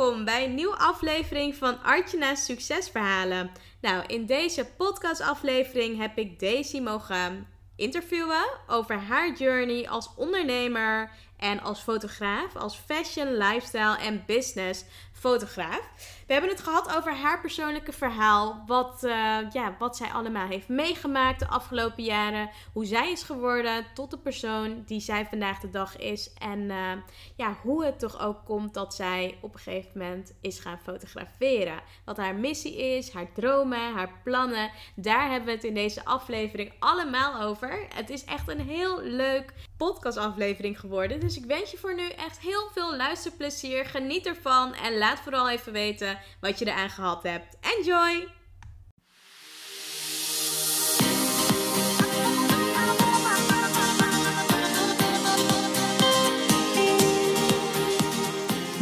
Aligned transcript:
welkom 0.00 0.24
bij 0.24 0.44
een 0.44 0.54
nieuwe 0.54 0.76
aflevering 0.76 1.54
van 1.54 1.82
Artjana's 1.82 2.44
Succesverhalen. 2.44 3.50
Nou, 3.80 4.04
in 4.06 4.26
deze 4.26 4.66
podcastaflevering 4.76 5.98
heb 5.98 6.18
ik 6.18 6.40
Daisy 6.40 6.80
mogen 6.80 7.46
interviewen 7.76 8.44
over 8.66 8.98
haar 8.98 9.32
journey 9.36 9.88
als 9.88 10.10
ondernemer 10.16 11.10
en 11.40 11.60
als 11.60 11.80
fotograaf, 11.80 12.56
als 12.56 12.76
fashion, 12.76 13.36
lifestyle 13.36 13.98
en 13.98 14.22
business 14.26 14.84
fotograaf. 15.20 15.80
We 16.26 16.32
hebben 16.32 16.50
het 16.50 16.60
gehad 16.60 16.96
over 16.96 17.14
haar 17.14 17.40
persoonlijke 17.40 17.92
verhaal. 17.92 18.62
Wat, 18.66 19.04
uh, 19.04 19.36
ja, 19.52 19.76
wat 19.78 19.96
zij 19.96 20.08
allemaal 20.08 20.46
heeft 20.46 20.68
meegemaakt 20.68 21.38
de 21.38 21.48
afgelopen 21.48 22.04
jaren. 22.04 22.50
Hoe 22.72 22.84
zij 22.84 23.10
is 23.10 23.22
geworden 23.22 23.86
tot 23.94 24.10
de 24.10 24.18
persoon 24.18 24.82
die 24.86 25.00
zij 25.00 25.26
vandaag 25.26 25.60
de 25.60 25.70
dag 25.70 25.96
is. 25.96 26.32
En 26.32 26.58
uh, 26.60 26.92
ja, 27.36 27.56
hoe 27.62 27.84
het 27.84 27.98
toch 27.98 28.20
ook 28.20 28.44
komt 28.44 28.74
dat 28.74 28.94
zij 28.94 29.38
op 29.40 29.54
een 29.54 29.60
gegeven 29.60 29.90
moment 29.94 30.34
is 30.40 30.58
gaan 30.58 30.78
fotograferen. 30.82 31.80
Wat 32.04 32.16
haar 32.16 32.34
missie 32.34 32.76
is, 32.76 33.12
haar 33.12 33.32
dromen, 33.32 33.92
haar 33.92 34.20
plannen. 34.24 34.70
Daar 34.94 35.30
hebben 35.30 35.46
we 35.46 35.54
het 35.54 35.64
in 35.64 35.74
deze 35.74 36.04
aflevering 36.04 36.72
allemaal 36.78 37.40
over. 37.40 37.86
Het 37.94 38.10
is 38.10 38.24
echt 38.24 38.48
een 38.48 38.60
heel 38.60 39.02
leuk 39.02 39.52
podcastaflevering 39.86 40.80
geworden. 40.80 41.20
Dus 41.20 41.36
ik 41.36 41.44
wens 41.44 41.70
je 41.70 41.76
voor 41.76 41.94
nu 41.94 42.08
echt 42.08 42.40
heel 42.40 42.68
veel 42.72 42.96
luisterplezier. 42.96 43.84
Geniet 43.84 44.26
ervan 44.26 44.74
en 44.74 44.98
laat 44.98 45.20
vooral 45.20 45.50
even 45.50 45.72
weten 45.72 46.18
wat 46.40 46.58
je 46.58 46.66
eraan 46.66 46.90
gehad 46.90 47.22
hebt. 47.22 47.56
Enjoy! 47.60 48.28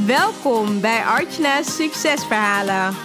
Welkom 0.07 0.80
bij 0.80 1.05
Archna's 1.05 1.77
Succesverhalen. 1.77 2.96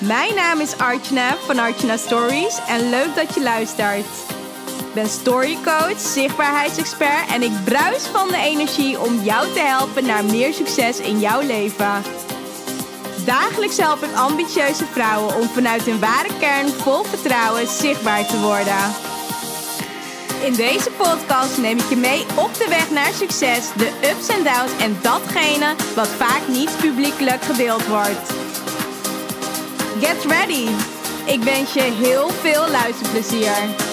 Mijn 0.00 0.34
naam 0.34 0.60
is 0.60 0.78
Archna 0.78 1.36
van 1.36 1.58
Archna 1.58 1.96
Stories 1.96 2.58
en 2.68 2.90
leuk 2.90 3.14
dat 3.14 3.34
je 3.34 3.42
luistert. 3.42 4.39
Ik 4.90 4.96
ben 4.96 5.08
storycoach, 5.08 6.00
zichtbaarheidsexpert 6.00 7.30
en 7.32 7.42
ik 7.42 7.64
bruis 7.64 8.02
van 8.02 8.28
de 8.28 8.36
energie 8.36 9.00
om 9.00 9.20
jou 9.22 9.52
te 9.52 9.60
helpen 9.60 10.06
naar 10.06 10.24
meer 10.24 10.52
succes 10.54 10.98
in 10.98 11.20
jouw 11.20 11.40
leven. 11.40 12.02
Dagelijks 13.24 13.76
help 13.76 14.02
ik 14.02 14.14
ambitieuze 14.14 14.84
vrouwen 14.84 15.36
om 15.36 15.48
vanuit 15.48 15.82
hun 15.82 16.00
ware 16.00 16.28
kern 16.38 16.68
vol 16.68 17.02
vertrouwen 17.02 17.68
zichtbaar 17.68 18.26
te 18.26 18.40
worden. 18.40 18.94
In 20.44 20.54
deze 20.54 20.90
podcast 20.90 21.58
neem 21.58 21.78
ik 21.78 21.88
je 21.88 21.96
mee 21.96 22.24
op 22.36 22.54
de 22.54 22.66
weg 22.68 22.90
naar 22.90 23.12
succes, 23.12 23.68
de 23.76 23.90
ups 24.10 24.28
en 24.28 24.44
downs 24.44 24.82
en 24.82 24.98
datgene 25.02 25.74
wat 25.94 26.08
vaak 26.08 26.48
niet 26.48 26.76
publiekelijk 26.80 27.42
gedeeld 27.42 27.86
wordt. 27.86 28.32
Get 30.00 30.24
ready! 30.24 30.68
Ik 31.26 31.42
wens 31.42 31.72
je 31.72 31.82
heel 31.82 32.28
veel 32.28 32.68
luisterplezier. 32.68 33.88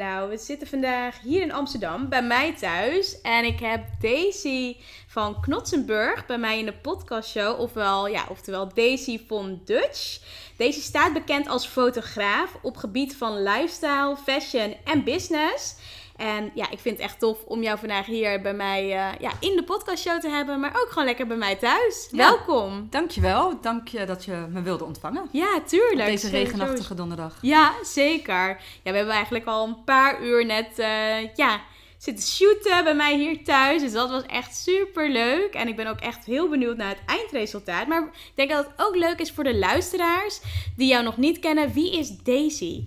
Nou, 0.00 0.30
we 0.30 0.36
zitten 0.36 0.68
vandaag 0.68 1.20
hier 1.20 1.42
in 1.42 1.52
Amsterdam 1.52 2.08
bij 2.08 2.22
mij 2.22 2.54
thuis. 2.54 3.20
En 3.20 3.44
ik 3.44 3.60
heb 3.60 3.84
Daisy 4.00 4.76
van 5.06 5.40
Knotsenburg 5.40 6.26
bij 6.26 6.38
mij 6.38 6.58
in 6.58 6.64
de 6.64 6.72
podcastshow. 6.72 7.60
Ofwel, 7.60 8.06
ja, 8.08 8.26
oftewel 8.28 8.74
Daisy 8.74 9.20
van 9.26 9.60
Dutch. 9.64 10.20
Daisy 10.56 10.80
staat 10.80 11.12
bekend 11.12 11.48
als 11.48 11.66
fotograaf 11.66 12.58
op 12.62 12.76
gebied 12.76 13.16
van 13.16 13.42
lifestyle, 13.42 14.16
fashion 14.24 14.76
en 14.84 15.04
business. 15.04 15.76
En 16.20 16.50
ja, 16.54 16.70
ik 16.70 16.78
vind 16.78 16.96
het 16.96 17.06
echt 17.06 17.18
tof 17.18 17.44
om 17.44 17.62
jou 17.62 17.78
vandaag 17.78 18.06
hier 18.06 18.40
bij 18.40 18.54
mij 18.54 18.84
uh, 18.84 19.18
ja, 19.20 19.32
in 19.40 19.56
de 19.56 19.64
podcastshow 19.64 20.20
te 20.20 20.28
hebben, 20.28 20.60
maar 20.60 20.70
ook 20.70 20.86
gewoon 20.88 21.04
lekker 21.04 21.26
bij 21.26 21.36
mij 21.36 21.56
thuis. 21.56 22.08
Ja, 22.10 22.16
Welkom. 22.16 22.86
Dankjewel. 22.90 23.60
Dank 23.60 23.88
je 23.88 24.04
dat 24.04 24.24
je 24.24 24.46
me 24.50 24.62
wilde 24.62 24.84
ontvangen. 24.84 25.28
Ja, 25.32 25.60
tuurlijk. 25.66 26.00
Op 26.00 26.06
deze 26.06 26.28
regenachtige 26.28 26.94
donderdag. 26.94 27.38
Ja, 27.40 27.72
zeker. 27.82 28.48
Ja, 28.82 28.90
we 28.90 28.96
hebben 28.96 29.14
eigenlijk 29.14 29.44
al 29.44 29.66
een 29.66 29.84
paar 29.84 30.22
uur 30.22 30.46
net 30.46 30.78
uh, 30.78 31.34
ja, 31.34 31.60
zitten 31.98 32.24
shooten 32.24 32.84
bij 32.84 32.94
mij 32.94 33.16
hier 33.16 33.44
thuis. 33.44 33.82
Dus 33.82 33.92
dat 33.92 34.10
was 34.10 34.22
echt 34.26 34.56
super 34.56 35.10
leuk. 35.10 35.54
En 35.54 35.68
ik 35.68 35.76
ben 35.76 35.86
ook 35.86 36.00
echt 36.00 36.24
heel 36.24 36.48
benieuwd 36.48 36.76
naar 36.76 36.88
het 36.88 37.02
eindresultaat. 37.06 37.86
Maar 37.86 38.02
ik 38.02 38.32
denk 38.34 38.50
dat 38.50 38.66
het 38.66 38.86
ook 38.86 38.96
leuk 38.96 39.18
is 39.18 39.32
voor 39.32 39.44
de 39.44 39.58
luisteraars 39.58 40.40
die 40.76 40.88
jou 40.88 41.04
nog 41.04 41.16
niet 41.16 41.38
kennen. 41.38 41.72
Wie 41.72 41.98
is 41.98 42.16
Daisy? 42.16 42.86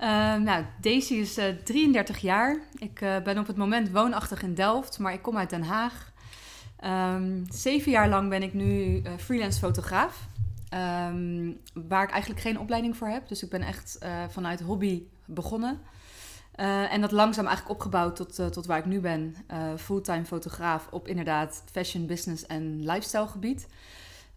Uh, 0.00 0.34
nou, 0.34 0.64
Daisy 0.80 1.14
is 1.14 1.38
uh, 1.38 1.44
33 1.64 2.18
jaar. 2.18 2.58
Ik 2.78 3.00
uh, 3.00 3.18
ben 3.18 3.38
op 3.38 3.46
het 3.46 3.56
moment 3.56 3.90
woonachtig 3.90 4.42
in 4.42 4.54
Delft, 4.54 4.98
maar 4.98 5.12
ik 5.12 5.22
kom 5.22 5.36
uit 5.36 5.50
Den 5.50 5.62
Haag. 5.62 6.12
Um, 6.84 7.44
zeven 7.48 7.90
jaar 7.90 8.08
lang 8.08 8.28
ben 8.28 8.42
ik 8.42 8.54
nu 8.54 9.02
uh, 9.02 9.12
freelance 9.18 9.58
fotograaf. 9.58 10.28
Um, 11.10 11.60
waar 11.88 12.02
ik 12.02 12.10
eigenlijk 12.10 12.40
geen 12.40 12.58
opleiding 12.58 12.96
voor 12.96 13.08
heb. 13.08 13.28
Dus 13.28 13.42
ik 13.42 13.50
ben 13.50 13.62
echt 13.62 13.98
vanuit 14.28 14.60
hobby 14.60 15.02
begonnen. 15.24 15.80
en 16.90 17.00
dat 17.00 17.12
langzaam 17.12 17.46
eigenlijk 17.46 17.76
opgebouwd 17.76 18.16
tot, 18.16 18.52
tot 18.52 18.66
waar 18.66 18.78
ik 18.78 18.84
nu 18.84 19.00
ben. 19.00 19.36
fulltime 19.76 20.24
fotograaf 20.24 20.88
op 20.90 21.08
inderdaad 21.08 21.62
fashion, 21.72 22.06
business 22.06 22.46
en 22.46 22.84
lifestyle 22.84 23.26
gebied. 23.26 23.66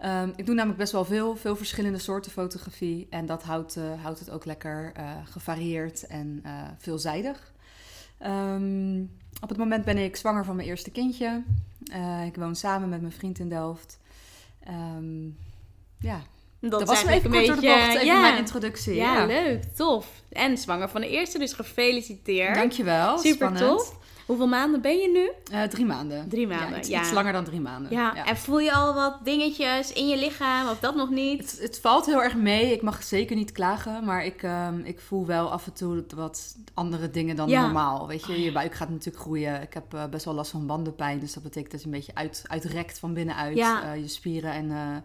Um, 0.05 0.33
ik 0.35 0.45
doe 0.45 0.55
namelijk 0.55 0.79
best 0.79 0.91
wel 0.91 1.05
veel, 1.05 1.35
veel 1.35 1.55
verschillende 1.55 1.97
soorten 1.97 2.31
fotografie. 2.31 3.07
En 3.09 3.25
dat 3.25 3.43
houdt, 3.43 3.77
uh, 3.77 3.83
houdt 4.01 4.19
het 4.19 4.29
ook 4.29 4.45
lekker 4.45 4.93
uh, 4.97 5.11
gevarieerd 5.23 6.07
en 6.07 6.43
uh, 6.45 6.51
veelzijdig. 6.77 7.53
Um, 8.25 9.11
op 9.41 9.49
het 9.49 9.57
moment 9.57 9.85
ben 9.85 9.97
ik 9.97 10.15
zwanger 10.15 10.45
van 10.45 10.55
mijn 10.55 10.67
eerste 10.67 10.91
kindje. 10.91 11.43
ik 12.25 12.35
woon 12.35 12.55
samen 12.55 12.89
met 12.89 13.01
mijn 13.01 13.13
vriend 13.13 13.39
in 13.39 13.49
Delft. 13.49 13.99
Um, 14.67 15.37
ja, 15.99 16.21
dat, 16.59 16.71
dat 16.71 16.87
was 16.87 17.05
even 17.05 17.21
kort 17.21 17.31
beetje, 17.31 17.51
bocht, 17.51 17.63
even 17.63 18.05
ja, 18.05 18.21
mijn 18.21 18.37
introductie. 18.37 18.95
Ja, 18.95 19.19
ja, 19.19 19.25
leuk, 19.25 19.63
tof. 19.63 20.07
En 20.29 20.57
zwanger 20.57 20.89
van 20.89 21.01
de 21.01 21.09
eerste, 21.09 21.39
dus 21.39 21.53
gefeliciteerd. 21.53 22.55
Dankjewel, 22.55 23.17
Super 23.17 23.35
spannend. 23.35 23.77
tof. 23.77 23.97
Hoeveel 24.29 24.47
maanden 24.47 24.81
ben 24.81 24.97
je 24.97 25.09
nu? 25.09 25.55
Uh, 25.57 25.63
drie 25.63 25.85
maanden. 25.85 26.29
Drie 26.29 26.47
maanden, 26.47 26.69
ja. 26.69 26.77
Iets, 26.77 26.87
ja. 26.87 27.01
iets, 27.01 27.11
langer 27.11 27.33
dan 27.33 27.43
drie 27.43 27.59
maanden. 27.59 27.91
Ja. 27.91 28.11
ja. 28.15 28.25
en 28.25 28.37
voel 28.37 28.59
je 28.59 28.73
al 28.73 28.93
wat 28.93 29.17
dingetjes 29.23 29.93
in 29.93 30.07
je 30.07 30.17
lichaam 30.17 30.67
of 30.67 30.79
dat 30.79 30.95
nog 30.95 31.09
niet? 31.09 31.51
Het, 31.51 31.59
het 31.61 31.79
valt 31.79 32.05
heel 32.05 32.23
erg 32.23 32.35
mee. 32.35 32.73
Ik 32.73 32.81
mag 32.81 33.03
zeker 33.03 33.35
niet 33.35 33.51
klagen, 33.51 34.05
maar 34.05 34.25
ik, 34.25 34.43
um, 34.43 34.79
ik 34.83 34.99
voel 34.99 35.25
wel 35.25 35.51
af 35.51 35.65
en 35.65 35.73
toe 35.73 36.05
wat 36.15 36.55
andere 36.73 37.09
dingen 37.09 37.35
dan 37.35 37.49
normaal. 37.49 38.07
Weet 38.07 38.25
je, 38.25 38.41
je 38.41 38.51
buik 38.51 38.73
gaat 38.73 38.89
natuurlijk 38.89 39.23
groeien. 39.23 39.61
Ik 39.61 39.73
heb 39.73 39.93
uh, 39.93 40.05
best 40.05 40.25
wel 40.25 40.33
last 40.33 40.51
van 40.51 40.67
bandenpijn, 40.67 41.19
dus 41.19 41.33
dat 41.33 41.43
betekent 41.43 41.71
dat 41.71 41.81
je 41.81 41.85
een 41.85 41.93
beetje 41.93 42.15
uit, 42.15 42.43
uitrekt 42.47 42.99
van 42.99 43.13
binnenuit. 43.13 43.57
Uh, 43.57 43.95
je 43.95 44.07
spieren 44.07 44.51
en 44.51 45.03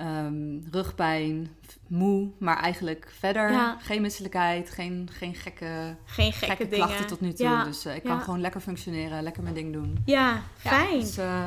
um, 0.00 0.68
rugpijn, 0.70 1.56
moe, 1.86 2.28
maar 2.38 2.56
eigenlijk 2.56 3.12
verder 3.18 3.50
ja. 3.50 3.76
geen 3.80 4.02
misselijkheid, 4.02 4.70
geen, 4.70 5.08
geen 5.12 5.34
gekke, 5.34 5.96
geen 6.04 6.32
gekke, 6.32 6.46
gekke 6.46 6.68
dingen. 6.68 6.86
klachten 6.86 7.06
tot 7.06 7.20
nu 7.20 7.32
toe. 7.32 7.46
Ja. 7.46 7.64
Dus 7.64 7.86
uh, 7.86 7.96
ik 7.96 8.02
kan 8.02 8.20
gewoon 8.20 8.40
lekker 8.40 8.60
functioneren, 8.60 9.22
lekker 9.22 9.42
mijn 9.42 9.54
ding 9.54 9.72
doen. 9.72 10.02
Ja, 10.04 10.42
fijn. 10.56 11.00
Dus, 11.00 11.18
uh, 11.18 11.44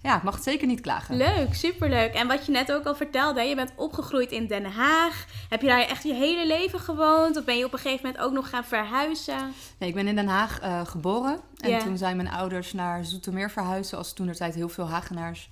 ja, 0.00 0.16
ik 0.16 0.22
mag 0.22 0.34
het 0.34 0.42
zeker 0.42 0.66
niet 0.66 0.80
klagen. 0.80 1.16
Leuk, 1.16 1.54
superleuk. 1.54 2.14
En 2.14 2.26
wat 2.26 2.46
je 2.46 2.52
net 2.52 2.72
ook 2.72 2.84
al 2.84 2.94
vertelde, 2.94 3.42
je 3.42 3.54
bent 3.54 3.72
opgegroeid 3.76 4.30
in 4.30 4.46
Den 4.46 4.64
Haag. 4.64 5.26
Heb 5.48 5.60
je 5.60 5.66
daar 5.66 5.80
echt 5.80 6.02
je 6.02 6.14
hele 6.14 6.46
leven 6.46 6.80
gewoond? 6.80 7.36
Of 7.36 7.44
ben 7.44 7.58
je 7.58 7.64
op 7.64 7.72
een 7.72 7.78
gegeven 7.78 8.06
moment 8.06 8.24
ook 8.24 8.32
nog 8.32 8.48
gaan 8.48 8.64
verhuizen? 8.64 9.52
Nee, 9.78 9.88
ik 9.88 9.94
ben 9.94 10.06
in 10.06 10.16
Den 10.16 10.28
Haag 10.28 10.62
uh, 10.62 10.86
geboren. 10.86 11.40
En 11.56 11.70
yeah. 11.70 11.82
toen 11.82 11.98
zijn 11.98 12.16
mijn 12.16 12.30
ouders 12.30 12.72
naar 12.72 13.04
Zoetermeer 13.04 13.50
verhuizen. 13.50 13.98
Als 13.98 14.12
toen 14.12 14.28
er 14.28 14.36
tijd 14.36 14.54
heel 14.54 14.68
veel 14.68 14.88
Hagenaars 14.88 15.50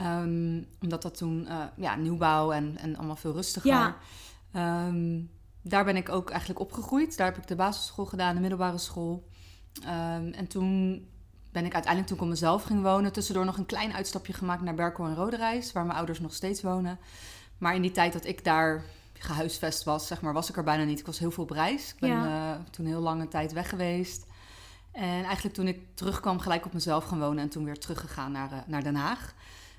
Um, 0.00 0.66
omdat 0.80 1.02
dat 1.02 1.16
toen 1.16 1.46
uh, 1.48 1.64
ja, 1.76 1.94
nieuwbouw 1.94 2.52
en, 2.52 2.78
en 2.78 2.96
allemaal 2.96 3.16
veel 3.16 3.32
rustiger. 3.32 3.70
Ja. 3.70 3.96
Um, 4.86 5.30
daar 5.62 5.84
ben 5.84 5.96
ik 5.96 6.08
ook 6.08 6.30
eigenlijk 6.30 6.60
opgegroeid. 6.60 7.16
Daar 7.16 7.26
heb 7.26 7.36
ik 7.36 7.46
de 7.46 7.54
basisschool 7.54 8.06
gedaan, 8.06 8.34
de 8.34 8.40
middelbare 8.40 8.78
school. 8.78 9.28
Um, 9.82 10.32
en 10.32 10.46
toen 10.46 10.92
ben 11.52 11.64
ik 11.64 11.74
uiteindelijk, 11.74 12.06
toen 12.06 12.16
ik 12.16 12.22
op 12.22 12.28
mezelf 12.28 12.62
ging 12.62 12.82
wonen, 12.82 13.12
tussendoor 13.12 13.44
nog 13.44 13.56
een 13.56 13.66
klein 13.66 13.92
uitstapje 13.92 14.32
gemaakt 14.32 14.62
naar 14.62 14.74
Berkel 14.74 15.04
en 15.04 15.14
Roderijs, 15.14 15.72
waar 15.72 15.84
mijn 15.84 15.96
ouders 15.96 16.20
nog 16.20 16.34
steeds 16.34 16.62
wonen. 16.62 16.98
Maar 17.58 17.74
in 17.74 17.82
die 17.82 17.90
tijd 17.90 18.12
dat 18.12 18.24
ik 18.24 18.44
daar 18.44 18.84
gehuisvest 19.12 19.84
was, 19.84 20.06
zeg 20.06 20.20
maar, 20.20 20.32
was 20.32 20.48
ik 20.48 20.56
er 20.56 20.64
bijna 20.64 20.84
niet. 20.84 20.98
Ik 20.98 21.06
was 21.06 21.18
heel 21.18 21.30
veel 21.30 21.42
op 21.42 21.50
reis. 21.50 21.92
Ik 21.92 22.00
ben 22.00 22.10
ja. 22.10 22.54
uh, 22.54 22.60
toen 22.70 22.86
heel 22.86 23.00
lange 23.00 23.28
tijd 23.28 23.52
weg 23.52 23.68
geweest. 23.68 24.26
En 24.92 25.24
eigenlijk 25.24 25.54
toen 25.54 25.68
ik 25.68 25.80
terugkwam, 25.94 26.38
gelijk 26.38 26.66
op 26.66 26.72
mezelf 26.72 27.04
gaan 27.04 27.20
wonen 27.20 27.42
en 27.42 27.48
toen 27.48 27.64
weer 27.64 27.78
teruggegaan 27.78 28.32
naar, 28.32 28.52
uh, 28.52 28.58
naar 28.66 28.82
Den 28.82 28.94
Haag. 28.94 29.34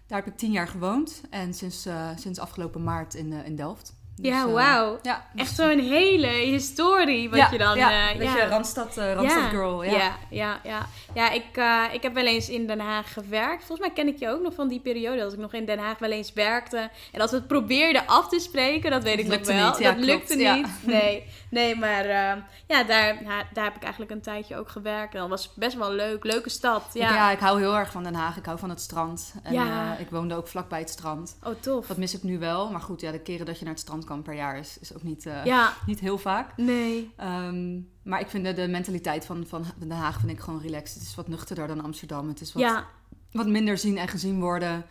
Daar 0.07 0.17
heb 0.17 0.27
ik 0.27 0.37
tien 0.37 0.51
jaar 0.51 0.67
gewoond 0.67 1.21
en 1.29 1.53
sinds, 1.53 1.87
uh, 1.87 2.09
sinds 2.15 2.39
afgelopen 2.39 2.83
maart 2.83 3.13
in, 3.13 3.31
uh, 3.31 3.45
in 3.45 3.55
Delft. 3.55 3.95
Dus, 4.15 4.31
ja, 4.31 4.45
eh, 4.45 4.53
wauw. 4.53 4.99
Ja, 5.01 5.25
Echt 5.35 5.55
zo'n 5.55 5.79
hele 5.79 6.27
historie 6.27 7.29
wat 7.29 7.39
ja, 7.39 7.47
je 7.51 7.57
dan... 7.57 7.77
Ja, 7.77 8.09
eh, 8.09 8.17
beetje 8.17 8.47
Randstad, 8.47 8.97
eh, 8.97 9.13
Randstad 9.13 9.41
ja. 9.41 9.49
girl. 9.49 9.83
Ja. 9.83 9.91
Ja, 9.91 10.17
ja, 10.29 10.59
ja. 10.63 10.87
Ja, 11.13 11.31
ik, 11.31 11.45
eh, 11.53 11.83
ik 11.91 12.01
heb 12.01 12.13
wel 12.13 12.25
eens 12.25 12.49
in 12.49 12.67
Den 12.67 12.79
Haag 12.79 13.13
gewerkt. 13.13 13.65
Volgens 13.65 13.87
mij 13.87 13.91
ken 13.95 14.07
ik 14.07 14.19
je 14.19 14.29
ook 14.29 14.41
nog 14.41 14.53
van 14.53 14.67
die 14.67 14.79
periode. 14.79 15.17
Dat 15.17 15.33
ik 15.33 15.39
nog 15.39 15.53
in 15.53 15.65
Den 15.65 15.79
Haag 15.79 15.99
wel 15.99 16.11
eens 16.11 16.33
werkte. 16.33 16.77
En 17.11 17.19
dat 17.19 17.31
we 17.31 17.35
het 17.35 17.47
probeerden 17.47 18.07
af 18.07 18.27
te 18.27 18.39
spreken, 18.39 18.91
dat 18.91 19.03
weet 19.03 19.19
ik 19.19 19.25
nog 19.25 19.33
lukte 19.35 19.53
wel. 19.53 19.67
niet, 19.67 19.77
ja, 19.77 19.91
dat 19.91 20.03
lukte 20.03 20.25
klopt, 20.25 20.41
ja. 20.41 20.55
niet. 20.55 20.67
Nee, 20.81 21.23
nee 21.49 21.75
maar 21.75 22.05
eh, 22.05 22.41
ja, 22.67 22.83
daar, 22.83 23.17
daar 23.53 23.63
heb 23.63 23.75
ik 23.75 23.81
eigenlijk 23.81 24.11
een 24.11 24.21
tijdje 24.21 24.57
ook 24.57 24.69
gewerkt. 24.69 25.13
En 25.13 25.19
dat 25.19 25.29
was 25.29 25.53
best 25.53 25.77
wel 25.77 25.91
leuk. 25.91 26.23
Leuke 26.23 26.49
stad. 26.49 26.83
Ja. 26.93 27.13
Ja. 27.13 27.31
ik 27.31 27.39
hou 27.39 27.59
heel 27.59 27.77
erg 27.77 27.91
van 27.91 28.03
Den 28.03 28.13
Haag. 28.15 28.37
Ik 28.37 28.45
hou 28.45 28.59
van 28.59 28.69
het 28.69 28.81
strand. 28.81 29.33
En 29.43 29.53
Ja. 29.53 29.93
eh, 29.93 29.99
ik 29.99 30.09
woonde 30.09 30.35
ook 30.35 30.47
vlakbij 30.47 30.79
het 30.79 30.89
strand. 30.89 31.37
Oh, 31.43 31.53
tof. 31.59 31.87
Dat 31.87 31.97
mis 31.97 32.13
ik 32.15 32.23
nu 32.23 32.39
wel. 32.39 32.71
Maar 32.71 32.81
goed, 32.81 33.01
ja, 33.01 33.11
de 33.11 33.19
keren 33.19 33.45
dat 33.45 33.57
je 33.57 33.63
naar 33.65 33.73
het 33.73 33.81
strand 33.83 34.03
kan 34.05 34.21
per 34.21 34.33
jaar 34.33 34.57
is, 34.57 34.77
is 34.79 34.93
ook 34.95 35.03
niet, 35.03 35.25
eh, 35.25 35.45
Ja, 35.45 35.73
niet 35.85 35.99
heel 35.99 36.17
vaak. 36.17 36.57
nee. 36.57 37.13
Ehm, 37.17 37.79
maar 38.03 38.19
ik 38.19 38.29
vind 38.29 38.45
de, 38.45 38.53
de 38.53 38.67
mentaliteit 38.67 39.25
van, 39.25 39.45
van 39.47 39.65
Den 39.79 39.91
Haag 39.91 40.19
vind 40.19 40.31
ik 40.31 40.39
gewoon 40.39 40.61
relaxed. 40.61 40.93
Het 40.99 41.03
is 41.07 41.15
wat 41.15 41.27
nuchterder 41.27 41.67
dan 41.67 41.83
Amsterdam. 41.83 42.27
Het 42.27 42.41
is 42.41 42.53
wat, 42.53 42.63
Ja, 42.63 42.85
wat 43.31 43.47
minder 43.47 43.77
zien 43.77 43.97
en 43.97 44.07
gezien 44.07 44.39
worden. 44.39 44.85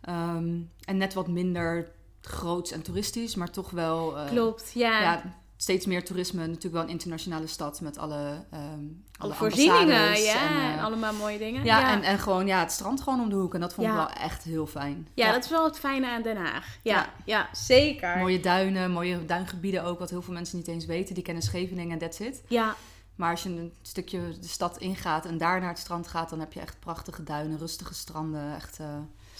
Ehm, 0.00 0.54
en 0.84 0.96
net 0.96 1.14
wat 1.14 1.28
minder 1.28 1.90
groots 2.20 2.70
en 2.72 2.82
toeristisch, 2.82 3.34
maar 3.34 3.50
toch 3.50 3.70
wel... 3.70 4.18
eh, 4.18 4.26
klopt. 4.26 4.70
Ja. 4.74 5.00
ja, 5.02 5.22
steeds 5.62 5.86
meer 5.86 6.04
toerisme. 6.04 6.40
Natuurlijk 6.40 6.74
wel 6.74 6.82
een 6.82 6.88
internationale 6.88 7.46
stad 7.46 7.80
met 7.80 7.98
alle, 7.98 8.44
ehm 8.50 8.84
Alle 9.18 9.34
voorzieningen, 9.34 10.20
ja. 10.20 10.50
en, 10.50 10.78
eh, 10.78 10.84
allemaal 10.84 11.12
mooie 11.12 11.38
dingen. 11.38 11.64
ja, 11.64 11.78
ja. 11.80 11.92
En, 11.92 12.02
en 12.02 12.18
gewoon 12.18 12.46
ja, 12.46 12.60
het 12.60 12.72
strand 12.72 13.00
gewoon 13.00 13.20
om 13.20 13.28
de 13.28 13.34
hoek. 13.34 13.54
En 13.54 13.60
dat 13.60 13.74
vond 13.74 13.86
ik 13.86 13.92
wel 13.92 14.10
echt 14.10 14.42
heel 14.44 14.66
fijn. 14.66 15.08
Ja, 15.14 15.32
dat 15.32 15.44
is 15.44 15.50
wel 15.50 15.64
het 15.64 15.78
fijne 15.78 16.06
aan 16.10 16.22
Den 16.22 16.36
Haag. 16.36 16.66
Ja, 16.82 16.94
ja. 16.94 17.08
Ja. 17.24 17.48
zeker. 17.52 18.18
Mooie 18.18 18.40
duinen, 18.40 18.90
mooie 18.90 19.24
duingebieden 19.24 19.84
ook, 19.84 19.98
wat 19.98 20.10
heel 20.10 20.22
veel 20.22 20.34
mensen 20.34 20.56
niet 20.56 20.68
eens 20.68 20.86
weten. 20.86 21.14
Die 21.14 21.24
kennen 21.24 21.42
Scheveningen 21.42 21.92
en 21.92 21.98
that's 21.98 22.20
it. 22.20 22.42
Ja, 22.48 22.74
Maar 23.14 23.30
als 23.30 23.42
je 23.42 23.48
een 23.48 23.72
stukje 23.82 24.20
de 24.40 24.48
stad 24.48 24.78
ingaat 24.78 25.26
en 25.26 25.38
daar 25.38 25.60
naar 25.60 25.68
het 25.68 25.78
strand 25.78 26.08
gaat, 26.08 26.30
dan 26.30 26.40
heb 26.40 26.52
je 26.52 26.60
echt 26.60 26.80
prachtige 26.80 27.22
duinen, 27.22 27.58
rustige 27.58 27.94
stranden. 27.94 28.54
Echt, 28.54 28.78
eh, 28.78 28.86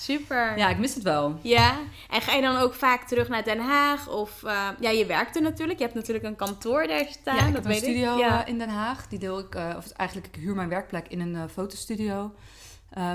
super. 0.02 0.58
Ja, 0.58 0.68
ik 0.68 0.78
mis 0.78 0.94
het 0.94 1.02
wel. 1.02 1.38
Ja, 1.42 1.76
en 2.10 2.20
ga 2.20 2.32
je 2.34 2.42
dan 2.42 2.56
ook 2.56 2.74
vaak 2.74 3.02
terug 3.08 3.28
naar 3.28 3.44
Den 3.44 3.58
Haag? 3.60 4.08
Of, 4.08 4.42
eh, 4.42 4.68
ja, 4.80 4.90
je 4.90 5.06
werkt 5.06 5.36
er 5.36 5.42
natuurlijk. 5.42 5.78
Je 5.78 5.84
hebt 5.84 5.96
natuurlijk 5.96 6.24
een 6.26 6.36
kantoor 6.36 6.86
daar 6.86 7.06
staan. 7.10 7.36
ja, 7.36 7.46
ik 7.46 7.54
dat 7.54 7.64
heb 7.64 7.72
een 7.72 7.78
studio. 7.78 8.16
Ja. 8.18 8.42
eh, 8.44 8.48
in 8.52 8.58
Den 8.58 8.68
Haag. 8.68 9.08
Die 9.08 9.18
deel 9.18 9.38
ik, 9.38 9.54
eh, 9.54 9.74
of 9.76 9.90
eigenlijk, 9.90 10.36
ik 10.36 10.42
huur 10.42 10.54
mijn 10.54 10.68
werkplek 10.68 11.08
in 11.08 11.20
een 11.20 11.48
fotostudio. 11.48 12.34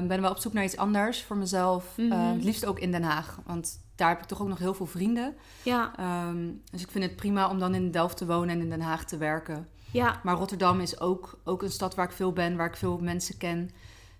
Ik 0.01 0.07
ben 0.07 0.21
wel 0.21 0.31
op 0.31 0.37
zoek 0.37 0.53
naar 0.53 0.63
iets 0.63 0.77
anders 0.77 1.23
voor 1.23 1.37
mezelf. 1.37 1.85
Mhm. 1.97 2.11
Het 2.33 2.43
liefst 2.43 2.65
ook 2.65 2.79
in 2.79 2.91
Den 2.91 3.03
Haag, 3.03 3.39
want 3.45 3.79
daar 3.95 4.09
heb 4.09 4.19
ik 4.19 4.25
toch 4.25 4.41
ook 4.41 4.47
nog 4.47 4.59
heel 4.59 4.73
veel 4.73 4.85
vrienden. 4.85 5.35
ja, 5.63 5.91
Ehm, 5.97 6.49
dus 6.71 6.81
ik 6.81 6.91
vind 6.91 7.03
het 7.03 7.15
prima 7.15 7.49
om 7.49 7.59
dan 7.59 7.75
in 7.75 7.91
Delft 7.91 8.17
te 8.17 8.25
wonen 8.25 8.49
en 8.49 8.61
in 8.61 8.69
Den 8.69 8.81
Haag 8.81 9.05
te 9.05 9.17
werken. 9.17 9.67
ja, 9.91 10.19
Maar 10.23 10.35
Rotterdam 10.35 10.79
is 10.79 10.99
ook, 10.99 11.39
ook 11.43 11.61
een 11.61 11.71
stad 11.71 11.95
waar 11.95 12.05
ik 12.05 12.11
veel 12.15 12.33
ben, 12.33 12.55
waar 12.55 12.67
ik 12.67 12.75
veel 12.75 12.97
mensen 13.01 13.37
ken. 13.37 13.71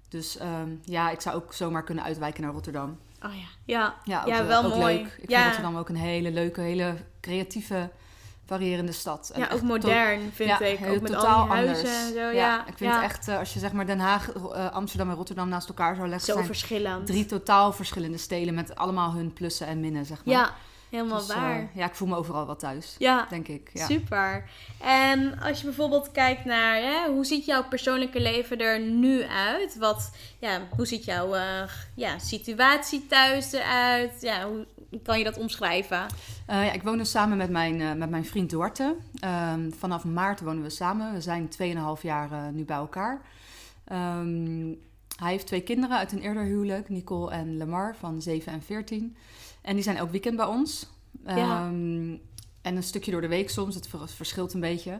Dus 0.10 0.38
ehm, 0.38 0.70
ja, 0.84 1.10
ik 1.10 1.22
zou 1.22 1.36
ook 1.36 1.54
zomaar 1.54 1.84
kunnen 1.84 2.04
uitwijken 2.04 2.44
naar 2.44 2.52
Rotterdam. 2.52 2.98
oh 3.26 3.34
ja, 3.34 3.48
ja. 3.66 3.96
Ja, 4.04 4.22
ook, 4.22 4.28
Ja, 4.28 4.46
wel 4.46 4.64
ook 4.66 4.76
mooi. 4.76 4.96
leuk. 4.98 5.18
Ik 5.22 5.30
Ja. 5.30 5.36
vind 5.36 5.46
Rotterdam 5.46 5.78
ook 5.78 5.90
een 5.90 5.96
hele 5.96 6.32
leuke, 6.32 6.62
hele 6.62 6.96
creatieve, 7.22 7.90
variërende 8.46 8.92
stad. 8.92 9.32
En 9.34 9.40
Ja, 9.40 9.50
ook 9.54 9.62
modern 9.62 10.32
vind 10.34 10.50
ja, 10.50 10.60
ik. 10.60 10.78
heel 10.78 10.96
Ook 10.96 11.02
met 11.02 11.14
al 11.14 11.22
totaal 11.22 11.44
die 11.44 11.52
huizen 11.54 11.76
anders. 11.76 12.06
en 12.08 12.14
zo. 12.14 12.20
Ja, 12.20 12.32
Ja, 12.32 12.68
ik 12.68 12.78
vind 12.78 12.94
het 12.94 13.04
echt, 13.04 13.28
eh, 13.28 13.38
als 13.38 13.54
je 13.54 13.60
zeg 13.60 13.72
maar 13.72 13.86
Den 13.86 14.00
Haag, 14.00 14.32
eh, 14.32 14.72
Amsterdam 14.72 15.10
en 15.10 15.16
Rotterdam 15.16 15.50
naast 15.50 15.68
elkaar 15.68 15.96
zou 15.96 16.08
leggen, 16.08 16.26
zo 16.28 16.34
zijn 16.34 16.46
verschillend. 16.46 17.06
drie 17.08 17.26
totaal 17.26 17.74
verschillende 17.74 18.18
steden 18.18 18.54
met 18.54 18.76
allemaal 18.76 19.12
hun 19.14 19.34
plussen 19.34 19.68
en 19.68 19.80
minnen, 19.80 20.06
zeg 20.06 20.26
maar. 20.26 20.36
Ja, 20.36 20.52
helemaal 20.90 21.20
Dus, 21.20 21.30
eh, 21.30 21.36
waar. 21.36 21.70
ja, 21.74 21.86
ik 21.86 21.96
voel 21.96 22.08
me 22.08 22.16
overal 22.16 22.46
wel 22.46 22.56
thuis, 22.56 22.96
Ja, 22.98 23.26
denk 23.30 23.48
ik. 23.48 23.70
Ja. 23.74 23.86
Super. 23.86 24.50
En 24.82 25.40
als 25.40 25.60
je 25.60 25.66
bijvoorbeeld 25.66 26.12
kijkt 26.12 26.46
naar 26.46 26.76
hè, 26.76 27.12
hoe 27.12 27.26
ziet 27.26 27.46
jouw 27.46 27.64
persoonlijke 27.68 28.20
leven 28.20 28.60
er 28.60 28.80
nu 28.80 29.24
uit? 29.24 29.78
Wat, 29.78 30.12
ja, 30.40 30.62
hoe 30.76 30.86
ziet 30.86 31.06
jouw 31.06 31.34
eh, 31.34 31.70
ja, 31.96 32.20
situatie 32.20 33.06
thuis 33.08 33.52
eruit? 33.52 34.22
Ja, 34.22 34.48
hoe 34.48 34.66
kan 35.04 35.18
je 35.18 35.24
dat 35.24 35.38
omschrijven? 35.38 36.06
Eh, 36.46 36.66
ja, 36.66 36.72
ik 36.72 36.84
woon 36.84 36.98
dus 36.98 37.12
samen 37.12 37.38
met 37.38 37.50
mijn, 37.50 37.98
met 37.98 38.10
mijn 38.10 38.26
vriend 38.26 38.50
Duarte. 38.50 38.96
Ehm, 39.20 39.72
vanaf 39.72 40.04
maart 40.04 40.40
wonen 40.42 40.64
we 40.64 40.70
samen. 40.70 41.14
We 41.14 41.22
zijn 41.22 41.50
2,5 41.50 42.02
jaar 42.02 42.52
nu 42.54 42.66
bij 42.66 42.78
elkaar. 42.78 43.22
Ehm, 43.86 44.74
hij 45.18 45.32
heeft 45.32 45.48
twee 45.48 45.62
kinderen 45.62 45.98
uit 45.98 46.12
een 46.12 46.22
eerder 46.22 46.44
huwelijk, 46.44 46.90
Nicole 46.90 47.32
en 47.32 47.58
Lamar 47.58 47.96
van 47.96 48.22
7 48.22 48.52
en 48.52 48.62
14. 48.62 49.16
En 49.68 49.74
die 49.74 49.84
zijn 49.84 49.98
elk 49.98 50.12
weekend 50.12 50.36
bij 50.36 50.46
ons. 50.46 50.88
Ja. 51.26 51.36
Ehm, 51.36 52.16
en 52.62 52.76
een 52.76 52.84
stukje 52.84 53.12
door 53.12 53.22
de 53.22 53.28
week 53.28 53.50
soms, 53.50 53.76
het 53.76 53.88
ver- 53.88 54.10
verschilt 54.10 54.54
een 54.54 54.60
beetje. 54.60 54.92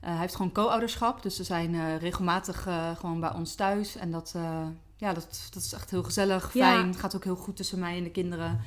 Eh, 0.00 0.10
hij 0.10 0.18
heeft 0.18 0.36
gewoon 0.36 0.52
co-ouderschap, 0.52 1.22
dus 1.22 1.36
ze 1.36 1.44
zijn 1.44 1.74
eh, 1.74 1.96
regelmatig 1.96 2.66
eh, 2.66 2.96
gewoon 2.96 3.20
bij 3.20 3.32
ons 3.32 3.54
thuis. 3.54 3.96
En 3.96 4.10
dat, 4.10 4.34
ja, 4.96 5.12
dat, 5.12 5.48
dat 5.50 5.62
is 5.62 5.72
echt 5.72 5.90
heel 5.90 6.02
gezellig, 6.02 6.50
fijn. 6.50 6.86
Het 6.86 6.96
gaat 6.96 7.16
ook 7.16 7.24
heel 7.24 7.36
goed 7.36 7.56
tussen 7.56 7.78
mij 7.78 7.96
en 7.96 8.02
de 8.02 8.10
kinderen. 8.10 8.60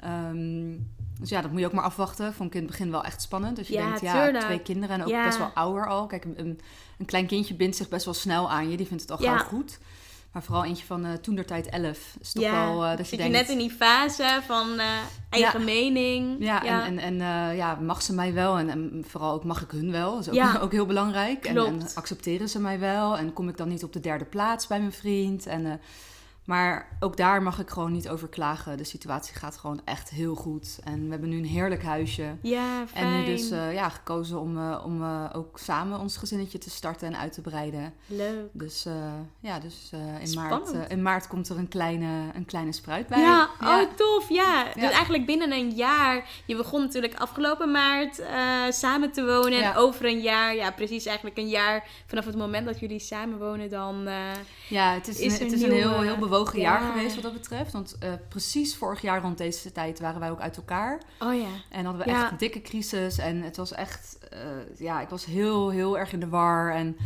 Ehm, 0.00 0.76
dus 1.20 1.28
ja, 1.28 1.40
dat 1.40 1.50
moet 1.50 1.60
je 1.60 1.66
ook 1.66 1.72
maar 1.72 1.84
afwachten. 1.84 2.34
Vond 2.34 2.48
ik 2.48 2.54
in 2.54 2.62
het 2.62 2.70
begin 2.70 2.90
wel 2.90 3.04
echt 3.04 3.22
spannend. 3.22 3.56
Dus 3.56 3.68
je 3.68 3.74
Ja, 3.74 3.84
denkt, 3.84 4.00
ja, 4.00 4.22
tuurlijk. 4.22 4.44
twee 4.44 4.60
kinderen 4.60 4.96
en 5.00 5.04
ook 5.04 5.24
best 5.24 5.38
wel 5.38 5.50
ouder 5.54 5.86
al. 5.88 6.06
Kijk, 6.06 6.24
een, 6.24 6.60
een, 6.98 7.06
klein 7.06 7.26
kindje 7.26 7.54
bindt 7.54 7.76
zich 7.76 7.88
best 7.88 8.04
wel 8.04 8.14
snel 8.14 8.50
aan 8.50 8.70
je. 8.70 8.76
Die 8.76 8.86
vindt 8.86 9.02
het 9.02 9.10
al 9.10 9.16
gauw 9.18 9.38
goed. 9.38 9.78
Maar 10.34 10.42
vooral 10.42 10.64
eentje 10.64 10.86
van 10.86 11.04
eh 11.04 11.12
toen 11.12 11.34
der 11.34 11.46
tijd 11.46 11.68
11. 11.68 12.16
Is 12.20 12.32
toch 12.32 12.42
ja, 12.42 12.66
wel 12.66 12.84
eh, 12.84 12.88
dat 12.88 12.98
je 12.98 13.04
zit 13.04 13.18
denkt... 13.18 13.32
je 13.32 13.40
net 13.40 13.48
in 13.48 13.58
die 13.58 13.70
fase 13.70 14.40
van 14.46 14.78
eh, 14.78 14.86
eigen 15.30 15.64
mening. 15.64 16.36
Ja, 16.38 16.64
en, 16.64 16.98
en, 16.98 17.20
en 17.20 17.56
ja, 17.56 17.74
mag 17.74 18.02
ze 18.02 18.14
mij 18.14 18.32
wel? 18.32 18.58
En, 18.58 18.70
en 18.70 19.04
vooral 19.08 19.32
ook 19.32 19.44
mag 19.44 19.62
ik 19.62 19.70
hun 19.70 19.90
wel? 19.90 20.14
Dat 20.14 20.34
is 20.34 20.60
ook, 20.60 20.72
heel 20.78 20.86
belangrijk. 20.86 21.44
En, 21.44 21.82
accepteren 21.94 22.48
ze 22.48 22.60
mij 22.60 22.78
wel? 22.78 23.16
En 23.18 23.32
kom 23.32 23.48
ik 23.48 23.56
dan 23.56 23.68
niet 23.68 23.84
op 23.84 23.92
de 23.92 24.00
derde 24.00 24.24
plaats 24.24 24.66
bij 24.66 24.78
mijn 24.78 24.92
vriend? 24.92 25.46
En, 25.46 25.80
maar 26.44 26.96
ook 27.00 27.16
daar 27.16 27.42
mag 27.42 27.60
ik 27.60 27.70
gewoon 27.70 27.92
niet 27.92 28.08
over 28.08 28.28
klagen. 28.28 28.76
De 28.76 28.84
situatie 28.84 29.34
gaat 29.34 29.56
gewoon 29.56 29.80
echt 29.84 30.10
heel 30.10 30.34
goed. 30.34 30.78
En 30.84 31.04
we 31.04 31.10
hebben 31.10 31.28
nu 31.28 31.38
een 31.38 31.44
heerlijk 31.44 31.82
huisje. 31.82 32.36
ja, 32.42 32.86
fijn. 32.86 33.04
En 33.04 33.18
nu 33.18 33.24
dus 33.24 33.50
eh, 33.50 33.72
ja, 33.72 33.88
gekozen 33.88 34.40
om, 34.40 34.58
eh, 34.58 34.82
om 34.84 35.02
eh, 35.02 35.24
ook 35.32 35.58
samen 35.58 35.98
ons 35.98 36.16
gezinnetje 36.16 36.58
te 36.58 36.70
starten 36.70 37.06
en 37.06 37.18
uit 37.18 37.32
te 37.32 37.40
breiden. 37.40 37.94
Leuk. 38.06 38.48
Dus, 38.52 38.86
ja, 39.40 39.58
dus 39.58 39.90
in, 40.20 40.34
maart, 40.34 40.72
in 40.88 41.02
maart 41.02 41.26
komt 41.26 41.48
er 41.48 41.58
een 41.58 41.68
kleine, 41.68 42.30
een 42.34 42.44
kleine 42.44 42.72
spruit 42.72 43.06
bij. 43.06 43.20
Ja, 43.20 43.50
oh 43.60 43.82
tof, 43.96 44.28
ja. 44.28 44.64
Dus 44.64 44.90
eigenlijk 44.90 45.26
binnen 45.26 45.52
een 45.52 45.70
jaar, 45.70 46.28
je 46.46 46.56
begon 46.56 46.80
natuurlijk 46.80 47.14
afgelopen 47.14 47.70
maart 47.70 48.22
samen 48.68 49.12
te 49.12 49.24
wonen. 49.24 49.58
Ja. 49.58 49.70
En 49.70 49.76
over 49.76 50.04
een 50.04 50.20
jaar, 50.20 50.54
ja 50.54 50.70
precies 50.70 51.06
eigenlijk 51.06 51.36
een 51.36 51.48
jaar 51.48 51.86
vanaf 52.06 52.24
het 52.24 52.36
moment 52.36 52.66
dat 52.66 52.80
jullie 52.80 52.98
samen 52.98 53.38
wonen, 53.38 53.70
dan... 53.70 54.08
Ja, 54.68 54.92
het 54.92 55.08
is, 55.08 55.18
Is 55.18 55.38
een, 55.38 55.44
het 55.44 55.54
is 55.54 55.62
een 55.62 55.72
heel, 55.72 56.00
heel 56.00 56.16
bewogen 56.34 56.60
ja. 56.60 56.64
jaar 56.64 56.92
geweest 56.92 57.14
wat 57.14 57.24
dat 57.24 57.32
betreft. 57.32 57.72
Want 57.72 57.98
eh, 57.98 58.12
precies 58.28 58.76
vorig 58.76 59.00
jaar 59.00 59.22
rond 59.22 59.38
deze 59.38 59.72
tijd 59.72 60.00
waren 60.00 60.20
wij 60.20 60.30
ook 60.30 60.40
uit 60.40 60.56
elkaar. 60.56 61.00
oh 61.18 61.34
ja. 61.34 61.48
En 61.70 61.84
hadden 61.84 62.04
we 62.04 62.12
echt 62.12 62.30
een 62.30 62.36
dikke 62.36 62.62
crisis. 62.62 63.18
En 63.18 63.42
het 63.42 63.56
was 63.56 63.72
echt, 63.72 64.18
eh, 64.30 64.38
ja, 64.78 65.00
ik 65.00 65.08
was 65.08 65.24
heel, 65.24 65.70
heel 65.70 65.98
erg 65.98 66.12
in 66.12 66.20
de 66.20 66.28
war. 66.28 66.74
En 66.74 66.96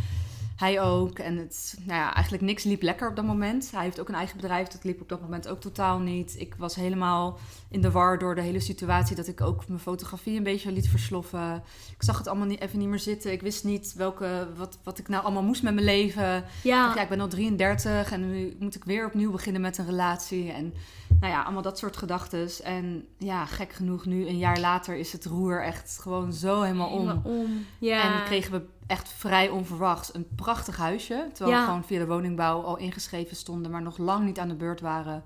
hij 0.58 0.80
ook. 0.80 1.18
En 1.18 1.36
het, 1.36 1.78
nou 1.84 1.98
ja, 2.00 2.14
eigenlijk 2.14 2.44
niks 2.44 2.64
liep 2.64 2.82
lekker 2.82 3.08
op 3.08 3.16
dat 3.16 3.24
moment. 3.24 3.70
Hij 3.70 3.82
heeft 3.84 4.00
ook 4.00 4.08
een 4.08 4.14
eigen 4.14 4.36
bedrijf. 4.36 4.68
Dat 4.68 4.84
liep 4.84 5.00
op 5.00 5.08
dat 5.08 5.20
moment 5.20 5.48
ook 5.48 5.60
totaal 5.60 5.98
niet. 5.98 6.34
Ik 6.38 6.54
was 6.58 6.74
helemaal 6.74 7.38
in 7.70 7.80
de 7.80 7.90
war 7.90 8.18
door 8.18 8.34
de 8.34 8.40
hele 8.40 8.60
situatie. 8.60 9.16
Dat 9.16 9.26
ik 9.26 9.40
ook 9.40 9.68
mijn 9.68 9.80
fotografie 9.80 10.36
een 10.36 10.42
beetje 10.42 10.72
liet 10.72 10.88
versloffen. 10.88 11.62
Ik 11.96 12.02
zag 12.02 12.18
het 12.18 12.26
allemaal 12.26 12.46
niet, 12.46 12.60
even 12.60 12.78
niet 12.78 12.88
meer 12.88 12.98
zitten. 12.98 13.32
Ik 13.32 13.40
wist 13.40 13.64
niet 13.64 13.94
welke, 13.94 14.48
wat, 14.56 14.78
wat 14.82 14.98
ik 14.98 15.08
nou 15.08 15.24
allemaal 15.24 15.42
moest 15.42 15.62
met 15.62 15.74
mijn 15.74 15.86
leven. 15.86 16.36
Ik 16.36 16.44
Ja, 16.62 16.84
dacht, 16.84 16.96
ja, 16.96 17.02
ik 17.02 17.08
ben 17.08 17.20
al 17.20 17.28
33 17.28 18.12
en 18.12 18.30
nu 18.30 18.56
moet 18.60 18.74
ik 18.74 18.84
weer 18.84 19.06
opnieuw 19.06 19.30
beginnen 19.30 19.62
met 19.62 19.78
een 19.78 19.86
relatie. 19.86 20.50
En 20.50 20.74
nou 21.20 21.32
ja, 21.32 21.42
allemaal 21.42 21.62
dat 21.62 21.78
soort 21.78 21.96
gedachten. 21.96 22.48
En 22.64 23.06
ja, 23.18 23.46
gek 23.46 23.72
genoeg, 23.72 24.04
nu 24.04 24.28
een 24.28 24.38
jaar 24.38 24.60
later 24.60 24.96
is 24.96 25.12
het 25.12 25.24
roer 25.24 25.64
echt 25.64 25.98
gewoon 26.02 26.32
zo 26.32 26.62
helemaal 26.62 26.90
om. 26.90 26.98
helemaal 27.08 27.22
om. 27.24 27.64
Ja. 27.78 28.18
En 28.18 28.24
kregen 28.24 28.52
we 28.52 28.62
echt 28.88 29.09
vrij 29.09 29.49
onverwachts 29.49 30.14
een 30.14 30.26
prachtig 30.37 30.76
huisje. 30.76 31.26
Terwijl 31.33 31.57
Ja. 31.57 31.62
we 31.62 31.68
gewoon 31.68 31.85
via 31.85 31.99
de 31.99 32.07
woningbouw 32.07 32.62
al 32.62 32.76
ingeschreven 32.76 33.37
stonden, 33.37 33.71
maar 33.71 33.83
nog 33.83 33.99
lang 33.99 34.25
niet 34.25 34.38
aan 34.38 34.49
de 34.49 34.54
beurt 34.54 34.80
waren. 34.80 35.23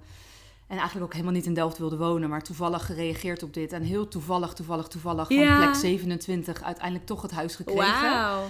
En 0.66 0.76
eigenlijk 0.78 1.04
ook 1.06 1.12
helemaal 1.12 1.32
niet 1.34 1.46
in 1.46 1.54
Delft 1.54 1.78
wilden 1.78 1.98
wonen, 1.98 2.28
maar 2.28 2.42
toevallig 2.42 2.86
gereageerd 2.86 3.42
op 3.42 3.54
dit. 3.54 3.72
En 3.72 3.82
heel 3.82 4.08
toevallig, 4.08 4.52
toevallig, 4.52 4.86
toevallig 4.88 5.26
van 5.26 5.36
Ja. 5.36 5.56
plek 5.62 5.74
27 5.74 6.62
uiteindelijk 6.62 7.06
toch 7.06 7.22
het 7.22 7.30
huis 7.30 7.56
gekregen. 7.56 8.10
Wauw. 8.10 8.44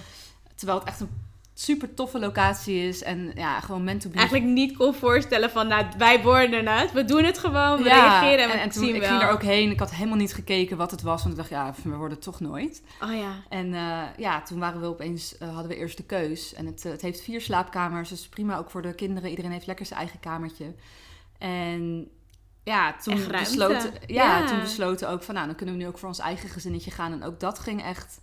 Terwijl 0.55 0.79
het 0.79 0.89
echt 0.89 1.01
een 1.01 1.11
super 1.55 1.95
toffe 1.95 2.19
locatie 2.19 2.89
is. 2.89 3.03
En 3.03 3.33
ja, 3.35 3.61
gewoon 3.61 3.85
meant 3.85 4.01
to 4.01 4.09
be. 4.11 4.17
Eigenlijk 4.17 4.47
niet 4.51 4.77
kon 4.77 4.95
voorstellen 4.95 5.51
van, 5.51 5.67
nou, 5.69 5.87
wij 5.99 6.23
worden 6.23 6.67
het. 6.69 6.93
We 6.93 7.05
doen 7.05 7.25
het 7.25 7.39
gewoon, 7.39 7.83
we 7.83 7.89
Ja, 7.89 7.95
reageren 7.95 8.45
en 8.45 8.49
we 8.51 8.55
en, 8.55 8.61
en 8.61 8.71
toen 8.71 8.85
zien 8.85 8.95
ik 8.95 9.01
wel. 9.01 9.11
ging 9.11 9.23
er 9.23 9.31
ook 9.31 9.43
heen. 9.43 9.71
Ik 9.71 9.79
had 9.79 9.91
helemaal 9.95 10.17
niet 10.17 10.35
gekeken 10.35 10.77
wat 10.77 10.91
het 10.91 11.03
was. 11.03 11.21
Want 11.23 11.31
ik 11.35 11.37
dacht, 11.41 11.51
ja, 11.51 11.75
we 11.83 11.91
worden 11.91 12.11
het 12.17 12.23
toch 12.23 12.41
nooit. 12.41 12.83
Oh 13.01 13.15
ja. 13.15 13.33
En 13.49 13.75
eh, 13.75 14.01
ja, 14.17 14.43
toen 14.43 14.59
waren 14.59 14.81
we 14.81 14.87
opeens, 14.87 15.39
eh, 15.39 15.49
hadden 15.49 15.69
we 15.69 15.77
eerst 15.77 15.97
de 15.97 16.05
keus. 16.05 16.55
En 16.55 16.67
het, 16.67 16.85
eh, 16.85 16.93
het 16.93 17.03
heeft 17.03 17.21
vier 17.23 17.41
slaapkamers. 17.41 18.09
Dus 18.09 18.29
prima 18.29 18.57
ook 18.59 18.71
voor 18.71 18.83
de 18.83 18.95
kinderen. 18.95 19.31
Iedereen 19.31 19.53
heeft 19.53 19.67
lekker 19.67 19.87
zijn 19.87 19.99
eigen 19.99 20.21
kamertje. 20.21 20.75
En 21.39 22.09
ja, 22.65 22.95
toen 23.03 23.21
besloten, 23.31 23.93
ja, 24.07 24.39
Ja. 24.39 24.47
toen 24.47 24.61
besloten 24.61 25.09
ook 25.09 25.23
van, 25.23 25.35
nou, 25.35 25.47
dan 25.47 25.57
kunnen 25.57 25.75
we 25.75 25.81
nu 25.81 25.89
ook 25.89 25.99
voor 25.99 26.09
ons 26.09 26.19
eigen 26.19 26.49
gezinnetje 26.49 26.91
gaan. 26.91 27.13
En 27.13 27.25
ook 27.25 27.41
dat 27.41 27.59
ging 27.59 27.83
echt, 27.83 28.21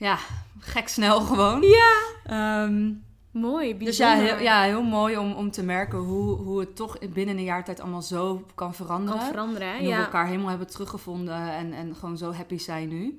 ja, 0.00 0.18
gek 0.58 0.88
snel 0.88 1.20
gewoon. 1.20 1.62
Ja. 1.62 1.92
Ehm, 2.24 2.92
Mooi, 3.30 3.78
dus 3.78 3.96
ja 3.96 4.06
bijzonder. 4.08 4.34
heel, 4.34 4.44
ja, 4.44 4.62
heel 4.62 4.82
mooi 4.82 5.16
om, 5.18 5.32
om 5.32 5.50
te 5.50 5.62
merken 5.62 5.98
hoe, 5.98 6.36
hoe 6.36 6.60
het 6.60 6.76
toch 6.76 6.98
binnen 7.12 7.36
een 7.36 7.44
jaar 7.44 7.64
tijd 7.64 7.80
allemaal 7.80 8.02
zo 8.02 8.44
kan 8.54 8.74
veranderen. 8.74 9.20
Kan 9.20 9.28
veranderen? 9.28 9.68
En 9.72 9.84
hoe 9.84 9.94
we 9.94 10.02
elkaar 10.02 10.26
helemaal 10.26 10.48
hebben 10.48 10.70
teruggevonden 10.70 11.52
en, 11.52 11.72
en 11.72 11.94
gewoon 11.94 12.18
zo 12.18 12.32
happy 12.32 12.58
zijn 12.58 12.88
nu. 12.88 13.18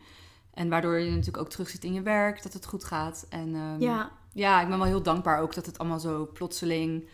En 0.53 0.69
waardoor 0.69 0.97
je 0.99 1.09
natuurlijk 1.09 1.37
ook 1.37 1.49
terug 1.49 1.69
ziet 1.69 1.83
in 1.83 1.93
je 1.93 2.01
werk, 2.01 2.43
dat 2.43 2.53
het 2.53 2.65
goed 2.65 2.83
gaat. 2.83 3.25
En 3.29 3.55
ehm, 3.55 3.81
Ja, 3.81 4.11
ja, 4.33 4.61
ik 4.61 4.67
ben 4.67 4.77
wel 4.77 4.87
heel 4.87 5.01
dankbaar 5.01 5.41
ook 5.41 5.53
dat 5.53 5.65
het 5.65 5.77
allemaal 5.77 5.99
zo 5.99 6.29
plotseling 6.33 7.07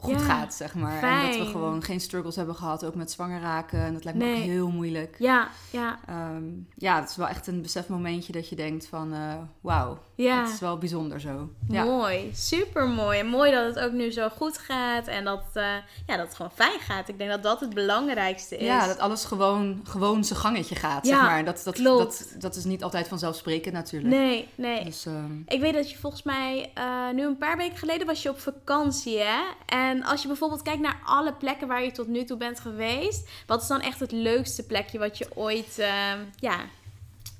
goed 0.00 0.10
Ja, 0.10 0.18
gaat, 0.18 0.54
zeg 0.54 0.74
maar. 0.74 1.02
En 1.02 1.26
dat 1.26 1.38
we 1.46 1.50
gewoon 1.50 1.82
geen 1.82 2.00
struggles 2.00 2.36
hebben 2.36 2.54
gehad, 2.54 2.84
ook 2.84 2.94
met 2.94 3.10
zwanger 3.10 3.40
raken. 3.40 3.80
En 3.80 3.92
dat 3.92 4.04
lijkt 4.04 4.18
me 4.18 4.30
ook 4.30 4.36
heel 4.42 4.70
moeilijk. 4.70 5.16
ja, 5.18 5.48
ja, 5.70 5.98
Ehm, 6.06 6.44
ja, 6.74 7.00
het 7.00 7.10
is 7.10 7.16
wel 7.16 7.28
echt 7.28 7.46
een 7.46 7.62
besefmomentje 7.62 8.32
dat 8.32 8.48
je 8.48 8.56
denkt 8.56 8.86
van... 8.86 9.12
eh, 9.12 9.34
wauw, 9.60 9.98
ja. 10.24 10.42
het 10.42 10.52
is 10.52 10.60
wel 10.60 10.78
bijzonder 10.78 11.20
zo. 11.20 11.48
Ja. 11.68 11.84
Mooi, 11.84 12.30
super 12.34 12.88
mooi. 12.88 13.18
En 13.18 13.26
mooi 13.26 13.52
dat 13.52 13.64
het 13.74 13.78
ook 13.78 13.92
nu 13.92 14.10
zo 14.10 14.28
goed 14.28 14.58
gaat 14.58 15.06
en 15.06 15.24
dat, 15.24 15.44
eh, 15.52 15.62
ja, 16.06 16.16
dat 16.16 16.26
het 16.26 16.34
gewoon 16.34 16.52
fijn 16.54 16.80
gaat. 16.80 17.08
Ik 17.08 17.18
denk 17.18 17.30
dat 17.30 17.42
dat 17.42 17.60
het 17.60 17.74
belangrijkste 17.74 18.56
is. 18.56 18.66
Ja, 18.66 18.86
dat 18.86 18.98
alles 18.98 19.24
gewoon, 19.24 19.80
gewoon 19.84 20.24
zijn 20.24 20.38
gangetje 20.38 20.74
gaat, 20.74 21.06
Ja, 21.06 21.14
zeg 21.14 21.22
maar. 21.22 21.44
Dat, 21.44 21.60
dat, 21.64 21.74
klopt. 21.74 22.30
dat, 22.32 22.40
dat 22.40 22.56
is 22.56 22.64
niet 22.64 22.82
altijd 22.82 23.08
vanzelfsprekend 23.08 23.74
natuurlijk. 23.74 24.14
Nee, 24.14 24.48
nee. 24.54 24.84
Dus, 24.84 25.06
ehm, 25.06 25.38
Ik 25.46 25.60
weet 25.60 25.74
dat 25.74 25.90
je 25.90 25.98
volgens 25.98 26.22
mij 26.22 26.70
eh, 26.74 27.10
nu 27.14 27.26
een 27.26 27.38
paar 27.38 27.56
weken 27.56 27.78
geleden 27.78 28.06
was 28.06 28.22
je 28.22 28.30
op 28.30 28.40
vakantie, 28.40 29.18
hè? 29.18 29.40
En 29.66 30.04
als 30.04 30.22
je 30.22 30.28
bijvoorbeeld 30.28 30.62
kijkt 30.62 30.80
naar 30.80 31.00
alle 31.04 31.32
plekken 31.32 31.68
waar 31.68 31.84
je 31.84 31.90
tot 31.92 32.06
nu 32.08 32.24
toe 32.24 32.36
bent 32.36 32.60
geweest, 32.60 33.28
wat 33.46 33.62
is 33.62 33.68
dan 33.68 33.80
echt 33.80 34.00
het 34.00 34.12
leukste 34.12 34.66
plekje 34.66 34.98
wat 34.98 35.18
je 35.18 35.26
ooit 35.34 35.78
eh, 35.78 35.88
ja, 36.36 36.56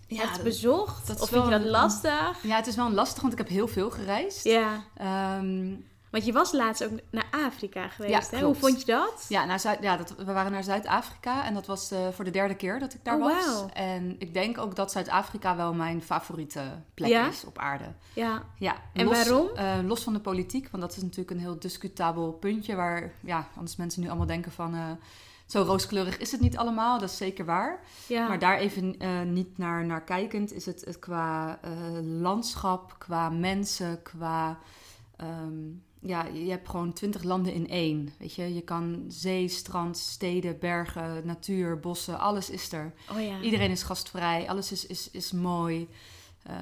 ja, 0.08 0.28
hebt 0.28 0.42
bezocht? 0.42 1.06
dat 1.06 1.20
of 1.20 1.28
vind 1.28 1.44
je 1.44 1.50
dat 1.50 1.64
lastig? 1.64 2.42
ja, 2.42 2.56
het 2.56 2.66
is 2.66 2.76
wel 2.76 2.90
lastig, 2.90 3.20
want 3.20 3.32
ik 3.32 3.38
heb 3.38 3.48
heel 3.48 3.68
veel 3.68 3.90
gereisd. 3.90 4.44
Ja, 4.44 4.84
Ehm, 4.96 5.74
want 6.10 6.24
je 6.24 6.32
was 6.32 6.52
laatst 6.52 6.84
ook 6.84 6.90
naar 7.10 7.26
Afrika 7.46 7.88
geweest, 7.88 8.30
Ja, 8.30 8.38
hè? 8.38 8.44
Hoe 8.44 8.54
vond 8.54 8.80
je 8.80 8.86
dat? 8.86 9.24
Ja, 9.28 9.44
naar 9.44 9.60
Zuid, 9.60 9.78
ja 9.82 9.96
dat, 9.96 10.14
we 10.16 10.32
waren 10.32 10.52
naar 10.52 10.64
Zuid-Afrika 10.64 11.44
en 11.44 11.54
dat 11.54 11.66
was 11.66 11.90
eh, 11.90 11.98
voor 12.12 12.24
de 12.24 12.30
derde 12.30 12.54
keer 12.54 12.78
dat 12.78 12.94
ik 12.94 13.04
daar 13.04 13.14
Oh, 13.16 13.20
was. 13.22 13.44
wauw. 13.46 13.68
En 13.72 14.16
ik 14.18 14.34
denk 14.34 14.58
ook 14.58 14.76
dat 14.76 14.92
Zuid-Afrika 14.92 15.56
wel 15.56 15.74
mijn 15.74 16.02
favoriete 16.02 16.62
plek 16.94 17.08
Ja? 17.08 17.28
is 17.28 17.44
op 17.44 17.58
aarde. 17.58 17.84
Ja, 18.12 18.42
Ja, 18.58 18.76
En 18.92 19.04
los, 19.06 19.16
waarom? 19.28 19.48
eh, 19.54 19.74
los 19.84 20.02
van 20.02 20.12
de 20.12 20.20
politiek, 20.20 20.68
want 20.70 20.82
dat 20.82 20.96
is 20.96 21.02
natuurlijk 21.02 21.30
een 21.30 21.38
heel 21.40 21.58
discutabel 21.58 22.32
puntje 22.32 22.74
waar 22.74 23.12
ja, 23.20 23.48
anders 23.56 23.76
mensen 23.76 24.02
nu 24.02 24.08
allemaal 24.08 24.26
denken 24.26 24.52
van 24.52 24.74
eh, 24.74 24.80
zo 25.48 25.62
rooskleurig 25.62 26.18
is 26.18 26.32
het 26.32 26.40
niet 26.40 26.56
allemaal. 26.56 26.98
Dat 26.98 27.10
is 27.10 27.16
zeker 27.16 27.44
waar. 27.44 27.80
ja. 28.06 28.28
Maar 28.28 28.38
daar 28.38 28.58
even 28.58 28.98
eh, 28.98 29.22
niet 29.22 29.58
naar, 29.58 29.84
naar 29.84 30.04
kijkend 30.04 30.52
is 30.52 30.66
het, 30.66 30.84
het 30.84 30.98
qua 30.98 31.58
eh, 31.62 31.70
landschap, 32.02 32.94
qua 32.98 33.28
mensen, 33.28 34.02
qua... 34.02 34.58
ehm, 35.16 35.54
ja, 36.00 36.24
je 36.24 36.50
hebt 36.50 36.68
gewoon 36.68 36.92
twintig 36.92 37.22
landen 37.22 37.52
in 37.52 37.68
één. 37.68 38.12
Weet 38.18 38.34
je, 38.34 38.54
je 38.54 38.60
kan 38.60 39.04
zee, 39.08 39.48
strand, 39.48 39.96
steden, 39.96 40.58
bergen, 40.58 41.26
natuur, 41.26 41.80
bossen, 41.80 42.18
alles 42.18 42.50
is 42.50 42.72
er. 42.72 42.92
oh 43.12 43.20
ja. 43.20 43.40
Iedereen 43.40 43.70
is 43.70 43.82
gastvrij, 43.82 44.48
alles 44.48 44.72
is, 44.72 44.86
is, 44.86 45.10
is 45.10 45.32
mooi. 45.32 45.88
Eh, 46.42 46.54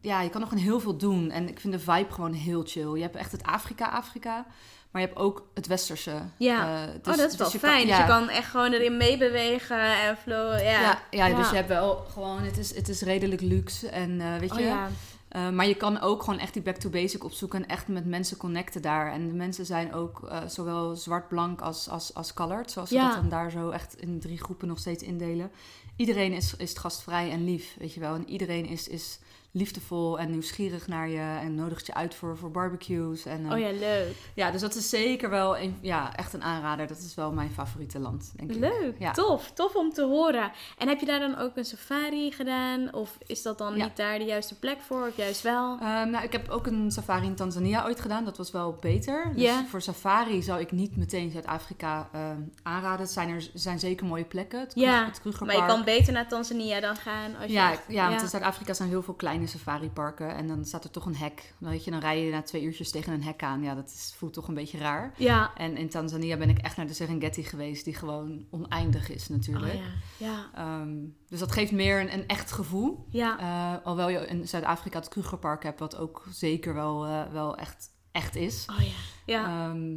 ja, 0.00 0.20
je 0.20 0.30
kan 0.30 0.40
nog 0.40 0.48
gewoon 0.48 0.64
heel 0.64 0.80
veel 0.80 0.96
doen. 0.96 1.30
En 1.30 1.48
ik 1.48 1.60
vind 1.60 1.72
de 1.72 1.78
vibe 1.78 2.12
gewoon 2.12 2.32
heel 2.32 2.62
chill. 2.66 2.94
Je 2.94 3.02
hebt 3.02 3.16
echt 3.16 3.32
het 3.32 3.42
Afrika-Afrika, 3.42 4.46
maar 4.90 5.02
je 5.02 5.08
hebt 5.08 5.20
ook 5.20 5.46
het 5.54 5.66
Westerse. 5.66 6.12
Ja. 6.38 6.82
Eh, 6.82 6.88
oh, 6.88 6.94
dus- 6.94 7.16
dat 7.16 7.30
is 7.30 7.36
wel 7.36 7.50
dus 7.50 7.60
kan- 7.60 7.70
fijn. 7.70 7.86
Dus 7.86 7.96
je 7.96 8.04
kan 8.04 8.28
echt 8.28 8.50
gewoon 8.50 8.72
erin 8.72 8.96
meebewegen 8.96 9.80
en 10.00 10.16
flowen. 10.16 10.64
Ja, 10.64 10.80
Ja, 10.80 11.02
ja, 11.10 11.26
Ja. 11.26 11.36
dus 11.36 11.50
je 11.50 11.56
hebt 11.56 11.68
wel 11.68 12.04
gewoon, 12.12 12.42
het 12.42 12.58
is, 12.58 12.74
het 12.74 12.88
is 12.88 13.02
redelijk 13.02 13.40
luxe 13.40 13.88
en 13.88 14.20
eh, 14.20 14.36
weet 14.38 14.52
Oh 14.52 14.58
je. 14.58 14.64
ja. 14.64 14.88
Eh, 15.28 15.48
maar 15.50 15.66
je 15.66 15.74
kan 15.74 16.00
ook 16.00 16.22
gewoon 16.22 16.38
echt 16.38 16.52
die 16.52 16.62
back 16.62 16.76
to 16.76 16.88
basic 16.90 17.24
opzoeken 17.24 17.62
en 17.62 17.68
echt 17.68 17.88
met 17.88 18.06
mensen 18.06 18.36
connecten 18.36 18.82
daar. 18.82 19.12
En 19.12 19.26
de 19.28 19.34
mensen 19.34 19.66
zijn 19.66 19.94
ook 19.94 20.30
zowel 20.46 20.96
zwart-blank 20.96 21.60
als, 21.60 21.88
als, 21.88 22.14
als 22.14 22.34
colored, 22.34 22.70
zoals 22.70 22.88
ze 22.88 22.94
Ja. 22.94 23.06
dat 23.08 23.16
dan 23.16 23.28
daar 23.28 23.50
zo 23.50 23.70
echt 23.70 23.96
in 24.00 24.20
drie 24.20 24.38
groepen 24.42 24.68
nog 24.68 24.78
steeds 24.78 25.02
indelen. 25.02 25.50
Iedereen 25.96 26.32
is, 26.32 26.54
is 26.56 26.76
gastvrij 26.78 27.30
en 27.30 27.44
lief, 27.44 27.74
weet 27.78 27.94
je 27.94 28.00
wel. 28.00 28.14
En 28.14 28.28
iedereen 28.28 28.66
is, 28.66 28.88
is 28.88 29.18
liefdevol 29.52 30.18
en 30.18 30.30
nieuwsgierig 30.30 30.86
naar 30.86 31.08
je 31.08 31.38
en 31.42 31.54
nodigt 31.54 31.86
je 31.86 31.94
uit 31.94 32.14
voor, 32.14 32.36
voor 32.36 32.50
barbecues. 32.50 33.24
En, 33.24 33.44
eh, 33.46 33.52
Oh 33.52 33.58
ja, 33.58 33.70
leuk. 33.70 34.14
ja, 34.34 34.50
dus 34.50 34.60
dat 34.60 34.74
is 34.74 34.88
zeker 34.88 35.30
wel 35.30 35.58
een, 35.58 35.76
ja, 35.80 36.16
echt 36.16 36.32
een 36.32 36.42
aanrader. 36.42 36.86
Dat 36.86 36.98
is 36.98 37.14
wel 37.14 37.32
mijn 37.32 37.50
favoriete 37.50 37.98
land, 37.98 38.32
denk 38.36 38.50
ik. 38.50 38.56
Leuk, 38.58 38.94
Ja. 38.98 39.10
tof. 39.12 39.50
Tof 39.54 39.74
om 39.74 39.92
te 39.92 40.02
horen. 40.04 40.52
En 40.78 40.88
heb 40.88 41.00
je 41.00 41.06
daar 41.06 41.20
dan 41.20 41.38
ook 41.38 41.56
een 41.56 41.64
safari 41.64 42.32
gedaan? 42.32 42.94
Of 42.94 43.18
is 43.26 43.42
dat 43.42 43.58
dan 43.58 43.76
Ja. 43.76 43.84
niet 43.84 43.96
daar 43.96 44.18
de 44.18 44.24
juiste 44.24 44.58
plek 44.58 44.80
voor? 44.80 45.06
Of 45.06 45.16
juist 45.16 45.42
wel? 45.42 45.78
Ehm, 45.80 46.10
nou, 46.10 46.24
ik 46.24 46.32
heb 46.32 46.48
ook 46.48 46.66
een 46.66 46.90
safari 46.90 47.26
in 47.26 47.34
Tanzania 47.34 47.84
ooit 47.84 48.00
gedaan. 48.00 48.24
Dat 48.24 48.36
was 48.36 48.50
wel 48.50 48.76
beter. 48.80 49.32
Dus 49.34 49.50
voor 49.68 49.82
safari 49.82 50.42
zou 50.42 50.60
ik 50.60 50.72
niet 50.72 50.96
meteen 50.96 51.30
Zuid-Afrika 51.30 52.08
ehm, 52.12 52.40
aanraden. 52.62 53.00
Het 53.00 53.10
zijn 53.10 53.28
er 53.28 53.50
zijn 53.54 53.78
zeker 53.78 54.06
mooie 54.06 54.24
plekken. 54.24 54.60
Het, 54.60 54.72
Ja, 54.74 55.04
het 55.04 55.40
maar 55.40 55.56
je 55.56 55.66
kan 55.66 55.84
beter 55.84 56.12
naar 56.12 56.28
Tanzania 56.28 56.80
dan 56.80 56.96
gaan. 56.96 57.36
Als 57.36 57.46
je 57.46 57.52
Ja, 57.52 57.72
echt- 57.72 57.82
ja, 57.88 58.08
want 58.08 58.22
in 58.22 58.28
Zuid-Afrika 58.28 58.72
zijn 58.74 58.88
heel 58.88 59.02
veel 59.02 59.14
kleine 59.14 59.39
safariparken. 59.48 60.34
En 60.34 60.46
dan 60.46 60.64
staat 60.64 60.84
er 60.84 60.90
toch 60.90 61.06
een 61.06 61.16
hek. 61.16 61.54
Dan, 61.58 61.70
weet 61.70 61.84
je, 61.84 61.90
dan 61.90 62.00
rij 62.00 62.24
je 62.24 62.30
na 62.30 62.42
twee 62.42 62.62
uurtjes 62.62 62.90
tegen 62.90 63.12
een 63.12 63.22
hek 63.22 63.42
aan. 63.42 63.62
Ja, 63.62 63.74
dat 63.74 63.86
is, 63.86 64.14
voelt 64.16 64.32
toch 64.32 64.48
een 64.48 64.54
beetje 64.54 64.78
raar. 64.78 65.14
Ja. 65.16 65.54
En 65.54 65.76
in 65.76 65.88
Tanzania 65.88 66.36
ben 66.36 66.48
ik 66.48 66.58
echt 66.58 66.76
naar 66.76 66.86
de 66.86 66.94
Serengeti 66.94 67.42
geweest. 67.42 67.84
Die 67.84 67.94
gewoon 67.94 68.46
oneindig 68.50 69.10
is 69.10 69.22
Oh 69.22 69.30
natuurlijk. 69.30 69.74
ja. 69.74 70.26
Ja. 70.26 70.50
Ehm, 70.54 70.96
dus 71.28 71.38
dat 71.38 71.52
geeft 71.52 71.72
meer 71.72 72.00
een, 72.00 72.12
een 72.12 72.26
echt 72.26 72.52
gevoel. 72.52 73.06
Ja. 73.08 73.38
Eh, 73.38 73.86
alhoewel 73.86 74.08
je 74.08 74.26
in 74.26 74.48
Zuid-Afrika 74.48 74.98
het 74.98 75.08
Krugerpark 75.08 75.62
hebt, 75.62 75.80
wat 75.80 75.96
ook 75.96 76.26
zeker 76.30 76.74
wel, 76.74 77.06
eh, 77.06 77.32
wel 77.32 77.56
echt, 77.56 77.88
echt 78.12 78.36
is. 78.36 78.66
Oh 78.70 78.80
ja. 78.80 78.92
Ja. 79.26 79.68
Ehm, 79.68 79.96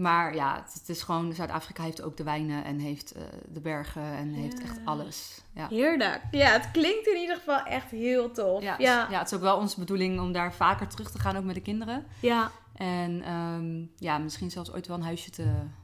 maar 0.00 0.34
ja, 0.34 0.54
het, 0.64 0.72
het 0.74 0.88
is 0.88 1.02
gewoon, 1.02 1.32
Zuid-Afrika 1.32 1.82
heeft 1.82 2.02
ook 2.02 2.16
de 2.16 2.24
wijnen 2.24 2.64
en 2.64 2.78
heeft 2.78 3.12
eh, 3.12 3.22
de 3.48 3.60
bergen 3.60 4.02
en 4.02 4.32
heeft 4.32 4.62
echt 4.62 4.78
alles. 4.84 5.40
Ja. 5.54 5.66
Heerlijk. 5.68 6.20
Ja, 6.30 6.46
het 6.50 6.70
klinkt 6.70 7.06
in 7.06 7.16
ieder 7.20 7.36
geval 7.36 7.62
echt 7.62 7.90
heel 7.90 8.30
tof. 8.32 8.62
Ja, 8.62 8.74
Ja. 8.78 9.06
ja. 9.10 9.18
het 9.18 9.26
is 9.30 9.34
ook 9.34 9.42
wel 9.42 9.56
onze 9.56 9.78
bedoeling 9.78 10.20
om 10.20 10.32
daar 10.32 10.54
vaker 10.54 10.88
terug 10.88 11.10
te 11.10 11.18
gaan, 11.18 11.36
ook 11.36 11.44
met 11.44 11.54
de 11.54 11.60
kinderen. 11.60 12.06
Ja. 12.20 12.50
En 12.74 13.22
ehm, 13.22 13.84
ja, 13.96 14.18
misschien 14.18 14.50
zelfs 14.50 14.72
ooit 14.72 14.86
wel 14.86 14.96
een 14.96 15.02
huisje 15.02 15.30
te, 15.30 15.42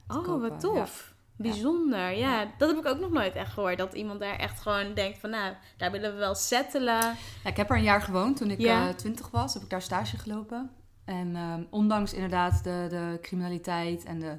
te 0.09 0.17
Oh, 0.17 0.25
kopen. 0.25 0.49
wat 0.51 0.61
tof. 0.61 1.15
Bijzonder, 1.39 2.11
ja. 2.11 2.47
Dat 2.59 2.69
heb 2.69 2.79
ik 2.79 2.87
ook 2.87 2.99
nog 3.01 3.11
nooit 3.11 3.35
echt 3.35 3.53
gehoord. 3.53 3.79
Dat 3.79 3.95
iemand 3.95 4.21
daar 4.21 4.37
echt 4.37 4.61
gewoon 4.61 4.95
denkt 4.95 5.19
van, 5.19 5.31
nou, 5.31 5.55
daar 5.77 5.91
willen 5.91 6.13
we 6.13 6.19
wel 6.19 6.35
settelen. 6.35 7.01
Ja, 7.01 7.15
ik 7.45 7.57
heb 7.57 7.71
er 7.71 7.77
een 7.77 7.83
jaar 7.83 8.03
gewoond. 8.03 8.37
Toen 8.37 8.51
ik 8.51 8.61
Ja. 8.61 8.89
eh, 8.89 8.95
twintig 8.95 9.31
was, 9.31 9.55
heb 9.55 9.63
ik 9.63 9.71
daar 9.71 9.83
stage 9.83 10.17
gelopen. 10.19 10.71
En 11.07 11.37
ehm, 11.37 11.63
ondanks 11.71 12.13
inderdaad 12.13 12.65
de, 12.65 12.87
de 12.91 13.19
criminaliteit 13.23 14.05
en 14.05 14.19
de... 14.21 14.37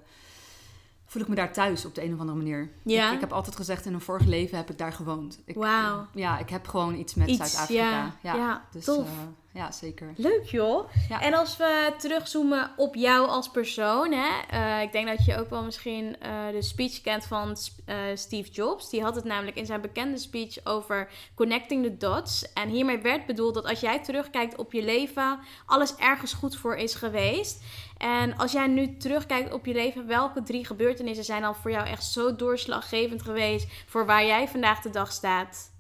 voel 1.06 1.22
ik 1.22 1.28
me 1.28 1.36
daar 1.36 1.54
thuis 1.54 1.86
op 1.86 1.96
de 1.96 2.04
een 2.04 2.14
of 2.14 2.20
andere 2.20 2.38
manier. 2.38 2.70
Ja? 2.84 3.08
Ik, 3.08 3.14
ik 3.14 3.20
heb 3.20 3.32
altijd 3.32 3.56
gezegd, 3.56 3.86
in 3.86 3.94
een 3.94 4.02
vorig 4.02 4.26
leven 4.26 4.58
heb 4.58 4.70
ik 4.70 4.78
daar 4.78 4.94
gewoond. 4.94 5.40
Ik, 5.46 5.56
Wauw. 5.56 6.08
Ja, 6.14 6.38
ik 6.40 6.50
heb 6.50 6.68
gewoon 6.68 6.96
iets 6.96 7.14
met 7.16 7.30
Zuid-Afrika. 7.30 8.16
ja. 8.22 8.36
Ja, 8.36 8.66
dus, 8.72 8.86
tof. 8.86 9.06
eh, 9.06 9.12
ja, 9.58 9.72
zeker. 9.72 10.14
Leuk 10.16 10.44
joh. 10.44 10.90
Ja. 11.10 11.22
En 11.22 11.34
als 11.34 11.58
we 11.58 11.94
terugzoomen 11.98 12.72
op 12.76 12.96
jou 12.96 13.28
als 13.28 13.50
persoon, 13.50 14.12
hè? 14.12 14.30
eh, 14.50 14.82
ik 14.82 14.92
denk 14.92 15.08
dat 15.08 15.26
je 15.26 15.40
ook 15.40 15.50
wel 15.50 15.64
misschien 15.64 16.20
eh, 16.20 16.32
de 16.52 16.62
speech 16.62 17.02
kent 17.02 17.26
van 17.26 17.58
eh, 17.86 17.96
Steve 18.14 18.52
Jobs. 18.52 18.90
Die 18.90 19.04
had 19.04 19.16
het 19.16 19.24
namelijk 19.24 19.58
in 19.58 19.66
zijn 19.66 19.82
bekende 19.82 20.18
speech 20.18 20.58
over 20.64 21.10
connecting 21.36 21.84
the 21.84 21.98
dots. 21.98 22.54
En 22.54 22.70
hiermee 22.70 22.98
werd 22.98 23.26
bedoeld 23.26 23.54
dat 23.54 23.66
als 23.66 23.80
jij 23.80 24.04
terugkijkt 24.04 24.58
op 24.58 24.74
je 24.74 24.84
leven, 24.84 25.40
alles 25.66 25.96
ergens 25.96 26.34
goed 26.34 26.58
voor 26.58 26.76
is 26.76 26.96
geweest. 26.96 27.64
En 27.98 28.38
als 28.38 28.52
jij 28.52 28.68
nu 28.68 28.98
terugkijkt 28.98 29.54
op 29.54 29.66
je 29.66 29.74
leven, 29.74 30.08
welke 30.08 30.44
drie 30.44 30.66
gebeurtenissen 30.66 31.26
zijn 31.26 31.42
dan 31.42 31.56
voor 31.56 31.72
jou 31.72 31.88
echt 31.88 32.04
zo 32.04 32.36
doorslaggevend 32.36 33.22
geweest 33.22 33.68
voor 33.88 34.06
waar 34.06 34.26
jij 34.26 34.48
vandaag 34.48 34.82
de 34.82 34.90
dag 34.90 35.12
staat? 35.12 35.76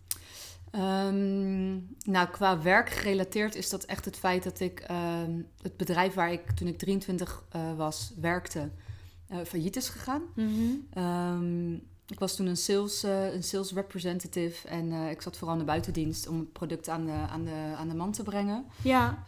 Ehm, 0.71 1.73
nou, 2.11 2.27
qua 2.31 2.61
werk 2.61 2.89
gerelateerd 2.89 3.55
is 3.55 3.69
dat 3.69 3.83
echt 3.83 4.05
het 4.05 4.17
feit 4.17 4.43
dat 4.43 4.59
ik 4.59 4.79
ehm, 4.79 5.41
het 5.61 5.77
bedrijf 5.77 6.13
waar 6.13 6.31
ik 6.31 6.51
toen 6.51 6.67
ik 6.67 6.77
23 6.77 7.43
eh, 7.49 7.75
was 7.75 8.13
werkte, 8.19 8.69
eh, 9.27 9.37
failliet 9.45 9.75
is 9.75 9.89
gegaan. 9.89 10.21
Ehm, 10.93 11.73
ik 12.07 12.19
was 12.19 12.35
toen 12.35 12.47
een 12.47 12.57
sales, 12.57 13.03
eh, 13.03 13.33
een 13.33 13.43
sales 13.43 13.71
representative 13.71 14.67
en 14.67 14.91
ik 14.91 15.21
zat 15.21 15.37
vooral 15.37 15.55
in 15.55 15.61
de 15.61 15.67
buitendienst 15.67 16.27
om 16.27 16.39
het 16.39 16.53
product 16.53 16.89
aan 16.89 17.05
de, 17.05 17.11
aan 17.11 17.43
de, 17.43 17.73
aan 17.77 17.87
de 17.87 17.95
man 17.95 18.11
te 18.11 18.23
brengen. 18.23 18.65
Ja, 18.81 19.23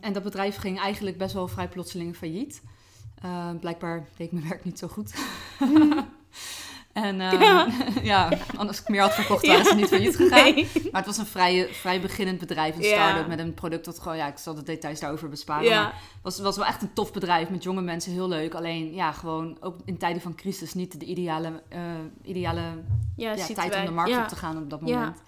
en 0.00 0.12
dat 0.12 0.22
bedrijf 0.22 0.56
ging 0.56 0.78
eigenlijk 0.78 1.18
best 1.18 1.34
wel 1.34 1.48
vrij 1.48 1.68
plotseling 1.68 2.16
failliet. 2.16 2.62
Blijkbaar 3.60 4.06
deed 4.16 4.26
ik 4.26 4.32
mijn 4.32 4.48
werk 4.48 4.64
niet 4.64 4.78
zo 4.78 4.88
goed. 4.88 5.14
En 6.94 7.20
ehm, 7.20 7.42
ja. 7.42 7.66
ja. 8.02 8.28
anders 8.56 8.80
ik 8.80 8.88
meer 8.88 9.00
had 9.00 9.14
verkocht, 9.14 9.46
waren 9.46 9.64
ze 9.64 9.74
niet 9.74 9.88
failliet 9.88 10.16
gegaan. 10.16 10.54
Maar 10.54 11.02
het 11.02 11.06
was 11.06 11.18
een 11.18 11.26
vrij, 11.26 11.68
vrij 11.72 12.00
beginnend 12.00 12.38
bedrijf, 12.38 12.76
een 12.76 12.84
start-up 12.84 13.26
met 13.26 13.38
een 13.38 13.54
product 13.54 13.84
dat 13.84 13.98
gewoon, 13.98 14.16
ja, 14.16 14.26
ik 14.26 14.38
zal 14.38 14.54
de 14.54 14.62
details 14.62 15.00
daarover 15.00 15.28
besparen. 15.28 15.70
Maar 15.70 15.84
het 15.84 16.22
was, 16.22 16.38
was 16.38 16.56
wel 16.56 16.66
echt 16.66 16.82
een 16.82 16.92
tof 16.92 17.12
bedrijf 17.12 17.50
met 17.50 17.62
jonge 17.62 17.82
mensen, 17.82 18.12
heel 18.12 18.28
leuk. 18.28 18.54
Alleen, 18.54 18.94
ja, 18.94 19.12
gewoon 19.12 19.56
ook 19.60 19.76
in 19.84 19.98
tijden 19.98 20.22
van 20.22 20.34
crisis 20.34 20.74
niet 20.74 21.00
de 21.00 21.06
ideale, 21.06 21.62
uh, 21.72 21.78
ideale 22.22 22.62
ja, 23.16 23.34
tijd 23.34 23.76
om 23.76 23.84
de 23.84 23.90
markt 23.90 24.16
op 24.16 24.28
te 24.28 24.36
gaan 24.36 24.56
op 24.56 24.70
dat 24.70 24.80
moment. 24.80 25.22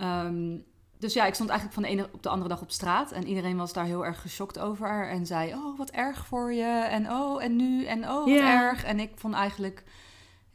Um, 0.00 0.64
dus 0.98 1.12
ja, 1.12 1.26
ik 1.26 1.34
stond 1.34 1.50
eigenlijk 1.50 1.80
van 1.80 1.88
de 1.88 1.96
ene 1.96 2.08
op 2.12 2.22
de 2.22 2.28
andere 2.28 2.48
dag 2.48 2.60
op 2.60 2.70
straat. 2.70 3.12
En 3.12 3.26
iedereen 3.26 3.56
was 3.56 3.72
daar 3.72 3.84
heel 3.84 4.06
erg 4.06 4.20
geschokt 4.20 4.58
over. 4.58 5.08
En 5.08 5.26
zei, 5.26 5.54
oh, 5.54 5.78
wat 5.78 5.90
erg 5.90 6.26
voor 6.26 6.52
je. 6.52 6.86
En 6.90 7.10
oh, 7.10 7.44
en 7.44 7.56
nu. 7.56 7.84
En 7.84 8.08
oh, 8.08 8.24
wat 8.24 8.38
erg. 8.38 8.84
En 8.84 9.00
ik 9.00 9.10
vond 9.14 9.34
eigenlijk... 9.34 9.84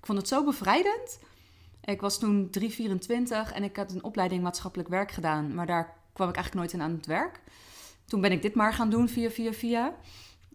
Ik 0.05 0.11
vond 0.11 0.23
het 0.23 0.33
zo 0.33 0.43
bevrijdend. 0.43 1.19
Ik 1.83 2.01
was 2.01 2.19
toen 2.19 2.49
324 2.49 3.51
en 3.51 3.63
ik 3.63 3.75
had 3.75 3.91
een 3.91 4.03
opleiding 4.03 4.43
maatschappelijk 4.43 4.89
werk 4.89 5.11
gedaan. 5.11 5.55
Maar 5.55 5.65
daar 5.65 5.93
kwam 6.13 6.29
ik 6.29 6.35
eigenlijk 6.35 6.65
nooit 6.65 6.73
in 6.73 6.89
aan 6.89 6.95
het 6.95 7.05
werk. 7.05 7.39
Toen 8.05 8.21
ben 8.21 8.31
ik 8.31 8.41
dit 8.41 8.55
maar 8.55 8.73
gaan 8.73 8.89
doen 8.89 9.09
via, 9.09 9.29
via, 9.29 9.53
via. 9.53 9.93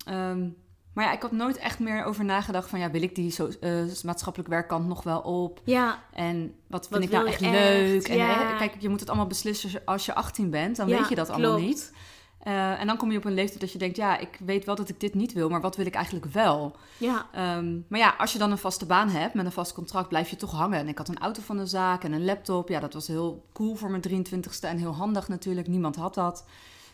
Um, 0.09 0.57
maar 0.95 1.04
ja, 1.04 1.12
ik 1.12 1.23
had 1.23 1.33
nooit 1.33 1.57
echt 1.57 1.78
meer 1.78 2.04
over 2.04 2.25
nagedacht 2.25 2.69
van... 2.69 2.78
ja, 2.78 2.90
wil 2.90 3.02
ik 3.02 3.14
die 3.14 3.30
zo, 3.30 3.50
uh, 3.61 3.83
maatschappelijk 4.04 4.50
werkkant 4.50 4.87
nog 4.87 5.02
wel 5.02 5.21
op? 5.21 5.61
Ja. 5.64 6.02
En 6.12 6.54
wat 6.66 6.88
vind 6.88 7.04
ik 7.04 7.11
nou 7.11 7.26
echt, 7.26 7.40
leuk? 7.40 8.09
En 8.09 8.21
hè, 8.21 8.57
kijk, 8.57 8.75
je 8.78 8.88
moet 8.88 9.00
het 9.00 9.09
allemaal 9.09 9.26
beslissen 9.26 9.83
als 9.85 10.07
je 10.07 10.14
18 10.14 10.50
bent. 10.50 10.76
Dan 10.76 10.87
weet 10.87 11.09
je 11.09 11.14
dat 11.14 11.30
allemaal 11.30 11.59
niet. 11.59 11.92
Uh, 12.47 12.80
en 12.80 12.87
dan 12.87 12.97
kom 12.97 13.11
je 13.11 13.18
op 13.18 13.25
een 13.25 13.35
leeftijd 13.35 13.61
dat 13.61 13.73
je 13.73 13.78
denkt... 13.78 13.97
ja, 13.97 14.18
ik 14.18 14.38
weet 14.44 14.64
wel 14.64 14.75
dat 14.75 14.88
ik 14.88 15.00
dit 15.00 15.14
niet 15.14 15.32
wil... 15.32 15.49
maar 15.49 15.61
wat 15.61 15.76
wil 15.76 15.87
ik 15.87 15.94
eigenlijk 15.94 16.26
wel? 16.26 16.76
Ja. 16.99 17.26
Um, 17.56 17.85
maar 17.88 17.99
ja, 17.99 18.14
als 18.18 18.32
je 18.32 18.38
dan 18.38 18.50
een 18.50 18.59
vaste 18.59 18.87
baan 18.87 19.09
hebt... 19.09 19.35
met 19.35 19.44
een 19.44 19.52
vast 19.52 19.73
contract, 19.73 20.09
blijf 20.09 20.30
je 20.30 20.37
toch 20.37 20.52
hangen. 20.52 20.78
En 20.78 20.88
ik 20.88 20.99
had 20.99 21.09
een 21.09 21.18
auto 21.18 21.42
van 21.42 21.56
de 21.56 21.66
zaak 21.66 22.04
en 22.04 22.12
een 22.12 22.25
laptop. 22.25 22.68
Ja, 22.68 22.80
dat 22.80 22.92
was 22.92 23.06
heel 23.06 23.44
cool 23.52 23.75
voor 23.75 23.90
mijn 23.90 24.02
23ste... 24.02 24.61
en 24.61 24.76
heel 24.76 24.94
handig 24.94 25.28
natuurlijk. 25.28 25.68
Niemand 25.68 25.97
had 25.97 26.14
dat. 26.14 26.44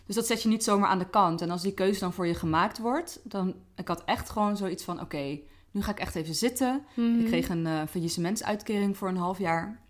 Dus 0.07 0.15
dat 0.15 0.27
zet 0.27 0.43
je 0.43 0.49
niet 0.49 0.65
zomaar 0.65 0.89
aan 0.89 0.99
de 0.99 1.11
kant. 1.11 1.41
En 1.41 1.51
als 1.51 1.63
die 1.63 1.75
keuze 1.75 2.01
dan 2.01 2.13
voor 2.13 2.27
je 2.27 2.35
gemaakt 2.35 2.79
wordt, 2.79 3.21
dan... 3.23 3.55
Ik 3.75 3.89
had 3.89 4.03
echt 4.05 4.31
gewoon 4.31 4.57
zoiets 4.57 4.85
van, 4.85 5.01
oké, 5.01 5.39
nu 5.71 5.83
ga 5.83 5.91
ik 5.91 6.01
echt 6.01 6.15
even 6.15 6.35
zitten. 6.35 6.85
Mhm. 6.95 7.19
Ik 7.19 7.27
kreeg 7.27 7.49
een 7.49 7.67
uh, 7.67 7.81
faillissementsuitkering 7.91 8.97
voor 8.97 9.09
een 9.09 9.17
half 9.17 9.39
jaar. 9.39 9.81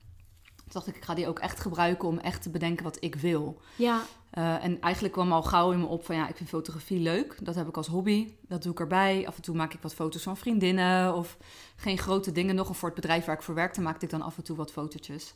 Toen 0.67 0.75
dacht 0.75 0.87
ik, 0.87 0.97
ik 0.97 1.05
ga 1.05 1.15
die 1.15 1.29
ook 1.29 1.39
echt 1.39 1.61
gebruiken 1.61 2.09
om 2.09 2.19
echt 2.19 2.43
te 2.43 2.51
bedenken 2.51 2.85
wat 2.85 2.97
ik 3.01 3.15
wil. 3.15 3.61
Ja. 3.77 4.03
Uh, 4.35 4.65
en 4.65 4.81
eigenlijk 4.81 5.15
kwam 5.15 5.33
al 5.33 5.43
gauw 5.43 5.73
in 5.73 5.81
me 5.81 5.87
op 5.87 6.05
van, 6.05 6.17
ja, 6.17 6.29
ik 6.29 6.37
vind 6.37 6.49
fotografie 6.49 7.01
leuk. 7.01 7.39
Dat 7.43 7.55
heb 7.55 7.69
ik 7.69 7.77
als 7.77 7.87
hobby. 7.87 8.33
Dat 8.49 8.63
doe 8.63 8.73
ik 8.73 8.81
erbij. 8.81 9.27
Af 9.27 9.37
en 9.37 9.43
toe 9.43 9.57
maak 9.57 9.75
ik 9.75 9.83
wat 9.83 9.95
foto's 9.95 10.23
van 10.23 10.37
vriendinnen 10.37 11.15
of 11.15 11.37
geen 11.77 11.99
grote 11.99 12.33
dingen 12.33 12.55
nog. 12.55 12.69
Of 12.69 12.79
voor 12.79 12.89
het 12.89 13.01
bedrijf 13.01 13.25
waar 13.25 13.37
ik 13.37 13.43
voor 13.43 13.55
werkte, 13.55 13.81
maakte 13.81 14.05
ik 14.05 14.11
dan 14.11 14.23
af 14.23 14.37
en 14.37 14.43
toe 14.43 14.57
wat 14.57 14.73
fotootjes. 14.73 15.35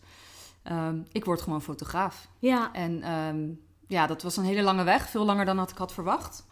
Um, 0.65 1.07
ik 1.13 1.25
word 1.25 1.43
gewoon 1.43 1.63
fotograaf. 1.63 2.29
Ja. 2.39 2.73
En... 2.73 3.13
Um, 3.13 3.61
ja, 3.87 4.07
dat 4.07 4.23
was 4.23 4.37
een 4.37 4.45
hele 4.45 4.63
lange 4.63 4.85
weg. 4.85 5.09
Veel 5.09 5.25
langer 5.25 5.45
dan 5.45 5.57
dat 5.57 5.71
ik 5.71 5.77
had 5.77 5.93
verwacht. 5.93 6.45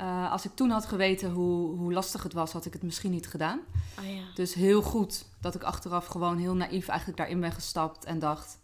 Uh, 0.00 0.32
als 0.32 0.44
ik 0.44 0.50
toen 0.54 0.70
had 0.70 0.86
geweten 0.86 1.30
hoe, 1.30 1.76
hoe 1.76 1.92
lastig 1.92 2.22
het 2.22 2.32
was, 2.32 2.52
had 2.52 2.64
ik 2.64 2.72
het 2.72 2.82
misschien 2.82 3.10
niet 3.10 3.28
gedaan. 3.28 3.60
Oh 3.98 4.04
ja. 4.04 4.22
Dus 4.34 4.54
heel 4.54 4.82
goed 4.82 5.24
dat 5.40 5.54
ik 5.54 5.62
achteraf 5.62 6.06
gewoon 6.06 6.38
heel 6.38 6.54
naïef 6.54 6.88
eigenlijk 6.88 7.18
daarin 7.18 7.40
ben 7.40 7.52
gestapt 7.52 8.04
en 8.04 8.18
dacht... 8.18 8.58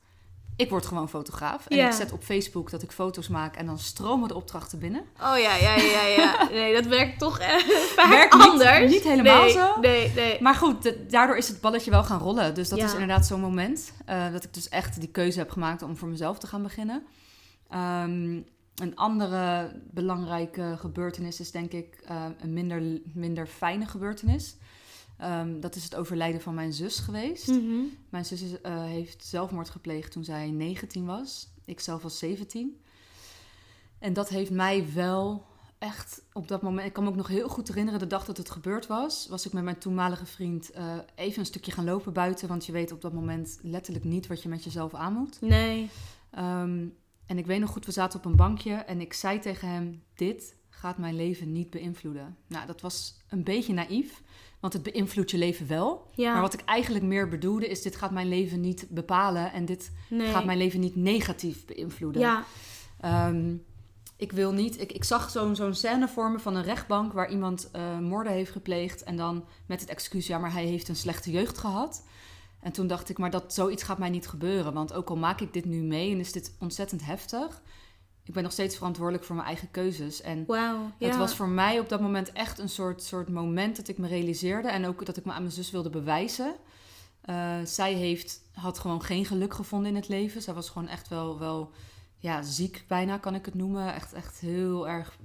Ik 0.56 0.70
word 0.70 0.86
gewoon 0.86 1.08
fotograaf. 1.08 1.66
En 1.66 1.86
ik 1.86 1.92
zet 1.92 2.12
op 2.12 2.22
Facebook 2.22 2.70
dat 2.70 2.82
ik 2.82 2.92
foto's 2.92 3.28
maak 3.28 3.56
en 3.56 3.66
dan 3.66 3.78
stromen 3.78 4.28
de 4.28 4.34
opdrachten 4.34 4.78
binnen. 4.78 5.00
Oh 5.00 5.38
ja, 5.38 5.56
ja, 5.56 5.74
ja, 5.76 6.06
ja. 6.06 6.44
Nee, 6.50 6.74
dat 6.74 6.86
werkt 6.86 7.18
toch 7.18 7.38
vaak 7.94 8.08
werkt 8.08 8.32
anders. 8.32 8.80
Niet, 8.80 8.90
niet 8.90 9.02
helemaal 9.02 9.42
nee, 9.42 9.52
zo. 9.52 9.80
Nee, 9.80 10.12
nee. 10.14 10.42
Maar 10.42 10.54
goed, 10.54 10.94
daardoor 11.10 11.36
is 11.36 11.48
het 11.48 11.60
balletje 11.60 11.90
wel 11.90 12.04
gaan 12.04 12.18
rollen. 12.18 12.54
Dus 12.54 12.68
dat 12.68 12.78
is 12.78 12.92
inderdaad 12.92 13.26
zo'n 13.26 13.40
moment 13.40 13.92
uh, 14.08 14.32
dat 14.32 14.44
ik 14.44 14.54
dus 14.54 14.68
echt 14.68 15.00
die 15.00 15.08
keuze 15.08 15.38
heb 15.38 15.50
gemaakt 15.50 15.82
om 15.82 15.96
voor 15.96 16.08
mezelf 16.08 16.38
te 16.38 16.46
gaan 16.46 16.62
beginnen. 16.62 17.06
Um, 17.74 18.46
een 18.74 18.96
andere 18.96 19.72
belangrijke 19.90 20.74
gebeurtenis 20.78 21.40
is 21.40 21.50
denk 21.50 21.72
ik 21.72 22.04
uh, 22.10 22.26
een 22.38 22.52
minder, 22.52 23.00
minder 23.12 23.46
fijne 23.46 23.86
gebeurtenis. 23.86 24.56
Um, 25.22 25.60
dat 25.60 25.74
is 25.74 25.84
het 25.84 25.94
overlijden 25.94 26.40
van 26.40 26.54
mijn 26.54 26.72
zus 26.72 26.98
geweest. 26.98 27.48
Mm 27.48 27.54
-hmm. 27.54 27.96
Mijn 28.08 28.24
zus 28.24 28.42
is, 28.42 28.52
uh, 28.52 28.84
heeft 28.84 29.24
zelfmoord 29.24 29.70
gepleegd 29.70 30.12
toen 30.12 30.24
zij 30.24 30.50
19 30.50 31.04
was. 31.04 31.48
Ik 31.64 31.80
zelf 31.80 32.02
was 32.02 32.18
17. 32.18 32.80
En 33.98 34.12
dat 34.12 34.28
heeft 34.28 34.50
mij 34.50 34.92
wel 34.94 35.46
echt 35.78 36.22
op 36.32 36.48
dat 36.48 36.62
moment... 36.62 36.86
Ik 36.86 36.92
kan 36.92 37.04
me 37.04 37.10
ook 37.10 37.16
nog 37.16 37.28
heel 37.28 37.48
goed 37.48 37.68
herinneren, 37.68 37.98
de 37.98 38.06
dag 38.06 38.24
dat 38.24 38.36
het 38.36 38.50
gebeurd 38.50 38.86
was... 38.86 39.26
was 39.28 39.46
ik 39.46 39.52
met 39.52 39.64
mijn 39.64 39.78
toenmalige 39.78 40.26
vriend 40.26 40.70
uh, 40.76 40.94
even 41.14 41.40
een 41.40 41.46
stukje 41.46 41.72
gaan 41.72 41.84
lopen 41.84 42.12
buiten. 42.12 42.48
Want 42.48 42.66
je 42.66 42.72
weet 42.72 42.92
op 42.92 43.00
dat 43.00 43.12
moment 43.12 43.58
letterlijk 43.62 44.04
niet 44.04 44.26
wat 44.26 44.42
je 44.42 44.48
met 44.48 44.64
jezelf 44.64 44.94
aan 44.94 45.12
moet. 45.12 45.40
Nee. 45.40 45.90
Um, 46.38 46.94
en 47.26 47.38
ik 47.38 47.46
weet 47.46 47.60
nog 47.60 47.70
goed, 47.70 47.86
we 47.86 47.92
zaten 47.92 48.18
op 48.18 48.24
een 48.24 48.36
bankje 48.36 48.74
en 48.74 49.00
ik 49.00 49.12
zei 49.12 49.38
tegen 49.38 49.68
hem: 49.68 50.02
Dit 50.14 50.56
gaat 50.68 50.98
mijn 50.98 51.16
leven 51.16 51.52
niet 51.52 51.70
beïnvloeden. 51.70 52.36
Nou, 52.46 52.66
dat 52.66 52.80
was 52.80 53.16
een 53.28 53.44
beetje 53.44 53.72
naïef, 53.72 54.22
want 54.60 54.72
het 54.72 54.82
beïnvloedt 54.82 55.30
je 55.30 55.38
leven 55.38 55.66
wel. 55.66 56.10
Ja. 56.14 56.32
Maar 56.32 56.42
wat 56.42 56.54
ik 56.54 56.64
eigenlijk 56.64 57.04
meer 57.04 57.28
bedoelde 57.28 57.68
is: 57.68 57.82
Dit 57.82 57.96
gaat 57.96 58.10
mijn 58.10 58.28
leven 58.28 58.60
niet 58.60 58.86
bepalen 58.88 59.52
en 59.52 59.64
dit 59.64 59.90
gaat 60.10 60.44
mijn 60.44 60.58
leven 60.58 60.80
niet 60.80 60.96
negatief 60.96 61.64
beïnvloeden. 61.64 62.20
Ja. 62.22 62.44
Um, 63.28 63.64
ik 64.16 64.32
wil 64.32 64.52
niet. 64.52 64.80
Ik, 64.80 64.92
ik 64.92 65.04
zag 65.04 65.30
zo'n 65.30 65.56
zo'n 65.56 65.74
scène 65.74 66.08
vormen 66.08 66.40
van 66.40 66.54
een 66.54 66.62
rechtbank 66.62 67.12
waar 67.12 67.30
iemand 67.30 67.70
uh, 67.76 67.98
moorden 67.98 68.32
heeft 68.32 68.50
gepleegd. 68.50 69.02
En 69.02 69.16
dan 69.16 69.44
met 69.66 69.80
het 69.80 69.88
excuus, 69.88 70.26
ja, 70.26 70.38
maar 70.38 70.52
hij 70.52 70.64
heeft 70.64 70.88
een 70.88 70.96
slechte 70.96 71.30
jeugd 71.30 71.58
gehad. 71.58 72.04
En 72.64 72.72
toen 72.72 72.86
dacht 72.86 73.08
ik, 73.08 73.18
maar 73.18 73.30
dat 73.30 73.54
zoiets 73.54 73.82
gaat 73.82 73.98
mij 73.98 74.10
niet 74.10 74.28
gebeuren. 74.28 74.72
Want 74.72 74.92
ook 74.92 75.08
al 75.08 75.16
maak 75.16 75.40
ik 75.40 75.52
dit 75.52 75.64
nu 75.64 75.82
mee 75.82 76.10
en 76.12 76.18
is 76.18 76.32
dit 76.32 76.54
ontzettend 76.58 77.04
heftig, 77.04 77.62
ik 78.22 78.34
ben 78.34 78.42
nog 78.42 78.52
steeds 78.52 78.76
verantwoordelijk 78.76 79.24
voor 79.24 79.34
mijn 79.34 79.48
eigen 79.48 79.70
keuzes. 79.70 80.20
En 80.20 80.44
wow, 80.46 80.90
het 80.98 81.16
was 81.16 81.34
voor 81.34 81.48
mij 81.48 81.78
op 81.80 81.88
dat 81.88 82.00
moment 82.00 82.32
echt 82.32 82.58
een 82.58 82.68
soort, 82.68 83.02
soort 83.02 83.28
moment 83.28 83.76
dat 83.76 83.88
ik 83.88 83.98
me 83.98 84.08
realiseerde. 84.08 84.68
En 84.68 84.86
ook 84.86 85.06
dat 85.06 85.16
ik 85.16 85.24
me 85.24 85.32
aan 85.32 85.42
mijn 85.42 85.54
zus 85.54 85.70
wilde 85.70 85.90
bewijzen. 85.90 86.54
Uh, 87.24 87.56
zij 87.64 87.92
heeft, 87.92 88.40
had 88.52 88.78
gewoon 88.78 89.02
geen 89.02 89.24
geluk 89.24 89.54
gevonden 89.54 89.88
in 89.88 89.96
het 89.96 90.08
leven. 90.08 90.42
Zij 90.42 90.54
was 90.54 90.70
gewoon 90.70 90.88
echt 90.88 91.08
wel, 91.08 91.38
wel 91.38 91.70
ja, 92.18 92.42
ziek 92.42 92.84
bijna, 92.88 93.18
kan 93.18 93.34
ik 93.34 93.44
het 93.44 93.54
noemen. 93.54 93.94
Echt, 93.94 94.12
echt 94.12 94.38
heel 94.38 94.88
erg 94.88 95.16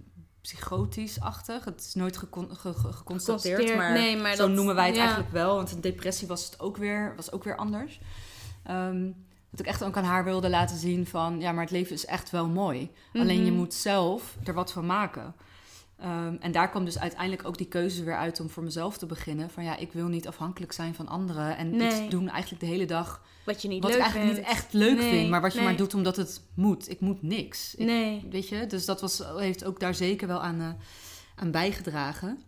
psychotisch-achtig. 0.42 1.66
Het 1.66 1.80
is 1.80 1.94
nooit 1.94 2.18
geconstateerd, 2.18 3.76
maar, 3.76 3.94
nee, 3.94 4.18
maar 4.18 4.36
zo 4.36 4.48
noemen 4.48 4.76
wij 4.76 4.88
het 4.88 4.98
eigenlijk 4.98 5.32
wel. 5.32 5.56
Want 5.56 5.72
een 5.72 5.82
depressie 5.82 6.28
was 6.28 6.46
het 6.46 6.60
ook 6.60 6.78
weer, 6.78 7.14
was 7.16 7.32
ook 7.32 7.44
weer 7.44 7.56
anders. 7.56 8.00
Um, 8.70 9.16
dat 9.50 9.60
ik 9.60 9.66
echt 9.66 9.84
ook 9.84 9.98
aan 9.98 10.04
haar 10.04 10.24
wilde 10.24 10.50
laten 10.50 10.78
zien 10.78 11.08
van... 11.08 11.40
ja, 11.40 11.52
maar 11.52 11.64
het 11.64 11.72
leven 11.72 11.96
is 11.96 12.06
echt 12.06 12.30
wel 12.30 12.48
mooi. 12.48 12.92
Alleen 13.14 13.46
je 13.46 13.52
mhm. 13.52 13.60
moet 13.60 13.74
zelf 13.74 14.38
er 14.44 14.54
wat 14.54 14.72
van 14.72 14.86
maken. 14.86 15.36
Um, 16.04 16.38
en 16.40 16.52
daar 16.52 16.70
kwam 16.70 16.86
dus 16.86 17.00
uiteindelijk 17.00 17.48
ook 17.48 17.58
die 17.58 17.68
keuze 17.68 18.04
weer 18.04 18.18
uit 18.18 18.40
om 18.40 18.50
voor 18.50 18.64
mezelf 18.64 18.98
te 18.98 19.06
beginnen. 19.06 19.50
Van 19.50 19.64
ja, 19.64 19.78
ik 19.78 19.92
wil 19.92 20.08
niet 20.08 20.28
afhankelijk 20.28 20.72
zijn 20.72 20.96
van 20.96 21.08
anderen. 21.08 21.58
En 21.58 21.70
nee. 21.70 21.88
iets 21.88 22.10
doen 22.10 22.30
eigenlijk 22.30 22.62
de 22.62 22.68
hele 22.68 22.86
dag 22.86 23.22
wat 23.46 23.62
je 23.62 23.68
niet 23.68 23.82
wat 23.84 23.92
leuk 23.92 24.00
ik 24.00 24.06
eigenlijk 24.06 24.34
vindt. 24.34 24.48
niet 24.48 24.58
echt 24.58 24.74
leuk 24.74 24.98
nee, 24.98 25.10
vind, 25.12 25.30
maar 25.30 25.42
wat 25.42 25.54
je 25.54 25.62
maar 25.62 25.76
doet 25.76 25.94
omdat 25.94 26.16
het 26.16 26.42
moet. 26.54 26.90
Ik 26.90 27.00
moet 27.00 27.22
niks. 27.22 27.76
Ik, 27.76 27.86
nee. 27.86 28.28
Weet 28.30 28.48
je? 28.48 28.68
Dus 28.68 28.86
dat 28.86 29.02
was, 29.02 29.24
heeft 29.38 29.66
ook 29.66 29.80
daar 29.80 29.96
zeker 29.96 30.28
wel 30.28 30.42
aan, 30.42 30.62
uh, 30.62 30.70
aan 31.36 31.52
bijgedragen. 31.52 32.44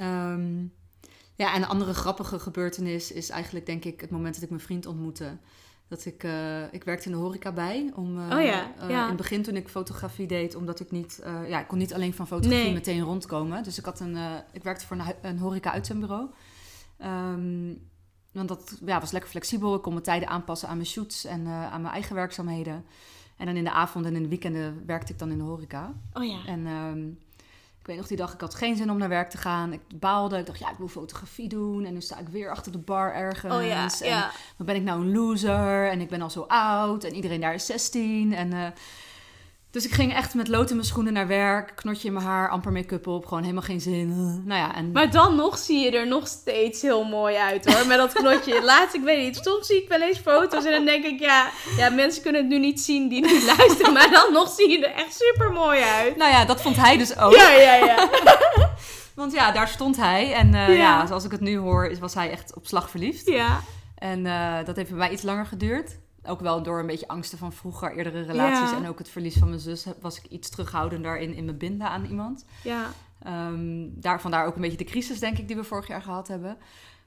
Um, 0.00 0.72
ja, 1.36 1.54
en 1.54 1.62
een 1.62 1.68
andere 1.68 1.94
grappige 1.94 2.38
gebeurtenis 2.38 3.12
is 3.12 3.30
eigenlijk 3.30 3.66
denk 3.66 3.84
ik 3.84 4.00
het 4.00 4.10
moment 4.10 4.34
dat 4.34 4.42
ik 4.42 4.50
mijn 4.50 4.62
vriend 4.62 4.86
ontmoette. 4.86 5.38
Dat 5.94 6.04
ik, 6.04 6.24
uh, 6.24 6.72
ik 6.72 6.84
werkte 6.84 7.06
in 7.06 7.12
de 7.12 7.18
horeca 7.18 7.52
bij. 7.52 7.92
Om, 7.94 8.18
uh, 8.18 8.24
oh 8.24 8.42
ja, 8.42 8.72
ja. 8.88 9.02
In 9.02 9.08
het 9.08 9.16
begin 9.16 9.42
toen 9.42 9.56
ik 9.56 9.68
fotografie 9.68 10.26
deed, 10.26 10.54
omdat 10.54 10.80
ik 10.80 10.90
niet... 10.90 11.22
ja, 11.48 11.60
ik 11.60 11.66
kon 11.66 11.78
niet 11.78 11.94
alleen 11.94 12.14
van 12.14 12.26
fotografie 12.26 12.64
nee. 12.64 12.74
meteen 12.74 13.00
rondkomen. 13.00 13.62
Dus 13.62 13.78
ik, 13.78 13.84
had 13.84 14.00
een, 14.00 14.16
ik 14.52 14.62
werkte 14.62 14.86
voor 14.86 14.96
een, 14.96 15.14
een 15.22 15.38
horeca-uitzendbureau. 15.38 16.28
Um, 17.04 17.90
want 18.32 18.48
dat 18.48 18.78
ja, 18.84 19.00
was 19.00 19.12
lekker 19.12 19.30
flexibel. 19.30 19.74
Ik 19.74 19.82
kon 19.82 19.92
mijn 19.92 20.04
tijden 20.04 20.28
aanpassen 20.28 20.68
aan 20.68 20.76
mijn 20.76 20.88
shoots 20.88 21.24
en 21.24 21.46
aan 21.46 21.80
mijn 21.80 21.94
eigen 21.94 22.14
werkzaamheden. 22.14 22.84
En 23.36 23.46
dan 23.46 23.56
in 23.56 23.64
de 23.64 23.72
avonden 23.72 24.10
en 24.10 24.16
in 24.16 24.22
de 24.22 24.28
weekenden 24.28 24.82
werkte 24.86 25.12
ik 25.12 25.18
dan 25.18 25.30
in 25.30 25.38
de 25.38 25.44
horeca. 25.44 25.92
Oh 26.12 26.24
ja. 26.24 26.44
En 26.46 26.66
um, 26.66 27.18
ik 27.84 27.90
weet 27.90 27.98
nog 27.98 28.08
die 28.08 28.16
dag, 28.16 28.34
ik 28.34 28.40
had 28.40 28.54
geen 28.54 28.76
zin 28.76 28.90
om 28.90 28.98
naar 28.98 29.08
werk 29.08 29.30
te 29.30 29.38
gaan. 29.38 29.72
Ik 29.72 29.80
baalde. 29.94 30.38
Ik 30.38 30.46
dacht, 30.46 30.58
ja, 30.58 30.70
ik 30.70 30.78
wil 30.78 30.88
fotografie 30.88 31.48
doen. 31.48 31.84
En 31.84 31.92
nu 31.92 32.00
sta 32.00 32.18
ik 32.18 32.28
weer 32.28 32.50
achter 32.50 32.72
de 32.72 32.78
bar 32.78 33.14
ergens. 33.14 33.54
Oh 33.54 33.66
ja, 33.66 33.88
en 34.00 34.08
ja. 34.08 34.30
dan 34.56 34.66
ben 34.66 34.74
ik 34.74 34.82
nou 34.82 35.00
een 35.00 35.12
loser. 35.12 35.90
En 35.90 36.00
ik 36.00 36.08
ben 36.08 36.22
al 36.22 36.30
zo 36.30 36.44
oud. 36.48 37.04
En 37.04 37.14
iedereen 37.14 37.40
daar 37.40 37.54
is 37.54 37.66
16. 37.66 38.34
En... 38.34 38.54
Uh, 38.54 38.66
dus 39.74 39.84
ik 39.84 39.92
ging 39.92 40.14
echt 40.14 40.34
met 40.34 40.48
lood 40.48 40.70
in 40.70 40.76
mijn 40.76 40.88
schoenen 40.88 41.12
naar 41.12 41.26
werk, 41.26 41.72
knotje 41.74 42.06
in 42.06 42.12
mijn 42.12 42.24
haar, 42.24 42.48
amper 42.48 42.72
make-up 42.72 43.06
op, 43.06 43.26
gewoon 43.26 43.42
helemaal 43.42 43.62
geen 43.62 43.80
zin. 43.80 44.08
Nou 44.46 44.60
ja, 44.60 44.74
en... 44.74 44.92
Maar 44.92 45.10
dan 45.10 45.36
nog 45.36 45.58
zie 45.58 45.78
je 45.78 45.98
er 45.98 46.06
nog 46.06 46.26
steeds 46.26 46.82
heel 46.82 47.04
mooi 47.04 47.36
uit 47.36 47.72
hoor, 47.72 47.86
met 47.86 47.98
dat 47.98 48.12
knotje. 48.12 48.62
Laatst, 48.64 48.94
ik 48.94 49.02
weet 49.02 49.24
niet, 49.24 49.40
soms 49.42 49.66
zie 49.66 49.82
ik 49.82 49.88
wel 49.88 50.00
eens 50.00 50.18
foto's 50.18 50.64
en 50.64 50.72
dan 50.72 50.84
denk 50.84 51.04
ik, 51.04 51.20
ja, 51.20 51.48
ja 51.76 51.90
mensen 51.90 52.22
kunnen 52.22 52.40
het 52.40 52.50
nu 52.50 52.58
niet 52.58 52.80
zien 52.80 53.08
die 53.08 53.20
niet 53.20 53.44
luisteren, 53.56 53.92
maar 53.92 54.10
dan 54.10 54.32
nog 54.32 54.48
zie 54.48 54.70
je 54.70 54.86
er 54.86 54.94
echt 54.94 55.14
super 55.14 55.52
mooi 55.52 55.80
uit. 55.80 56.16
Nou 56.16 56.30
ja, 56.30 56.44
dat 56.44 56.62
vond 56.62 56.76
hij 56.76 56.96
dus 56.96 57.18
ook. 57.18 57.34
Ja, 57.34 57.50
ja, 57.50 57.74
ja. 57.74 58.08
Want 59.14 59.32
ja, 59.32 59.52
daar 59.52 59.68
stond 59.68 59.96
hij. 59.96 60.32
En 60.32 60.54
eh, 60.54 60.68
Ja. 60.68 60.74
ja. 60.74 61.06
zoals 61.06 61.24
ik 61.24 61.30
het 61.30 61.40
nu 61.40 61.56
hoor, 61.56 61.98
was 62.00 62.14
hij 62.14 62.30
echt 62.30 62.54
op 62.54 62.66
slag 62.66 62.90
verliefd. 62.90 63.26
Ja. 63.26 63.60
En 63.98 64.26
eh, 64.26 64.64
dat 64.64 64.76
heeft 64.76 64.88
bij 64.88 64.98
mij 64.98 65.10
iets 65.10 65.22
langer 65.22 65.46
geduurd. 65.46 65.96
Ook 66.26 66.40
wel 66.40 66.62
door 66.62 66.78
een 66.78 66.86
beetje 66.86 67.08
angsten 67.08 67.38
van 67.38 67.52
vroeger, 67.52 67.96
eerdere 67.96 68.22
relaties. 68.22 68.70
Ja. 68.70 68.76
En 68.76 68.88
ook 68.88 68.98
het 68.98 69.08
verlies 69.08 69.36
van 69.36 69.48
mijn 69.48 69.60
zus 69.60 69.86
was 70.00 70.18
ik 70.18 70.24
iets 70.30 70.48
terughoudender 70.48 71.18
in, 71.18 71.34
in 71.34 71.44
mijn 71.44 71.58
binden 71.58 71.88
aan 71.88 72.04
iemand. 72.04 72.44
Ja. 72.62 72.90
Ehm, 73.22 73.86
daar, 73.90 74.20
vandaar 74.20 74.46
ook 74.46 74.54
een 74.54 74.60
beetje 74.60 74.76
de 74.76 74.84
crisis, 74.84 75.20
denk 75.20 75.38
ik, 75.38 75.46
die 75.46 75.56
we 75.56 75.64
vorig 75.64 75.86
jaar 75.86 76.02
gehad 76.02 76.28
hebben. 76.28 76.56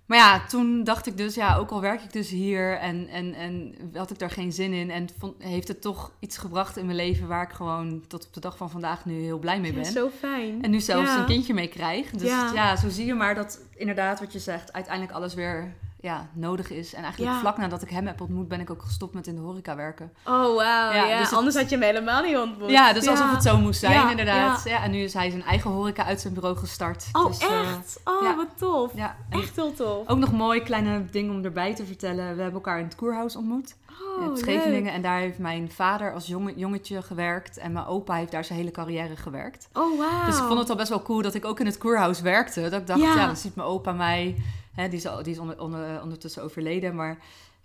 Maar 0.06 0.18
ja, 0.18 0.46
toen 0.46 0.84
dacht 0.84 1.06
ik 1.06 1.18
dus, 1.18 1.36
ja, 1.36 1.56
ook 1.56 1.70
al 1.72 1.82
werk 1.82 2.02
ik 2.02 2.14
dus 2.14 2.30
hier 2.30 2.78
en, 2.78 3.08
en, 3.08 3.34
en 3.34 3.76
had 3.94 4.12
ik 4.12 4.20
daar 4.20 4.30
geen 4.30 4.52
zin 4.52 4.74
in. 4.74 4.92
En 4.92 5.08
vond, 5.20 5.44
heeft 5.44 5.68
het 5.68 5.82
toch 5.82 6.12
iets 6.20 6.38
gebracht 6.38 6.78
in 6.78 6.86
mijn 6.86 6.98
leven 6.98 7.28
waar 7.28 7.44
ik 7.44 7.50
gewoon 7.56 8.04
tot 8.08 8.26
op 8.28 8.34
de 8.34 8.40
dag 8.40 8.58
van 8.58 8.70
vandaag 8.70 9.06
nu 9.06 9.22
heel 9.22 9.40
blij 9.40 9.60
mee 9.60 9.74
Ja, 9.74 9.82
ben. 9.82 9.92
zo 9.92 10.10
fijn. 10.10 10.64
En 10.64 10.70
nu 10.72 10.80
zelfs 10.80 11.10
Ja. 11.10 11.20
een 11.20 11.26
kindje 11.26 11.54
mee 11.54 11.68
krijg. 11.68 12.12
Dus 12.12 12.30
Ja. 12.30 12.52
ja. 12.54 12.76
zo 12.76 12.90
zie 12.90 13.06
je 13.06 13.14
maar 13.14 13.36
dat 13.36 13.60
inderdaad 13.76 14.20
wat 14.20 14.34
je 14.34 14.40
zegt, 14.40 14.74
uiteindelijk 14.74 15.16
alles 15.16 15.34
weer 15.34 15.74
ja, 16.08 16.28
nodig 16.34 16.70
is. 16.72 16.94
En 16.94 17.04
eigenlijk 17.04 17.34
Ja. 17.34 17.40
vlak 17.40 17.58
nadat 17.58 17.82
ik 17.82 17.90
hem 17.90 18.08
heb 18.08 18.22
ontmoet, 18.22 18.48
ben 18.48 18.60
ik 18.60 18.70
ook 18.70 18.82
gestopt 18.82 19.14
met 19.14 19.28
in 19.28 19.36
de 19.36 19.42
horeca 19.42 19.76
werken. 19.76 20.14
Oh, 20.26 20.34
wauw. 20.34 20.56
Ja, 20.58 20.94
Ja, 20.94 21.18
dus 21.18 21.30
het- 21.30 21.38
Anders 21.38 21.56
had 21.56 21.70
je 21.70 21.76
hem 21.78 21.86
helemaal 21.86 22.22
niet 22.24 22.38
ontmoet. 22.38 22.70
Ja, 22.70 22.94
dus 22.94 23.08
alsof 23.08 23.32
het 23.32 23.44
zo 23.44 23.58
moest 23.58 23.80
zijn, 23.80 24.10
inderdaad. 24.10 24.64
Ja. 24.64 24.84
en 24.84 24.92
nu 24.92 24.98
is 24.98 25.14
hij 25.14 25.30
zijn 25.30 25.44
eigen 25.44 25.72
horeca 25.72 26.06
uit 26.06 26.22
zijn 26.22 26.34
bureau 26.34 26.56
gestart. 26.58 27.06
Oh, 27.12 27.26
Dus, 27.28 27.38
eh, 27.38 27.60
echt? 27.60 28.00
Oh, 28.04 28.22
ja. 28.24 28.36
wat 28.36 28.48
tof. 28.58 28.92
ja, 28.96 29.16
Echt 29.30 29.56
heel 29.56 29.74
tof. 29.74 30.08
ook 30.08 30.18
nog 30.18 30.32
mooi 30.32 30.62
kleine 30.62 31.06
ding 31.12 31.30
om 31.32 31.44
erbij 31.44 31.76
te 31.76 31.86
vertellen. 31.86 32.36
We 32.36 32.42
hebben 32.42 32.54
elkaar 32.54 32.78
in 32.80 32.86
het 32.86 32.96
koerhuis 32.96 33.36
ontmoet. 33.36 33.76
Oh, 34.20 34.30
op 34.30 34.38
Scheveningen. 34.38 34.94
En 34.94 35.02
daar 35.02 35.20
heeft 35.20 35.38
mijn 35.38 35.72
vader 35.72 36.14
als 36.14 36.28
jonge, 36.28 36.54
jongetje 36.56 37.02
gewerkt. 37.02 37.58
En 37.58 37.72
mijn 37.72 37.86
opa 37.86 38.14
heeft 38.16 38.32
daar 38.32 38.46
zijn 38.46 38.60
hele 38.60 38.72
carrière 38.72 39.16
gewerkt. 39.16 39.68
Oh, 39.74 39.98
wauw. 39.98 40.26
Dus 40.26 40.38
ik 40.38 40.44
vond 40.44 40.60
het 40.60 40.70
al 40.70 40.76
best 40.76 40.90
wel 40.90 41.02
cool 41.02 41.22
dat 41.22 41.34
ik 41.34 41.46
ook 41.46 41.60
in 41.60 41.66
het 41.66 41.78
koerhuis 41.78 42.22
werkte. 42.22 42.62
Dat 42.70 42.82
ik 42.82 42.88
dacht, 42.88 43.00
Ja. 43.00 43.16
ja, 43.16 43.26
dan 43.26 43.38
ziet 43.38 43.56
mijn 43.56 43.68
opa 43.68 43.92
mij. 43.92 44.36
Hè, 44.78 44.90
die 44.90 44.98
is, 44.98 45.04
die 45.24 45.34
is 45.34 45.40
onder, 45.40 45.62
onder- 45.62 46.02
ondertussen 46.02 46.44
overleden. 46.44 46.96
Maar 46.96 47.18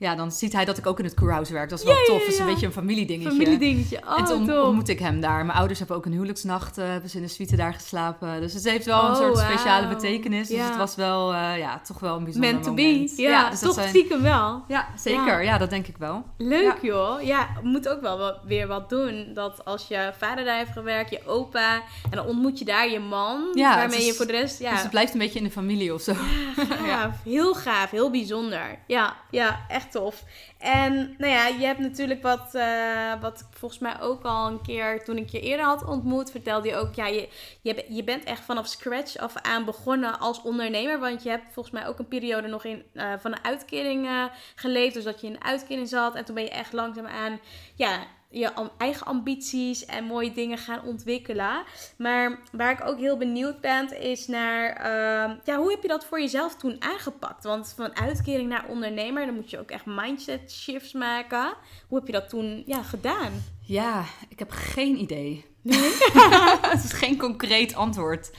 ja, 0.02 0.14
dan 0.14 0.32
ziet 0.32 0.52
hij 0.52 0.64
dat 0.64 0.78
ik 0.78 0.86
ook 0.86 0.98
in 0.98 1.04
het 1.04 1.14
koerhuis 1.14 1.50
werk. 1.50 1.68
Dat 1.70 1.78
is 1.78 1.84
wel 1.84 1.94
Ja, 1.94 2.00
ja, 2.00 2.06
tof. 2.06 2.18
Dat 2.18 2.28
is 2.28 2.36
ja. 2.36 2.44
een 2.44 2.50
beetje 2.50 2.66
een 2.66 2.72
familiedingetje. 2.72 3.30
Familiedingetje. 3.30 4.00
Oh, 4.08 4.18
en 4.18 4.24
toen 4.24 4.46
tof. 4.46 4.64
ontmoette 4.64 4.92
ik 4.92 4.98
hem 4.98 5.20
daar. 5.20 5.44
Mijn 5.46 5.58
ouders 5.58 5.78
hebben 5.78 5.96
ook 5.96 6.06
een 6.06 6.12
huwelijksnacht, 6.12 6.78
eh, 6.78 6.84
hebben 6.88 7.10
ze 7.10 7.16
in 7.16 7.22
de 7.22 7.28
suite 7.28 7.56
daar 7.56 7.74
geslapen. 7.74 8.40
Dus 8.40 8.52
het 8.52 8.64
heeft 8.64 8.86
wel 8.86 9.00
Oh, 9.02 9.08
een 9.08 9.16
soort 9.16 9.34
wauw. 9.36 9.48
speciale 9.50 9.88
betekenis. 9.88 10.48
Dus 10.48 10.56
Ja. 10.56 10.66
het 10.68 10.76
was 10.76 10.94
wel, 10.94 11.32
eh, 11.32 11.58
ja, 11.58 11.80
toch 11.84 11.98
wel 11.98 12.16
een 12.16 12.24
bijzonder 12.24 12.50
Meant 12.50 12.64
to 12.64 12.70
moment. 12.70 13.16
be. 13.16 13.22
Ja, 13.22 13.50
dus 13.50 13.60
dat 13.60 13.68
toch 13.68 13.78
zijn- 13.78 13.88
stiekem 13.88 14.22
wel. 14.22 14.64
Ja, 14.68 14.88
zeker. 14.96 15.42
Ja. 15.42 15.58
dat 15.58 15.70
denk 15.70 15.86
ik 15.86 15.96
wel. 15.98 16.24
Leuk 16.38 16.78
joh. 16.82 17.22
Ja, 17.22 17.48
moet 17.62 17.88
ook 17.88 18.00
wel 18.00 18.18
wat, 18.18 18.38
weer 18.46 18.66
wat 18.66 18.88
doen. 18.90 19.30
Dat 19.34 19.64
als 19.64 19.88
je 19.88 20.12
vader 20.18 20.44
daar 20.44 20.56
heeft 20.58 20.70
gewerkt, 20.72 21.10
je 21.10 21.20
opa, 21.26 21.74
en 22.10 22.16
dan 22.16 22.26
ontmoet 22.26 22.58
je 22.58 22.64
daar 22.64 22.90
je 22.90 23.00
man, 23.00 23.44
Ja, 23.54 23.76
waarmee 23.76 23.98
is- 23.98 24.06
je 24.06 24.12
voor 24.14 24.26
de 24.26 24.32
rest, 24.32 24.58
ja, 24.58 24.70
Dus 24.70 24.80
het 24.80 24.90
blijft 24.90 25.12
een 25.12 25.18
beetje 25.18 25.38
in 25.38 25.44
de 25.44 25.50
familie 25.50 25.94
of 25.94 26.00
zo. 26.02 26.12
gaaf, 26.56 27.14
heel 27.24 27.54
gaaf, 27.54 27.90
heel 27.90 28.10
bijzonder. 28.10 28.78
Ja, 28.86 29.16
ja, 29.30 29.60
echt 29.68 29.91
tof. 29.92 30.22
En 30.58 31.14
nou 31.18 31.32
ja, 31.32 31.46
je 31.46 31.66
hebt 31.66 31.78
natuurlijk 31.78 32.22
wat, 32.22 32.54
eh, 32.54 33.20
wat 33.20 33.48
volgens 33.50 33.80
mij 33.80 34.00
ook 34.00 34.22
al 34.24 34.46
een 34.48 34.62
keer 34.62 35.04
toen 35.04 35.16
ik 35.16 35.28
je 35.28 35.40
eerder 35.40 35.66
had 35.66 35.84
ontmoet, 35.84 36.30
vertelde 36.30 36.68
je 36.68 36.76
ook, 36.76 36.94
ja, 36.94 37.06
je, 37.06 37.28
je, 37.60 37.74
be- 37.74 37.86
je 37.88 38.04
bent 38.04 38.24
echt 38.24 38.40
vanaf 38.44 38.66
scratch 38.66 39.16
af 39.16 39.36
aan 39.36 39.64
begonnen 39.64 40.18
als 40.18 40.42
ondernemer. 40.42 40.98
Want 40.98 41.22
je 41.22 41.28
hebt 41.28 41.52
volgens 41.52 41.74
mij 41.74 41.86
ook 41.86 41.98
een 41.98 42.08
periode 42.08 42.48
nog 42.48 42.64
in, 42.64 42.82
eh, 42.94 43.12
van 43.18 43.32
een 43.32 43.44
uitkering 43.44 44.06
eh, 44.06 44.24
geleefd. 44.54 44.94
Dus 44.94 45.04
dat 45.04 45.20
je 45.20 45.26
in 45.26 45.34
een 45.34 45.44
uitkering 45.44 45.88
zat. 45.88 46.14
En 46.14 46.24
toen 46.24 46.34
ben 46.34 46.44
je 46.44 46.50
echt 46.50 46.72
langzaamaan 46.72 47.40
ja, 47.74 47.98
je 48.32 48.70
eigen 48.78 49.06
ambities 49.06 49.84
en 49.84 50.04
mooie 50.04 50.32
dingen 50.32 50.58
gaan 50.58 50.84
ontwikkelen. 50.84 51.64
Maar 51.96 52.38
waar 52.52 52.72
ik 52.72 52.86
ook 52.86 52.98
heel 52.98 53.16
benieuwd 53.16 53.60
ben, 53.60 54.00
is 54.00 54.26
naar 54.26 54.70
ehm, 54.70 55.36
ja, 55.44 55.56
hoe 55.56 55.70
heb 55.70 55.82
je 55.82 55.88
dat 55.88 56.04
voor 56.04 56.20
jezelf 56.20 56.56
toen 56.56 56.76
aangepakt? 56.78 57.44
Want 57.44 57.72
van 57.76 57.96
uitkering 57.96 58.48
naar 58.48 58.68
ondernemer, 58.68 59.26
dan 59.26 59.34
moet 59.34 59.50
je 59.50 59.58
ook 59.58 59.70
echt 59.70 59.86
mindset 59.86 60.52
shifts 60.52 60.92
maken. 60.92 61.54
Hoe 61.88 61.98
heb 61.98 62.06
je 62.06 62.12
dat 62.12 62.28
toen 62.28 62.62
ja, 62.66 62.82
gedaan? 62.82 63.32
Ja, 63.60 64.04
ik 64.28 64.38
heb 64.38 64.50
geen 64.50 65.00
idee. 65.00 65.44
het 66.72 66.84
is 66.84 66.92
geen 66.92 67.18
concreet 67.18 67.74
antwoord. 67.74 68.30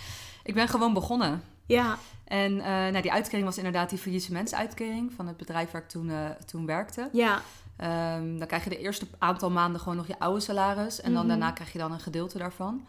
Ik 0.44 0.54
ben 0.54 0.68
gewoon 0.68 0.94
begonnen. 0.94 1.44
Ja, 1.66 1.98
En 2.26 2.60
eh, 2.60 2.66
nou, 2.66 3.02
die 3.02 3.12
uitkering 3.12 3.46
was 3.46 3.58
inderdaad 3.58 3.90
die 3.90 4.00
faillissementsuitkering 4.00 5.12
van 5.16 5.28
het 5.28 5.38
bedrijf 5.38 5.72
waar 5.72 5.82
ik 5.82 5.90
toen, 5.90 6.10
eh, 6.10 6.30
toen 6.46 6.66
werkte. 6.66 7.10
ja, 7.12 7.42
Ehm, 7.78 8.38
dan 8.38 8.48
krijg 8.48 8.64
je 8.64 8.70
de 8.70 8.78
eerste 8.80 9.08
aantal 9.18 9.50
maanden 9.52 9.82
gewoon 9.82 9.98
nog 9.98 10.08
je 10.08 10.20
oude 10.20 10.40
salaris. 10.40 11.02
En 11.02 11.12
dan 11.12 11.20
Mhm. 11.20 11.28
daarna 11.28 11.52
krijg 11.52 11.72
je 11.72 11.80
dan 11.80 11.92
een 11.92 12.00
gedeelte 12.00 12.38
daarvan. 12.38 12.88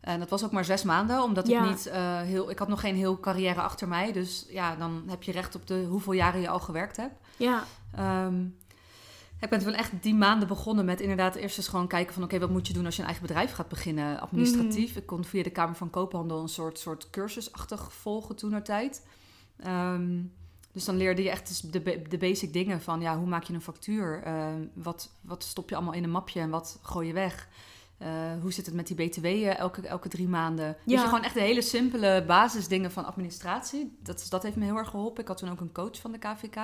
En 0.00 0.18
dat 0.18 0.30
was 0.30 0.44
ook 0.44 0.52
maar 0.52 0.64
zes 0.64 0.82
maanden, 0.82 1.22
omdat 1.22 1.46
Ja. 1.46 1.62
ik 1.64 1.68
niet 1.70 1.86
eh, 1.86 2.20
heel... 2.20 2.50
Ik 2.50 2.58
had 2.58 2.68
nog 2.68 2.80
geen 2.80 2.96
heel 2.96 3.20
carrière 3.20 3.60
achter 3.60 3.88
mij. 3.88 4.12
Dus 4.12 4.46
ja, 4.48 4.76
dan 4.76 5.02
heb 5.06 5.22
je 5.22 5.32
recht 5.32 5.54
op 5.54 5.66
de 5.66 5.84
hoeveel 5.88 6.12
jaren 6.12 6.40
je 6.40 6.48
al 6.48 6.60
gewerkt 6.60 6.96
hebt. 6.96 7.14
ja, 7.36 7.64
Ehm, 7.94 8.44
ik 9.40 9.48
ben 9.48 9.58
toen 9.58 9.72
echt 9.72 9.92
die 10.00 10.14
maanden 10.14 10.48
begonnen 10.48 10.84
met 10.84 11.00
inderdaad 11.00 11.34
eerst 11.34 11.56
eens 11.56 11.68
gewoon 11.68 11.86
kijken 11.88 12.14
van... 12.14 12.22
oké, 12.22 12.38
wat 12.38 12.50
moet 12.50 12.66
je 12.66 12.72
doen 12.72 12.84
als 12.84 12.94
je 12.96 13.00
een 13.02 13.08
eigen 13.08 13.26
bedrijf 13.26 13.52
gaat 13.52 13.68
beginnen, 13.68 14.20
administratief. 14.20 14.88
Mhm. 14.90 14.98
Ik 14.98 15.06
kon 15.06 15.24
via 15.24 15.42
de 15.42 15.50
Kamer 15.50 15.74
van 15.76 15.90
Koophandel 15.90 16.42
een 16.42 16.48
soort, 16.48 16.78
soort 16.78 17.10
cursusachtig 17.10 17.92
volgen 17.92 18.36
toen 18.36 18.62
tijd. 18.62 19.06
Ehm, 19.56 20.22
dus 20.76 20.84
dan 20.84 20.96
leerde 20.96 21.22
je 21.22 21.30
echt 21.30 21.48
dus 21.48 21.60
de, 21.60 22.02
de 22.08 22.18
basic 22.18 22.52
dingen 22.52 22.80
van... 22.80 23.00
ja, 23.00 23.18
hoe 23.18 23.26
maak 23.26 23.42
je 23.42 23.52
een 23.52 23.60
factuur? 23.60 24.22
Ehm, 24.22 24.66
wat, 24.74 25.10
wat 25.20 25.44
stop 25.44 25.68
je 25.68 25.74
allemaal 25.74 25.94
in 25.94 26.04
een 26.04 26.10
mapje 26.10 26.40
en 26.40 26.50
wat 26.50 26.78
gooi 26.82 27.06
je 27.06 27.12
weg? 27.12 27.48
Eh, 27.98 28.08
hoe 28.40 28.52
zit 28.52 28.66
het 28.66 28.74
met 28.74 28.86
die 28.86 29.08
btw 29.08 29.26
elke, 29.58 29.86
elke 29.86 30.08
drie 30.08 30.28
maanden? 30.28 30.76
Dus 30.84 31.00
je 31.00 31.06
gewoon 31.06 31.22
echt 31.22 31.34
de 31.34 31.40
hele 31.40 31.62
simpele 31.62 32.24
basisdingen 32.26 32.90
van 32.90 33.04
administratie. 33.04 33.96
Dat, 34.02 34.26
dat 34.28 34.42
heeft 34.42 34.56
me 34.56 34.64
heel 34.64 34.76
erg 34.76 34.88
geholpen. 34.88 35.22
Ik 35.22 35.28
had 35.28 35.36
toen 35.38 35.50
ook 35.50 35.60
een 35.60 35.72
coach 35.72 36.00
van 36.00 36.12
de 36.12 36.18
KVK. 36.18 36.56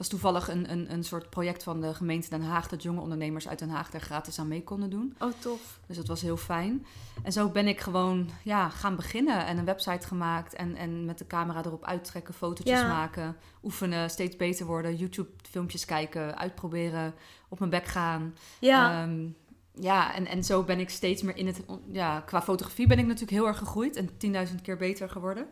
Was 0.00 0.08
toevallig 0.08 0.48
een, 0.48 0.70
een, 0.72 0.92
een 0.92 1.04
soort 1.04 1.30
project 1.30 1.62
van 1.62 1.80
de 1.80 1.94
gemeente 1.94 2.28
Den 2.28 2.42
Haag... 2.42 2.68
dat 2.68 2.82
jonge 2.82 3.00
ondernemers 3.00 3.48
uit 3.48 3.58
Den 3.58 3.68
Haag 3.68 3.90
daar 3.90 4.00
gratis 4.00 4.38
aan 4.38 4.48
mee 4.48 4.62
konden 4.62 4.90
doen. 4.90 5.14
oh 5.18 5.32
tof. 5.38 5.78
Dus 5.86 5.96
dat 5.96 6.06
was 6.06 6.20
heel 6.20 6.36
fijn. 6.36 6.86
En 7.22 7.32
zo 7.32 7.48
ben 7.48 7.68
ik 7.68 7.80
gewoon 7.80 8.30
ja, 8.42 8.68
gaan 8.68 8.96
beginnen 8.96 9.46
en 9.46 9.58
een 9.58 9.64
website 9.64 10.06
gemaakt... 10.06 10.54
en, 10.54 10.76
en 10.76 11.04
met 11.04 11.18
de 11.18 11.26
camera 11.26 11.64
erop 11.64 11.84
uittrekken, 11.84 12.34
fotootjes 12.34 12.78
Ja. 12.78 12.88
maken... 12.88 13.36
oefenen, 13.62 14.10
steeds 14.10 14.36
beter 14.36 14.66
worden, 14.66 14.96
YouTube-filmpjes 14.96 15.84
kijken... 15.84 16.38
uitproberen, 16.38 17.14
op 17.48 17.58
mijn 17.58 17.70
bek 17.70 17.86
gaan... 17.86 18.34
Ja, 18.60 19.02
Ehm, 19.02 19.26
ja, 19.74 20.14
en, 20.14 20.26
en 20.26 20.44
zo 20.44 20.62
ben 20.62 20.80
ik 20.80 20.90
steeds 20.90 21.22
meer 21.22 21.36
in 21.36 21.46
het... 21.46 21.60
Ja, 21.92 22.20
qua 22.20 22.42
fotografie 22.42 22.86
ben 22.86 22.98
ik 22.98 23.04
natuurlijk 23.06 23.32
heel 23.32 23.46
erg 23.46 23.58
gegroeid 23.58 23.96
en 23.96 24.48
10.000 24.48 24.62
keer 24.62 24.76
beter 24.76 25.08
geworden. 25.08 25.46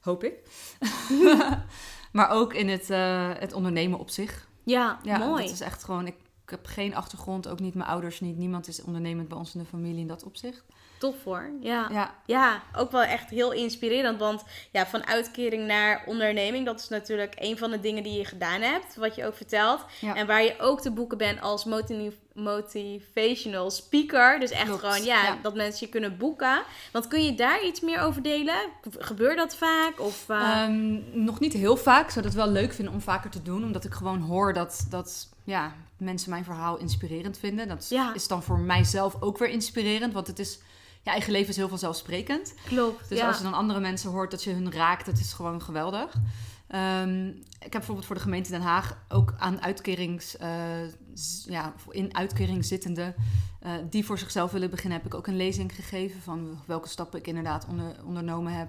Hoop 0.00 0.24
ik. 0.24 0.34
maar 2.16 2.30
ook 2.30 2.54
in 2.54 2.68
het, 2.68 2.90
eh, 2.90 3.30
het 3.38 3.52
ondernemen 3.52 3.98
op 3.98 4.10
zich. 4.10 4.48
ja, 4.62 4.98
Ja, 5.02 5.18
mooi. 5.18 5.42
dat 5.42 5.52
is 5.52 5.60
echt 5.60 5.84
gewoon... 5.84 6.06
Ik, 6.06 6.14
ik 6.44 6.50
heb 6.50 6.66
geen 6.66 6.94
achtergrond, 6.94 7.48
ook 7.48 7.60
niet 7.60 7.74
mijn 7.74 7.88
ouders 7.88 8.20
niet. 8.20 8.36
Niemand 8.36 8.68
is 8.68 8.82
ondernemend 8.82 9.28
bij 9.28 9.38
ons 9.38 9.54
in 9.54 9.60
de 9.60 9.66
familie 9.66 10.00
in 10.00 10.06
dat 10.06 10.24
opzicht. 10.24 10.64
Tof 10.98 11.24
hoor. 11.24 11.50
Ja. 11.60 11.88
Ja, 11.92 12.14
Ja, 12.26 12.62
ook 12.76 12.90
wel 12.90 13.02
echt 13.02 13.30
heel 13.30 13.52
inspirerend. 13.52 14.18
Want 14.18 14.42
ja, 14.72 14.86
van 14.86 15.06
uitkering 15.06 15.66
naar 15.66 16.02
onderneming, 16.06 16.66
dat 16.66 16.80
is 16.80 16.88
natuurlijk 16.88 17.34
een 17.38 17.58
van 17.58 17.70
de 17.70 17.80
dingen 17.80 18.02
die 18.02 18.18
je 18.18 18.24
gedaan 18.24 18.60
hebt. 18.60 18.96
Wat 18.96 19.14
je 19.14 19.26
ook 19.26 19.36
vertelt. 19.36 19.84
Ja. 20.00 20.14
En 20.14 20.26
waar 20.26 20.42
je 20.42 20.54
ook 20.58 20.80
te 20.80 20.90
boeken 20.90 21.18
bent 21.18 21.40
als 21.40 21.64
moti- 21.64 22.12
motivational 22.34 23.70
speaker. 23.70 24.38
Dus 24.40 24.50
echt 24.50 24.64
Klopt, 24.64 24.80
gewoon, 24.80 25.04
ja, 25.04 25.22
ja. 25.24 25.38
dat 25.42 25.54
mensen 25.54 25.86
je 25.86 25.92
kunnen 25.92 26.16
boeken. 26.18 26.62
Want 26.92 27.08
kun 27.08 27.24
je 27.24 27.34
daar 27.34 27.64
iets 27.64 27.80
meer 27.80 28.00
over 28.00 28.22
delen? 28.22 28.54
Gebeurt 28.98 29.36
dat 29.36 29.56
vaak? 29.56 30.00
Of, 30.00 30.28
eh, 30.28 30.62
Ehm, 30.62 31.00
nog 31.24 31.40
niet 31.40 31.52
heel 31.52 31.76
vaak. 31.76 32.04
Ik 32.04 32.10
zou 32.10 32.24
dat 32.24 32.34
wel 32.34 32.48
leuk 32.48 32.72
vinden 32.72 32.94
om 32.94 33.00
vaker 33.00 33.30
te 33.30 33.42
doen. 33.42 33.64
Omdat 33.64 33.84
ik 33.84 33.92
gewoon 33.94 34.20
hoor 34.20 34.52
dat, 34.52 34.86
dat 34.90 35.28
ja, 35.44 35.72
mensen 35.98 36.30
mijn 36.30 36.44
verhaal 36.44 36.76
inspirerend 36.78 37.38
vinden. 37.38 37.68
Dat 37.68 37.92
is 38.14 38.28
dan 38.28 38.42
voor 38.42 38.58
mijzelf 38.58 39.22
ook 39.22 39.38
weer 39.38 39.48
inspirerend. 39.48 40.12
Want 40.12 40.26
het 40.26 40.38
is, 40.38 40.58
je 41.06 41.12
eigen 41.12 41.32
leven 41.32 41.48
is 41.48 41.56
heel 41.56 41.68
vanzelfzelfsprekend. 41.68 42.54
klopt. 42.64 43.08
Dus 43.08 43.18
ja. 43.18 43.26
als 43.26 43.36
je 43.36 43.42
dan 43.42 43.54
andere 43.54 43.80
mensen 43.80 44.10
hoort 44.10 44.30
dat 44.30 44.44
je 44.44 44.52
hun 44.52 44.72
raakt, 44.72 45.06
dat 45.06 45.18
is 45.18 45.32
gewoon 45.32 45.62
geweldig. 45.62 46.14
Ehm, 46.68 47.28
ik 47.28 47.60
heb 47.60 47.70
bijvoorbeeld 47.70 48.06
voor 48.06 48.14
de 48.14 48.22
gemeente 48.22 48.50
Den 48.50 48.60
Haag 48.60 48.98
ook 49.08 49.34
aan 49.38 49.62
uitkerings, 49.62 50.36
eh, 50.36 50.48
ja, 51.44 51.74
in 51.90 52.16
uitkering 52.16 52.64
zittende 52.64 53.14
eh, 53.60 53.72
die 53.90 54.04
voor 54.04 54.18
zichzelf 54.18 54.50
willen 54.50 54.70
beginnen, 54.70 54.98
heb 54.98 55.06
ik 55.06 55.14
ook 55.14 55.26
een 55.26 55.36
lezing 55.36 55.74
gegeven 55.74 56.20
van 56.20 56.58
welke 56.66 56.88
stappen 56.88 57.18
ik 57.18 57.26
inderdaad 57.26 57.66
onder, 57.68 57.96
ondernomen 58.04 58.52
heb. 58.52 58.68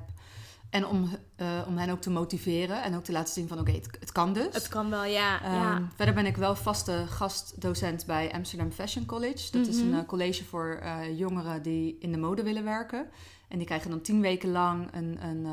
En 0.69 0.85
om, 0.85 1.09
eh, 1.35 1.47
om 1.67 1.77
hen 1.77 1.89
ook 1.89 2.01
te 2.01 2.09
motiveren 2.09 2.83
en 2.83 2.95
ook 2.95 3.03
te 3.03 3.11
laten 3.11 3.33
zien 3.33 3.47
van 3.47 3.59
oké, 3.59 3.71
het, 3.71 3.87
het 3.99 4.11
kan 4.11 4.33
dus. 4.33 4.53
Het 4.53 4.67
kan 4.67 4.89
wel, 4.89 5.03
ja. 5.03 5.41
Ehm, 5.43 5.53
ja. 5.55 5.81
Verder 5.95 6.13
ben 6.15 6.25
ik 6.25 6.37
wel 6.37 6.55
vaste 6.55 7.03
gastdocent 7.07 8.05
bij 8.05 8.33
Amsterdam 8.33 8.71
Fashion 8.71 9.05
College. 9.05 9.51
Dat 9.51 9.67
is 9.67 9.79
een 9.79 9.89
Mhm. 9.89 9.97
eh, 9.99 10.05
college 10.05 10.43
voor 10.45 10.79
eh, 10.81 11.17
jongeren 11.17 11.61
die 11.61 11.97
in 11.99 12.11
de 12.11 12.17
mode 12.17 12.43
willen 12.43 12.63
werken. 12.63 13.07
En 13.47 13.57
die 13.57 13.67
krijgen 13.67 13.89
dan 13.89 14.01
tien 14.01 14.21
weken 14.21 14.51
lang 14.51 14.87
een, 14.93 15.17
een, 15.25 15.45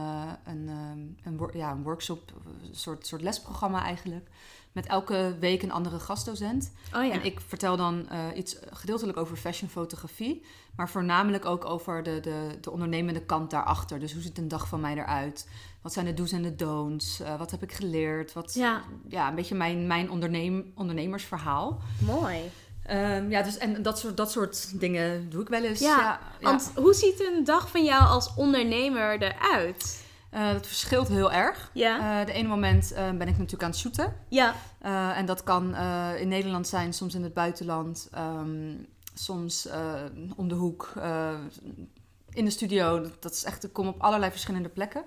een, 0.45 0.69
ehm, 0.69 1.35
een, 1.41 1.51
ja, 1.53 1.71
een 1.71 1.83
workshop, 1.83 2.33
een 2.69 2.75
soort, 2.75 3.07
soort 3.07 3.23
lesprogramma 3.23 3.83
eigenlijk. 3.83 4.29
Met 4.75 4.87
elke 4.87 5.37
week 5.41 5.63
een 5.63 5.73
andere 5.73 5.99
gastdocent. 5.99 6.73
Oh 6.95 7.05
ja. 7.05 7.13
En 7.13 7.25
ik 7.25 7.41
vertel 7.47 7.77
dan 7.77 8.09
eh, 8.09 8.19
iets 8.35 8.57
gedeeltelijk 8.71 9.19
over 9.19 9.37
fashionfotografie, 9.37 10.45
maar 10.77 10.89
voornamelijk 10.89 11.45
ook 11.45 11.65
over 11.65 12.03
de, 12.03 12.21
de, 12.21 12.47
de 12.61 12.71
ondernemende 12.71 13.21
kant 13.21 13.51
daarachter. 13.51 13.99
Dus 14.01 14.13
hoe 14.13 14.23
ziet 14.23 14.39
een 14.39 14.49
dag 14.49 14.69
van 14.69 14.81
mij 14.81 14.95
eruit? 14.95 15.49
Wat 15.83 15.93
zijn 15.93 16.07
de 16.07 16.15
do's 16.15 16.33
en 16.33 16.43
de 16.43 16.57
don'ts? 16.57 17.21
Eh, 17.21 17.39
wat 17.39 17.51
heb 17.51 17.63
ik 17.63 17.73
geleerd? 17.73 18.33
Wat, 18.33 18.55
Ja. 18.55 18.83
ja, 19.09 19.29
een 19.29 19.35
beetje 19.35 19.55
mijn, 19.55 19.87
mijn 19.87 20.11
onderneem, 20.11 20.73
ondernemersverhaal. 20.75 21.81
Mooi. 21.99 22.39
Ehm, 22.85 23.31
ja, 23.31 23.43
dus 23.43 23.59
en 23.59 23.83
dat 23.83 23.99
soort, 23.99 24.17
dat 24.17 24.31
soort 24.31 24.81
dingen 24.81 25.31
doe 25.31 25.43
ik 25.43 25.49
wel 25.49 25.63
eens. 25.63 25.81
Ja, 25.81 25.99
ja. 25.99 26.21
Want 26.41 26.73
hoe 26.75 26.95
ziet 26.95 27.21
een 27.27 27.45
dag 27.45 27.71
van 27.71 27.85
jou 27.85 28.05
als 28.07 28.35
ondernemer 28.35 29.23
eruit? 29.23 30.04
Eh, 30.35 30.53
dat 30.53 30.67
verschilt 30.67 31.09
heel 31.09 31.33
erg. 31.33 31.71
Ja. 31.73 32.21
Eh, 32.21 32.27
de 32.27 32.33
ene 32.33 32.49
moment 32.49 32.93
eh, 32.93 33.05
ben 33.11 33.29
ik 33.29 33.37
natuurlijk 33.39 33.63
aan 33.63 33.71
het 33.71 33.79
shooten. 33.79 34.15
ja. 34.29 34.55
En 35.15 35.27
dat 35.27 35.43
kan 35.43 35.75
in 36.17 36.29
Nederland 36.29 36.69
zijn, 36.69 36.93
soms 36.93 37.15
in 37.15 37.23
het 37.23 37.35
buitenland, 37.35 38.09
ehm, 38.13 38.75
soms 39.15 39.69
om 40.37 40.49
de 40.49 40.55
hoek, 40.55 40.93
in 42.31 42.45
de 42.45 42.51
studio. 42.51 43.01
Dat- 43.01 43.23
Dat 43.23 43.33
is 43.33 43.45
echt, 43.45 43.65
ik 43.65 43.73
kom 43.73 43.89
op 43.89 44.01
allerlei 44.03 44.31
verschillende 44.31 44.69
plekken. 44.69 45.05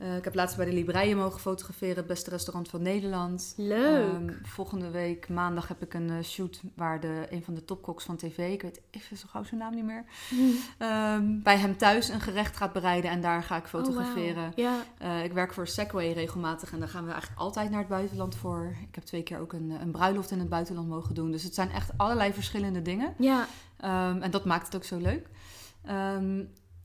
Eh, 0.00 0.16
ik 0.16 0.24
heb 0.24 0.34
laatst 0.34 0.56
bij 0.56 0.64
de 0.64 0.72
Libreien 0.72 1.16
mogen 1.16 1.40
fotograferen, 1.40 1.96
het 1.96 2.06
beste 2.06 2.30
restaurant 2.30 2.68
van 2.68 2.82
Nederland. 2.82 3.54
Leuk. 3.56 4.12
Ehm, 4.12 4.32
volgende 4.42 4.90
week 4.90 5.28
maandag 5.28 5.68
heb 5.68 5.82
ik 5.82 5.94
een 5.94 6.10
eh, 6.10 6.22
shoot 6.22 6.60
waar 6.74 7.00
de, 7.00 7.26
een 7.30 7.44
van 7.44 7.54
de 7.54 7.64
topkoks 7.64 8.04
van 8.04 8.16
tv, 8.16 8.52
ik 8.52 8.62
weet 8.62 8.80
even 8.90 9.16
zo 9.16 9.26
gauw 9.30 9.44
zijn 9.44 9.60
naam 9.60 9.74
niet 9.74 9.84
meer, 9.84 10.04
ehm, 10.78 11.42
bij 11.42 11.56
hem 11.56 11.76
thuis 11.76 12.08
een 12.08 12.20
gerecht 12.20 12.56
gaat 12.56 12.72
bereiden 12.72 13.10
en 13.10 13.20
daar 13.20 13.42
ga 13.42 13.56
ik 13.56 13.66
fotograferen. 13.66 14.48
Oh. 14.48 14.56
Ja. 14.56 14.84
Eh, 14.98 15.24
ik 15.24 15.32
werk 15.32 15.52
voor 15.52 15.66
Segway 15.66 16.12
regelmatig 16.12 16.72
en 16.72 16.78
daar 16.78 16.88
gaan 16.88 17.04
we 17.04 17.10
eigenlijk 17.10 17.40
altijd 17.40 17.70
naar 17.70 17.80
het 17.80 17.88
buitenland 17.88 18.34
voor. 18.34 18.76
Ik 18.88 18.94
heb 18.94 19.04
twee 19.04 19.22
keer 19.22 19.38
ook 19.38 19.52
een, 19.52 19.70
een 19.80 19.90
bruiloft 19.90 20.30
in 20.30 20.38
het 20.38 20.48
buitenland 20.48 20.88
mogen 20.88 21.14
doen. 21.14 21.30
Dus 21.30 21.42
het 21.42 21.54
zijn 21.54 21.70
echt 21.70 21.90
allerlei 21.96 22.32
verschillende 22.32 22.82
dingen. 22.82 23.14
Ja. 23.18 23.46
Ehm, 23.76 24.22
en 24.22 24.30
dat 24.30 24.44
maakt 24.44 24.66
het 24.66 24.76
ook 24.76 24.84
zo 24.84 24.98
leuk. 24.98 25.28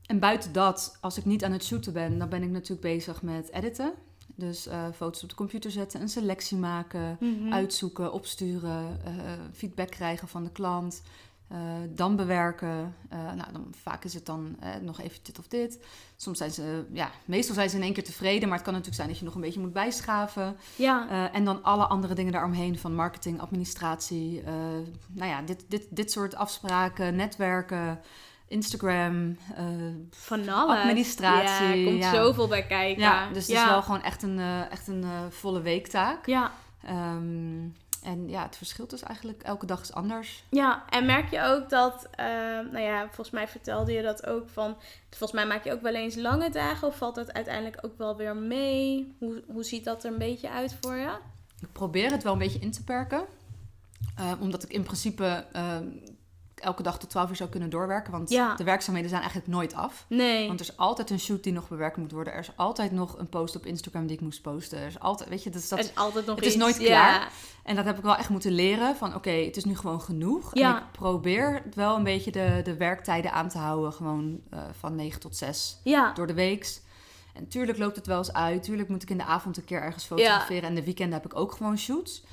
En 0.06 0.18
buiten 0.18 0.52
dat, 0.52 0.98
als 1.00 1.18
ik 1.18 1.24
niet 1.24 1.44
aan 1.44 1.52
het 1.52 1.64
shooten 1.64 1.92
ben, 1.92 2.18
dan 2.18 2.28
ben 2.28 2.42
ik 2.42 2.50
natuurlijk 2.50 2.80
bezig 2.80 3.22
met 3.22 3.50
editen. 3.52 3.92
Dus 4.34 4.66
eh, 4.66 4.84
foto's 4.94 5.22
op 5.22 5.28
de 5.28 5.34
computer 5.34 5.70
zetten, 5.70 6.00
een 6.00 6.08
selectie 6.08 6.56
maken, 6.56 7.16
Mhm. 7.20 7.52
uitzoeken, 7.52 8.12
opsturen, 8.12 9.00
eh, 9.04 9.12
feedback 9.52 9.90
krijgen 9.90 10.28
van 10.28 10.44
de 10.44 10.50
klant. 10.50 11.02
eh, 11.48 11.58
dan 11.88 12.16
bewerken. 12.16 12.94
Nou, 13.10 13.52
dan, 13.52 13.66
vaak 13.82 14.04
is 14.04 14.14
het 14.14 14.26
dan 14.26 14.56
nog 14.82 15.00
even 15.00 15.18
dit 15.22 15.38
of 15.38 15.48
dit. 15.48 15.78
Soms 16.16 16.38
zijn 16.38 16.50
ze, 16.50 16.84
ja, 16.92 17.10
meestal 17.24 17.54
zijn 17.54 17.70
ze 17.70 17.76
in 17.76 17.82
één 17.82 17.92
keer 17.92 18.04
tevreden. 18.04 18.48
Maar 18.48 18.56
het 18.56 18.66
kan 18.66 18.72
natuurlijk 18.72 18.96
zijn 18.96 19.08
dat 19.08 19.18
je 19.18 19.24
nog 19.24 19.34
een 19.34 19.40
beetje 19.40 19.60
moet 19.60 19.72
bijschaven. 19.72 20.56
Ja. 20.76 21.30
En 21.32 21.44
dan 21.44 21.62
alle 21.62 21.86
andere 21.86 22.14
dingen 22.14 22.32
daaromheen 22.32 22.78
van 22.78 22.94
marketing, 22.94 23.40
administratie. 23.40 24.42
nou 25.08 25.30
ja, 25.30 25.42
dit, 25.42 25.64
dit, 25.68 25.86
dit 25.90 26.10
soort 26.12 26.34
afspraken, 26.34 27.16
netwerken, 27.16 28.00
Instagram. 28.48 29.36
eh, 29.56 29.64
Van 30.10 30.48
alles. 30.48 30.78
Administratie, 30.78 31.66
Ja, 31.66 31.74
er 31.74 31.84
komt 31.84 32.02
ja. 32.02 32.14
zoveel 32.14 32.48
bij 32.48 32.66
kijken. 32.66 33.02
ja, 33.02 33.28
dus 33.32 33.46
het 33.46 33.56
is 33.56 33.64
wel 33.64 33.82
gewoon 33.82 34.02
echt 34.02 34.22
een, 34.22 34.38
eh, 34.38 34.70
echt 34.70 34.88
een 34.88 35.02
eh, 35.02 35.10
volle 35.30 35.60
weektaak. 35.60 36.26
Ja. 36.26 36.50
Ehm, 36.84 37.58
en 38.02 38.28
ja, 38.28 38.42
het 38.42 38.56
verschilt 38.56 38.90
dus 38.90 39.02
eigenlijk 39.02 39.42
elke 39.42 39.66
dag 39.66 39.80
is 39.80 39.92
anders. 39.92 40.44
Ja, 40.50 40.84
en 40.88 41.06
merk 41.06 41.30
je 41.30 41.42
ook 41.42 41.70
dat, 41.70 42.08
nou 42.72 42.78
ja, 42.80 43.04
volgens 43.04 43.30
mij 43.30 43.48
vertelde 43.48 43.92
je 43.92 44.02
dat 44.02 44.26
ook 44.26 44.48
van, 44.48 44.76
volgens 45.10 45.32
mij 45.32 45.46
maak 45.46 45.64
je 45.64 45.72
ook 45.72 45.82
wel 45.82 45.94
eens 45.94 46.14
lange 46.16 46.50
dagen 46.50 46.88
of 46.88 46.96
valt 46.96 47.14
dat 47.14 47.32
uiteindelijk 47.32 47.78
ook 47.80 47.98
wel 47.98 48.16
weer 48.16 48.36
mee? 48.36 49.14
Hoe, 49.18 49.42
hoe 49.52 49.64
ziet 49.64 49.84
dat 49.84 50.04
er 50.04 50.12
een 50.12 50.18
beetje 50.18 50.50
uit 50.50 50.76
voor 50.80 50.94
je? 50.94 51.10
Ik 51.60 51.72
probeer 51.72 52.10
het 52.10 52.22
wel 52.22 52.32
een 52.32 52.38
beetje 52.38 52.58
in 52.58 52.70
te 52.70 52.84
perken. 52.84 53.24
Eh, 54.16 54.32
omdat 54.40 54.62
ik 54.62 54.70
in 54.72 54.82
principe 54.82 55.44
eh, 55.52 55.76
elke 56.60 56.82
dag 56.82 56.98
tot 56.98 57.10
12 57.10 57.30
uur 57.30 57.36
zou 57.36 57.48
kunnen 57.50 57.70
doorwerken. 57.70 58.12
Want 58.12 58.30
Ja. 58.30 58.54
de 58.54 58.64
werkzaamheden 58.64 59.08
zijn 59.10 59.22
eigenlijk 59.22 59.52
nooit 59.52 59.74
af. 59.74 60.04
Nee. 60.08 60.46
Want 60.46 60.60
er 60.60 60.66
is 60.70 60.76
altijd 60.76 61.10
een 61.10 61.20
shoot 61.20 61.42
die 61.42 61.52
nog 61.52 61.68
bewerkt 61.68 61.96
moet 61.96 62.12
worden. 62.12 62.32
Er 62.32 62.38
is 62.38 62.50
altijd 62.56 62.92
nog 62.92 63.18
een 63.18 63.28
post 63.28 63.56
op 63.56 63.66
Instagram 63.66 64.06
die 64.06 64.16
ik 64.16 64.22
moest 64.22 64.42
posten. 64.42 64.78
Er 64.78 64.86
is 64.86 64.98
altijd, 65.00 65.28
weet 65.28 65.42
je, 65.42 65.50
dus 65.50 65.68
dat, 65.68 65.78
is 65.78 65.94
altijd 65.94 66.26
nog 66.26 66.36
het 66.36 66.44
is 66.44 66.56
nooit 66.56 66.80
Ja. 66.80 66.86
klaar. 66.86 67.32
En 67.64 67.76
dat 67.76 67.84
heb 67.84 67.96
ik 67.98 68.02
wel 68.04 68.16
echt 68.16 68.28
moeten 68.28 68.52
leren. 68.52 68.96
Van 68.96 69.14
oké, 69.14 69.30
het 69.30 69.56
is 69.56 69.64
nu 69.64 69.76
gewoon 69.76 70.00
genoeg. 70.00 70.50
Ja. 70.54 70.70
En 70.76 70.82
ik 70.82 70.92
probeer 70.92 71.62
wel 71.74 71.96
een 71.96 72.04
beetje 72.04 72.30
de, 72.32 72.60
de 72.64 72.76
werktijden 72.76 73.32
aan 73.32 73.48
te 73.48 73.58
houden. 73.58 73.92
Gewoon 73.92 74.40
eh, 74.50 74.58
van 74.78 74.94
9 74.94 75.20
tot 75.20 75.36
6 75.36 75.80
Ja. 75.84 76.12
door 76.12 76.26
de 76.26 76.34
weeks. 76.34 76.80
En 77.34 77.48
tuurlijk 77.48 77.78
loopt 77.78 77.96
het 77.96 78.06
wel 78.06 78.18
eens 78.18 78.32
uit. 78.32 78.62
Tuurlijk 78.62 78.88
moet 78.88 79.02
ik 79.02 79.10
in 79.10 79.16
de 79.18 79.24
avond 79.24 79.56
een 79.56 79.64
keer 79.64 79.82
ergens 79.82 80.04
fotograferen. 80.04 80.68
En 80.68 80.74
de 80.74 80.84
weekenden 80.84 81.14
heb 81.14 81.24
ik 81.32 81.38
ook 81.38 81.52
gewoon 81.52 81.78
shoots. 81.78 82.24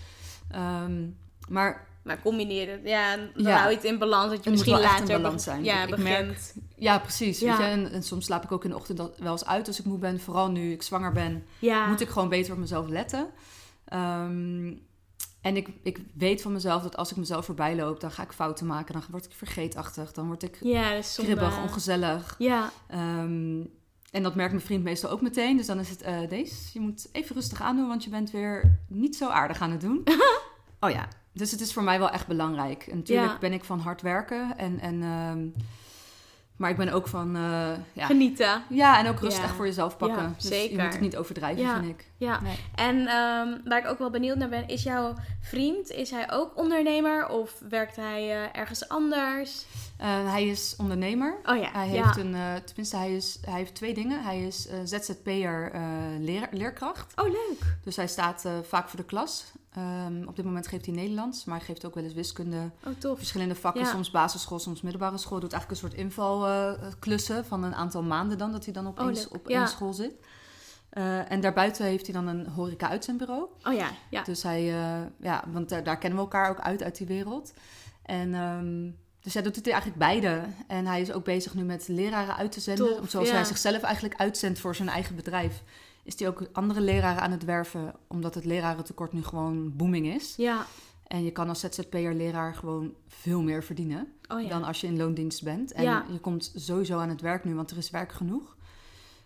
Ehm, 0.52 1.08
maar 1.50 1.88
Maar 2.04 2.22
combineer 2.22 2.72
het. 2.72 2.80
Ja, 2.84 3.16
dan 3.18 3.30
Ja. 3.36 3.58
hou 3.58 3.70
je 3.70 3.76
het 3.76 3.86
in 3.86 3.98
balans. 3.98 4.22
Dat 4.24 4.32
je 4.32 4.36
Het 4.38 4.46
moet 4.46 4.54
misschien 4.54 4.74
wel 4.74 4.84
echt 4.84 4.94
in 4.94 5.00
later 5.00 5.22
balans 5.22 5.44
zijn. 5.44 5.64
Ja, 5.64 5.84
Ik- 5.88 5.98
merk- 5.98 6.54
ja, 6.76 7.00
precies. 7.00 7.40
Ja. 7.40 7.58
Weet 7.58 7.66
je? 7.66 7.72
En, 7.72 7.92
en 7.92 8.04
soms 8.04 8.26
slaap 8.26 8.44
ik 8.44 8.52
ook 8.52 8.64
in 8.64 8.70
de 8.70 8.76
ochtend 8.76 8.98
wel 9.18 9.32
eens 9.32 9.46
uit 9.46 9.68
als 9.68 9.80
ik 9.80 9.86
moe 9.86 9.98
ben. 9.98 10.20
Vooral 10.20 10.52
nu 10.52 10.72
ik 10.72 10.84
zwanger 10.84 11.12
ben, 11.12 11.44
ja. 11.60 11.88
moet 11.88 12.02
ik 12.02 12.10
gewoon 12.10 12.30
beter 12.30 12.54
op 12.54 12.60
mezelf 12.60 12.88
letten. 12.88 13.28
Ehm, 13.86 14.74
en 15.42 15.56
ik, 15.58 15.70
ik 15.84 16.00
weet 16.18 16.42
van 16.42 16.52
mezelf 16.52 16.84
dat 16.84 16.98
als 16.98 17.12
ik 17.12 17.18
mezelf 17.18 17.46
voorbij 17.46 17.76
loop, 17.76 18.00
dan 18.00 18.12
ga 18.12 18.24
ik 18.24 18.32
fouten 18.32 18.66
maken. 18.66 18.94
Dan 18.94 19.04
word 19.12 19.26
ik 19.26 19.32
vergeetachtig. 19.34 20.12
Dan 20.12 20.28
word 20.28 20.44
ik 20.44 20.58
Ja, 20.62 21.00
kribbig, 21.16 21.62
ongezellig. 21.62 22.36
Ja. 22.38 22.72
Ehm, 22.88 23.62
en 24.12 24.24
dat 24.24 24.36
merkt 24.36 24.52
mijn 24.54 24.66
vriend 24.66 24.84
meestal 24.84 25.10
ook 25.10 25.22
meteen. 25.22 25.58
Dus 25.58 25.66
dan 25.66 25.80
is 25.80 25.90
het, 25.90 26.02
eh 26.02 26.30
deze, 26.30 26.56
je 26.74 26.80
moet 26.80 27.08
even 27.12 27.36
rustig 27.36 27.62
aandoen, 27.62 27.88
want 27.88 28.04
je 28.04 28.10
bent 28.10 28.32
weer 28.32 28.80
niet 28.88 29.16
zo 29.16 29.30
aardig 29.30 29.60
aan 29.62 29.72
het 29.72 29.82
doen. 29.82 30.04
oh 30.80 30.90
ja, 30.90 31.08
dus 31.34 31.52
het 31.52 31.62
is 31.62 31.74
voor 31.74 31.84
mij 31.84 32.00
wel 32.00 32.10
echt 32.10 32.28
belangrijk. 32.28 32.88
En 32.88 32.98
natuurlijk 32.98 33.32
Ja. 33.32 33.38
ben 33.40 33.54
ik 33.54 33.64
van 33.64 33.80
hard 33.80 34.02
werken. 34.02 34.58
En, 34.58 34.80
en, 34.80 35.02
ehm, 35.04 35.48
maar 36.56 36.70
ik 36.70 36.78
ben 36.78 36.90
ook 36.90 37.08
van, 37.08 37.36
eh, 37.36 37.72
ja, 37.94 38.06
Genieten. 38.06 38.64
ja, 38.70 39.00
en 39.00 39.08
ook 39.08 39.20
rust 39.20 39.38
Ja. 39.38 39.44
echt 39.44 39.54
voor 39.54 39.66
jezelf 39.66 39.98
pakken. 39.98 40.24
Ja, 40.24 40.34
dus 40.38 40.48
zeker. 40.48 40.76
je 40.78 40.84
moet 40.84 40.92
het 40.92 41.02
niet 41.02 41.18
overdrijven, 41.18 41.70
vind 41.74 41.90
ik. 42.00 42.08
Ja. 42.18 42.40
Nee. 42.42 42.56
En 42.76 42.98
ehm, 43.08 43.58
waar 43.66 43.78
ik 43.80 43.88
ook 43.88 43.98
wel 43.98 44.10
benieuwd 44.10 44.38
naar 44.38 44.50
ben, 44.50 44.68
is 44.68 44.84
jouw 44.84 45.14
vriend, 45.42 45.90
is 45.92 46.12
hij 46.12 46.32
ook 46.32 46.58
ondernemer 46.58 47.28
of 47.28 47.62
werkt 47.70 47.96
hij 47.96 48.22
eh, 48.44 48.60
ergens 48.60 48.88
anders? 48.90 49.66
Eh, 49.98 50.08
hij 50.32 50.48
is 50.48 50.76
ondernemer. 50.78 51.40
Oh 51.46 51.58
ja, 51.58 51.70
Hij 51.72 51.88
heeft 51.88 52.18
een, 52.18 52.36
tenminste, 52.66 52.98
hij, 52.98 53.16
is, 53.16 53.38
hij 53.46 53.58
heeft 53.58 53.76
twee 53.76 53.94
dingen. 53.94 54.24
Hij 54.24 54.42
is 54.42 54.68
ZZP'er 54.84 55.72
leer, 56.20 56.48
leerkracht. 56.52 57.14
Oh, 57.22 57.28
leuk. 57.28 57.76
Dus 57.84 57.96
hij 57.96 58.08
staat 58.08 58.46
vaak 58.68 58.90
voor 58.90 59.00
de 59.00 59.06
klas. 59.06 59.46
Ehm, 59.76 60.28
op 60.28 60.36
dit 60.36 60.46
moment 60.46 60.68
geeft 60.68 60.86
hij 60.86 60.96
Nederlands, 60.96 61.46
maar 61.46 61.58
hij 61.58 61.66
geeft 61.66 61.86
ook 61.86 61.96
wel 61.96 62.04
eens 62.04 62.14
wiskunde. 62.14 62.72
Oh, 62.86 62.94
tof. 62.98 63.18
Verschillende 63.18 63.56
vakken, 63.56 63.82
Ja. 63.82 63.90
soms 63.90 64.12
basisschool, 64.12 64.60
soms 64.60 64.82
middelbare 64.82 65.18
school. 65.18 65.40
Doet 65.40 65.54
eigenlijk 65.54 65.82
een 65.82 65.90
soort 65.90 66.02
invalklussen 66.02 67.46
van 67.46 67.64
een 67.64 67.76
aantal 67.76 68.04
maanden 68.04 68.38
dan, 68.38 68.52
dat 68.52 68.64
hij 68.64 68.74
dan 68.74 68.88
op, 68.88 69.00
Oh, 69.00 69.06
één, 69.08 69.32
op 69.32 69.50
Ja. 69.50 69.60
één 69.60 69.68
school 69.68 69.94
zit. 69.94 70.14
Eh, 70.90 71.32
en 71.32 71.42
daarbuiten 71.42 71.86
heeft 71.86 72.06
hij 72.06 72.14
dan 72.14 72.28
een 72.28 72.48
horeca-uitzendbureau. 72.48 73.46
Oh 73.64 73.74
ja, 73.74 73.90
ja. 74.10 74.24
Dus 74.24 74.44
hij, 74.44 74.60
eh, 74.60 75.02
ja, 75.20 75.44
want 75.48 75.70
daar, 75.70 75.84
daar 75.84 75.98
kennen 75.98 76.20
we 76.20 76.26
elkaar 76.26 76.50
ook 76.50 76.60
uit, 76.60 76.84
uit 76.84 76.98
die 76.98 77.08
wereld. 77.08 77.54
En 78.04 78.34
ehm, 78.34 78.90
dus 79.22 79.34
hij 79.34 79.44
doet 79.44 79.56
het 79.56 79.68
eigenlijk 79.68 80.00
beide. 80.00 80.42
En 80.68 80.86
hij 80.86 81.02
is 81.02 81.12
ook 81.12 81.24
bezig 81.24 81.54
nu 81.54 81.64
met 81.64 81.88
leraren 81.88 82.36
uit 82.36 82.52
te 82.52 82.60
zenden. 82.60 83.10
Zoals 83.10 83.28
ja. 83.28 83.34
hij 83.34 83.44
zichzelf 83.44 83.82
eigenlijk 83.82 84.16
uitzendt 84.20 84.60
voor 84.60 84.76
zijn 84.76 84.90
eigen 84.90 85.16
bedrijf. 85.16 85.64
Is 86.04 86.20
hij 86.20 86.28
ook 86.28 86.48
andere 86.52 86.82
leraren 86.82 87.22
aan 87.22 87.32
het 87.32 87.44
werven, 87.46 87.94
omdat 88.08 88.36
het 88.36 88.46
lerarentekort 88.46 89.14
nu 89.14 89.24
gewoon 89.24 89.76
booming 89.76 90.08
is. 90.08 90.36
Ja. 90.36 90.66
En 91.08 91.24
je 91.24 91.32
kan 91.32 91.50
als 91.50 91.60
ZZP'er 91.60 92.14
leraar 92.14 92.56
gewoon 92.56 92.94
veel 93.08 93.42
meer 93.42 93.64
verdienen 93.64 94.08
Oh 94.28 94.42
ja. 94.42 94.48
dan 94.50 94.64
als 94.64 94.82
je 94.82 94.88
in 94.88 94.98
loondienst 94.98 95.44
bent. 95.44 95.72
En 95.72 95.84
Ja. 95.84 96.06
je 96.12 96.20
komt 96.20 96.52
sowieso 96.56 96.98
aan 97.00 97.10
het 97.10 97.22
werk 97.22 97.44
nu, 97.44 97.56
want 97.56 97.72
er 97.72 97.78
is 97.78 97.90
werk 97.90 98.12
genoeg. 98.12 98.56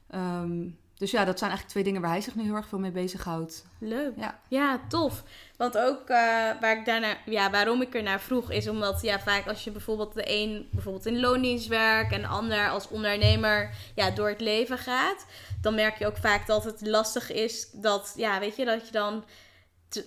Ehm, 0.08 0.70
dus 0.98 1.12
ja, 1.12 1.26
dat 1.26 1.38
zijn 1.38 1.50
eigenlijk 1.50 1.70
twee 1.70 1.84
dingen 1.84 2.02
waar 2.02 2.12
hij 2.12 2.22
zich 2.22 2.36
nu 2.36 2.44
heel 2.44 2.56
erg 2.56 2.68
veel 2.68 2.80
mee 2.80 2.92
bezighoudt. 2.92 3.66
Leuk. 3.80 4.14
Ja. 4.16 4.40
Ja, 4.48 4.80
tof. 4.90 5.24
Want 5.58 5.78
ook 5.78 6.10
eh, 6.10 6.18
waar 6.62 6.78
ik 6.78 6.86
daarna, 6.86 7.18
ja, 7.26 7.52
waarom 7.52 7.82
ik 7.82 7.96
er 7.96 8.04
naar 8.04 8.22
vroeg, 8.22 8.52
is 8.52 8.68
omdat 8.68 9.02
ja, 9.02 9.20
vaak 9.20 9.48
als 9.48 9.64
je 9.64 9.72
bijvoorbeeld 9.72 10.14
de 10.14 10.24
een 10.26 10.68
bijvoorbeeld 10.72 11.06
in 11.06 11.20
loondienst 11.20 11.68
werkt 11.68 12.14
en 12.14 12.22
de 12.22 12.28
ander 12.28 12.70
als 12.70 12.88
ondernemer 12.88 13.70
ja, 13.96 14.12
door 14.12 14.30
het 14.30 14.42
leven 14.42 14.78
gaat, 14.78 15.26
dan 15.62 15.76
merk 15.76 15.98
je 15.98 16.08
ook 16.08 16.18
vaak 16.18 16.48
dat 16.48 16.64
het 16.64 16.88
lastig 16.88 17.32
is 17.32 17.70
dat, 17.72 18.14
ja, 18.16 18.40
weet 18.40 18.56
je, 18.56 18.66
dat 18.66 18.86
je 18.86 18.92
dan 18.92 19.24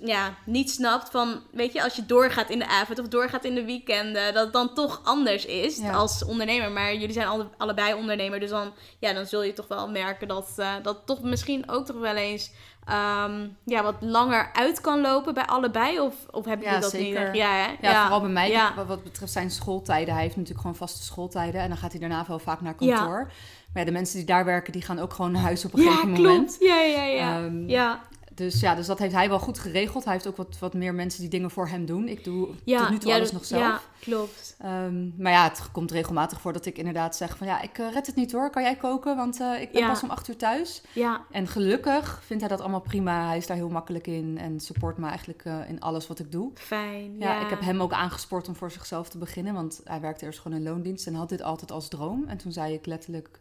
ja, 0.00 0.34
niet 0.44 0.70
snapt 0.70 1.10
van, 1.10 1.40
weet 1.52 1.72
je, 1.72 1.82
als 1.82 1.96
je 1.96 2.06
doorgaat 2.06 2.50
in 2.50 2.58
de 2.58 2.66
avond 2.68 2.98
of 2.98 3.08
doorgaat 3.08 3.44
in 3.44 3.54
de 3.54 3.64
weekenden, 3.64 4.34
dat 4.34 4.44
het 4.44 4.52
dan 4.52 4.74
toch 4.74 5.00
anders 5.04 5.46
is 5.46 5.76
Ja. 5.76 5.92
als 5.92 6.24
ondernemer. 6.24 6.70
Maar 6.70 6.92
jullie 6.94 7.12
zijn 7.12 7.26
alle, 7.26 7.48
allebei 7.56 7.94
ondernemer, 7.94 8.40
dus 8.40 8.50
dan, 8.50 8.72
ja, 8.98 9.12
dan 9.12 9.26
zul 9.26 9.42
je 9.42 9.52
toch 9.52 9.68
wel 9.68 9.88
merken 9.90 10.28
dat 10.28 10.52
eh, 10.56 10.72
dat 10.82 10.98
toch 11.06 11.22
misschien 11.22 11.70
ook 11.70 11.86
toch 11.86 11.98
wel 11.98 12.14
eens 12.14 12.50
ehm, 12.86 13.48
ja, 13.64 13.82
wat 13.82 13.94
langer 14.00 14.50
uit 14.52 14.80
kan 14.80 15.00
lopen 15.00 15.34
bij 15.34 15.44
allebei? 15.46 16.00
Of, 16.00 16.14
of 16.30 16.44
hebben 16.44 16.66
Ja, 16.66 16.72
jullie 16.72 16.80
dat 16.90 17.00
zeker. 17.00 17.26
niet? 17.26 17.36
Ja, 17.36 17.50
hè? 17.52 17.88
Ja, 17.88 18.00
vooral 18.00 18.20
bij 18.20 18.30
mij, 18.30 18.50
Ja. 18.50 18.74
wat, 18.74 18.86
wat 18.86 19.02
betreft 19.02 19.32
zijn 19.32 19.50
schooltijden. 19.50 20.12
Hij 20.14 20.22
heeft 20.22 20.34
natuurlijk 20.36 20.60
gewoon 20.60 20.76
vaste 20.76 21.02
schooltijden. 21.02 21.60
En 21.60 21.68
dan 21.68 21.76
gaat 21.78 21.90
hij 21.90 22.00
daarna 22.00 22.24
wel 22.28 22.38
vaak 22.38 22.60
naar 22.60 22.74
Ja. 22.78 22.96
kantoor. 22.96 23.24
Maar 23.72 23.82
ja, 23.82 23.84
de 23.84 23.90
mensen 23.96 24.16
die 24.16 24.26
daar 24.26 24.44
werken, 24.44 24.72
die 24.72 24.82
gaan 24.82 24.98
ook 24.98 25.12
gewoon 25.12 25.32
naar 25.32 25.42
huis 25.42 25.64
op 25.64 25.72
een 25.74 25.82
Ja, 25.82 25.90
gegeven 25.90 26.14
klopt. 26.14 26.28
moment. 26.28 26.56
Ja, 26.60 26.80
ja, 26.80 27.02
ja. 27.04 27.36
Ehm, 27.36 27.68
ja, 27.68 28.00
Dus 28.34 28.60
ja, 28.60 28.74
dus 28.74 28.86
dat 28.86 28.98
heeft 28.98 29.14
hij 29.14 29.28
wel 29.28 29.38
goed 29.38 29.58
geregeld. 29.58 30.04
Hij 30.04 30.12
heeft 30.12 30.26
ook 30.26 30.36
wat, 30.36 30.58
wat 30.58 30.74
meer 30.74 30.94
mensen 30.94 31.20
die 31.20 31.28
dingen 31.30 31.50
voor 31.50 31.68
hem 31.68 31.86
doen. 31.86 32.08
Ik 32.08 32.24
doe 32.24 32.48
Ja, 32.64 32.78
tot 32.80 32.90
nu 32.90 32.98
toe 32.98 33.08
ja, 33.10 33.16
alles 33.16 33.30
dat- 33.30 33.38
nog 33.40 33.48
zelf. 33.48 33.62
Ja, 33.62 33.80
klopt. 34.00 34.56
Ehm, 34.58 35.22
maar 35.22 35.32
ja, 35.32 35.42
het 35.48 35.68
komt 35.72 35.90
regelmatig 35.90 36.40
voor 36.40 36.52
dat 36.52 36.66
ik 36.66 36.78
inderdaad 36.78 37.16
zeg 37.16 37.36
van... 37.36 37.46
ja, 37.46 37.60
ik 37.60 37.78
eh, 37.78 37.92
red 37.92 38.06
het 38.06 38.14
niet 38.16 38.32
hoor, 38.32 38.50
kan 38.50 38.62
jij 38.62 38.76
koken? 38.76 39.16
Want 39.16 39.40
eh, 39.40 39.60
ik 39.60 39.72
ben 39.72 39.80
Ja. 39.82 39.88
pas 39.88 40.02
om 40.02 40.10
acht 40.10 40.28
uur 40.28 40.36
thuis. 40.36 40.82
Ja, 40.92 41.24
En 41.30 41.46
gelukkig 41.46 42.22
vindt 42.24 42.42
hij 42.42 42.50
dat 42.52 42.60
allemaal 42.60 42.80
prima. 42.80 43.26
Hij 43.26 43.36
is 43.36 43.46
daar 43.46 43.56
heel 43.56 43.68
makkelijk 43.68 44.06
in 44.06 44.38
en 44.38 44.60
support 44.60 44.96
me 44.98 45.06
eigenlijk 45.08 45.44
eh, 45.44 45.68
in 45.68 45.80
alles 45.80 46.06
wat 46.06 46.18
ik 46.18 46.32
doe. 46.32 46.50
fijn. 46.54 47.18
Ja, 47.18 47.34
Ja, 47.34 47.40
ik 47.44 47.50
heb 47.50 47.60
hem 47.60 47.82
ook 47.82 47.92
aangespoord 47.92 48.48
om 48.48 48.56
voor 48.56 48.70
zichzelf 48.70 49.08
te 49.08 49.18
beginnen. 49.18 49.54
Want 49.54 49.80
hij 49.84 50.00
werkte 50.00 50.24
eerst 50.24 50.40
gewoon 50.40 50.58
in 50.58 50.64
loondienst 50.64 51.06
en 51.06 51.14
had 51.14 51.28
dit 51.28 51.42
altijd 51.42 51.70
als 51.72 51.88
droom. 51.88 52.24
En 52.26 52.36
toen 52.36 52.52
zei 52.52 52.74
ik 52.74 52.86
letterlijk, 52.86 53.40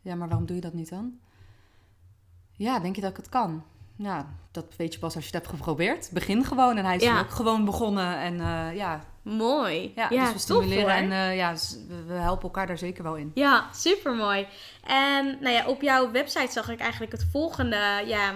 ja, 0.00 0.14
maar 0.14 0.28
waarom 0.28 0.46
doe 0.46 0.56
je 0.56 0.62
dat 0.62 0.74
niet 0.74 0.88
dan? 0.90 1.12
Ja, 2.52 2.78
denk 2.78 2.94
je 2.94 3.00
dat 3.00 3.10
ik 3.10 3.16
het 3.16 3.28
kan? 3.28 3.62
Ja, 3.98 4.26
dat 4.50 4.64
weet 4.76 4.92
je 4.92 4.98
pas 4.98 5.14
als 5.14 5.24
je 5.24 5.30
het 5.36 5.44
hebt 5.44 5.56
geprobeerd. 5.56 6.10
Begin 6.12 6.44
gewoon. 6.44 6.76
En 6.76 6.84
hij 6.84 6.96
is 6.96 7.02
Ja. 7.02 7.20
ook 7.20 7.30
gewoon 7.30 7.64
begonnen. 7.64 8.18
En 8.18 8.40
eh, 8.40 8.76
ja, 8.76 9.00
Mooi. 9.22 9.92
ja, 9.96 10.06
Ja, 10.10 10.24
dus 10.24 10.32
we 10.32 10.38
stimuleren 10.38 10.94
en 10.94 11.12
eh, 11.12 11.36
ja, 11.36 11.54
we 12.06 12.12
helpen 12.14 12.42
elkaar 12.42 12.66
daar 12.66 12.78
zeker 12.78 13.02
wel 13.02 13.14
in. 13.16 13.30
Ja, 13.34 13.66
super 13.74 14.14
mooi. 14.14 14.46
En 14.86 15.38
nou 15.40 15.54
ja, 15.54 15.66
op 15.66 15.82
jouw 15.82 16.10
website 16.10 16.52
zag 16.52 16.68
ik 16.68 16.80
eigenlijk 16.80 17.12
het 17.12 17.26
volgende, 17.32 18.02
ja, 18.06 18.32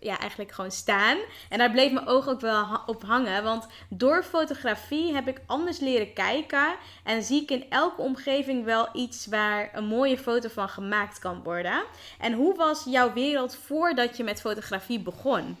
ja, 0.00 0.18
eigenlijk 0.18 0.52
gewoon 0.52 0.70
staan. 0.70 1.18
En 1.48 1.58
daar 1.58 1.70
bleef 1.70 1.92
mijn 1.92 2.06
oog 2.06 2.28
ook 2.28 2.40
wel 2.40 2.64
ha- 2.64 2.82
op 2.86 3.02
hangen. 3.02 3.42
Want 3.44 3.66
door 3.88 4.22
fotografie 4.22 5.14
heb 5.14 5.28
ik 5.28 5.40
anders 5.46 5.78
leren 5.78 6.12
kijken. 6.12 6.74
En 7.04 7.22
zie 7.22 7.42
ik 7.42 7.50
in 7.50 7.64
elke 7.70 8.00
omgeving 8.02 8.64
wel 8.64 8.88
iets 8.92 9.26
waar 9.26 9.70
een 9.72 9.84
mooie 9.86 10.18
foto 10.18 10.48
van 10.48 10.68
gemaakt 10.68 11.18
kan 11.18 11.42
worden. 11.42 11.82
En 12.18 12.32
hoe 12.32 12.54
was 12.56 12.84
jouw 12.84 13.12
wereld 13.12 13.56
voordat 13.56 14.16
je 14.16 14.24
met 14.24 14.40
fotografie 14.40 15.00
begon? 15.00 15.56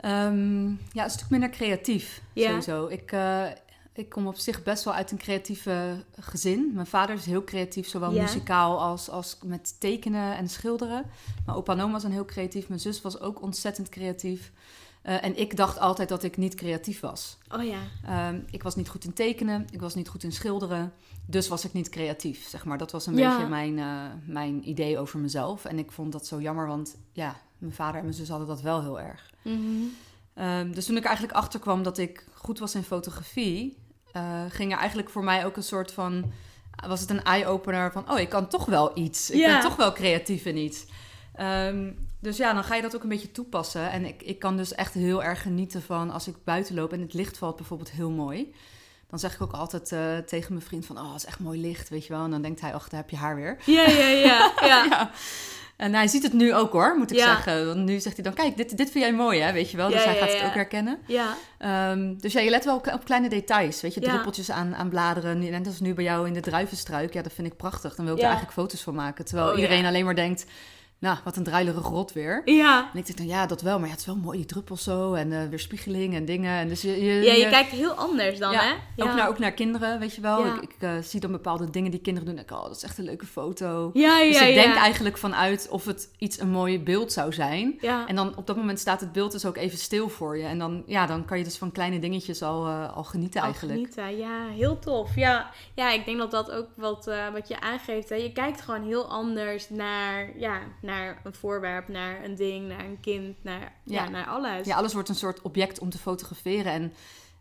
Ehm, 0.00 0.68
ja, 0.68 1.04
een 1.04 1.10
stuk 1.10 1.30
minder 1.30 1.50
creatief, 1.50 2.20
Ja. 2.32 2.46
sowieso. 2.48 2.86
Ik, 2.86 3.12
eh, 3.12 3.44
ik 3.98 4.08
kom 4.08 4.26
op 4.26 4.36
zich 4.36 4.62
best 4.62 4.84
wel 4.84 4.94
uit 4.94 5.10
een 5.10 5.18
creatieve 5.18 6.04
gezin. 6.18 6.70
Mijn 6.74 6.86
vader 6.86 7.14
is 7.16 7.24
heel 7.26 7.44
creatief, 7.44 7.88
zowel 7.88 8.12
Ja. 8.12 8.22
muzikaal 8.22 8.80
als, 8.80 9.10
als 9.10 9.38
met 9.44 9.80
tekenen 9.80 10.36
en 10.36 10.48
schilderen. 10.48 11.04
Mijn 11.46 11.56
opa 11.56 11.72
en 11.72 11.80
oma 11.80 11.98
zijn 11.98 12.12
heel 12.12 12.24
creatief. 12.24 12.68
Mijn 12.68 12.80
zus 12.80 13.02
was 13.02 13.20
ook 13.20 13.42
ontzettend 13.42 13.88
creatief. 13.88 14.52
Eh, 15.02 15.24
en 15.24 15.38
ik 15.38 15.56
dacht 15.56 15.78
altijd 15.78 16.08
dat 16.08 16.22
ik 16.22 16.36
niet 16.36 16.54
creatief 16.54 17.00
was. 17.00 17.38
Oh 17.56 17.62
ja. 17.64 17.78
Ehm, 18.04 18.40
ik 18.50 18.62
was 18.62 18.76
niet 18.76 18.88
goed 18.88 19.04
in 19.04 19.12
tekenen, 19.12 19.66
ik 19.70 19.80
was 19.80 19.94
niet 19.94 20.08
goed 20.08 20.22
in 20.22 20.32
schilderen. 20.32 20.92
Dus 21.26 21.48
was 21.48 21.64
ik 21.64 21.72
niet 21.72 21.88
creatief, 21.88 22.48
zeg 22.48 22.64
maar. 22.64 22.78
Dat 22.78 22.92
was 22.92 23.06
een 23.06 23.16
Ja. 23.16 23.30
beetje 23.30 23.48
mijn, 23.48 23.78
eh, 23.78 24.02
mijn 24.26 24.68
idee 24.68 24.98
over 24.98 25.18
mezelf. 25.18 25.64
En 25.64 25.78
ik 25.78 25.92
vond 25.92 26.12
dat 26.12 26.26
zo 26.26 26.40
jammer, 26.40 26.66
want 26.66 26.96
ja, 27.12 27.36
mijn 27.58 27.72
vader 27.72 27.96
en 27.96 28.02
mijn 28.02 28.14
zus 28.16 28.28
hadden 28.28 28.48
dat 28.48 28.60
wel 28.60 28.80
heel 28.82 29.00
erg. 29.00 29.30
Mhm. 29.42 29.58
Ehm, 30.34 30.72
dus 30.72 30.86
toen 30.86 30.96
ik 30.96 31.04
eigenlijk 31.04 31.36
achterkwam 31.36 31.82
dat 31.82 31.98
ik 31.98 32.26
goed 32.34 32.58
was 32.58 32.74
in 32.74 32.82
fotografie, 32.82 33.76
eh, 34.18 34.42
ging 34.48 34.72
er 34.72 34.78
eigenlijk 34.78 35.10
voor 35.10 35.24
mij 35.24 35.44
ook 35.46 35.56
een 35.56 35.62
soort 35.62 35.92
van. 35.92 36.32
Was 36.86 37.00
het 37.00 37.10
een 37.10 37.22
eye-opener 37.24 37.92
van: 37.92 38.10
oh, 38.10 38.18
ik 38.18 38.28
kan 38.28 38.48
toch 38.48 38.64
wel 38.64 38.90
iets. 38.98 39.30
Ik 39.30 39.38
Ja. 39.38 39.52
ben 39.52 39.60
toch 39.60 39.76
wel 39.76 39.92
creatief 39.92 40.44
in 40.44 40.56
iets. 40.56 40.84
Ehm, 41.34 41.90
dus 42.20 42.36
ja, 42.36 42.52
dan 42.52 42.64
ga 42.64 42.74
je 42.74 42.82
dat 42.82 42.94
ook 42.96 43.02
een 43.02 43.08
beetje 43.08 43.32
toepassen. 43.32 43.90
En 43.90 44.04
ik, 44.04 44.22
ik 44.22 44.38
kan 44.38 44.56
dus 44.56 44.74
echt 44.74 44.94
heel 44.94 45.22
erg 45.22 45.42
genieten 45.42 45.82
van 45.82 46.10
als 46.10 46.28
ik 46.28 46.34
buiten 46.44 46.74
loop 46.74 46.92
en 46.92 47.00
het 47.00 47.14
licht 47.14 47.38
valt 47.38 47.56
bijvoorbeeld 47.56 47.90
heel 47.90 48.10
mooi. 48.10 48.54
Dan 49.10 49.18
zeg 49.18 49.34
ik 49.34 49.40
ook 49.42 49.52
altijd 49.52 49.92
eh, 49.92 50.18
tegen 50.18 50.52
mijn 50.52 50.64
vriend 50.64 50.86
van, 50.86 50.98
oh, 50.98 51.12
het 51.12 51.16
is 51.22 51.24
echt 51.28 51.38
mooi 51.38 51.60
licht, 51.60 51.88
weet 51.88 52.06
je 52.06 52.12
wel. 52.12 52.24
En 52.24 52.30
dan 52.30 52.42
denkt 52.42 52.60
hij, 52.60 52.74
ach, 52.74 52.88
daar 52.88 53.00
heb 53.00 53.10
je 53.10 53.16
haar 53.16 53.36
weer. 53.36 53.56
Ja, 53.66 53.88
ja, 53.88 54.08
ja. 54.08 54.52
ja. 54.60 54.84
Ja. 54.84 55.10
En 55.78 55.94
hij 55.94 56.06
ziet 56.08 56.22
het 56.22 56.32
nu 56.32 56.54
ook 56.54 56.72
hoor, 56.72 56.94
moet 56.96 57.10
ik 57.10 57.16
Ja. 57.16 57.24
zeggen. 57.24 57.66
Want 57.66 57.78
nu 57.84 58.00
zegt 58.00 58.14
hij 58.14 58.24
dan, 58.24 58.34
kijk, 58.34 58.56
dit, 58.56 58.76
dit 58.76 58.90
vind 58.90 59.04
jij 59.04 59.12
mooi 59.14 59.40
hè, 59.40 59.52
weet 59.52 59.70
je 59.70 59.76
wel. 59.76 59.88
Dus 59.88 60.04
Ja, 60.04 60.10
hij 60.10 60.18
ja, 60.18 60.24
gaat 60.26 60.32
het 60.34 60.44
ook 60.44 60.54
herkennen. 60.54 60.98
ja. 61.06 61.34
Ehm, 61.58 62.14
dus 62.18 62.32
ja, 62.32 62.40
je 62.40 62.50
let 62.50 62.64
wel 62.64 62.76
op, 62.76 62.86
op 62.94 63.04
kleine 63.04 63.28
details. 63.28 63.80
Weet 63.80 63.94
je, 63.94 64.00
druppeltjes 64.00 64.50
aan, 64.50 64.74
aan 64.76 64.88
bladeren. 64.88 65.38
Net 65.50 65.66
als 65.66 65.80
nu 65.80 65.94
bij 65.94 66.04
jou 66.04 66.26
in 66.26 66.32
de 66.32 66.40
druivenstruik. 66.40 67.12
Ja, 67.14 67.22
dat 67.22 67.32
vind 67.32 67.46
ik 67.46 67.56
prachtig. 67.56 67.94
Dan 67.94 68.04
wil 68.04 68.14
ik 68.14 68.20
er 68.20 68.26
eigenlijk 68.26 68.56
foto's 68.56 68.80
van 68.82 68.94
maken. 68.94 69.24
Terwijl 69.24 69.48
Oh, 69.50 69.54
iedereen 69.56 69.84
alleen 69.84 70.04
maar 70.04 70.14
denkt, 70.14 70.44
nou, 71.00 71.16
wat 71.24 71.36
een 71.36 71.42
druilerige 71.44 71.88
rot 71.88 72.12
weer. 72.12 72.42
Ja. 72.44 72.90
En 72.92 72.98
ik 72.98 73.06
denk 73.06 73.18
dan, 73.18 73.26
ja, 73.26 73.46
dat 73.46 73.62
wel. 73.62 73.76
Maar 73.78 73.84
ja, 73.86 73.90
het 73.92 74.00
is 74.00 74.06
wel 74.06 74.16
mooi, 74.16 74.36
die 74.36 74.46
druppels 74.46 74.82
zo. 74.82 75.14
En 75.14 75.32
eh 75.32 75.48
weerspiegeling 75.48 76.14
en 76.14 76.24
dingen. 76.24 76.58
En 76.58 76.68
dus 76.68 76.82
je, 76.82 77.04
je, 77.04 77.12
Ja, 77.22 77.32
je 77.32 77.38
je- 77.38 77.48
kijkt 77.48 77.70
heel 77.70 77.92
anders 77.92 78.38
dan, 78.38 78.52
ja, 78.52 78.60
hè? 78.60 78.68
Ja. 78.96 79.04
Ook, 79.10 79.14
naar, 79.16 79.28
ook 79.28 79.38
naar 79.38 79.52
kinderen, 79.52 79.98
weet 79.98 80.14
je 80.14 80.20
wel. 80.20 80.44
Ja. 80.46 80.54
Ik, 80.54 80.62
ik 80.62 80.74
eh, 80.78 80.90
zie 81.02 81.20
dan 81.20 81.30
bepaalde 81.32 81.70
dingen 81.70 81.90
die 81.90 82.00
kinderen 82.00 82.28
doen. 82.28 82.36
En 82.38 82.42
ik, 82.44 82.50
oh, 82.50 82.62
dat 82.62 82.76
is 82.76 82.82
echt 82.82 82.98
een 82.98 83.04
leuke 83.04 83.26
foto. 83.26 83.90
Ja, 83.94 84.18
ja, 84.18 84.32
Dus 84.32 84.48
ik 84.48 84.54
denk 84.54 84.74
eigenlijk 84.74 85.16
vanuit 85.18 85.66
of 85.70 85.84
het 85.84 86.10
iets 86.18 86.40
een 86.40 86.50
mooi 86.50 86.80
beeld 86.80 87.12
zou 87.12 87.32
zijn. 87.32 87.76
Ja. 87.80 88.06
En 88.06 88.16
dan 88.16 88.36
op 88.36 88.46
dat 88.46 88.56
moment 88.56 88.78
staat 88.78 89.00
het 89.00 89.12
beeld 89.12 89.32
dus 89.32 89.46
ook 89.46 89.56
even 89.56 89.78
stil 89.78 90.08
voor 90.08 90.38
je. 90.38 90.44
En 90.44 90.58
dan, 90.58 90.82
ja, 90.86 91.06
dan 91.06 91.24
kan 91.24 91.38
je 91.38 91.44
dus 91.44 91.58
van 91.58 91.72
kleine 91.72 91.98
dingetjes 91.98 92.42
al, 92.42 92.66
eh, 92.66 92.96
al 92.96 93.04
genieten 93.04 93.40
Al 93.40 93.46
eigenlijk. 93.46 93.78
genieten, 93.94 94.16
ja, 94.16 94.46
heel 94.56 94.78
tof. 94.78 95.14
Ja, 95.16 95.50
ja 95.74 95.90
ik 95.92 96.04
denk 96.04 96.18
dat 96.18 96.30
dat 96.30 96.50
ook 96.50 96.66
wat, 96.76 97.10
wat 97.32 97.48
je 97.48 97.60
aangeeft. 97.60 98.08
Hè. 98.08 98.14
Je 98.14 98.32
kijkt 98.32 98.60
gewoon 98.60 98.82
heel 98.82 99.06
anders 99.08 99.68
naar, 99.70 100.30
ja, 100.38 100.58
naar 100.88 101.20
een 101.24 101.34
voorwerp, 101.34 101.88
naar 101.88 102.24
een 102.24 102.34
ding, 102.34 102.68
naar 102.68 102.84
een 102.84 103.00
kind, 103.00 103.44
naar, 103.44 103.72
ja. 103.84 104.02
Ja. 104.04 104.08
naar 104.08 104.26
alles. 104.26 104.66
Ja, 104.66 104.76
alles 104.76 104.92
wordt 104.92 105.08
een 105.08 105.14
soort 105.14 105.42
object 105.42 105.78
om 105.78 105.90
te 105.90 105.98
fotograferen. 105.98 106.72
En 106.72 106.92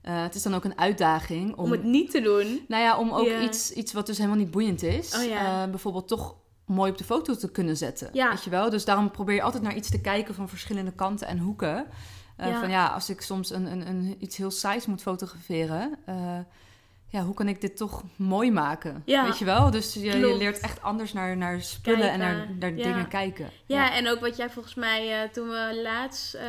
eh, 0.01 0.21
het 0.21 0.36
is 0.36 0.43
dan 0.43 0.53
ook 0.55 0.63
een 0.63 0.77
uitdaging 0.77 1.55
om, 1.55 1.63
Om 1.63 1.71
het 1.71 1.83
niet 1.83 2.12
te 2.12 2.21
doen. 2.21 2.65
nou 2.67 2.83
ja, 2.83 2.97
om 2.97 3.12
ook 3.12 3.27
iets, 3.41 3.71
iets 3.71 3.93
wat 3.93 4.05
dus 4.05 4.17
helemaal 4.17 4.38
niet 4.38 4.51
boeiend 4.51 4.83
is, 4.83 5.15
Oh 5.15 5.23
ja. 5.23 5.63
eh, 5.63 5.69
bijvoorbeeld 5.69 6.07
toch 6.07 6.36
mooi 6.65 6.91
op 6.91 6.97
de 6.97 7.03
foto 7.03 7.36
te 7.36 7.51
kunnen 7.51 7.77
zetten. 7.77 8.10
Ja. 8.13 8.29
Weet 8.29 8.43
je 8.43 8.49
wel? 8.49 8.69
Dus 8.69 8.86
daarom 8.86 9.12
probeer 9.12 9.36
je 9.36 9.41
altijd 9.41 9.63
naar 9.63 9.75
iets 9.75 9.89
te 9.89 10.01
kijken 10.01 10.36
van 10.36 10.49
verschillende 10.49 10.91
kanten 10.91 11.27
en 11.27 11.38
hoeken. 11.39 11.86
Eh, 12.38 12.47
Ja. 12.49 12.60
Van 12.60 12.69
ja, 12.69 12.88
als 12.88 13.10
ik 13.10 13.21
soms 13.21 13.49
een, 13.49 13.65
een, 13.71 13.88
een, 13.88 14.15
iets 14.19 14.38
heel 14.38 14.51
saais 14.51 14.86
moet 14.86 15.01
fotograferen, 15.01 15.97
ja, 17.09 17.21
hoe 17.23 17.33
kan 17.33 17.47
ik 17.47 17.61
dit 17.61 17.77
toch 17.77 18.03
mooi 18.15 18.51
maken? 18.51 19.01
Ja. 19.05 19.23
Weet 19.25 19.37
je 19.39 19.45
wel? 19.45 19.71
Dus 19.71 19.93
je, 19.93 20.01
je 20.01 20.37
leert 20.37 20.59
echt 20.59 20.81
anders 20.81 21.13
naar, 21.13 21.37
naar 21.37 21.61
spullen 21.61 22.11
en 22.11 22.19
naar, 22.19 22.35
Kijken. 22.35 22.57
naar 22.59 22.71
Ja. 22.75 22.83
dingen 22.83 23.07
kijken. 23.07 23.49
Ja, 23.65 23.93
en 23.93 24.09
ook 24.09 24.19
wat 24.19 24.37
jij 24.37 24.49
volgens 24.49 24.75
mij 24.75 25.21
eh, 25.23 25.29
toen 25.29 25.47
we 25.49 25.79
laatst 25.83 26.33
eh, 26.33 26.43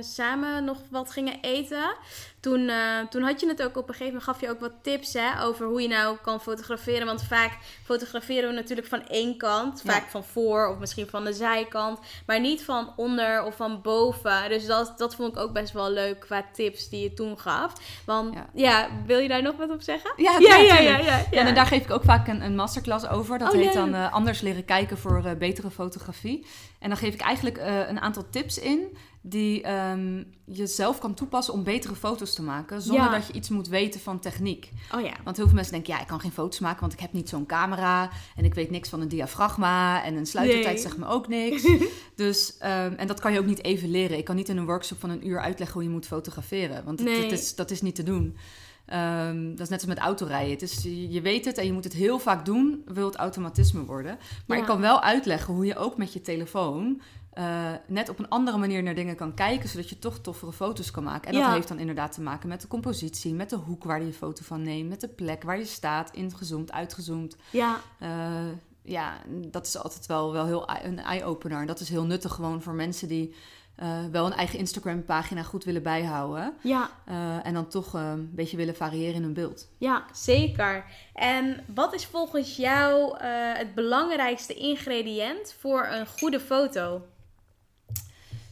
samen 0.00 0.64
nog 0.64 0.78
wat 0.90 1.10
gingen 1.10 1.40
eten. 1.40 1.94
Toen, 2.40 2.68
eh, 2.68 2.76
toen 3.10 3.22
had 3.22 3.40
je 3.40 3.48
het 3.48 3.62
ook 3.62 3.76
op 3.76 3.88
een 3.88 3.94
gegeven 3.94 4.06
moment, 4.06 4.22
gaf 4.24 4.40
je 4.40 4.50
ook 4.50 4.60
wat 4.60 4.72
tips 4.82 5.12
hè, 5.12 5.42
over 5.42 5.66
hoe 5.66 5.82
je 5.82 5.88
nou 5.88 6.16
kan 6.22 6.40
fotograferen. 6.40 7.06
Want 7.06 7.22
vaak 7.22 7.58
fotograferen 7.84 8.48
we 8.48 8.54
natuurlijk 8.54 8.88
van 8.88 9.06
één 9.06 9.36
kant, 9.36 9.80
Ja. 9.84 9.92
vaak 9.92 10.08
van 10.08 10.24
voor 10.24 10.68
of 10.68 10.78
misschien 10.78 11.06
van 11.08 11.24
de 11.24 11.32
zijkant, 11.32 11.98
maar 12.26 12.40
niet 12.40 12.64
van 12.64 12.92
onder 12.96 13.42
of 13.44 13.56
van 13.56 13.80
boven. 13.82 14.48
Dus 14.48 14.66
dat, 14.66 14.94
dat 14.96 15.14
vond 15.14 15.36
ik 15.36 15.42
ook 15.42 15.52
best 15.52 15.72
wel 15.72 15.90
leuk 15.90 16.20
qua 16.20 16.44
tips 16.52 16.88
die 16.88 17.02
je 17.02 17.14
toen 17.14 17.38
gaf. 17.38 17.72
Want 18.06 18.34
ja, 18.34 18.46
Ja. 18.54 18.88
wil 19.06 19.18
je 19.18 19.28
daar 19.28 19.42
nog 19.42 19.56
wat 19.56 19.70
op 19.70 19.82
zeggen? 19.82 20.12
Ja, 20.16 20.36
ja, 20.38 20.56
ja, 20.56 20.78
ja, 20.78 20.98
ja, 20.98 21.24
Ja, 21.30 21.46
en 21.46 21.54
daar 21.54 21.66
geef 21.66 21.82
ik 21.84 21.90
ook 21.90 22.04
vaak 22.04 22.28
een, 22.28 22.42
een 22.42 22.54
masterclass 22.56 23.08
over. 23.08 23.38
Dat 23.38 23.52
Oh, 23.54 23.60
heet 23.60 23.72
dan 23.72 23.94
eh, 23.94 24.12
Anders 24.12 24.40
leren 24.40 24.64
kijken 24.64 24.98
voor 24.98 25.24
eh, 25.24 25.32
betere 25.38 25.70
fotografie. 25.70 26.46
En 26.78 26.88
dan 26.88 26.98
geef 26.98 27.14
ik 27.14 27.20
eigenlijk 27.20 27.56
een 27.88 28.00
aantal 28.00 28.24
tips 28.30 28.58
in 28.58 28.96
die 29.28 29.62
ehm, 29.62 30.22
je 30.44 30.66
zelf 30.66 30.98
kan 30.98 31.14
toepassen 31.14 31.54
om 31.54 31.62
betere 31.64 31.94
foto's 31.94 32.34
te 32.34 32.42
maken. 32.42 32.82
Zonder 32.82 33.04
Ja. 33.04 33.10
dat 33.10 33.26
je 33.26 33.32
iets 33.32 33.48
moet 33.48 33.68
weten 33.68 34.00
van 34.00 34.18
techniek. 34.20 34.72
Oh 34.94 35.00
ja. 35.00 35.12
Want 35.24 35.36
heel 35.36 35.46
veel 35.46 35.54
mensen 35.54 35.72
denken, 35.72 35.92
ja, 35.94 36.00
ik 36.00 36.06
kan 36.06 36.20
geen 36.20 36.32
foto's 36.32 36.58
maken, 36.58 36.80
want 36.80 36.92
ik 36.92 37.00
heb 37.00 37.12
niet 37.12 37.28
zo'n 37.28 37.46
camera. 37.46 38.10
En 38.36 38.44
ik 38.44 38.54
weet 38.54 38.70
niks 38.70 38.88
van 38.88 39.00
een 39.00 39.08
diafragma. 39.08 40.04
En 40.04 40.14
een 40.16 40.26
sluitertijd 40.26 40.74
Nee. 40.74 40.82
zegt 40.82 40.96
me 40.98 41.06
ook 41.06 41.28
niks. 41.28 41.62
dus, 42.16 42.56
ehm, 42.58 42.92
en 42.96 43.06
dat 43.06 43.20
kan 43.20 43.32
je 43.32 43.38
ook 43.38 43.46
niet 43.46 43.64
even 43.64 43.90
leren. 43.90 44.18
Ik 44.18 44.24
kan 44.24 44.36
niet 44.36 44.48
in 44.48 44.56
een 44.56 44.66
workshop 44.66 45.00
van 45.00 45.10
een 45.10 45.26
uur 45.26 45.40
uitleggen 45.40 45.74
hoe 45.76 45.84
je 45.88 45.94
moet 45.94 46.06
fotograferen. 46.06 46.84
Want 46.84 47.02
Nee. 47.02 47.22
het 47.22 47.32
is, 47.32 47.54
dat 47.54 47.70
is 47.70 47.82
niet 47.82 47.94
te 47.94 48.02
doen. 48.02 48.36
Ehm, 48.86 49.50
dat 49.50 49.60
is 49.60 49.68
net 49.68 49.78
als 49.78 49.88
met 49.88 49.98
autorijden. 49.98 50.50
Het 50.52 50.62
is, 50.62 50.82
je 50.82 51.10
je 51.10 51.20
weet 51.20 51.44
het 51.44 51.58
en 51.58 51.66
je 51.66 51.72
moet 51.72 51.84
het 51.84 51.92
heel 51.92 52.18
vaak 52.18 52.44
doen, 52.44 52.82
wil 52.86 53.06
het 53.06 53.16
automatisme 53.16 53.84
worden. 53.84 54.18
Maar 54.46 54.56
Ja. 54.56 54.62
ik 54.62 54.68
kan 54.68 54.80
wel 54.80 55.00
uitleggen 55.02 55.54
hoe 55.54 55.66
je 55.66 55.76
ook 55.76 55.96
met 55.96 56.12
je 56.12 56.20
telefoon 56.20 57.00
eh, 57.38 57.72
net 57.86 58.08
op 58.08 58.18
een 58.18 58.28
andere 58.28 58.56
manier 58.58 58.82
naar 58.82 58.94
dingen 58.94 59.16
kan 59.16 59.34
kijken, 59.34 59.68
zodat 59.68 59.88
je 59.88 59.98
toch 59.98 60.18
toffere 60.18 60.52
foto's 60.52 60.90
kan 60.90 61.04
maken. 61.04 61.28
En 61.32 61.34
dat 61.34 61.52
heeft 61.54 61.68
dan 61.68 61.78
inderdaad 61.78 62.12
te 62.12 62.20
maken 62.20 62.48
met 62.48 62.60
de 62.60 62.68
compositie, 62.68 63.34
met 63.34 63.50
de 63.50 63.56
hoek 63.56 63.84
waar 63.84 64.02
je 64.02 64.12
foto 64.12 64.42
van 64.44 64.62
neemt, 64.62 64.88
met 64.88 65.00
de 65.00 65.08
plek 65.08 65.42
waar 65.42 65.58
je 65.58 65.64
staat, 65.64 66.10
ingezoomd, 66.14 66.72
uitgezoomd. 66.72 67.36
Ja, 67.50 67.80
Eh, 67.98 68.08
ja, 68.82 69.14
dat 69.46 69.66
is 69.66 69.78
altijd 69.78 70.06
wel, 70.06 70.32
wel 70.32 70.46
heel 70.46 70.66
eye- 70.66 70.84
een 70.84 70.98
eye-opener. 70.98 71.60
En 71.60 71.66
dat 71.66 71.80
is 71.80 71.88
heel 71.88 72.04
nuttig 72.04 72.34
gewoon 72.34 72.62
voor 72.62 72.74
mensen 72.74 73.08
die 73.08 73.34
eh, 73.76 74.04
wel 74.12 74.26
een 74.26 74.32
eigen 74.32 74.58
Instagram-pagina 74.58 75.42
goed 75.42 75.64
willen 75.64 75.82
bijhouden. 75.82 76.54
ja. 76.62 76.90
en 77.42 77.54
dan 77.54 77.68
toch 77.68 77.92
een 77.92 78.30
beetje 78.34 78.56
willen 78.56 78.76
variëren 78.76 79.14
in 79.14 79.22
hun 79.22 79.32
beeld. 79.34 79.68
Ja, 79.78 80.04
zeker. 80.12 80.84
En 81.14 81.64
wat 81.74 81.94
is 81.94 82.06
volgens 82.06 82.56
jou 82.56 83.16
het 83.58 83.74
belangrijkste 83.74 84.54
ingrediënt 84.54 85.54
voor 85.58 85.86
een 85.90 86.06
goede 86.06 86.40
foto? 86.40 87.02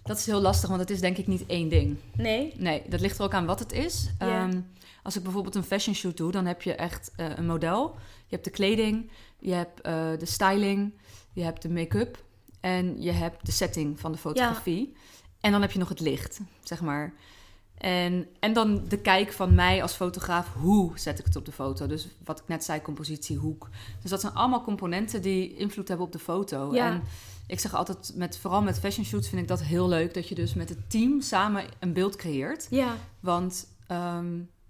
Dat 0.07 0.19
is 0.19 0.27
heel 0.27 0.41
lastig, 0.41 0.69
want 0.69 0.81
het 0.81 0.91
is 0.91 1.01
denk 1.01 1.17
ik 1.17 1.27
niet 1.27 1.47
één 1.47 1.69
ding. 1.69 1.97
Nee? 2.15 2.53
Nee, 2.57 2.83
dat 2.89 3.01
ligt 3.01 3.19
er 3.19 3.25
ook 3.25 3.35
aan 3.35 3.47
wat 3.47 3.59
het 3.59 3.73
is. 3.73 4.11
Ehm, 4.19 4.61
als 5.03 5.17
ik 5.17 5.23
bijvoorbeeld 5.23 5.55
een 5.55 5.65
fashion 5.65 5.95
shoot 5.95 6.17
doe, 6.17 6.33
dan 6.33 6.47
heb 6.47 6.63
je 6.63 6.75
echt 6.75 7.13
eh, 7.17 7.27
een 7.37 7.47
model. 7.47 7.95
Je 8.27 8.35
hebt 8.35 8.45
de 8.45 8.51
kleding, 8.51 9.11
je 9.39 9.53
hebt 9.53 9.81
eh, 9.81 10.09
de 10.19 10.27
styling, 10.27 10.93
je 11.33 11.43
hebt 11.43 11.63
de 11.63 11.71
make-up 11.71 12.25
en 12.61 13.03
je 13.03 13.13
hebt 13.13 13.47
de 13.47 13.53
setting 13.53 14.01
van 14.01 14.13
de 14.13 14.19
fotografie. 14.19 14.97
En 15.41 15.53
dan 15.53 15.61
heb 15.61 15.71
je 15.73 15.79
nog 15.79 15.89
het 15.89 16.01
licht, 16.01 16.41
zeg 16.63 16.81
maar. 16.81 17.15
En, 17.79 18.27
en 18.41 18.53
dan 18.53 18.85
de 18.89 18.99
kijk 18.99 19.33
van 19.33 19.55
mij 19.55 19.83
als 19.83 19.93
fotograaf, 19.93 20.55
hoe 20.55 20.99
zet 20.99 21.19
ik 21.19 21.25
het 21.25 21.37
op 21.37 21.45
de 21.45 21.53
foto? 21.53 21.87
Dus 21.87 22.09
wat 22.25 22.39
ik 22.39 22.49
net 22.49 22.65
zei, 22.65 22.83
compositie, 22.83 23.37
hoek. 23.37 23.69
Dus 24.03 24.11
dat 24.11 24.21
zijn 24.21 24.33
allemaal 24.35 24.63
componenten 24.63 25.23
die 25.23 25.57
invloed 25.57 25.89
hebben 25.89 26.07
op 26.07 26.13
de 26.13 26.19
foto. 26.19 26.75
Ja. 26.75 26.91
En 26.91 27.03
ik 27.47 27.61
zeg 27.61 27.75
altijd, 27.75 28.13
met, 28.15 28.39
vooral 28.39 28.63
met 28.63 28.79
fashion 28.79 29.05
shoots 29.05 29.29
vind 29.29 29.43
ik 29.43 29.49
dat 29.49 29.63
heel 29.63 29.89
leuk... 29.89 30.15
dat 30.15 30.29
je 30.29 30.35
dus 30.35 30.55
met 30.55 30.69
het 30.69 30.91
team 30.91 31.21
samen 31.21 31.65
een 31.79 31.93
beeld 31.93 32.17
creëert. 32.17 32.67
Ja, 32.71 32.95
Want 33.21 33.67
ehm, 33.87 34.27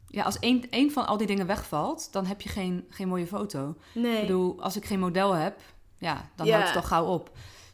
ja, 0.08 0.22
als 0.24 0.38
één, 0.38 0.70
één 0.70 0.90
van 0.90 1.06
al 1.06 1.16
die 1.16 1.26
dingen 1.26 1.46
wegvalt, 1.46 2.08
dan 2.12 2.26
heb 2.26 2.40
je 2.40 2.48
geen, 2.48 2.84
geen 2.90 3.08
mooie 3.08 3.26
foto. 3.26 3.74
nee. 3.94 4.14
Ik 4.14 4.20
bedoel, 4.20 4.62
als 4.62 4.76
ik 4.76 4.84
geen 4.84 5.00
model 5.00 5.32
heb, 5.32 5.60
ja, 5.98 6.28
dan 6.36 6.46
Ja. 6.46 6.52
houdt 6.52 6.68
het 6.68 6.76
al 6.76 6.82
gauw 6.88 7.04
op. 7.06 7.30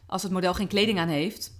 Als 0.07 0.23
het 0.23 0.31
model 0.31 0.53
geen 0.53 0.67
kleding 0.67 0.99
aan 0.99 1.07
heeft, 1.07 1.51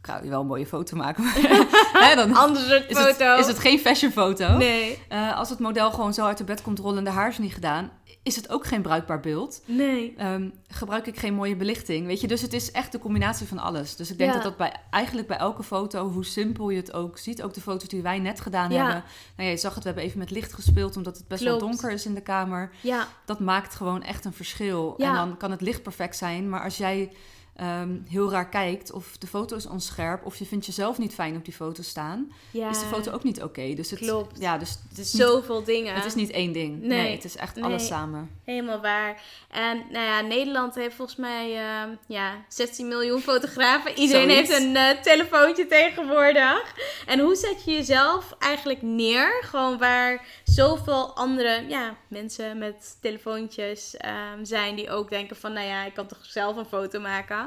kan 0.00 0.22
je 0.24 0.30
wel 0.30 0.40
een 0.40 0.46
mooie 0.46 0.66
foto 0.66 0.96
maken. 0.96 1.24
Hè, 2.04 2.14
dan 2.14 2.34
Ander 2.36 2.62
soort 2.62 2.90
is 2.90 2.98
het, 2.98 3.06
foto. 3.16 3.36
is 3.38 3.46
het 3.46 3.58
geen 3.58 3.78
fashion 3.78 4.12
foto. 4.12 4.56
Nee, 4.56 4.98
Eh, 5.08 5.36
als 5.36 5.50
het 5.50 5.58
model 5.58 5.90
gewoon 5.90 6.14
zo 6.14 6.26
uit 6.26 6.38
de 6.38 6.44
bed 6.44 6.62
komt 6.62 6.78
rollen 6.78 6.98
en 6.98 7.04
de 7.04 7.10
haar 7.10 7.28
is 7.28 7.38
niet 7.38 7.54
gedaan, 7.54 7.90
is 8.26 8.36
het 8.36 8.48
ook 8.50 8.66
geen 8.66 8.82
bruikbaar 8.82 9.20
beeld. 9.20 9.62
nee. 9.66 10.14
Ehm, 10.16 10.48
gebruik 10.68 11.06
ik 11.06 11.18
geen 11.18 11.34
mooie 11.34 11.56
belichting, 11.56 12.06
weet 12.06 12.20
je. 12.20 12.26
Dus 12.26 12.40
het 12.42 12.52
is 12.52 12.70
echt 12.70 12.92
de 12.92 12.98
combinatie 12.98 13.46
van 13.46 13.58
alles. 13.58 13.96
Dus 13.96 14.10
ik 14.10 14.18
denk 14.18 14.30
Ja. 14.30 14.34
dat 14.36 14.44
dat 14.44 14.56
bij, 14.56 14.74
eigenlijk 14.90 15.28
bij 15.28 15.36
elke 15.36 15.62
foto, 15.62 16.08
hoe 16.10 16.24
simpel 16.24 16.70
je 16.70 16.76
het 16.76 16.92
ook 16.92 17.18
ziet, 17.18 17.42
ook 17.42 17.54
de 17.54 17.60
foto's 17.60 17.88
die 17.88 18.02
wij 18.02 18.18
net 18.18 18.40
gedaan 18.40 18.70
Ja. 18.70 18.76
hebben. 18.76 19.04
Nou 19.36 19.48
ja, 19.48 19.54
je 19.54 19.56
zag 19.60 19.74
het, 19.74 19.82
we 19.82 19.88
hebben 19.88 20.06
even 20.06 20.18
met 20.18 20.30
licht 20.30 20.52
gespeeld, 20.52 20.96
omdat 20.96 21.16
het 21.16 21.28
best 21.28 21.42
Klopt. 21.42 21.60
wel 21.60 21.68
donker 21.68 21.90
is 21.90 22.06
in 22.06 22.14
de 22.14 22.20
kamer. 22.22 22.70
Ja, 22.80 23.08
Dat 23.24 23.40
maakt 23.40 23.74
gewoon 23.74 24.02
echt 24.02 24.24
een 24.24 24.32
verschil. 24.32 24.94
Ja. 24.96 25.08
En 25.08 25.14
dan 25.14 25.36
kan 25.36 25.50
het 25.50 25.60
licht 25.60 25.82
perfect 25.82 26.16
zijn, 26.16 26.48
maar 26.48 26.62
als 26.62 26.76
jij 26.76 27.12
ehm, 27.56 27.96
heel 28.08 28.30
raar 28.30 28.48
kijkt, 28.48 28.92
of 28.92 29.16
de 29.18 29.26
foto 29.26 29.56
is 29.56 29.66
onscherp, 29.66 30.24
of 30.26 30.36
je 30.36 30.46
vindt 30.46 30.66
jezelf 30.66 30.98
niet 30.98 31.14
fijn 31.14 31.36
op 31.36 31.44
die 31.44 31.54
foto 31.54 31.82
staan, 31.82 32.32
ja. 32.50 32.70
is 32.70 32.78
de 32.80 32.86
foto 32.86 33.12
ook 33.12 33.22
niet 33.22 33.42
oké. 33.42 33.74
Dus 33.74 33.90
het, 33.90 33.98
Klopt. 33.98 34.38
Ja, 34.40 34.58
dus 34.58 34.70
het 34.88 34.98
is 34.98 35.12
niet 35.12 35.22
Zoveel 35.22 35.64
dingen. 35.64 35.94
het 35.94 36.04
is 36.04 36.14
niet 36.14 36.30
één 36.30 36.52
ding. 36.52 36.80
Nee, 36.80 36.88
Nee. 37.02 37.14
het 37.14 37.24
is 37.24 37.36
echt 37.36 37.54
Nee. 37.54 37.64
alles 37.64 37.86
samen. 37.86 38.30
Helemaal 38.44 38.80
waar. 38.80 39.22
En 39.50 39.82
nou 39.90 40.04
ja, 40.04 40.20
Nederland 40.20 40.74
heeft 40.74 40.94
volgens 40.96 41.16
mij 41.18 41.56
ehm, 41.56 41.88
ja, 42.06 42.44
16 42.48 42.88
miljoen 42.88 43.20
fotografen. 43.20 43.90
Iedereen 43.98 44.30
Zoiets. 44.30 44.48
heeft 44.50 44.62
een 44.62 44.76
eh, 44.76 45.02
telefoontje 45.02 45.66
tegenwoordig. 45.66 46.74
En 47.06 47.18
hoe 47.20 47.34
zet 47.34 47.64
je 47.64 47.72
jezelf 47.72 48.34
eigenlijk 48.38 48.82
neer? 48.82 49.38
Gewoon 49.44 49.78
waar 49.78 50.26
zoveel 50.44 51.14
andere 51.16 51.64
ja, 51.68 51.96
mensen 52.08 52.58
met 52.58 52.96
telefoontjes 53.00 53.96
ehm, 53.96 54.44
zijn 54.44 54.74
die 54.76 54.90
ook 54.90 55.10
denken 55.10 55.36
van... 55.36 55.52
Nou 55.52 55.66
ja, 55.66 55.84
ik 55.84 55.94
kan 55.94 56.06
toch 56.06 56.24
zelf 56.24 56.56
een 56.56 56.64
foto 56.66 57.00
maken? 57.00 57.45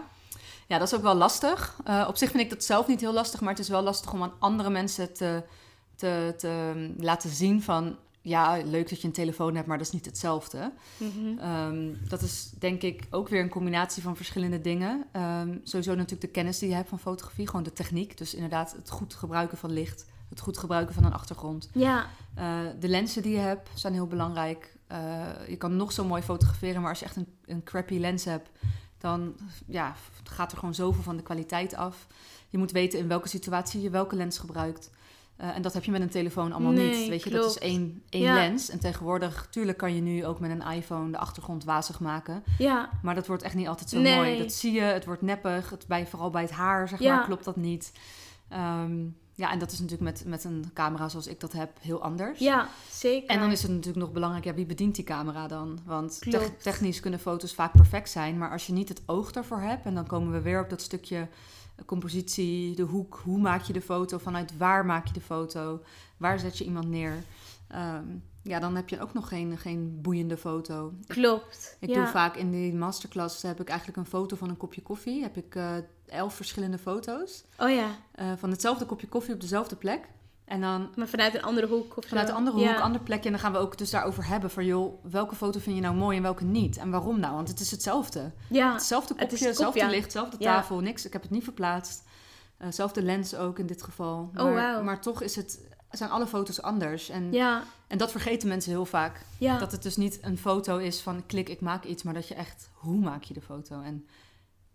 Ja, 0.69 0.77
dat 0.77 0.87
is 0.87 0.95
ook 0.95 1.01
wel 1.01 1.15
lastig. 1.15 1.79
Eh, 1.83 2.05
op 2.07 2.17
zich 2.17 2.29
vind 2.31 2.43
ik 2.43 2.49
dat 2.49 2.63
zelf 2.63 2.87
niet 2.87 2.99
heel 2.99 3.13
lastig, 3.13 3.39
maar 3.41 3.49
het 3.49 3.59
is 3.59 3.69
wel 3.69 3.81
lastig 3.81 4.13
om 4.13 4.23
aan 4.23 4.33
andere 4.39 4.69
mensen 4.69 5.13
te, 5.13 5.43
te, 5.95 6.33
te 6.37 6.71
mm, 6.75 6.93
laten 7.03 7.29
zien 7.29 7.61
van... 7.63 7.95
Ja, 8.21 8.57
leuk 8.65 8.89
dat 8.89 9.01
je 9.01 9.07
een 9.07 9.13
telefoon 9.13 9.55
hebt, 9.55 9.67
maar 9.67 9.77
dat 9.77 9.87
is 9.87 9.93
niet 9.93 10.05
hetzelfde. 10.05 10.71
Mhm. 10.97 11.37
Ehm, 11.39 11.93
dat 12.07 12.21
is 12.21 12.51
denk 12.59 12.81
ik 12.81 13.07
ook 13.09 13.29
weer 13.29 13.41
een 13.41 13.49
combinatie 13.49 14.03
van 14.03 14.15
verschillende 14.15 14.61
dingen. 14.61 15.05
Ehm, 15.11 15.57
sowieso 15.63 15.91
natuurlijk 15.91 16.21
de 16.21 16.27
kennis 16.27 16.59
die 16.59 16.69
je 16.69 16.75
hebt 16.75 16.89
van 16.89 16.99
fotografie, 16.99 17.47
gewoon 17.47 17.63
de 17.63 17.73
techniek. 17.73 18.17
Dus 18.17 18.33
inderdaad 18.33 18.71
het 18.71 18.89
goed 18.89 19.13
gebruiken 19.13 19.57
van 19.57 19.71
licht, 19.71 20.05
het 20.29 20.39
goed 20.39 20.57
gebruiken 20.57 20.93
van 20.95 21.03
een 21.03 21.13
achtergrond. 21.13 21.69
Ja, 21.73 22.05
Eh, 22.35 22.59
de 22.79 22.87
lenzen 22.87 23.21
die 23.21 23.31
je 23.31 23.39
hebt 23.39 23.69
zijn 23.73 23.93
heel 23.93 24.07
belangrijk. 24.07 24.75
Eh, 24.87 25.21
je 25.47 25.55
kan 25.57 25.75
nog 25.75 25.91
zo 25.91 26.05
mooi 26.05 26.21
fotograferen, 26.21 26.81
maar 26.81 26.89
als 26.89 26.99
je 26.99 27.05
echt 27.05 27.15
een, 27.15 27.27
een 27.45 27.63
crappy 27.63 27.97
lens 27.97 28.25
hebt, 28.25 28.49
dan 28.99 29.35
ja, 29.65 29.95
gaat 30.23 30.51
er 30.51 30.57
gewoon 30.57 30.75
zoveel 30.75 31.03
van 31.03 31.17
de 31.17 31.23
kwaliteit 31.23 31.75
af. 31.75 32.07
Je 32.49 32.57
moet 32.57 32.71
weten 32.71 32.99
in 32.99 33.07
welke 33.07 33.27
situatie 33.27 33.81
je 33.81 33.89
welke 33.89 34.15
lens 34.15 34.37
gebruikt. 34.37 34.89
Eh, 35.35 35.55
en 35.55 35.61
dat 35.61 35.73
heb 35.73 35.83
je 35.83 35.91
met 35.91 36.01
een 36.01 36.09
telefoon 36.09 36.51
allemaal 36.51 36.71
Nee, 36.71 36.97
niet. 36.99 37.09
Weet 37.09 37.23
je, 37.23 37.29
dat 37.29 37.49
is 37.49 37.57
één, 37.57 38.03
één 38.09 38.23
Ja. 38.23 38.33
lens. 38.33 38.69
En 38.69 38.79
tegenwoordig, 38.79 39.47
tuurlijk 39.51 39.77
kan 39.77 39.95
je 39.95 40.01
nu 40.01 40.25
ook 40.25 40.39
met 40.39 40.51
een 40.51 40.71
iPhone 40.71 41.11
de 41.11 41.17
achtergrond 41.17 41.63
wazig 41.63 41.99
maken. 41.99 42.43
ja, 42.57 42.89
Maar 43.01 43.15
dat 43.15 43.27
wordt 43.27 43.43
echt 43.43 43.55
niet 43.55 43.67
altijd 43.67 43.89
zo 43.89 43.99
Nee. 43.99 44.15
mooi. 44.15 44.37
Dat 44.37 44.51
zie 44.53 44.71
je, 44.71 44.81
het 44.81 45.05
wordt 45.05 45.21
neppig. 45.21 45.69
Het, 45.69 45.87
bij, 45.87 46.07
vooral 46.07 46.29
bij 46.29 46.41
het 46.41 46.51
haar, 46.51 46.87
zeg 46.87 46.99
Ja. 46.99 47.15
maar, 47.15 47.25
klopt 47.25 47.45
dat 47.45 47.55
niet. 47.55 47.91
Ehm, 48.49 48.97
ja, 49.39 49.51
en 49.51 49.59
dat 49.59 49.71
is 49.71 49.79
natuurlijk 49.79 50.11
met, 50.11 50.23
met 50.25 50.43
een 50.43 50.65
camera 50.73 51.09
zoals 51.09 51.27
ik 51.27 51.39
dat 51.39 51.51
heb 51.51 51.77
heel 51.81 52.01
anders. 52.01 52.39
ja, 52.39 52.69
zeker. 52.91 53.29
En 53.29 53.39
dan 53.39 53.51
is 53.51 53.61
het 53.61 53.71
natuurlijk 53.71 53.97
nog 54.05 54.11
belangrijk, 54.11 54.45
ja, 54.45 54.53
wie 54.53 54.65
bedient 54.65 54.95
die 54.95 55.03
camera 55.03 55.47
dan? 55.47 55.79
Want 55.85 56.21
te- 56.21 56.51
technisch 56.61 56.99
kunnen 56.99 57.19
foto's 57.19 57.53
vaak 57.53 57.71
perfect 57.71 58.09
zijn, 58.09 58.37
maar 58.37 58.51
als 58.51 58.67
je 58.67 58.73
niet 58.73 58.89
het 58.89 59.01
oog 59.05 59.31
daarvoor 59.31 59.61
hebt, 59.61 59.85
en 59.85 59.95
dan 59.95 60.07
komen 60.07 60.31
we 60.31 60.41
weer 60.41 60.61
op 60.61 60.69
dat 60.69 60.81
stukje 60.81 61.17
eh, 61.17 61.85
compositie, 61.85 62.75
de 62.75 62.83
hoek, 62.83 63.21
hoe 63.23 63.39
maak 63.39 63.61
je 63.61 63.73
de 63.73 63.81
foto, 63.81 64.17
vanuit 64.17 64.57
waar 64.57 64.85
maak 64.85 65.07
je 65.07 65.13
de 65.13 65.21
foto, 65.21 65.81
waar 66.17 66.39
zet 66.39 66.57
je 66.57 66.63
iemand 66.63 66.87
neer? 66.87 67.23
Ehm, 67.67 68.05
ja, 68.49 68.59
dan 68.59 68.75
heb 68.75 68.89
je 68.89 69.01
ook 69.01 69.13
nog 69.13 69.27
geen, 69.27 69.57
geen 69.57 70.01
boeiende 70.01 70.37
foto. 70.37 70.93
Klopt. 71.07 71.77
Ik 71.79 71.89
ja. 71.89 71.95
doe 71.95 72.07
vaak 72.07 72.35
in 72.35 72.51
die 72.51 72.73
masterclass 72.73 73.41
heb 73.41 73.59
ik 73.61 73.69
eigenlijk 73.69 73.97
een 73.97 74.05
foto 74.05 74.35
van 74.35 74.49
een 74.49 74.57
kopje 74.57 74.81
koffie. 74.81 75.21
Heb 75.21 75.37
ik 75.37 75.55
eh, 75.55 75.73
elf 76.07 76.33
verschillende 76.33 76.77
foto's 76.77 77.43
Oh 77.57 77.69
ja, 77.69 77.87
eh, 78.11 78.31
van 78.37 78.51
hetzelfde 78.51 78.85
kopje 78.85 79.07
koffie 79.07 79.33
op 79.33 79.41
dezelfde 79.41 79.75
plek. 79.75 80.07
En 80.45 80.61
dan 80.61 80.89
maar 80.95 81.07
vanuit 81.07 81.35
een 81.35 81.41
andere 81.41 81.67
hoek 81.67 81.97
of 81.97 82.05
vanuit 82.05 82.29
een 82.29 82.35
andere 82.35 82.67
hoek, 82.67 82.79
ander 82.79 83.01
plekje. 83.01 83.25
En 83.25 83.31
dan 83.31 83.39
gaan 83.39 83.51
we 83.51 83.57
ook 83.57 83.77
dus 83.77 83.89
daarover 83.89 84.27
hebben 84.27 84.49
van... 84.49 84.65
joh, 84.65 85.03
welke 85.03 85.35
foto 85.35 85.59
vind 85.59 85.75
je 85.75 85.81
nou 85.81 85.95
mooi 85.95 86.17
en 86.17 86.23
welke 86.23 86.43
niet? 86.43 86.77
En 86.77 86.91
waarom 86.91 87.19
nou? 87.19 87.35
Want 87.35 87.47
het 87.47 87.59
is 87.59 87.71
hetzelfde. 87.71 88.31
Ja, 88.47 88.73
Hetzelfde 88.73 89.13
kopje, 89.13 89.29
het 89.29 89.39
kop, 89.39 89.47
hetzelfde 89.47 89.85
licht, 89.85 90.03
hetzelfde 90.03 90.37
tafel, 90.37 90.79
niks. 90.79 91.05
Ik 91.05 91.13
heb 91.13 91.21
het 91.21 91.31
niet 91.31 91.43
verplaatst. 91.43 92.03
Eh 92.57 92.67
zelfde 92.71 93.01
lens 93.01 93.35
ook 93.35 93.59
in 93.59 93.65
dit 93.65 93.83
geval. 93.83 94.31
Oh, 94.35 94.53
wauw. 94.53 94.83
maar 94.83 95.01
toch 95.01 95.21
is 95.21 95.35
het, 95.35 95.68
zijn 95.97 96.09
alle 96.09 96.27
foto's 96.27 96.61
anders. 96.61 97.09
En, 97.09 97.31
ja, 97.31 97.63
en 97.87 97.97
dat 97.97 98.11
vergeten 98.11 98.47
mensen 98.47 98.71
heel 98.71 98.85
vaak. 98.85 99.25
ja. 99.37 99.57
Dat 99.57 99.71
het 99.71 99.83
dus 99.83 99.97
niet 99.97 100.19
een 100.21 100.37
foto 100.37 100.77
is 100.77 101.01
van 101.01 101.25
klik, 101.25 101.49
ik 101.49 101.61
maak 101.61 101.83
iets, 101.83 102.03
maar 102.03 102.13
dat 102.13 102.27
je 102.27 102.33
echt, 102.35 102.69
hoe 102.73 102.99
maak 102.99 103.23
je 103.23 103.33
de 103.33 103.41
foto? 103.41 103.81
En 103.81 104.07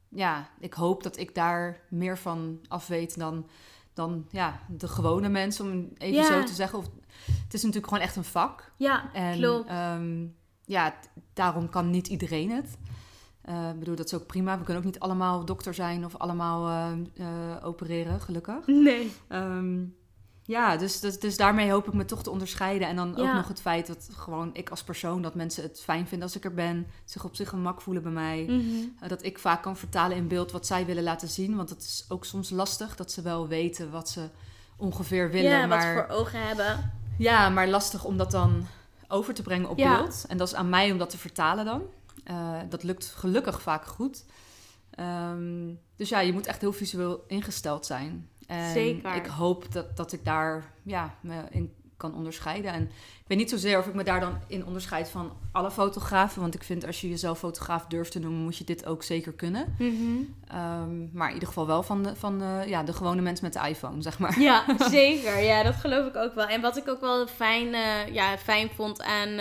ja, 0.08 0.48
ik 0.60 0.74
hoop 0.74 1.02
dat 1.02 1.16
ik 1.18 1.34
daar 1.34 1.80
meer 1.90 2.18
van 2.18 2.60
af 2.68 2.86
weet 2.86 3.18
dan, 3.18 3.46
dan 3.94 4.26
ja, 4.30 4.60
de 4.68 4.88
gewone 4.88 5.28
mensen, 5.28 5.64
om 5.72 5.88
even 5.98 6.16
Ja. 6.22 6.24
zo 6.26 6.42
te 6.44 6.54
zeggen. 6.54 6.78
Of, 6.78 6.84
het 7.44 7.54
is 7.54 7.62
natuurlijk 7.62 7.88
gewoon 7.92 8.04
echt 8.04 8.16
een 8.16 8.24
vak. 8.24 8.72
ja, 8.76 9.12
En 9.12 9.38
klopt. 9.38 9.68
ehm, 9.68 10.26
ja, 10.64 10.94
daarom 11.32 11.68
kan 11.68 11.90
niet 11.90 12.06
iedereen 12.08 12.50
het. 12.50 12.76
Eh, 13.42 13.68
Ik 13.68 13.78
bedoel, 13.78 13.96
dat 13.96 14.06
is 14.06 14.14
ook 14.14 14.26
prima. 14.26 14.58
We 14.58 14.64
kunnen 14.64 14.82
ook 14.82 14.88
niet 14.92 15.00
allemaal 15.00 15.44
dokter 15.44 15.74
zijn 15.74 16.04
of 16.04 16.16
allemaal 16.16 16.68
eh, 16.68 16.92
eh, 17.54 17.64
opereren, 17.66 18.20
gelukkig. 18.20 18.66
Nee. 18.66 19.12
Ehm, 19.28 19.84
ja, 20.46 20.76
dus, 20.76 21.00
dus, 21.00 21.18
dus 21.18 21.36
daarmee 21.36 21.70
hoop 21.70 21.86
ik 21.86 21.92
me 21.92 22.04
toch 22.04 22.22
te 22.22 22.30
onderscheiden. 22.30 22.88
En 22.88 22.96
dan 22.96 23.16
ook 23.16 23.32
nog 23.34 23.48
het 23.48 23.60
feit 23.60 23.86
dat 23.86 24.08
gewoon 24.12 24.50
ik 24.52 24.70
als 24.70 24.82
persoon, 24.82 25.22
dat 25.22 25.34
mensen 25.34 25.62
het 25.62 25.80
fijn 25.80 26.06
vinden 26.06 26.26
als 26.26 26.36
ik 26.36 26.44
er 26.44 26.54
ben. 26.54 26.86
Zich 27.04 27.24
op 27.24 27.36
zich 27.36 27.48
gemak 27.48 27.80
voelen 27.80 28.02
bij 28.02 28.12
mij. 28.12 28.44
Mhm. 28.48 28.62
Eh, 29.00 29.08
dat 29.08 29.24
ik 29.24 29.38
vaak 29.38 29.62
kan 29.62 29.76
vertalen 29.76 30.16
in 30.16 30.28
beeld 30.28 30.52
wat 30.52 30.66
zij 30.66 30.86
willen 30.86 31.02
laten 31.02 31.28
zien. 31.28 31.56
Want 31.56 31.70
het 31.70 31.82
is 31.82 32.04
ook 32.08 32.24
soms 32.24 32.50
lastig 32.50 32.96
dat 32.96 33.12
ze 33.12 33.22
wel 33.22 33.48
weten 33.48 33.90
wat 33.90 34.08
ze 34.08 34.28
ongeveer 34.76 35.30
willen. 35.30 35.50
Ja, 35.50 35.60
wat 35.60 35.68
maar, 35.68 35.80
ze 35.96 36.04
voor 36.08 36.16
ogen 36.16 36.46
hebben. 36.46 36.92
ja, 37.18 37.48
maar 37.48 37.68
lastig 37.68 38.04
om 38.04 38.16
dat 38.16 38.30
dan 38.30 38.66
over 39.08 39.34
te 39.34 39.42
brengen 39.42 39.68
op 39.68 39.78
Ja. 39.78 39.96
beeld. 39.96 40.24
En 40.28 40.36
dat 40.36 40.48
is 40.48 40.54
aan 40.54 40.68
mij 40.68 40.92
om 40.92 40.98
dat 40.98 41.10
te 41.10 41.18
vertalen 41.18 41.64
dan. 41.64 41.82
Eh, 42.24 42.58
dat 42.68 42.82
lukt 42.82 43.06
gelukkig 43.06 43.62
vaak 43.62 43.84
goed. 43.86 44.24
Ehm, 44.90 45.72
dus 45.96 46.08
ja, 46.08 46.20
je 46.20 46.32
moet 46.32 46.46
echt 46.46 46.60
heel 46.60 46.72
visueel 46.72 47.24
ingesteld 47.26 47.86
zijn. 47.86 48.28
En 48.46 48.72
Zeker. 48.72 49.14
ik 49.14 49.26
hoop 49.26 49.72
dat, 49.72 49.96
dat 49.96 50.12
ik 50.12 50.24
daar 50.24 50.72
ja, 50.82 51.14
me 51.20 51.42
in 51.50 51.72
kan 51.96 52.14
onderscheiden. 52.14 52.72
En 52.72 52.82
ik 53.24 53.30
weet 53.30 53.38
niet 53.38 53.50
zozeer 53.50 53.78
of 53.78 53.86
ik 53.86 53.94
me 53.94 54.04
daar 54.04 54.20
dan 54.20 54.38
in 54.46 54.66
onderscheid 54.66 55.08
van 55.08 55.32
alle 55.52 55.70
fotografen. 55.70 56.40
Want 56.40 56.54
ik 56.54 56.62
vind 56.62 56.86
als 56.86 57.00
je 57.00 57.08
jezelf 57.08 57.38
fotograaf 57.38 57.86
durft 57.86 58.12
te 58.12 58.18
noemen, 58.18 58.40
moet 58.40 58.56
je 58.56 58.64
dit 58.64 58.86
ook 58.86 59.02
zeker 59.02 59.32
kunnen. 59.32 59.74
Mhm. 59.78 59.92
Ehm, 60.48 61.12
maar 61.12 61.28
in 61.28 61.34
ieder 61.34 61.48
geval 61.48 61.66
wel 61.66 61.82
van, 61.82 62.02
de, 62.02 62.16
van 62.16 62.38
de, 62.38 62.62
ja, 62.66 62.82
de 62.82 62.92
gewone 62.92 63.22
mens 63.22 63.40
met 63.40 63.52
de 63.52 63.68
iPhone, 63.68 64.02
zeg 64.02 64.18
maar. 64.18 64.40
Ja, 64.40 64.64
zeker. 64.90 65.42
Ja, 65.42 65.62
dat 65.62 65.74
geloof 65.74 66.06
ik 66.06 66.16
ook 66.16 66.34
wel. 66.34 66.46
En 66.46 66.60
wat 66.60 66.76
ik 66.76 66.88
ook 66.88 67.00
wel 67.00 67.26
fijn, 67.26 67.74
eh, 67.74 68.14
ja, 68.14 68.38
fijn 68.38 68.70
vond 68.74 69.02
aan, 69.02 69.40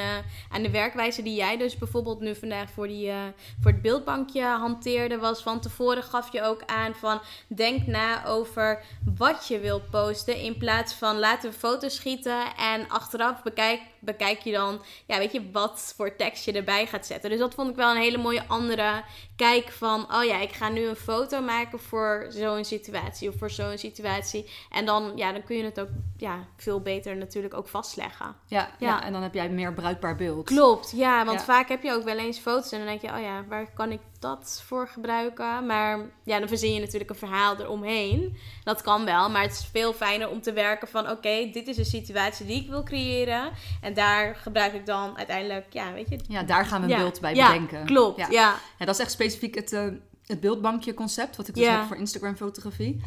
aan 0.50 0.64
de 0.64 0.72
werkwijze 0.72 1.22
die 1.22 1.36
jij 1.36 1.58
dus 1.58 1.78
bijvoorbeeld 1.78 2.20
nu 2.20 2.36
vandaag 2.36 2.70
voor, 2.70 2.88
die, 2.88 3.10
eh, 3.10 3.18
voor 3.62 3.72
het 3.72 3.82
beeldbankje 3.82 4.44
hanteerde, 4.44 5.18
was 5.18 5.42
van 5.42 5.60
tevoren 5.60 6.04
gaf 6.04 6.32
je 6.32 6.44
ook 6.44 6.64
aan 6.66 6.94
van 6.94 7.22
denk 7.48 7.88
na 7.88 8.26
over 8.26 8.84
wat 9.16 9.48
je 9.48 9.60
wilt 9.60 9.90
posten 9.90 10.38
in 10.38 10.58
plaats 10.58 10.94
van 10.94 11.20
laten 11.20 11.52
we 11.52 11.58
foto's 11.58 11.96
schieten 11.96 12.43
en 12.58 12.90
achteraf 12.90 13.42
bekijk 13.42 13.82
bekijk 14.04 14.40
je 14.40 14.52
dan, 14.52 14.82
ja, 15.06 15.18
weet 15.18 15.32
je, 15.32 15.52
wat 15.52 15.94
voor 15.96 16.16
tekst 16.16 16.46
je 16.46 16.52
erbij 16.52 16.86
gaat 16.86 17.06
zetten. 17.06 17.30
Dus 17.30 17.40
dat 17.40 17.54
vond 17.54 17.70
ik 17.70 17.76
wel 17.76 17.92
een 17.92 18.02
hele 18.02 18.18
mooie 18.18 18.44
andere 18.48 19.04
kijk 19.36 19.70
van, 19.72 20.14
oh 20.16 20.24
ja, 20.24 20.40
ik 20.40 20.52
ga 20.52 20.70
nu 20.70 20.86
een 20.88 20.96
foto 20.96 21.42
maken 21.42 21.80
voor 21.80 22.26
zo'n 22.30 22.66
situatie 22.66 23.30
of 23.30 23.36
voor 23.38 23.50
zo'n 23.50 23.78
situatie. 23.78 24.50
En 24.70 24.86
dan, 24.86 25.12
ja, 25.16 25.32
dan 25.32 25.44
kun 25.44 25.58
je 25.58 25.64
het 25.64 25.80
ook 25.80 25.90
ja, 26.18 26.48
veel 26.58 26.82
beter 26.82 27.16
natuurlijk 27.18 27.54
ook 27.54 27.68
vastleggen. 27.68 28.36
Ja, 28.48 28.70
ja. 28.80 28.88
Ja. 28.88 29.04
en 29.04 29.14
dan 29.14 29.22
heb 29.22 29.34
jij 29.34 29.50
meer 29.50 29.74
bruikbaar 29.74 30.16
beeld. 30.16 30.46
Klopt, 30.46 30.92
ja, 30.96 31.26
want 31.26 31.40
Ja. 31.40 31.46
vaak 31.46 31.70
heb 31.70 31.84
je 31.84 31.92
ook 31.92 32.04
wel 32.04 32.18
eens 32.18 32.40
foto's 32.40 32.72
en 32.72 32.78
dan 32.78 32.88
denk 32.88 33.02
je, 33.02 33.08
oh 33.08 33.22
ja, 33.22 33.46
waar 33.48 33.74
kan 33.74 33.92
ik 33.92 34.00
dat 34.20 34.64
voor 34.66 34.88
gebruiken? 34.88 35.66
Maar 35.66 36.00
ja, 36.24 36.40
dan 36.40 36.48
verzin 36.48 36.74
je 36.74 36.80
natuurlijk 36.80 37.10
een 37.10 37.16
verhaal 37.16 37.56
eromheen. 37.60 38.38
Dat 38.64 38.82
kan 38.82 39.06
wel, 39.06 39.30
maar 39.30 39.42
het 39.42 39.52
is 39.52 39.70
veel 39.72 39.94
fijner 39.94 40.30
om 40.30 40.42
te 40.42 40.54
werken 40.54 40.88
van, 40.88 41.10
oké, 41.10 41.50
dit 41.52 41.68
is 41.68 41.78
een 41.78 41.86
situatie 41.86 42.46
die 42.46 42.62
ik 42.62 42.70
wil 42.70 42.84
creëren. 42.84 43.52
En 43.82 43.93
daar 43.94 44.36
gebruik 44.36 44.74
ik 44.74 44.86
dan 44.86 45.18
uiteindelijk, 45.18 45.66
ja, 45.74 45.94
weet 45.94 46.10
je. 46.10 46.20
Ja, 46.28 46.44
daar 46.44 46.66
gaan 46.66 46.82
we 46.82 46.86
een 46.88 46.94
ja, 46.94 46.98
beeld 46.98 47.22
bij 47.22 47.36
ja, 47.36 47.52
bedenken. 47.52 47.86
Klopt, 47.86 48.18
Ja. 48.20 48.28
ja. 48.30 48.56
Ja, 48.80 48.86
dat 48.86 48.96
is 48.96 49.02
echt 49.02 49.12
specifiek 49.12 49.56
het, 49.56 49.74
eh, 49.74 49.88
het 50.26 50.40
beeldbankje 50.40 50.94
concept, 50.94 51.36
wat 51.36 51.48
ik 51.48 51.54
dus 51.56 51.64
Ja. 51.64 51.78
heb 51.78 51.88
voor 51.88 51.98
Instagram 51.98 52.36
fotografie. 52.36 53.02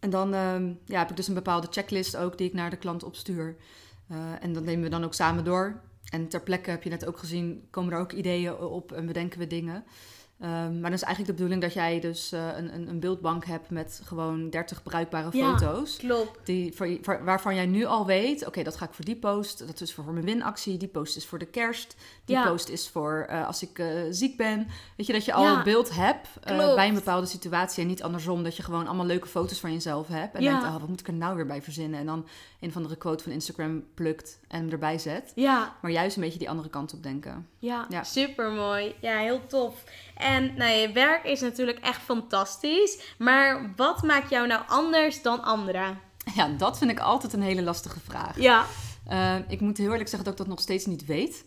En 0.00 0.10
dan 0.10 0.34
ehm, 0.34 0.72
ja, 0.84 0.98
heb 0.98 1.10
ik 1.10 1.16
dus 1.16 1.28
een 1.28 1.34
bepaalde 1.34 1.66
checklist 1.70 2.16
ook 2.16 2.38
die 2.38 2.46
ik 2.46 2.52
naar 2.54 2.70
de 2.70 2.76
klant 2.76 3.02
opstuur. 3.02 3.56
Eh, 4.08 4.16
en 4.40 4.52
dat 4.52 4.64
nemen 4.64 4.82
we 4.82 4.88
dan 4.90 5.04
ook 5.04 5.14
samen 5.14 5.44
door. 5.44 5.80
En 6.10 6.28
ter 6.28 6.40
plekke 6.42 6.70
heb 6.70 6.82
je 6.82 6.90
net 6.90 7.06
ook 7.06 7.18
gezien, 7.18 7.66
komen 7.70 7.92
er 7.92 7.98
ook 7.98 8.12
ideeën 8.12 8.56
op 8.56 8.92
en 8.92 9.06
bedenken 9.06 9.38
we 9.38 9.46
dingen. 9.46 9.84
Ehm, 10.40 10.72
maar 10.72 10.82
dan 10.90 10.92
is 10.92 11.02
eigenlijk 11.02 11.26
de 11.26 11.32
bedoeling 11.32 11.62
dat 11.62 11.72
jij 11.72 12.00
dus 12.00 12.32
eh, 12.32 12.46
een, 12.56 12.74
een, 12.74 12.88
een 12.88 13.00
beeldbank 13.00 13.44
hebt 13.44 13.70
met 13.70 14.00
gewoon 14.04 14.50
30 14.50 14.82
bruikbare 14.82 15.28
Ja. 15.36 15.58
foto's. 15.58 15.96
Klopt. 15.96 16.46
Die, 16.46 16.72
voor, 16.76 16.98
voor- 17.02 17.24
waarvan 17.24 17.54
jij 17.54 17.66
nu 17.66 17.84
al 17.84 18.06
weet, 18.06 18.46
oké, 18.46 18.62
dat 18.62 18.76
ga 18.76 18.84
ik 18.84 18.92
voor 18.92 19.04
die 19.04 19.16
post. 19.16 19.66
Dat 19.66 19.80
is 19.80 19.94
voor 19.94 20.12
mijn 20.12 20.24
winactie. 20.24 20.76
Die 20.76 20.88
post 20.88 21.16
is 21.16 21.26
voor 21.26 21.38
de 21.38 21.46
kerst. 21.46 21.96
Die 22.24 22.36
Ja. 22.36 22.48
post 22.48 22.68
is 22.68 22.88
voor 22.88 23.26
eh, 23.28 23.46
als 23.46 23.62
ik 23.62 23.78
eh, 23.78 23.86
ziek 24.10 24.36
ben. 24.36 24.66
Weet 24.96 25.06
je, 25.06 25.12
dat 25.12 25.24
je 25.24 25.32
al 25.32 25.42
Ja. 25.44 25.56
een 25.56 25.62
beeld 25.64 25.94
hebt 25.94 26.28
bij 26.74 26.88
een 26.88 26.94
bepaalde 26.94 27.26
situatie. 27.26 27.82
En 27.82 27.88
niet 27.88 28.02
andersom, 28.02 28.42
dat 28.42 28.56
je 28.56 28.62
gewoon 28.62 28.86
allemaal 28.86 29.06
leuke 29.06 29.28
foto's 29.28 29.60
van 29.60 29.72
jezelf 29.72 30.08
hebt. 30.08 30.34
En 30.34 30.42
denkt, 30.42 30.62
oh, 30.64 30.72
wat 30.78 30.88
moet 30.88 31.00
ik 31.00 31.06
er 31.08 31.12
nou 31.14 31.36
weer 31.36 31.46
bij 31.46 31.62
verzinnen? 31.62 32.00
En 32.00 32.06
dan 32.06 32.26
een 32.60 32.68
of 32.68 32.76
andere 32.76 32.96
quote 32.96 33.22
van 33.24 33.32
Instagram 33.32 33.84
plukt 33.94 34.38
en 34.48 34.70
erbij 34.70 34.98
zet. 34.98 35.32
Ja, 35.34 35.76
Maar 35.82 35.90
juist 35.90 36.16
een 36.16 36.22
beetje 36.22 36.38
die 36.38 36.50
andere 36.50 36.68
kant 36.68 36.92
op 36.92 37.02
denken. 37.02 37.48
Ja, 37.58 37.86
Ja. 37.88 38.04
super 38.04 38.50
mooi. 38.50 38.94
Ja, 39.00 39.18
heel 39.18 39.46
tof. 39.46 39.84
En 40.18 40.54
nou, 40.56 40.70
je 40.72 40.92
werk 40.92 41.24
is 41.24 41.40
natuurlijk 41.40 41.78
echt 41.78 42.00
fantastisch. 42.02 42.98
Maar 43.18 43.72
wat 43.76 44.02
maakt 44.02 44.30
jou 44.30 44.46
nou 44.46 44.62
anders 44.68 45.22
dan 45.22 45.42
anderen? 45.44 45.98
Ja, 46.34 46.48
dat 46.48 46.78
vind 46.78 46.90
ik 46.90 46.98
altijd 46.98 47.32
een 47.32 47.42
hele 47.42 47.62
lastige 47.62 48.00
vraag. 48.00 48.40
Ja, 48.40 48.64
Eh, 49.06 49.36
ik 49.48 49.60
moet 49.60 49.78
heel 49.78 49.90
eerlijk 49.90 50.08
zeggen 50.08 50.24
dat 50.24 50.32
ik 50.32 50.38
dat 50.38 50.48
nog 50.48 50.60
steeds 50.60 50.86
niet 50.86 51.06
weet. 51.06 51.44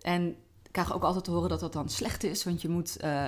En 0.00 0.26
ik 0.62 0.72
krijg 0.72 0.94
ook 0.94 1.02
altijd 1.02 1.24
te 1.24 1.30
horen 1.30 1.48
dat 1.48 1.60
dat 1.60 1.72
dan 1.72 1.88
slecht 1.88 2.24
is, 2.24 2.44
want 2.44 2.62
je 2.62 2.68
moet 2.68 2.96
eh, 2.96 3.26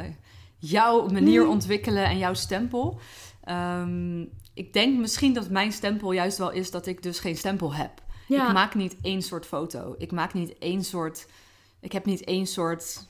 jouw 0.59 1.09
manier 1.09 1.43
Mm. 1.43 1.49
ontwikkelen 1.51 2.05
en 2.05 2.19
jouw 2.19 2.35
stempel. 2.35 3.01
Ehm, 3.45 4.21
ik 4.55 4.73
denk 4.73 4.99
misschien 4.99 5.33
dat 5.33 5.51
mijn 5.51 5.73
stempel 5.73 6.13
juist 6.13 6.39
wel 6.39 6.51
is 6.51 6.71
dat 6.71 6.87
ik 6.87 7.03
dus 7.03 7.19
geen 7.19 7.37
stempel 7.37 7.75
heb. 7.75 7.91
ja. 8.29 8.47
Ik 8.47 8.53
maak 8.53 8.75
niet 8.75 8.97
één 9.03 9.23
soort 9.23 9.47
foto. 9.47 9.95
Ik 9.99 10.13
maak 10.13 10.35
niet 10.35 10.59
één 10.59 10.85
soort. 10.85 11.27
Ik 11.81 11.93
heb 11.93 12.05
niet 12.05 12.25
één 12.25 12.47
soort 12.47 13.07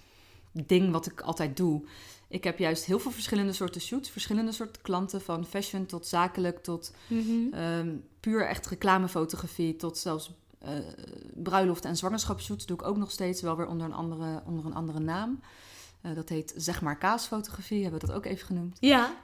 ding 0.67 0.91
wat 0.93 1.07
ik 1.07 1.21
altijd 1.21 1.57
doe. 1.57 1.83
Ik 2.29 2.45
heb 2.45 2.59
juist 2.59 2.85
heel 2.85 2.99
veel 2.99 3.11
verschillende 3.11 3.53
soorten 3.53 3.81
shoots, 3.81 4.11
verschillende 4.11 4.53
soorten 4.53 4.83
klanten, 4.83 5.21
van 5.21 5.47
fashion 5.47 5.87
tot 5.87 6.07
zakelijk 6.07 6.63
tot. 6.63 6.93
Ehm, 7.53 7.95
puur 8.21 8.47
echt 8.47 8.67
reclamefotografie 8.67 9.77
tot 9.77 9.99
zelfs 9.99 10.31
eh 10.59 10.73
bruiloft- 11.35 11.85
en 11.85 11.97
zwangerschapsshoots 11.97 12.67
doe 12.67 12.77
ik 12.77 12.87
ook 12.87 12.97
nog 12.97 13.11
steeds, 13.11 13.43
wel 13.43 13.57
weer 13.57 13.67
onder 13.67 13.87
een 13.87 13.93
andere, 13.93 14.43
onder 14.47 14.65
een 14.67 14.75
andere 14.75 14.99
naam. 15.01 15.41
Eh, 16.01 16.15
dat 16.15 16.29
heet 16.29 16.53
zeg 16.57 16.81
maar 16.83 16.99
kaasfotografie, 16.99 17.83
hebben 17.83 18.01
we 18.01 18.07
dat 18.07 18.17
ook 18.17 18.25
even 18.25 18.47
genoemd. 18.47 18.77
Ja, 18.81 19.15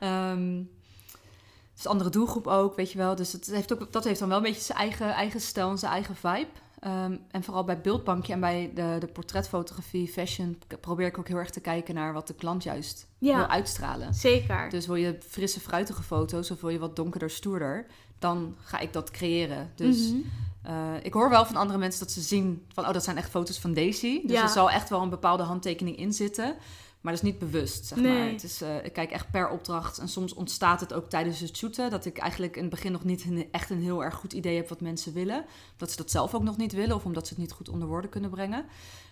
het 1.71 1.79
is 1.79 1.85
een 1.85 1.91
andere 1.91 2.11
doelgroep 2.11 2.47
ook, 2.47 2.77
weet 2.77 2.93
je 2.93 2.99
wel. 2.99 3.15
Dus 3.15 3.33
het 3.33 3.47
heeft 3.47 3.73
ook, 3.73 3.93
dat 3.93 4.05
heeft 4.05 4.19
dan 4.19 4.29
wel 4.29 4.37
een 4.37 4.43
beetje 4.43 4.61
zijn 4.63 4.79
eigen, 4.79 5.11
eigen 5.11 5.41
stijl 5.41 5.71
en 5.71 5.79
zijn 5.79 5.93
eigen 5.93 6.17
vibe. 6.17 6.49
Ehm, 6.83 7.17
en 7.31 7.43
vooral 7.45 7.65
bij 7.65 7.81
beeldbankje 7.81 8.33
en 8.33 8.41
bij 8.41 8.71
de, 8.75 8.97
de 9.01 9.07
portretfotografie, 9.07 10.09
fashion, 10.09 10.59
probeer 10.81 11.07
ik 11.07 11.19
ook 11.19 11.29
heel 11.29 11.37
erg 11.37 11.51
te 11.51 11.61
kijken 11.61 11.95
naar 11.95 12.13
wat 12.13 12.27
de 12.27 12.35
klant 12.35 12.63
juist 12.63 13.07
wil 13.19 13.47
uitstralen. 13.47 14.15
zeker. 14.15 14.71
Dus 14.71 14.87
wil 14.87 14.95
je 14.97 15.19
frisse, 15.29 15.61
fruitige 15.61 16.03
foto's 16.03 16.51
of 16.51 16.61
wil 16.61 16.71
je 16.71 16.79
wat 16.79 16.97
donkerder, 16.97 17.31
stoerder, 17.31 17.87
dan 18.19 18.55
ga 18.63 18.79
ik 18.79 18.93
dat 18.93 19.11
creëren. 19.11 19.71
Dus 19.75 20.09
Mhm. 20.13 20.21
eh, 20.63 20.75
ik 21.03 21.13
hoor 21.13 21.31
wel 21.31 21.47
van 21.47 21.57
andere 21.57 21.79
mensen 21.79 22.01
dat 22.01 22.11
ze 22.11 22.21
zien 22.21 22.67
van, 22.75 22.87
oh, 22.87 22.93
dat 22.93 23.05
zijn 23.05 23.17
echt 23.17 23.31
foto's 23.31 23.59
van 23.59 23.75
Daisy. 23.75 24.21
Dus 24.23 24.37
Ja. 24.37 24.43
er 24.43 24.49
zal 24.49 24.71
echt 24.71 24.89
wel 24.89 25.03
een 25.03 25.11
bepaalde 25.11 25.43
handtekening 25.43 25.97
in 25.97 26.13
zitten. 26.13 26.55
Maar 27.03 27.13
dat 27.13 27.23
is 27.23 27.29
niet 27.31 27.39
bewust, 27.39 27.87
zeg 27.87 27.99
maar. 27.99 28.27
Het 28.29 28.43
is, 28.43 28.63
eh, 28.63 28.85
ik 28.85 28.93
kijk 28.93 29.11
echt 29.11 29.31
per 29.31 29.49
opdracht. 29.49 29.99
En 29.99 30.09
soms 30.09 30.35
ontstaat 30.35 30.81
het 30.81 30.93
ook 30.93 31.09
tijdens 31.11 31.41
het 31.41 31.57
shooten. 31.57 31.91
Dat 31.91 32.05
ik 32.05 32.19
eigenlijk 32.19 32.55
in 32.57 32.63
het 32.63 32.71
begin 32.71 32.93
nog 32.93 33.05
niet 33.05 33.27
echt 33.51 33.71
een 33.71 33.83
heel 33.83 34.05
erg 34.05 34.15
goed 34.15 34.33
idee 34.33 34.57
heb 34.57 34.69
wat 34.69 34.81
mensen 34.81 35.13
willen. 35.13 35.45
Dat 35.77 35.91
ze 35.91 35.97
dat 35.97 36.11
zelf 36.11 36.35
ook 36.35 36.43
nog 36.43 36.57
niet 36.57 36.73
willen. 36.73 36.97
Of 36.97 37.05
omdat 37.05 37.27
ze 37.27 37.33
het 37.35 37.43
niet 37.43 37.53
goed 37.53 37.69
onder 37.69 37.89
woorden 37.89 38.11
kunnen 38.11 38.31
brengen. 38.31 38.59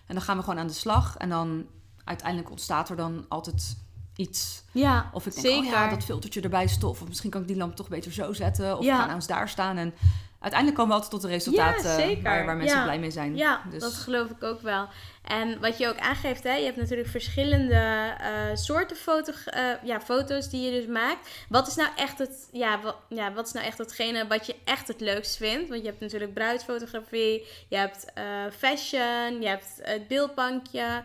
En 0.07 0.15
dan 0.15 0.21
gaan 0.21 0.37
we 0.37 0.43
gewoon 0.43 0.59
aan 0.59 0.67
de 0.67 0.73
slag. 0.73 1.17
En 1.17 1.29
dan 1.29 1.65
uiteindelijk 2.03 2.49
ontstaat 2.49 2.89
er 2.89 2.95
dan 2.95 3.25
altijd 3.29 3.77
iets. 4.15 4.63
Ja, 4.71 5.09
Of 5.13 5.25
ik 5.25 5.33
denk, 5.33 5.45
zeker. 5.45 5.65
oh 5.65 5.71
ja, 5.71 5.89
dat 5.89 6.03
filtertje 6.03 6.41
erbij 6.41 6.67
stof. 6.67 7.01
Of 7.01 7.07
misschien 7.07 7.29
kan 7.29 7.41
ik 7.41 7.47
die 7.47 7.57
lamp 7.57 7.75
toch 7.75 7.87
beter 7.89 8.11
zo 8.11 8.33
zetten. 8.33 8.77
Of 8.77 8.83
Ja. 8.85 8.95
ga 8.97 9.03
nou 9.03 9.15
eens 9.15 9.27
daar 9.27 9.49
staan. 9.49 9.77
En 9.77 9.93
uiteindelijk 10.41 10.79
komen 10.79 10.95
we 10.95 11.01
altijd 11.03 11.11
tot 11.21 11.23
een 11.23 11.35
resultaat 11.35 11.83
Ja, 11.83 12.21
waar, 12.21 12.45
waar 12.45 12.55
mensen 12.57 12.77
Ja. 12.77 12.83
blij 12.83 12.99
mee 12.99 13.11
zijn. 13.11 13.35
Ja, 13.37 13.61
Dus- 13.69 13.81
dat 13.81 13.93
geloof 13.93 14.29
ik 14.29 14.43
ook 14.43 14.61
wel. 14.61 14.87
En 15.23 15.59
wat 15.59 15.77
je 15.77 15.87
ook 15.87 15.97
aangeeft, 15.99 16.43
hè, 16.43 16.53
je 16.53 16.65
hebt 16.65 16.77
natuurlijk 16.77 17.09
verschillende 17.09 17.73
eh, 18.19 18.29
soorten 18.53 18.97
foto, 18.97 19.31
eh, 19.45 19.63
ja, 19.83 20.01
foto's 20.01 20.49
die 20.49 20.61
je 20.61 20.71
dus 20.79 20.87
maakt. 20.87 21.29
Wat 21.49 21.67
is 21.67 21.75
nou 21.75 21.89
echt 21.95 22.17
het, 22.17 22.49
ja, 22.51 22.79
wat, 22.81 22.95
ja, 23.09 23.33
wat 23.33 23.45
is 23.47 23.51
nou 23.53 23.65
echt 23.65 23.77
hetgene 23.77 24.27
wat 24.27 24.45
je 24.45 24.55
echt 24.63 24.87
het 24.87 25.01
leukst 25.01 25.37
vindt? 25.37 25.69
Want 25.69 25.81
je 25.81 25.87
hebt 25.87 25.99
natuurlijk 25.99 26.33
bruidsfotografie, 26.33 27.47
je 27.67 27.77
hebt 27.77 28.05
eh, 28.13 28.23
fashion, 28.57 29.41
je 29.41 29.47
hebt 29.47 29.79
het 29.81 30.07
beeldbankje. 30.07 31.03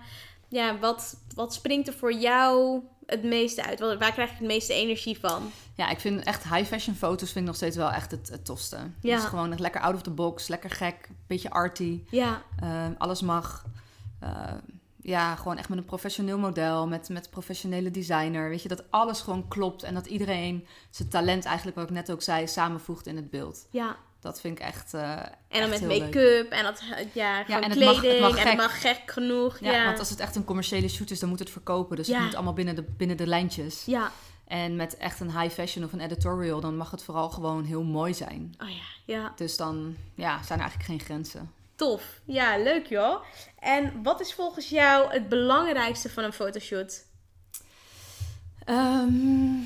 Ja, 0.48 0.78
wat, 0.78 1.16
wat 1.34 1.54
springt 1.54 1.88
er 1.88 1.94
voor 1.94 2.12
jou 2.12 2.80
het 3.06 3.22
meeste 3.22 3.64
uit? 3.64 3.80
Waar 3.80 4.12
krijg 4.12 4.30
je 4.30 4.36
het 4.36 4.46
meeste 4.46 4.72
energie 4.72 5.18
van? 5.18 5.50
Ja, 5.74 5.88
ik 5.88 6.00
vind 6.00 6.22
echt 6.22 6.42
high 6.42 6.64
fashion 6.64 6.96
foto's 6.96 7.32
vind 7.32 7.38
ik 7.38 7.46
nog 7.46 7.56
steeds 7.56 7.76
wel 7.76 7.90
echt 7.90 8.10
het, 8.10 8.28
het 8.28 8.44
tofste. 8.44 8.76
Ja. 9.00 9.16
Dus 9.16 9.24
gewoon 9.24 9.50
echt 9.50 9.60
lekker 9.60 9.80
out 9.80 9.94
of 9.94 10.02
the 10.02 10.10
box, 10.10 10.48
lekker 10.48 10.70
gek, 10.70 11.08
beetje 11.26 11.50
arty. 11.50 12.02
Ja, 12.10 12.42
eh, 12.60 12.86
alles 12.98 13.20
mag. 13.20 13.64
Eh, 14.20 14.52
ja, 15.02 15.34
gewoon 15.34 15.56
echt 15.56 15.68
met 15.68 15.78
een 15.78 15.84
professioneel 15.84 16.38
model, 16.38 16.86
met, 16.88 17.08
met 17.08 17.30
professionele 17.30 17.90
designer. 17.90 18.48
Weet 18.48 18.62
je, 18.62 18.68
dat 18.68 18.84
alles 18.90 19.20
gewoon 19.20 19.48
klopt 19.48 19.82
en 19.82 19.94
dat 19.94 20.06
iedereen 20.06 20.66
zijn 20.90 21.08
talent 21.08 21.44
eigenlijk, 21.44 21.76
wat 21.76 21.88
ik 21.88 21.94
net 21.94 22.10
ook 22.12 22.22
zei, 22.22 22.48
samenvoegt 22.48 23.06
in 23.06 23.16
het 23.16 23.30
beeld. 23.30 23.66
ja. 23.70 23.96
Dat 24.20 24.40
vind 24.40 24.58
ik 24.58 24.64
echt. 24.64 24.94
eh, 24.94 25.10
En 25.10 25.30
echt 25.48 25.60
dan 25.60 25.88
met 25.88 26.00
make-up 26.00 26.50
en 26.50 26.64
dat, 26.64 26.82
ja, 27.12 27.42
gewoon 27.44 27.62
en 27.62 27.70
het 27.70 27.78
mag- 27.80 27.90
het 27.90 27.98
kleding. 28.00 28.20
mag 28.20 28.36
en 28.36 28.48
het 28.48 28.56
mag 28.56 28.80
gek 28.80 29.00
genoeg. 29.06 29.58
Ja, 29.60 29.72
Ja, 29.72 29.84
want 29.84 29.98
als 29.98 30.10
het 30.10 30.20
echt 30.20 30.36
een 30.36 30.44
commerciële 30.44 30.88
shoot 30.88 31.10
is, 31.10 31.20
dan 31.20 31.28
moet 31.28 31.38
het 31.38 31.50
verkopen. 31.50 31.96
Dus 31.96 32.06
Ja. 32.06 32.14
het 32.14 32.24
moet 32.24 32.34
allemaal 32.34 32.52
binnen 32.52 32.74
de, 32.74 32.82
binnen 32.82 33.16
de 33.16 33.26
lijntjes. 33.26 33.82
ja. 33.84 34.10
En 34.46 34.76
met 34.76 34.96
echt 34.96 35.20
een 35.20 35.40
high 35.40 35.54
fashion 35.54 35.84
of 35.84 35.92
een 35.92 36.00
editorial, 36.00 36.60
dan 36.60 36.76
mag 36.76 36.90
het 36.90 37.02
vooral 37.02 37.30
gewoon 37.30 37.64
heel 37.64 37.82
mooi 37.82 38.14
zijn. 38.14 38.54
Oh 38.62 38.68
ja, 38.70 38.82
ja. 39.14 39.32
Dus 39.36 39.56
dan 39.56 39.96
ja, 40.14 40.42
zijn 40.42 40.58
er 40.58 40.64
eigenlijk 40.64 40.84
geen 40.84 41.00
grenzen. 41.00 41.52
Tof. 41.76 42.02
Ja, 42.24 42.58
leuk 42.58 42.86
joh. 42.86 43.22
En 43.58 44.02
wat 44.02 44.20
is 44.20 44.34
volgens 44.34 44.68
jou 44.68 45.12
het 45.12 45.28
belangrijkste 45.28 46.10
van 46.10 46.24
een 46.24 46.32
fotoshoot? 46.32 47.04
Ehm, 48.64 49.60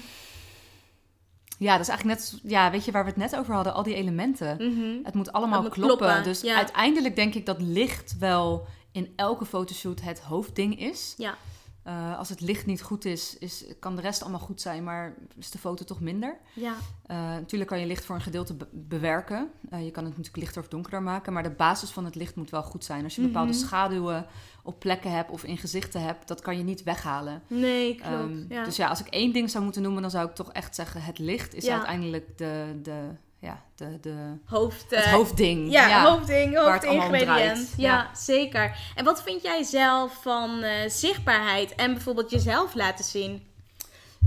ja, 1.60 1.72
dat 1.72 1.80
is 1.80 1.88
eigenlijk 1.88 2.18
net, 2.20 2.40
ja, 2.42 2.70
weet 2.70 2.84
je 2.84 2.90
waar 2.90 3.04
we 3.04 3.08
het 3.10 3.18
net 3.18 3.36
over 3.36 3.54
hadden, 3.54 3.74
al 3.74 3.82
die 3.82 3.94
elementen. 3.94 4.56
Mhm. 4.56 5.04
Het 5.04 5.14
moet 5.14 5.32
allemaal 5.32 5.62
Het 5.62 5.76
moet 5.76 5.86
kloppen. 5.86 6.06
kloppen, 6.06 6.24
Dus 6.24 6.40
ja. 6.40 6.56
uiteindelijk 6.56 7.16
denk 7.16 7.34
ik 7.34 7.46
dat 7.46 7.60
licht 7.60 8.18
wel 8.18 8.66
in 8.92 9.12
elke 9.16 9.44
fotoshoot 9.44 10.00
het 10.00 10.20
hoofdding 10.20 10.80
is. 10.80 11.14
Ja. 11.16 11.34
Eh, 11.82 12.18
als 12.18 12.28
het 12.28 12.40
licht 12.40 12.66
niet 12.66 12.82
goed 12.82 13.04
is, 13.04 13.36
is, 13.38 13.64
kan 13.78 13.96
de 13.96 14.02
rest 14.02 14.22
allemaal 14.22 14.40
goed 14.40 14.60
zijn, 14.60 14.84
maar 14.84 15.14
is 15.38 15.50
de 15.50 15.58
foto 15.58 15.84
toch 15.84 16.00
minder. 16.00 16.36
Ja. 16.54 16.74
Eh, 17.06 17.16
natuurlijk 17.16 17.70
kan 17.70 17.80
je 17.80 17.86
licht 17.86 18.04
voor 18.04 18.14
een 18.14 18.20
gedeelte 18.20 18.54
be- 18.54 18.68
bewerken. 18.72 19.50
Eh, 19.70 19.84
je 19.84 19.90
kan 19.90 20.04
het 20.04 20.12
natuurlijk 20.16 20.42
lichter 20.44 20.62
of 20.62 20.68
donkerder 20.68 21.02
maken, 21.02 21.32
maar 21.32 21.42
de 21.42 21.50
basis 21.50 21.90
van 21.90 22.04
het 22.04 22.14
licht 22.14 22.34
moet 22.36 22.50
wel 22.50 22.62
goed 22.62 22.84
zijn. 22.84 23.04
Als 23.04 23.14
je 23.14 23.22
bepaalde 23.22 23.52
Mhm. 23.52 23.60
schaduwen 23.60 24.26
op 24.62 24.78
plekken 24.78 25.10
hebt 25.12 25.30
of 25.30 25.44
in 25.44 25.58
gezichten 25.58 26.02
hebt, 26.02 26.28
dat 26.28 26.40
kan 26.40 26.56
je 26.56 26.62
niet 26.62 26.82
weghalen. 26.82 27.42
Nee, 27.46 27.94
klopt. 27.94 28.06
Ehm, 28.14 28.44
ja. 28.52 28.64
Dus 28.64 28.76
ja, 28.76 28.88
als 28.88 29.00
ik 29.00 29.06
één 29.06 29.32
ding 29.32 29.50
zou 29.50 29.64
moeten 29.64 29.82
noemen, 29.82 30.02
dan 30.02 30.10
zou 30.10 30.28
ik 30.28 30.34
toch 30.34 30.52
echt 30.52 30.74
zeggen: 30.74 31.02
het 31.02 31.18
licht 31.18 31.54
is 31.54 31.64
Ja. 31.64 31.72
uiteindelijk 31.72 32.38
de, 32.38 32.78
de, 32.82 33.00
ja, 33.40 33.62
de, 33.74 33.98
de, 34.00 34.36
Hoofd, 34.44 34.90
het 34.90 35.04
eh, 35.04 35.12
hoofdding. 35.12 35.72
Ja, 35.72 36.04
hoofdding, 36.04 36.58
allemaal 36.58 36.78
om 36.78 37.00
hoofdingrediënt. 37.00 37.72
Ja, 37.76 37.92
Ja. 37.92 38.14
zeker. 38.14 38.76
En 38.94 39.04
wat 39.04 39.22
vind 39.22 39.42
jij 39.42 39.62
zelf 39.62 40.22
van 40.22 40.62
eh, 40.62 40.88
zichtbaarheid 40.88 41.74
en 41.74 41.92
bijvoorbeeld 41.92 42.30
jezelf 42.30 42.74
laten 42.74 43.04
zien? 43.04 43.42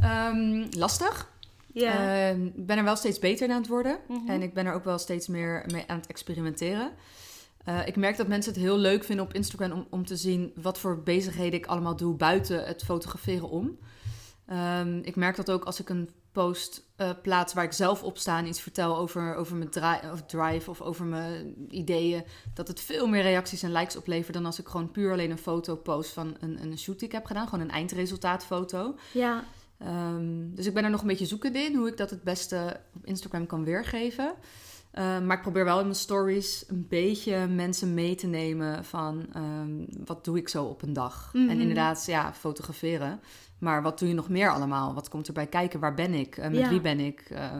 Ehm, 0.01 0.65
lastig. 0.77 1.31
Ja. 1.73 2.27
Ik 2.29 2.65
ben 2.65 2.77
er 2.77 2.83
wel 2.83 2.95
steeds 2.95 3.19
beter 3.19 3.49
aan 3.49 3.57
het 3.57 3.67
worden. 3.67 3.97
Mhm. 4.07 4.29
En 4.29 4.41
ik 4.41 4.53
ben 4.53 4.65
er 4.65 4.73
ook 4.73 4.83
wel 4.83 4.97
steeds 4.97 5.27
meer 5.27 5.63
mee 5.71 5.83
aan 5.87 5.97
het 5.97 6.07
experimenteren. 6.07 6.91
Eh, 7.63 7.87
ik 7.87 7.95
merk 7.95 8.17
dat 8.17 8.27
mensen 8.27 8.53
het 8.53 8.61
heel 8.61 8.77
leuk 8.77 9.03
vinden 9.03 9.25
op 9.25 9.33
Instagram 9.33 9.71
om, 9.71 9.87
om 9.89 10.05
te 10.05 10.15
zien 10.15 10.51
wat 10.55 10.79
voor 10.79 11.03
bezigheden 11.03 11.59
ik 11.59 11.65
allemaal 11.65 11.95
doe 11.95 12.15
buiten 12.15 12.65
het 12.65 12.83
fotograferen 12.83 13.49
om. 13.49 13.77
Ehm, 14.47 14.97
ik 14.97 15.15
merk 15.15 15.35
dat 15.35 15.51
ook 15.51 15.63
als 15.63 15.79
ik 15.79 15.89
een 15.89 16.09
post 16.33 16.83
uh, 16.97 17.09
plaats 17.21 17.53
waar 17.53 17.63
ik 17.63 17.71
zelf 17.71 18.03
op 18.03 18.17
sta 18.17 18.37
en 18.37 18.47
iets 18.47 18.61
vertel 18.61 18.97
over, 18.97 19.35
over 19.35 19.55
mijn 19.55 19.69
of 20.11 20.25
drive 20.25 20.69
of 20.69 20.81
over 20.81 21.05
mijn 21.05 21.55
ideeën, 21.69 22.23
dat 22.53 22.67
het 22.67 22.79
veel 22.79 23.07
meer 23.07 23.21
reacties 23.21 23.63
en 23.63 23.71
likes 23.71 23.95
oplevert 23.95 24.33
dan 24.33 24.45
als 24.45 24.59
ik 24.59 24.67
gewoon 24.67 24.91
puur 24.91 25.11
alleen 25.11 25.31
een 25.31 25.37
foto 25.37 25.75
post 25.75 26.11
van 26.11 26.35
een, 26.39 26.63
een 26.63 26.77
shoot 26.77 26.99
die 26.99 27.07
ik 27.07 27.13
heb 27.13 27.25
gedaan. 27.25 27.47
Gewoon 27.47 27.65
een 27.65 27.71
eindresultaatfoto. 27.71 28.95
Ja. 29.11 29.43
Um, 29.81 30.55
dus 30.55 30.65
ik 30.65 30.73
ben 30.73 30.83
er 30.83 30.89
nog 30.89 31.01
een 31.01 31.07
beetje 31.07 31.25
zoekend 31.25 31.55
in 31.55 31.75
hoe 31.75 31.87
ik 31.87 31.97
dat 31.97 32.09
het 32.09 32.23
beste 32.23 32.79
op 32.95 33.05
Instagram 33.05 33.45
kan 33.45 33.63
weergeven. 33.63 34.33
Uh, 34.93 35.19
maar 35.19 35.37
ik 35.37 35.41
probeer 35.41 35.65
wel 35.65 35.79
in 35.79 35.85
mijn 35.85 35.95
stories 35.95 36.63
een 36.67 36.87
beetje 36.89 37.47
mensen 37.47 37.93
mee 37.93 38.15
te 38.15 38.27
nemen 38.27 38.85
van 38.85 39.25
um, 39.35 39.87
wat 40.05 40.25
doe 40.25 40.37
ik 40.37 40.49
zo 40.49 40.65
op 40.65 40.81
een 40.81 40.93
dag. 40.93 41.29
Mm 41.33 41.41
-hmm. 41.41 41.49
En 41.49 41.59
inderdaad, 41.59 42.05
ja, 42.05 42.33
fotograferen. 42.33 43.19
Maar 43.63 43.81
wat 43.81 43.99
doe 43.99 44.07
je 44.07 44.13
nog 44.13 44.29
meer 44.29 44.51
allemaal? 44.51 44.93
Wat 44.93 45.09
komt 45.09 45.27
erbij 45.27 45.47
kijken? 45.47 45.79
Waar 45.79 45.93
ben 45.93 46.13
ik? 46.13 46.37
Uh, 46.37 46.43
met 46.43 46.55
ja. 46.55 46.69
wie 46.69 46.81
ben 46.81 46.99
ik? 46.99 47.27
Uh, 47.31 47.51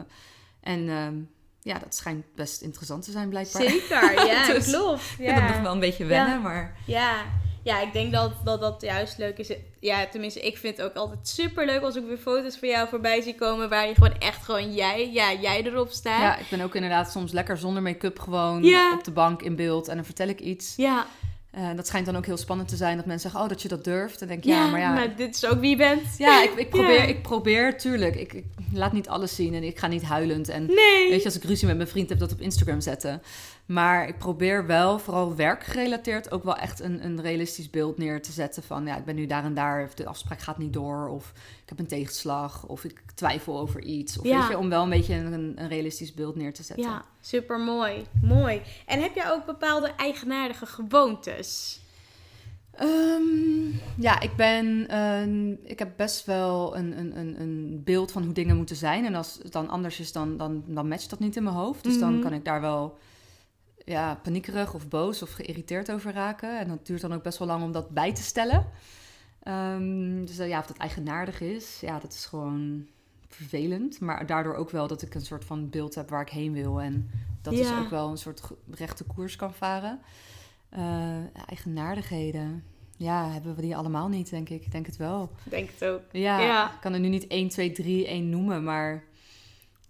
en 0.60 0.80
uh, 0.80 1.06
ja, 1.62 1.78
dat 1.78 1.94
schijnt 1.94 2.24
best 2.34 2.62
interessant 2.62 3.04
te 3.04 3.10
zijn 3.10 3.28
blijkbaar. 3.28 3.62
Zeker, 3.62 4.26
ja, 4.32 4.46
dus 4.46 4.70
klopt. 4.70 5.02
Ja. 5.18 5.30
Ik 5.30 5.38
vind 5.38 5.48
nog 5.52 5.62
wel 5.62 5.72
een 5.72 5.80
beetje 5.80 6.04
wennen, 6.04 6.34
ja. 6.34 6.40
maar... 6.40 6.76
Ja. 6.86 7.24
ja, 7.62 7.80
ik 7.80 7.92
denk 7.92 8.12
dat, 8.12 8.32
dat 8.44 8.60
dat 8.60 8.82
juist 8.82 9.18
leuk 9.18 9.38
is. 9.38 9.52
Ja, 9.80 10.06
tenminste, 10.06 10.40
ik 10.40 10.58
vind 10.58 10.76
het 10.76 10.86
ook 10.86 10.94
altijd 10.94 11.28
super 11.28 11.66
leuk 11.66 11.82
als 11.82 11.96
ik 11.96 12.04
weer 12.06 12.18
foto's 12.18 12.56
van 12.56 12.68
jou 12.68 12.88
voorbij 12.88 13.20
zie 13.20 13.34
komen... 13.34 13.68
waar 13.68 13.86
je 13.86 13.94
gewoon 13.94 14.18
echt 14.18 14.44
gewoon 14.44 14.74
jij, 14.74 15.12
ja, 15.12 15.32
jij 15.32 15.62
erop 15.62 15.90
staat. 15.90 16.20
Ja, 16.20 16.36
ik 16.36 16.46
ben 16.50 16.60
ook 16.60 16.74
inderdaad 16.74 17.10
soms 17.10 17.32
lekker 17.32 17.58
zonder 17.58 17.82
make-up 17.82 18.18
gewoon 18.18 18.62
Ja. 18.62 18.92
op 18.92 19.04
de 19.04 19.12
bank 19.12 19.42
in 19.42 19.56
beeld. 19.56 19.88
En 19.88 19.94
dan 19.94 20.04
vertel 20.04 20.28
ik 20.28 20.40
iets. 20.40 20.76
Ja, 20.76 21.06
Uh, 21.58 21.68
dat 21.76 21.86
schijnt 21.86 22.06
dan 22.06 22.16
ook 22.16 22.26
heel 22.26 22.36
spannend 22.36 22.68
te 22.68 22.76
zijn 22.76 22.96
dat 22.96 23.06
mensen 23.06 23.30
zeggen, 23.30 23.40
oh, 23.40 23.48
dat 23.54 23.62
je 23.62 23.68
dat 23.68 23.84
durft. 23.84 24.18
Dan 24.18 24.28
denk 24.28 24.44
ja, 24.44 24.66
maar 24.66 24.80
ja... 24.80 25.06
dit 25.16 25.34
is 25.34 25.46
ook 25.46 25.60
wie 25.60 25.70
je 25.70 25.76
bent. 25.76 26.02
Ja, 26.18 26.42
ik, 26.42 26.50
ik 26.56 26.70
probeer, 26.76 26.94
Ja. 26.94 27.02
ik 27.02 27.22
probeer, 27.22 27.78
tuurlijk. 27.78 28.14
Ik, 28.16 28.32
ik 28.32 28.44
laat 28.72 28.92
niet 28.92 29.08
alles 29.08 29.34
zien 29.34 29.54
en 29.54 29.62
ik 29.62 29.78
ga 29.78 29.86
niet 29.86 30.02
huilend. 30.02 30.48
En 30.48 30.66
Nee. 30.66 31.10
weet 31.10 31.18
je, 31.18 31.24
als 31.24 31.36
ik 31.36 31.44
ruzie 31.44 31.66
met 31.66 31.76
mijn 31.76 31.88
vriend 31.88 32.08
heb, 32.08 32.18
dat 32.18 32.32
op 32.32 32.40
Instagram 32.40 32.80
zetten. 32.80 33.22
Maar 33.66 34.08
ik 34.08 34.18
probeer 34.18 34.66
wel, 34.66 34.98
vooral 34.98 35.34
werkgerelateerd, 35.36 36.30
ook 36.30 36.44
wel 36.44 36.56
echt 36.56 36.80
een, 36.80 37.04
een 37.04 37.20
realistisch 37.20 37.70
beeld 37.70 37.98
neer 37.98 38.22
te 38.22 38.32
zetten. 38.32 38.62
Van, 38.62 38.86
ja, 38.86 38.96
ik 38.96 39.04
ben 39.04 39.14
nu 39.14 39.26
daar 39.26 39.44
en 39.44 39.54
daar, 39.54 39.84
of 39.84 39.94
de 39.94 40.06
afspraak 40.06 40.40
gaat 40.40 40.58
niet 40.58 40.72
door. 40.72 41.08
Of 41.08 41.32
ik 41.62 41.68
heb 41.68 41.78
een 41.78 41.86
tegenslag, 41.86 42.66
of 42.66 42.84
ik 42.84 43.00
twijfel 43.14 43.58
over 43.58 43.82
iets. 43.82 44.18
Of 44.18 44.24
Ja. 44.24 44.38
weet 44.40 44.48
je, 44.48 44.58
om 44.58 44.68
wel 44.68 44.82
een 44.82 44.90
beetje 44.90 45.14
een, 45.14 45.52
een 45.56 45.68
realistisch 45.68 46.14
beeld 46.14 46.36
neer 46.36 46.52
te 46.52 46.62
zetten. 46.62 46.84
Ja, 46.86 47.04
super 47.20 47.60
mooi. 47.60 48.04
Mooi. 48.22 48.60
En 48.86 49.02
heb 49.02 49.14
jij 49.14 49.30
ook 49.30 49.46
bepaalde 49.46 49.92
eigenaardige 49.96 50.66
gewoontes? 50.66 51.80
Ehm, 52.70 53.68
ja, 53.96 54.20
ik 54.20 54.36
ben. 54.36 54.96
een- 54.96 55.58
ik 55.64 55.78
heb 55.78 55.90
best 55.96 56.24
wel 56.26 56.76
een, 56.76 56.98
een, 56.98 57.18
een, 57.18 57.40
een 57.40 57.80
beeld 57.84 58.12
van 58.12 58.24
hoe 58.24 58.32
dingen 58.32 58.56
moeten 58.56 58.76
zijn. 58.76 59.04
En 59.04 59.14
als 59.14 59.38
het 59.42 59.52
dan 59.52 59.68
anders 59.68 60.00
is, 60.00 60.12
dan, 60.12 60.36
dan, 60.36 60.62
dan 60.66 60.88
matcht 60.88 61.10
dat 61.10 61.18
niet 61.18 61.36
in 61.36 61.42
mijn 61.42 61.56
hoofd. 61.56 61.82
Dus 61.84 61.98
dan 61.98 62.12
Mhm. 62.12 62.22
kan 62.22 62.32
ik 62.32 62.44
daar 62.44 62.60
wel 62.60 62.98
ja, 63.84 64.14
paniekerig 64.22 64.74
of 64.74 64.88
boos 64.88 65.22
of 65.22 65.30
geïrriteerd 65.32 65.92
over 65.92 66.12
raken. 66.12 66.58
En 66.58 66.68
dat 66.68 66.86
duurt 66.86 67.00
dan 67.00 67.12
ook 67.14 67.22
best 67.22 67.38
wel 67.38 67.48
lang 67.48 67.62
om 67.62 67.72
dat 67.72 67.90
bij 67.90 68.12
te 68.14 68.22
stellen. 68.22 68.66
Ehm, 69.42 70.24
dus 70.24 70.38
eh, 70.38 70.48
ja, 70.48 70.58
of 70.58 70.66
dat 70.66 70.76
eigenaardig 70.76 71.40
is, 71.40 71.80
ja, 71.80 71.98
dat 71.98 72.12
is 72.12 72.24
gewoon 72.26 72.86
vervelend. 73.28 74.00
Maar 74.00 74.26
daardoor 74.26 74.54
ook 74.54 74.70
wel 74.70 74.86
dat 74.86 75.02
ik 75.02 75.14
een 75.14 75.20
soort 75.24 75.44
van 75.44 75.70
beeld 75.70 75.94
heb 75.94 76.08
waar 76.10 76.20
ik 76.22 76.28
heen 76.28 76.52
wil. 76.52 76.80
En 76.80 77.10
dat 77.42 77.52
is 77.52 77.68
Ja. 77.68 77.78
ook 77.80 77.90
wel 77.90 78.10
een 78.10 78.18
soort 78.18 78.42
rechte 78.70 79.04
koers 79.04 79.36
kan 79.36 79.54
varen. 79.54 80.00
Eh, 80.68 81.16
eigenaardigheden. 81.48 82.64
Ja, 82.96 83.30
hebben 83.30 83.54
we 83.54 83.62
die 83.62 83.76
allemaal 83.76 84.08
niet, 84.08 84.30
denk 84.30 84.48
ik. 84.48 84.64
Ik 84.64 84.72
denk 84.72 84.86
het 84.86 84.96
wel. 84.96 85.30
Ik 85.44 85.50
denk 85.50 85.70
het 85.70 85.84
ook. 85.84 86.02
Ja, 86.12 86.40
Ja. 86.40 86.72
ik 86.74 86.80
kan 86.80 86.92
er 86.92 87.00
nu 87.00 87.08
niet 87.08 87.26
1, 87.28 87.48
2, 87.48 87.72
3, 87.72 88.08
1 88.08 88.28
noemen, 88.30 88.64
maar 88.64 89.04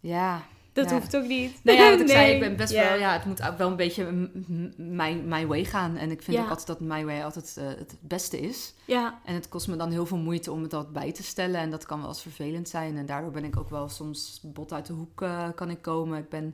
ja. 0.00 0.42
Dat 0.74 0.88
Ja. 0.90 0.94
hoeft 0.94 1.16
ook 1.16 1.26
niet. 1.26 1.60
Nou 1.62 1.78
ja, 1.78 1.90
wat 1.90 2.00
ik 2.00 2.08
zei, 2.16 2.24
Nee. 2.24 2.34
ik 2.34 2.40
ben 2.40 2.56
best 2.56 2.72
wel, 2.72 2.98
ja, 2.98 3.12
het 3.12 3.24
moet 3.24 3.42
ook 3.42 3.58
wel 3.58 3.70
een 3.70 3.76
beetje 3.76 4.30
mijn, 4.76 5.28
mijn 5.28 5.46
way 5.46 5.64
gaan. 5.64 5.96
En 5.96 6.10
ik 6.10 6.22
vind 6.22 6.36
Ja. 6.36 6.42
ook 6.42 6.48
altijd 6.48 6.66
dat 6.66 6.80
my 6.80 7.04
way 7.04 7.22
altijd 7.22 7.56
eh, 7.56 7.66
het 7.66 7.96
beste 8.00 8.40
is. 8.40 8.74
Ja, 8.84 9.20
En 9.24 9.34
het 9.34 9.48
kost 9.48 9.68
me 9.68 9.76
dan 9.76 9.90
heel 9.90 10.06
veel 10.06 10.16
moeite 10.18 10.52
om 10.52 10.62
het 10.62 10.70
dat 10.70 10.92
bij 10.92 11.12
te 11.12 11.22
stellen. 11.22 11.60
En 11.60 11.70
dat 11.70 11.86
kan 11.86 11.98
wel 12.00 12.08
eens 12.08 12.22
vervelend 12.22 12.68
zijn. 12.68 12.96
En 12.96 13.06
daardoor 13.06 13.30
ben 13.30 13.44
ik 13.44 13.58
ook 13.58 13.70
wel 13.70 13.88
soms 13.88 14.40
bot 14.42 14.72
uit 14.72 14.86
de 14.86 14.92
hoek 14.92 15.22
eh, 15.22 15.48
kan 15.54 15.70
ik 15.70 15.82
komen. 15.82 16.18
Ik 16.18 16.28
ben, 16.28 16.46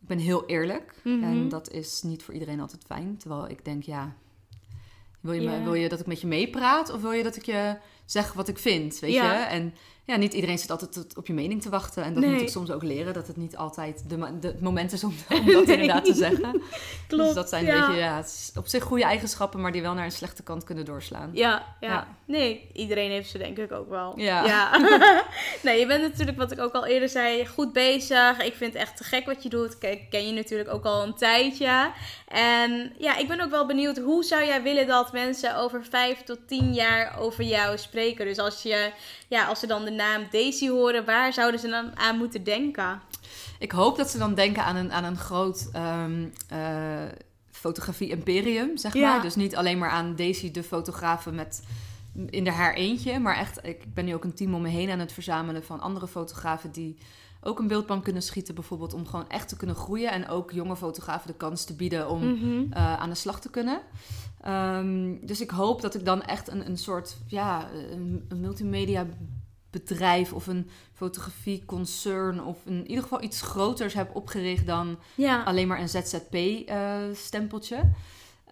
ik 0.00 0.08
ben 0.08 0.18
heel 0.18 0.46
eerlijk. 0.46 0.94
Mhm. 1.04 1.22
En 1.24 1.48
dat 1.48 1.70
is 1.70 2.02
niet 2.02 2.22
voor 2.22 2.34
iedereen 2.34 2.60
altijd 2.60 2.82
fijn. 2.86 3.16
Terwijl 3.18 3.48
ik 3.48 3.64
denk, 3.64 3.82
ja, 3.82 4.14
wil 5.20 5.32
je, 5.32 5.40
me, 5.48 5.62
wil 5.62 5.74
je 5.74 5.88
dat 5.88 6.00
ik 6.00 6.06
met 6.06 6.20
je 6.20 6.26
meepraat? 6.26 6.90
Of 6.92 7.00
wil 7.00 7.12
je 7.12 7.22
dat 7.22 7.36
ik 7.36 7.44
je 7.46 7.76
zeg 8.04 8.32
wat 8.32 8.48
ik 8.48 8.58
vind? 8.58 8.98
Weet 8.98 9.12
Ja. 9.12 9.32
je? 9.38 9.44
En 9.44 9.74
ja, 10.06 10.16
niet 10.16 10.32
iedereen 10.32 10.58
zit 10.58 10.70
altijd 10.70 11.16
op 11.16 11.26
je 11.26 11.32
mening 11.32 11.62
te 11.62 11.68
wachten. 11.68 12.04
En 12.04 12.14
dat 12.14 12.22
Nee. 12.22 12.32
moet 12.32 12.42
ik 12.42 12.48
soms 12.48 12.70
ook 12.70 12.82
leren. 12.82 13.14
Dat 13.14 13.26
het 13.26 13.36
niet 13.36 13.56
altijd 13.56 14.04
de, 14.08 14.38
de, 14.40 14.46
het 14.46 14.60
moment 14.60 14.92
is 14.92 15.04
om, 15.04 15.10
om 15.30 15.46
dat 15.46 15.66
Nee. 15.66 15.76
inderdaad 15.76 16.04
te 16.04 16.14
zeggen. 16.14 16.50
klopt. 17.08 17.24
dus 17.24 17.34
dat 17.34 17.48
zijn 17.48 17.64
ja. 17.64 17.74
een 17.74 17.80
beetje, 17.86 18.00
ja, 18.00 18.24
op 18.54 18.66
zich 18.66 18.82
goede 18.82 19.04
eigenschappen, 19.04 19.60
maar 19.60 19.72
die 19.72 19.82
wel 19.82 19.94
naar 19.94 20.04
een 20.04 20.12
slechte 20.12 20.42
kant 20.42 20.64
kunnen 20.64 20.84
doorslaan. 20.84 21.30
Ja, 21.32 21.76
ja, 21.80 21.88
Ja. 21.88 22.06
Nee, 22.26 22.70
iedereen 22.72 23.10
heeft 23.10 23.30
ze 23.30 23.38
denk 23.38 23.58
ik 23.58 23.72
ook 23.72 23.88
wel. 23.88 24.18
Ja. 24.18 24.78
nee, 25.62 25.78
je 25.80 25.86
bent 25.86 26.02
natuurlijk, 26.02 26.38
wat 26.38 26.52
ik 26.52 26.60
ook 26.60 26.72
al 26.72 26.86
eerder 26.86 27.08
zei, 27.08 27.46
goed 27.46 27.72
bezig. 27.72 28.42
Ik 28.42 28.54
vind 28.54 28.72
het 28.72 28.82
echt 28.82 28.96
te 28.96 29.04
gek 29.04 29.26
wat 29.26 29.42
je 29.42 29.48
doet. 29.48 29.76
Ik 29.80 30.10
ken 30.10 30.26
je 30.26 30.32
natuurlijk 30.32 30.72
ook 30.72 30.84
al 30.84 31.02
een 31.02 31.14
tijdje. 31.14 31.90
En 32.28 32.92
ja, 32.98 33.16
ik 33.16 33.28
ben 33.28 33.40
ook 33.40 33.50
wel 33.50 33.66
benieuwd, 33.66 33.98
hoe 33.98 34.24
zou 34.24 34.44
jij 34.44 34.62
willen 34.62 34.86
dat 34.86 35.12
mensen 35.12 35.56
over 35.56 35.84
vijf 35.90 36.22
tot 36.22 36.38
tien 36.48 36.72
jaar 36.74 37.18
over 37.18 37.44
jou 37.44 37.78
spreken? 37.78 38.26
Dus 38.26 38.38
als, 38.38 38.62
je, 38.62 38.90
ja, 39.28 39.46
als 39.46 39.60
ze 39.60 39.66
dan 39.66 39.84
de 39.84 39.90
naam 39.90 40.26
Daisy 40.30 40.68
horen, 40.68 41.04
waar 41.04 41.32
zouden 41.32 41.60
ze 41.60 41.68
dan 41.68 41.98
aan 41.98 42.18
moeten 42.18 42.44
denken? 42.44 43.00
Ik 43.58 43.72
hoop 43.72 43.96
dat 43.96 44.10
ze 44.10 44.18
dan 44.18 44.34
denken 44.34 44.64
aan 44.64 44.76
een, 44.76 44.92
aan 44.92 45.04
een 45.04 45.16
groot 45.16 45.68
ehm, 45.72 46.24
eh, 46.48 47.02
fotografie-imperium, 47.50 48.76
zeg 48.76 48.94
Ja. 48.94 49.12
maar. 49.12 49.22
Dus 49.22 49.34
niet 49.34 49.56
alleen 49.56 49.78
maar 49.78 49.90
aan 49.90 50.16
Daisy, 50.16 50.50
de 50.50 50.62
fotografe 50.62 51.30
met 51.32 51.62
in 52.26 52.44
de 52.44 52.50
haar 52.50 52.74
eentje. 52.74 53.18
Maar 53.18 53.36
echt, 53.36 53.66
ik 53.66 53.94
ben 53.94 54.04
nu 54.04 54.14
ook 54.14 54.24
een 54.24 54.34
team 54.34 54.54
om 54.54 54.62
me 54.62 54.68
heen 54.68 54.90
aan 54.90 54.98
het 54.98 55.12
verzamelen 55.12 55.64
van 55.64 55.80
andere 55.80 56.08
fotografen 56.08 56.72
die 56.72 56.96
ook 57.46 57.58
een 57.58 57.68
beeldband 57.68 58.02
kunnen 58.02 58.22
schieten, 58.22 58.54
bijvoorbeeld, 58.54 58.94
om 58.94 59.06
gewoon 59.06 59.28
echt 59.28 59.48
te 59.48 59.56
kunnen 59.56 59.76
groeien. 59.76 60.10
En 60.10 60.28
ook 60.28 60.50
jonge 60.52 60.76
fotografen 60.76 61.26
de 61.26 61.36
kans 61.36 61.64
te 61.64 61.74
bieden 61.74 62.08
om 62.10 62.24
Mhm. 62.32 62.72
eh, 62.72 62.96
aan 63.00 63.08
de 63.08 63.14
slag 63.14 63.40
te 63.40 63.50
kunnen. 63.50 63.80
Ehm, 64.40 65.14
dus 65.26 65.40
ik 65.40 65.50
hoop 65.50 65.80
dat 65.80 65.94
ik 65.94 66.04
dan 66.04 66.22
echt 66.22 66.48
een, 66.48 66.66
een 66.66 66.78
soort 66.78 67.16
ja, 67.26 67.70
een, 67.90 68.24
een 68.28 68.40
multimedia 68.40 69.06
bedrijf 69.70 70.32
of 70.32 70.46
een 70.46 70.68
fotografie 70.92 71.64
concern 71.64 72.44
of 72.44 72.58
in 72.64 72.86
ieder 72.86 73.02
geval 73.02 73.22
iets 73.22 73.40
groters 73.42 73.94
heb 73.94 74.14
opgericht 74.16 74.66
dan 74.66 74.98
Ja, 75.14 75.42
alleen 75.42 75.68
maar 75.68 75.80
een 75.80 75.88
ZZP-stempeltje. 75.88 77.76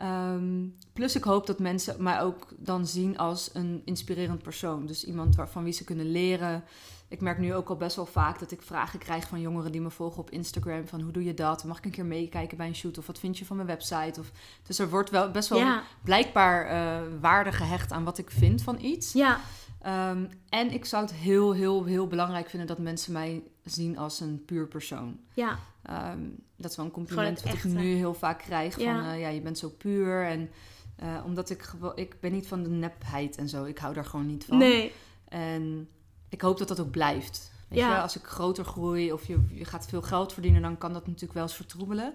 Ehm, 0.02 0.66
plus 0.92 1.16
ik 1.16 1.24
hoop 1.24 1.46
dat 1.46 1.58
mensen 1.58 2.02
mij 2.02 2.20
ook 2.20 2.46
dan 2.56 2.86
zien 2.86 3.18
als 3.18 3.50
een 3.52 3.82
inspirerend 3.84 4.42
persoon. 4.42 4.86
Dus 4.86 5.04
iemand 5.04 5.36
waarvan 5.36 5.64
wie 5.64 5.72
ze 5.72 5.84
kunnen 5.84 6.10
leren. 6.10 6.64
Ik 7.08 7.20
merk 7.20 7.38
nu 7.38 7.54
ook 7.54 7.68
al 7.68 7.76
best 7.76 7.96
wel 7.96 8.06
vaak 8.06 8.38
dat 8.38 8.50
ik 8.50 8.62
vragen 8.62 8.98
krijg 8.98 9.28
van 9.28 9.40
jongeren 9.40 9.72
die 9.72 9.80
me 9.80 9.90
volgen 9.90 10.20
op 10.20 10.30
Instagram. 10.30 10.88
Van 10.88 11.00
hoe 11.00 11.12
doe 11.12 11.24
je 11.24 11.34
dat? 11.34 11.64
Mag 11.64 11.78
ik 11.78 11.84
een 11.84 11.90
keer 11.90 12.04
meekijken 12.04 12.56
bij 12.56 12.66
een 12.66 12.74
shoot? 12.74 12.98
Of 12.98 13.06
wat 13.06 13.18
vind 13.18 13.38
je 13.38 13.44
van 13.44 13.56
mijn 13.56 13.68
website? 13.68 14.20
Of, 14.20 14.30
dus 14.66 14.78
er 14.78 14.90
wordt 14.90 15.10
wel 15.10 15.30
best 15.30 15.48
wel 15.48 15.58
ja, 15.58 15.82
blijkbaar 16.04 16.66
eh, 16.66 17.08
waarde 17.20 17.52
gehecht 17.52 17.92
aan 17.92 18.04
wat 18.04 18.18
ik 18.18 18.30
vind 18.30 18.62
van 18.62 18.78
iets. 18.80 19.12
ja, 19.12 19.40
Ehm, 19.82 20.24
en 20.48 20.70
ik 20.72 20.84
zou 20.84 21.02
het 21.04 21.12
heel, 21.14 21.52
heel, 21.52 21.84
heel 21.84 22.06
belangrijk 22.06 22.48
vinden 22.48 22.68
dat 22.68 22.78
mensen 22.78 23.12
mij 23.12 23.42
zien 23.64 23.98
als 23.98 24.20
een 24.20 24.44
puur 24.44 24.68
persoon. 24.68 25.18
ja, 25.34 25.58
Ehm, 25.82 26.20
dat 26.56 26.70
is 26.70 26.76
wel 26.76 26.86
een 26.86 26.90
compliment 26.92 27.42
wat 27.42 27.52
ik 27.54 27.64
nu 27.64 27.94
heel 27.94 28.14
vaak 28.14 28.38
krijg. 28.38 28.74
Van 28.74 28.82
Ja. 28.82 28.96
ja, 29.04 29.12
ja 29.12 29.28
je 29.28 29.40
bent 29.40 29.58
zo 29.58 29.68
puur. 29.68 30.24
En 30.26 30.50
eh, 30.96 31.22
omdat 31.24 31.50
ik 31.50 31.62
gewoon, 31.62 31.92
ik 31.96 32.20
ben 32.20 32.32
niet 32.32 32.46
van 32.46 32.62
de 32.62 32.68
nepheid 32.68 33.36
en 33.36 33.48
zo. 33.48 33.64
Ik 33.64 33.78
hou 33.78 33.94
daar 33.94 34.04
gewoon 34.04 34.26
niet 34.26 34.44
van. 34.44 34.58
nee, 34.58 34.92
En 35.28 35.88
ik 36.28 36.40
hoop 36.40 36.58
dat 36.58 36.68
dat 36.68 36.80
ook 36.80 36.90
blijft. 36.90 37.52
Weet 37.68 37.78
Ja. 37.78 37.94
je, 37.96 38.02
als 38.02 38.16
ik 38.16 38.24
groter 38.24 38.64
groei 38.64 39.12
of 39.12 39.26
je, 39.26 39.38
je 39.48 39.64
gaat 39.64 39.86
veel 39.88 40.02
geld 40.02 40.32
verdienen, 40.32 40.62
dan 40.62 40.78
kan 40.78 40.92
dat 40.92 41.06
natuurlijk 41.06 41.32
wel 41.34 41.42
eens 41.42 41.54
vertroebelen. 41.54 42.12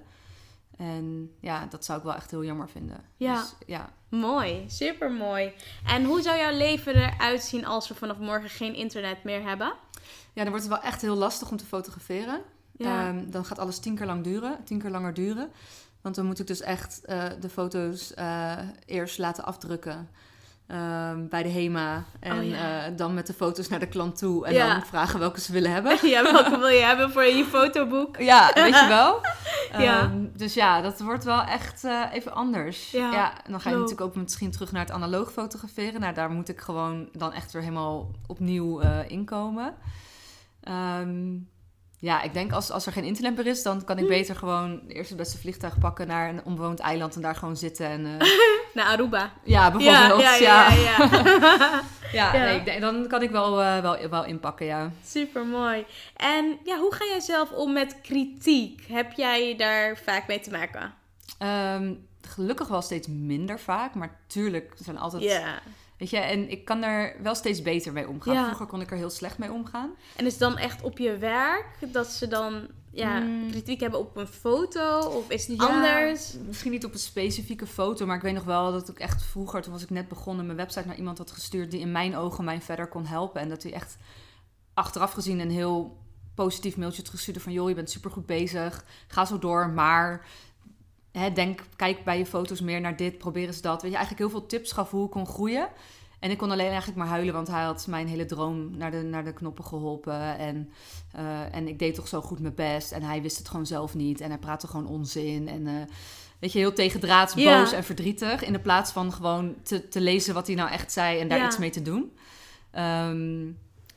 En 0.77 1.31
ja, 1.39 1.65
dat 1.69 1.85
zou 1.85 1.97
ik 1.97 2.03
wel 2.03 2.15
echt 2.15 2.31
heel 2.31 2.43
jammer 2.43 2.69
vinden. 2.69 3.03
Ja. 3.15 3.35
Dus, 3.35 3.53
ja. 3.65 3.89
mooi, 4.09 4.65
super 4.67 5.11
mooi. 5.11 5.53
En 5.85 6.03
hoe 6.03 6.21
zou 6.21 6.37
jouw 6.37 6.57
leven 6.57 6.95
eruit 6.95 7.41
zien 7.41 7.65
als 7.65 7.87
we 7.87 7.95
vanaf 7.95 8.17
morgen 8.17 8.49
geen 8.49 8.75
internet 8.75 9.23
meer 9.23 9.43
hebben? 9.43 9.73
ja, 10.37 10.43
dan 10.43 10.51
wordt 10.51 10.67
het 10.67 10.73
wel 10.73 10.91
echt 10.91 11.01
heel 11.01 11.15
lastig 11.15 11.51
om 11.51 11.57
te 11.57 11.65
fotograferen. 11.65 12.41
Ja. 12.71 13.07
Ehm, 13.07 13.29
dan 13.29 13.45
gaat 13.45 13.59
alles 13.59 13.79
tien 13.79 13.95
keer 13.95 14.05
lang 14.05 14.23
duren, 14.23 14.63
tien 14.63 14.79
keer 14.79 14.89
langer 14.89 15.13
duren. 15.13 15.49
Want 16.01 16.15
dan 16.15 16.25
moet 16.25 16.39
ik 16.39 16.47
dus 16.47 16.61
echt 16.61 17.05
eh, 17.05 17.25
de 17.39 17.49
foto's 17.49 18.13
eh, 18.13 18.57
eerst 18.85 19.17
laten 19.17 19.45
afdrukken 19.45 20.09
ehm, 20.67 21.27
bij 21.27 21.43
de 21.43 21.49
HEMA. 21.49 22.03
En 22.19 22.37
Oh, 22.37 22.43
ja. 22.49 22.85
eh, 22.85 22.91
dan 22.97 23.13
met 23.13 23.27
de 23.27 23.33
foto's 23.33 23.67
naar 23.67 23.79
de 23.79 23.87
klant 23.87 24.17
toe. 24.17 24.45
En 24.45 24.53
Ja. 24.53 24.73
dan 24.73 24.85
vragen 24.85 25.19
welke 25.19 25.39
ze 25.41 25.51
willen 25.51 25.71
hebben. 25.71 25.97
Ja, 26.09 26.23
welke 26.23 26.57
wil 26.59 26.67
je 26.67 26.81
hebben 26.83 27.11
voor 27.11 27.23
je 27.23 27.45
fotoboek? 27.45 28.17
Ja, 28.31 28.51
weet 28.53 28.79
je 28.79 28.87
wel. 28.87 29.19
Ja. 29.83 29.99
Ehm, 30.01 30.25
dus 30.35 30.53
ja, 30.53 30.81
dat 30.81 30.99
wordt 30.99 31.23
wel 31.23 31.41
echt 31.43 31.83
eh, 31.83 32.01
even 32.11 32.33
anders. 32.33 32.91
Ja, 32.91 33.11
Ja, 33.11 33.31
en 33.45 33.51
dan 33.51 33.61
ga 33.61 33.69
je 33.69 33.75
natuurlijk 33.75 34.01
ook 34.01 34.15
misschien 34.15 34.51
terug 34.51 34.71
naar 34.71 34.81
het 34.81 34.91
analoog 34.91 35.31
fotograferen. 35.31 35.99
Nou, 36.01 36.13
daar 36.13 36.29
moet 36.29 36.49
ik 36.49 36.59
gewoon 36.59 37.09
dan 37.11 37.33
echt 37.33 37.51
weer 37.51 37.61
helemaal 37.61 38.11
opnieuw 38.27 38.81
eh, 38.81 39.09
inkomen. 39.09 39.73
Ehm, 40.63 41.35
ja, 41.99 42.21
ik 42.21 42.33
denk 42.33 42.51
als, 42.51 42.71
als 42.71 42.85
er 42.85 42.91
geen 42.91 43.03
interlemper 43.03 43.45
is, 43.47 43.63
dan 43.63 43.83
kan 43.83 43.97
ik 43.97 44.03
Hm. 44.03 44.09
beter 44.09 44.35
gewoon 44.35 44.81
eerst 44.87 45.09
het 45.09 45.17
beste 45.17 45.37
vliegtuig 45.37 45.79
pakken 45.79 46.07
naar 46.07 46.29
een 46.29 46.43
onbewoond 46.45 46.79
eiland 46.79 47.15
en 47.15 47.21
daar 47.21 47.35
gewoon 47.35 47.57
zitten. 47.57 47.87
En, 47.87 48.05
eh, 48.19 48.27
Naar 48.73 48.85
Aruba. 48.85 49.31
ja, 49.43 49.71
bijvoorbeeld. 49.71 50.21
ja, 50.21 50.35
Ja, 50.35 50.69
ja, 50.71 50.73
ja, 50.73 50.97
ja. 51.09 51.81
Ja, 52.11 52.33
Ja. 52.35 52.43
Nee, 52.45 52.63
denk- 52.63 52.81
dan 52.81 53.07
kan 53.07 53.21
ik 53.21 53.29
wel, 53.31 53.61
eh, 53.61 53.79
wel, 53.79 54.09
wel 54.09 54.25
inpakken, 54.25 54.65
ja. 54.65 54.91
Super 55.05 55.45
mooi. 55.45 55.85
En 56.15 56.57
ja, 56.63 56.77
hoe 56.77 56.93
ga 56.93 57.05
jij 57.05 57.19
zelf 57.19 57.51
om 57.51 57.73
met 57.73 58.01
kritiek? 58.01 58.83
Heb 58.87 59.11
jij 59.11 59.55
daar 59.57 59.97
vaak 59.97 60.27
mee 60.27 60.39
te 60.39 60.51
maken? 60.51 60.93
Ehm, 61.37 61.93
gelukkig 62.21 62.67
wel 62.67 62.81
steeds 62.81 63.07
minder 63.07 63.59
vaak, 63.59 63.93
maar 63.95 64.19
tuurlijk 64.27 64.71
er 64.77 64.83
zijn 64.83 64.97
altijd... 64.97 65.23
Weet 65.97 66.09
je, 66.09 66.17
en 66.17 66.49
ik 66.49 66.65
kan 66.65 66.83
er 66.83 67.15
wel 67.21 67.35
steeds 67.35 67.61
beter 67.61 67.93
mee 67.93 68.07
omgaan. 68.07 68.33
Ja. 68.33 68.45
Vroeger 68.45 68.65
kon 68.65 68.81
ik 68.81 68.91
er 68.91 68.97
heel 68.97 69.09
slecht 69.09 69.37
mee 69.37 69.51
omgaan. 69.51 69.89
En 70.15 70.25
is 70.25 70.31
het 70.31 70.41
dan 70.41 70.57
echt 70.57 70.81
op 70.81 70.97
je 70.97 71.17
werk 71.17 71.65
dat 71.91 72.07
ze 72.07 72.27
dan 72.27 72.67
ja, 72.91 73.19
Mm. 73.19 73.49
kritiek 73.51 73.79
hebben 73.79 73.99
op 73.99 74.15
een 74.17 74.27
foto? 74.27 74.99
Of 74.99 75.29
is 75.29 75.47
het 75.47 75.57
Ja, 75.61 75.67
anders? 75.67 76.33
Misschien 76.47 76.71
niet 76.71 76.85
op 76.85 76.93
een 76.93 76.99
specifieke 76.99 77.67
foto, 77.67 78.05
maar 78.05 78.15
ik 78.15 78.21
weet 78.21 78.33
nog 78.33 78.43
wel 78.43 78.71
dat 78.71 78.89
ik 78.89 78.99
echt 78.99 79.23
vroeger, 79.23 79.61
toen 79.61 79.73
was 79.73 79.83
ik 79.83 79.89
net 79.89 80.07
begonnen, 80.07 80.45
mijn 80.45 80.57
website 80.57 80.87
naar 80.87 80.95
iemand 80.97 81.17
had 81.17 81.31
gestuurd 81.31 81.71
die 81.71 81.79
in 81.79 81.91
mijn 81.91 82.15
ogen 82.15 82.43
mij 82.43 82.61
verder 82.61 82.87
kon 82.87 83.05
helpen. 83.05 83.41
En 83.41 83.49
dat 83.49 83.63
hij 83.63 83.73
echt 83.73 83.97
achteraf 84.73 85.11
gezien 85.11 85.39
een 85.39 85.51
heel 85.51 85.97
positief 86.35 86.77
mailtje 86.77 87.01
had 87.01 87.11
gestuurd 87.11 87.41
van 87.41 87.51
joh, 87.53 87.69
je 87.69 87.75
bent 87.75 87.89
supergoed 87.89 88.25
bezig, 88.25 88.85
ga 89.07 89.25
zo 89.25 89.39
door, 89.39 89.69
maar 89.69 90.25
hè, 91.17 91.31
denk, 91.31 91.61
kijk 91.75 92.03
bij 92.03 92.17
je 92.17 92.25
foto's 92.25 92.61
meer 92.61 92.81
naar 92.81 92.95
dit, 92.95 93.17
probeer 93.17 93.47
eens 93.47 93.61
dat. 93.61 93.81
Weet 93.81 93.91
je, 93.91 93.97
eigenlijk 93.97 94.29
heel 94.29 94.39
veel 94.39 94.47
tips 94.47 94.71
gaf 94.71 94.91
hoe 94.91 95.05
ik 95.05 95.11
kon 95.11 95.27
groeien. 95.27 95.67
En 96.19 96.31
ik 96.31 96.37
kon 96.37 96.51
alleen 96.51 96.67
eigenlijk 96.67 96.97
maar 96.97 97.07
huilen, 97.07 97.33
want 97.33 97.47
hij 97.47 97.63
had 97.63 97.87
mijn 97.87 98.07
hele 98.07 98.25
droom 98.25 98.77
naar 98.77 98.91
de, 98.91 98.97
naar 99.03 99.23
de 99.23 99.33
knoppen 99.33 99.65
geholpen. 99.65 100.37
En, 100.37 100.69
eh, 101.11 101.55
en 101.55 101.67
ik 101.67 101.79
deed 101.79 101.95
toch 101.95 102.07
zo 102.07 102.21
goed 102.21 102.39
mijn 102.39 102.55
best. 102.55 102.91
En 102.91 103.01
hij 103.01 103.21
wist 103.21 103.37
het 103.37 103.49
gewoon 103.49 103.65
zelf 103.65 103.95
niet. 103.95 104.21
En 104.21 104.29
hij 104.29 104.39
praatte 104.39 104.67
gewoon 104.67 104.87
onzin. 104.87 105.47
En 105.47 105.67
eh, 105.67 105.73
weet 106.39 106.51
je, 106.51 106.59
heel 106.59 106.73
tegendraads, 106.73 107.33
Ja. 107.33 107.59
boos 107.59 107.71
en 107.71 107.83
verdrietig. 107.83 108.43
In 108.43 108.53
de 108.53 108.59
plaats 108.59 108.91
van 108.91 109.13
gewoon 109.13 109.55
te, 109.63 109.87
te 109.87 110.01
lezen 110.01 110.33
wat 110.33 110.47
hij 110.47 110.55
nou 110.55 110.71
echt 110.71 110.91
zei 110.91 111.19
en 111.19 111.27
daar 111.27 111.37
Ja. 111.37 111.45
iets 111.45 111.57
mee 111.57 111.69
te 111.69 111.81
doen. 111.81 112.11
Ehm, 112.71 113.45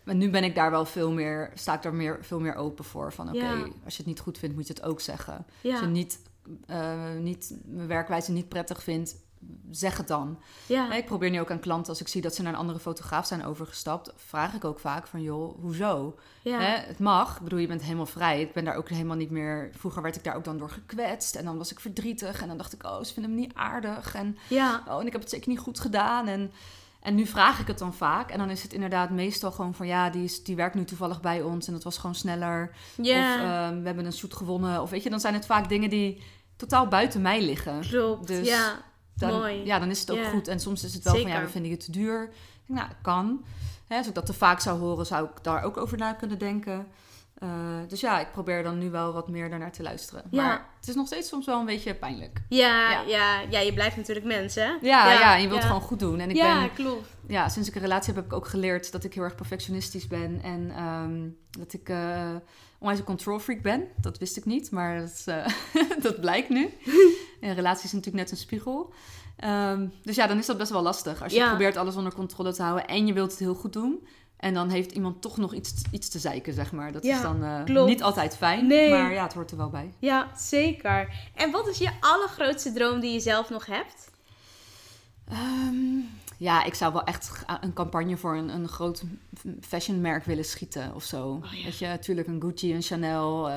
maar 0.04 0.14
nu 0.14 0.30
ben 0.30 0.44
ik 0.44 0.54
daar 0.54 0.70
wel 0.70 0.84
veel 0.84 1.12
meer, 1.12 1.50
sta 1.54 1.74
ik 1.74 1.82
daar 1.82 1.94
meer, 1.94 2.18
veel 2.20 2.40
meer 2.40 2.54
open 2.54 2.84
voor. 2.84 3.12
Van 3.12 3.28
oké, 3.28 3.38
Ja. 3.38 3.52
als 3.84 3.92
je 3.96 4.02
het 4.02 4.06
niet 4.06 4.20
goed 4.20 4.38
vindt, 4.38 4.56
moet 4.56 4.66
je 4.66 4.72
het 4.72 4.82
ook 4.82 5.00
zeggen. 5.00 5.46
Als 5.64 5.80
je 5.80 5.86
niet, 5.86 6.18
eh, 6.66 7.12
niet, 7.18 7.54
mijn 7.64 7.88
werkwijze 7.88 8.32
niet 8.32 8.48
prettig 8.48 8.82
vindt, 8.82 9.16
zeg 9.70 9.96
het 9.96 10.08
dan. 10.08 10.38
Ja. 10.66 10.92
Ik 10.92 11.04
probeer 11.04 11.30
nu 11.30 11.40
ook 11.40 11.50
aan 11.50 11.60
klanten, 11.60 11.88
als 11.88 12.00
ik 12.00 12.08
zie 12.08 12.22
dat 12.22 12.34
ze 12.34 12.42
naar 12.42 12.52
een 12.52 12.58
andere 12.58 12.78
fotograaf 12.78 13.26
zijn 13.26 13.44
overgestapt, 13.44 14.12
vraag 14.16 14.54
ik 14.54 14.64
ook 14.64 14.78
vaak 14.78 15.06
van, 15.06 15.22
joh, 15.22 15.60
hoezo? 15.60 16.18
Ja. 16.42 16.60
Hè, 16.60 16.76
het 16.86 16.98
mag, 16.98 17.36
ik 17.36 17.42
bedoel, 17.42 17.58
je 17.58 17.66
bent 17.66 17.82
helemaal 17.82 18.06
vrij. 18.06 18.40
Ik 18.40 18.52
ben 18.52 18.64
daar 18.64 18.76
ook 18.76 18.88
helemaal 18.88 19.16
niet 19.16 19.30
meer... 19.30 19.70
Vroeger 19.76 20.02
werd 20.02 20.16
ik 20.16 20.24
daar 20.24 20.36
ook 20.36 20.44
dan 20.44 20.58
door 20.58 20.70
gekwetst 20.70 21.34
en 21.34 21.44
dan 21.44 21.58
was 21.58 21.70
ik 21.72 21.80
verdrietig 21.80 22.42
en 22.42 22.48
dan 22.48 22.56
dacht 22.56 22.72
ik, 22.72 22.84
oh, 22.84 23.02
ze 23.02 23.12
vinden 23.12 23.34
me 23.34 23.40
niet 23.40 23.54
aardig 23.54 24.14
en, 24.14 24.36
Ja. 24.48 24.84
oh, 24.88 25.00
en 25.00 25.06
ik 25.06 25.12
heb 25.12 25.20
het 25.20 25.30
zeker 25.30 25.48
niet 25.48 25.58
goed 25.58 25.80
gedaan 25.80 26.26
en... 26.26 26.52
En 27.00 27.14
nu 27.14 27.26
vraag 27.26 27.60
ik 27.60 27.66
het 27.66 27.78
dan 27.78 27.94
vaak. 27.94 28.30
En 28.30 28.38
dan 28.38 28.50
is 28.50 28.62
het 28.62 28.72
inderdaad 28.72 29.10
meestal 29.10 29.52
gewoon 29.52 29.74
van... 29.74 29.86
ja, 29.86 30.10
die, 30.10 30.24
is, 30.24 30.42
die 30.42 30.56
werkt 30.56 30.74
nu 30.74 30.84
toevallig 30.84 31.20
bij 31.20 31.42
ons... 31.42 31.66
en 31.66 31.72
dat 31.72 31.82
was 31.84 31.98
gewoon 31.98 32.14
sneller. 32.14 32.74
Ja. 33.02 33.34
Of 33.34 33.40
ehm, 33.40 33.80
we 33.80 33.86
hebben 33.86 34.04
een 34.04 34.12
shoot 34.12 34.34
gewonnen. 34.34 34.82
Of 34.82 34.90
weet 34.90 35.02
je, 35.02 35.10
dan 35.10 35.20
zijn 35.20 35.34
het 35.34 35.46
vaak 35.46 35.68
dingen 35.68 35.90
die 35.90 36.22
totaal 36.60 36.88
buiten 36.88 37.22
mij 37.22 37.42
liggen. 37.42 37.80
Klopt. 37.80 38.26
dus 38.26 38.48
ja. 38.48 38.82
Dan, 39.14 39.30
Mooi. 39.30 39.64
Ja, 39.64 39.78
dan 39.78 39.90
is 39.90 40.00
het 40.00 40.10
ook 40.10 40.24
goed. 40.24 40.48
En 40.48 40.60
soms 40.60 40.84
is 40.84 40.94
het 40.94 41.04
wel 41.04 41.14
van, 41.14 41.30
ja, 41.30 41.40
we 41.40 41.48
vinden 41.48 41.70
je 41.70 41.76
te 41.76 41.90
duur. 41.90 42.22
Ik 42.22 42.30
denk, 42.66 42.78
nou, 42.78 42.90
kan. 43.02 43.44
Hè, 43.86 43.96
als 43.96 44.06
ik 44.06 44.14
dat 44.14 44.26
te 44.26 44.32
vaak 44.32 44.60
zou 44.60 44.78
horen, 44.78 45.06
zou 45.06 45.24
ik 45.24 45.42
daar 45.42 45.62
ook 45.62 45.76
over 45.76 45.98
na 45.98 46.12
kunnen 46.12 46.38
denken. 46.38 46.86
Eh, 47.34 47.48
dus 47.88 48.00
ja, 48.00 48.20
ik 48.20 48.32
probeer 48.32 48.62
dan 48.62 48.78
nu 48.78 48.90
wel 48.90 49.12
wat 49.12 49.28
meer 49.28 49.50
daarnaar 49.50 49.72
te 49.72 49.82
luisteren. 49.82 50.22
Ja. 50.30 50.42
Maar 50.42 50.68
het 50.80 50.88
is 50.88 50.94
nog 50.94 51.06
steeds 51.06 51.28
soms 51.28 51.46
wel 51.46 51.60
een 51.60 51.66
beetje 51.66 51.94
pijnlijk. 51.94 52.40
Ja, 52.48 52.90
Ja. 52.90 53.00
ja. 53.00 53.40
Ja, 53.50 53.58
je 53.58 53.72
blijft 53.72 53.96
natuurlijk 53.96 54.26
mens, 54.26 54.54
hè? 54.54 54.66
Ja, 54.80 55.12
ja, 55.12 55.34
en 55.34 55.42
je 55.42 55.48
wilt 55.48 55.64
gewoon 55.64 55.80
goed 55.80 55.98
doen. 55.98 56.20
En 56.20 56.30
ik 56.30 56.36
ja, 56.36 56.58
ben, 56.58 56.72
klopt. 56.72 57.08
ja, 57.26 57.48
sinds 57.48 57.68
ik 57.68 57.74
een 57.74 57.80
relatie 57.80 58.06
heb, 58.14 58.22
heb 58.22 58.32
ik 58.32 58.38
ook 58.38 58.48
geleerd 58.48 58.92
dat 58.92 59.04
ik 59.04 59.14
heel 59.14 59.22
erg 59.22 59.34
perfectionistisch 59.34 60.06
ben. 60.06 60.40
En 60.42 60.70
ehm, 60.76 61.28
dat 61.50 61.72
ik 61.72 61.88
eh 61.88 62.34
onwijs 62.80 62.98
een 62.98 63.04
control 63.04 63.38
freak 63.38 63.62
ben. 63.62 63.84
Dat 64.00 64.18
wist 64.18 64.36
ik 64.36 64.44
niet, 64.44 64.70
maar 64.70 65.00
dat, 65.00 65.22
eh, 65.26 65.46
dat 66.02 66.20
blijkt 66.20 66.48
nu. 66.48 66.68
Een 67.40 67.54
relatie 67.54 67.84
is 67.84 67.92
natuurlijk 67.92 68.22
net 68.24 68.30
een 68.30 68.36
spiegel. 68.36 68.92
Ehm, 69.36 69.86
dus 70.02 70.16
ja, 70.16 70.26
dan 70.26 70.38
is 70.38 70.46
dat 70.46 70.58
best 70.58 70.70
wel 70.70 70.82
lastig. 70.82 71.22
Als 71.22 71.32
je 71.32 71.38
Ja. 71.38 71.48
probeert 71.48 71.76
alles 71.76 71.96
onder 71.96 72.14
controle 72.14 72.52
te 72.52 72.62
houden 72.62 72.86
en 72.86 73.06
je 73.06 73.12
wilt 73.12 73.30
het 73.30 73.40
heel 73.40 73.54
goed 73.54 73.72
doen. 73.72 74.06
En 74.36 74.54
dan 74.54 74.68
heeft 74.70 74.92
iemand 74.92 75.22
toch 75.22 75.36
nog 75.36 75.54
iets, 75.54 75.72
iets 75.90 76.08
te 76.08 76.18
zeiken, 76.18 76.52
zeg 76.52 76.72
maar. 76.72 76.92
Dat 76.92 77.04
Ja, 77.04 77.16
is 77.16 77.22
dan 77.22 77.44
eh, 77.44 77.84
niet 77.86 78.02
altijd 78.02 78.36
fijn, 78.36 78.66
Nee. 78.66 78.90
maar 78.90 79.12
ja, 79.12 79.22
het 79.22 79.32
hoort 79.34 79.50
er 79.50 79.56
wel 79.56 79.70
bij. 79.70 79.94
Ja, 79.98 80.30
zeker. 80.36 81.14
En 81.34 81.50
wat 81.50 81.68
is 81.68 81.78
je 81.78 81.90
allergrootste 82.00 82.72
droom 82.72 83.00
die 83.00 83.12
je 83.12 83.20
zelf 83.20 83.50
nog 83.50 83.66
hebt? 83.66 84.10
Ehm, 85.28 85.98
ja, 86.40 86.64
ik 86.64 86.74
zou 86.74 86.92
wel 86.92 87.04
echt 87.04 87.30
een 87.60 87.72
campagne 87.72 88.16
voor 88.16 88.36
een, 88.36 88.48
een 88.48 88.68
groot 88.68 89.02
fashionmerk 89.60 90.24
willen 90.24 90.44
schieten 90.44 90.94
of 90.94 91.04
zo. 91.04 91.26
Oh, 91.28 91.52
ja. 91.52 91.64
Weet 91.64 91.78
je, 91.78 91.86
natuurlijk 91.86 92.28
een 92.28 92.40
Gucci, 92.42 92.74
een 92.74 92.82
Chanel, 92.82 93.48
eh, 93.50 93.56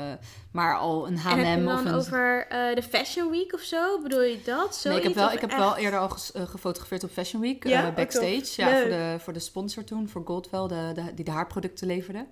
maar 0.52 0.78
al 0.78 1.08
een 1.08 1.14
en 1.14 1.20
heb 1.20 1.38
je 1.38 1.46
H&M 1.46 1.66
dan 1.66 1.74
of 1.80 1.86
een... 1.86 1.94
over 1.94 2.48
eh, 2.50 2.76
de 2.76 2.84
Fashion 2.84 3.30
Week 3.30 3.54
of 3.54 3.62
zo? 3.62 4.02
Bedoel 4.02 4.22
je 4.22 4.42
dat? 4.44 4.76
Zoiets? 4.76 4.84
Nee, 4.84 4.98
ik 4.98 5.04
heb 5.04 5.14
wel, 5.16 5.26
Of 5.28 5.34
ik 5.34 5.42
heb 5.42 5.50
echt? 5.50 5.60
wel 5.60 5.76
eerder 5.78 6.00
al 6.00 6.10
ges- 6.10 6.32
eh, 6.32 6.48
gefotografeerd 6.48 7.04
op 7.04 7.12
Fashion 7.12 7.42
Week, 7.42 7.68
Ja? 7.68 7.88
Oh, 7.88 7.96
backstage. 7.96 8.52
Ja, 8.56 8.80
voor 8.80 8.90
de, 8.90 9.16
voor 9.20 9.34
de 9.34 9.40
sponsor 9.40 9.84
toen, 9.84 10.10
voor 10.10 10.22
Goldwell, 10.26 10.68
de, 10.68 10.92
de, 10.94 11.14
die 11.14 11.26
de 11.26 11.32
haarproducten 11.32 11.88
leverde. 11.88 12.26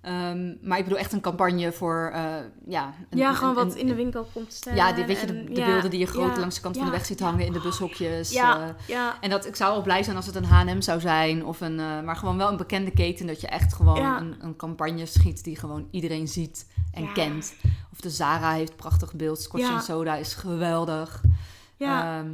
Ehm, 0.00 0.54
maar 0.68 0.78
ik 0.78 0.84
bedoel 0.84 0.98
echt 0.98 1.12
een 1.12 1.20
campagne 1.20 1.72
voor, 1.72 2.10
eh, 2.14 2.22
ja... 2.66 2.94
Een, 3.10 3.18
Ja, 3.18 3.34
gewoon 3.34 3.56
een- 3.58 3.64
wat 3.66 3.74
in 3.74 3.86
de 3.86 3.94
winkel 3.94 4.28
komt 4.32 4.50
te 4.50 4.56
staan. 4.56 4.74
Ja, 4.74 4.92
die, 4.92 5.04
weet 5.04 5.20
je, 5.20 5.26
de, 5.26 5.32
en- 5.32 5.46
de 5.46 5.60
ja, 5.60 5.66
beelden 5.66 5.90
die 5.90 5.98
je 6.00 6.06
groot 6.06 6.34
ja, 6.34 6.40
langs 6.40 6.54
de 6.54 6.60
kant 6.60 6.76
van 6.76 6.84
de 6.86 6.90
weg 6.90 7.06
ziet 7.06 7.20
hangen 7.20 7.46
in 7.46 7.52
de 7.52 7.60
bushokjes. 7.60 8.32
Ja, 8.32 8.60
eh, 8.60 8.68
ja. 8.86 9.16
en 9.20 9.30
dat 9.30 9.46
ik 9.46 9.56
zou 9.56 9.72
wel 9.72 9.82
blij 9.82 10.02
zijn 10.02 10.16
als 10.16 10.26
het 10.26 10.34
een 10.34 10.44
H&M 10.44 10.80
zou 10.80 11.00
zijn. 11.00 11.44
Of 11.44 11.60
een, 11.60 11.80
eh, 11.80 12.00
maar 12.00 12.16
gewoon 12.16 12.36
wel 12.36 12.48
een 12.50 12.56
bekende 12.56 12.90
keten. 12.90 13.26
Dat 13.26 13.40
je 13.40 13.46
echt 13.46 13.74
gewoon 13.74 14.04
een, 14.04 14.36
een 14.40 14.56
campagne 14.56 15.06
schiet 15.06 15.44
die 15.44 15.56
gewoon 15.56 15.88
iedereen 15.90 16.28
ziet 16.28 16.66
en 16.92 17.12
kent. 17.12 17.54
Of 17.92 18.00
de 18.00 18.10
Zara 18.10 18.52
heeft 18.52 18.76
prachtig 18.76 19.14
beeld. 19.14 19.40
Scotch 19.42 19.82
Soda 19.82 20.14
is 20.14 20.34
geweldig. 20.34 21.22
ja. 21.76 22.18
Ehm, 22.18 22.30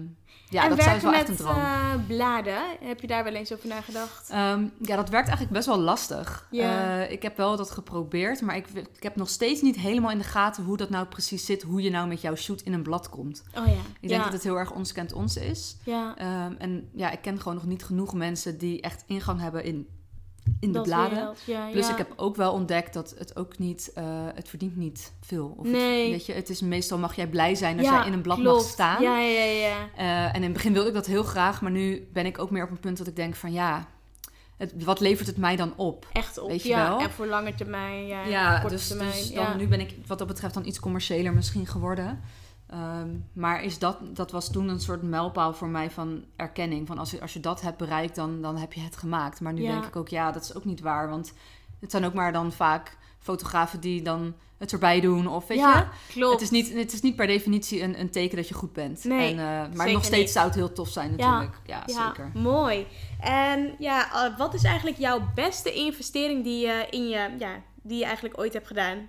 ja, 0.54 0.62
en 0.62 0.68
dat 0.68 0.82
zou 0.82 0.90
werken 0.90 1.10
wel 1.10 1.20
echt 1.20 1.28
met 1.28 1.38
een 1.38 1.44
droom. 1.44 1.56
eh, 1.56 2.06
bladen, 2.06 2.58
heb 2.80 3.00
je 3.00 3.06
daar 3.06 3.24
wel 3.24 3.32
eens 3.34 3.52
over 3.52 3.68
nagedacht? 3.68 4.30
Ehm, 4.30 4.64
ja, 4.80 4.96
dat 4.96 5.08
werkt 5.08 5.28
eigenlijk 5.28 5.50
best 5.50 5.66
wel 5.66 5.78
lastig. 5.78 6.46
Ja. 6.50 7.00
Eh, 7.00 7.10
ik 7.10 7.22
heb 7.22 7.36
wel 7.36 7.56
dat 7.56 7.70
geprobeerd, 7.70 8.40
maar 8.40 8.56
ik, 8.56 8.66
ik 8.96 9.02
heb 9.02 9.16
nog 9.16 9.28
steeds 9.28 9.60
niet 9.62 9.76
helemaal 9.76 10.10
in 10.10 10.18
de 10.18 10.24
gaten 10.24 10.64
hoe 10.64 10.76
dat 10.76 10.90
nou 10.90 11.06
precies 11.06 11.44
zit. 11.44 11.62
Hoe 11.62 11.82
je 11.82 11.90
nou 11.90 12.08
met 12.08 12.20
jouw 12.20 12.34
shoot 12.34 12.60
in 12.60 12.72
een 12.72 12.82
blad 12.82 13.08
komt. 13.08 13.42
Oh 13.58 13.66
ja. 13.66 13.72
Ik 14.00 14.08
denk 14.08 14.20
ja. 14.20 14.24
dat 14.24 14.32
het 14.32 14.42
heel 14.42 14.58
erg 14.58 14.72
ons 14.72 14.92
kent 14.92 15.12
ons 15.12 15.36
is. 15.36 15.76
Ja, 15.84 16.14
Ehm, 16.16 16.52
en 16.58 16.88
ja, 16.94 17.10
ik 17.10 17.22
ken 17.22 17.38
gewoon 17.40 17.54
nog 17.54 17.66
niet 17.66 17.84
genoeg 17.84 18.14
mensen 18.14 18.58
die 18.58 18.80
echt 18.80 19.04
ingang 19.06 19.40
hebben 19.40 19.64
in, 19.64 19.88
in 20.60 20.68
de 20.68 20.78
dat 20.78 20.82
bladen. 20.82 21.16
wereld, 21.18 21.38
Ja, 21.46 21.68
Plus 21.70 21.86
ja. 21.86 21.92
ik 21.92 21.98
heb 21.98 22.12
ook 22.16 22.36
wel 22.36 22.52
ontdekt 22.52 22.92
dat 22.94 23.14
het 23.18 23.36
ook 23.36 23.58
niet, 23.58 23.90
eh, 23.94 24.04
het 24.34 24.48
verdient 24.48 24.76
niet 24.76 25.12
veel. 25.20 25.54
Of 25.56 25.66
Nee. 25.66 26.02
Het, 26.02 26.10
weet 26.10 26.26
je, 26.26 26.32
het 26.32 26.48
is 26.48 26.60
meestal 26.60 26.98
mag 26.98 27.16
jij 27.16 27.26
blij 27.26 27.54
zijn 27.54 27.78
als 27.78 27.86
Ja, 27.86 27.96
jij 27.98 28.06
in 28.06 28.12
een 28.12 28.22
blad 28.22 28.38
klopt. 28.38 28.62
mag 28.62 28.70
staan. 28.70 29.02
Ja, 29.02 29.18
ja, 29.18 29.42
ja. 29.42 29.88
Eh, 29.96 30.24
en 30.24 30.34
in 30.34 30.42
het 30.42 30.52
begin 30.52 30.72
wilde 30.72 30.88
ik 30.88 30.94
dat 30.94 31.06
heel 31.06 31.22
graag, 31.22 31.60
maar 31.60 31.70
nu 31.70 32.08
ben 32.12 32.26
ik 32.26 32.38
ook 32.38 32.50
meer 32.50 32.64
op 32.64 32.70
een 32.70 32.80
punt 32.80 32.98
dat 32.98 33.06
ik 33.06 33.16
denk 33.16 33.34
van 33.34 33.52
ja, 33.52 33.88
het, 34.56 34.84
wat 34.84 35.00
levert 35.00 35.26
het 35.26 35.36
mij 35.36 35.56
dan 35.56 35.72
op? 35.76 36.06
Echt 36.12 36.38
op. 36.38 36.48
Weet 36.48 36.62
je 36.62 36.68
ja, 36.68 36.88
wel? 36.88 37.00
en 37.00 37.10
voor 37.10 37.26
lange 37.26 37.54
termijn, 37.54 38.06
ja. 38.06 38.24
Ja, 38.24 38.68
dus, 38.68 38.86
termijn, 38.88 39.10
dus 39.10 39.32
dan, 39.32 39.44
ja. 39.44 39.54
nu 39.54 39.66
ben 39.68 39.80
ik 39.80 39.94
wat 40.06 40.18
dat 40.18 40.26
betreft 40.26 40.54
dan 40.54 40.66
iets 40.66 40.80
commerciëler 40.80 41.32
misschien 41.34 41.66
geworden. 41.66 42.20
Ehm, 42.66 43.08
maar 43.32 43.62
is 43.62 43.78
dat, 43.78 43.98
dat 44.16 44.30
was 44.30 44.50
toen 44.52 44.68
een 44.68 44.80
soort 44.80 45.02
mijlpaal 45.02 45.52
voor 45.54 45.68
mij 45.68 45.90
van 45.90 46.24
erkenning. 46.36 46.86
Van 46.86 46.98
als 46.98 47.10
je, 47.10 47.20
als 47.20 47.32
je 47.32 47.40
dat 47.40 47.60
hebt 47.60 47.76
bereikt, 47.78 48.14
dan, 48.14 48.42
dan 48.42 48.56
heb 48.56 48.72
je 48.72 48.80
het 48.80 48.96
gemaakt. 48.96 49.40
Maar 49.40 49.52
nu 49.52 49.62
Ja. 49.62 49.72
denk 49.72 49.84
ik 49.84 49.96
ook, 49.96 50.08
ja, 50.08 50.32
dat 50.32 50.42
is 50.42 50.54
ook 50.54 50.64
niet 50.64 50.80
waar. 50.80 51.08
Want 51.08 51.32
het 51.80 51.90
zijn 51.90 52.04
ook 52.04 52.14
maar 52.14 52.32
dan 52.32 52.52
vaak 52.52 52.96
fotografen 53.18 53.80
die 53.80 54.02
dan 54.02 54.34
het 54.58 54.72
erbij 54.72 55.00
doen. 55.00 55.26
Of 55.28 55.46
weet 55.46 55.58
ja, 55.58 55.78
je, 55.78 56.12
klopt. 56.12 56.32
het 56.32 56.40
is, 56.42 56.50
niet, 56.50 56.74
het 56.74 56.92
is 56.92 57.00
niet 57.00 57.16
per 57.16 57.26
definitie 57.26 57.82
een, 57.82 58.00
een 58.00 58.10
teken 58.10 58.36
dat 58.36 58.48
je 58.48 58.54
goed 58.54 58.72
bent. 58.72 59.04
Nee, 59.04 59.32
en, 59.34 59.38
eh, 59.38 59.76
maar 59.76 59.92
nog 59.92 60.04
steeds 60.04 60.20
niet. 60.20 60.30
zou 60.30 60.46
het 60.46 60.54
heel 60.54 60.72
tof 60.72 60.88
zijn 60.88 61.14
Ja, 61.16 61.30
natuurlijk. 61.30 61.58
Ja, 61.66 61.82
Ja, 61.86 62.06
zeker. 62.06 62.30
mooi. 62.34 62.86
En 63.20 63.74
ja, 63.78 64.12
eh, 64.26 64.38
wat 64.38 64.54
is 64.54 64.64
eigenlijk 64.64 64.98
jouw 64.98 65.20
beste 65.34 65.72
investering 65.72 66.44
die 66.44 66.66
je, 66.66 66.86
in 66.90 67.08
je, 67.08 67.28
ja, 67.38 67.50
die 67.82 67.98
je 67.98 68.04
eigenlijk 68.04 68.38
ooit 68.38 68.52
hebt 68.52 68.66
gedaan? 68.66 69.08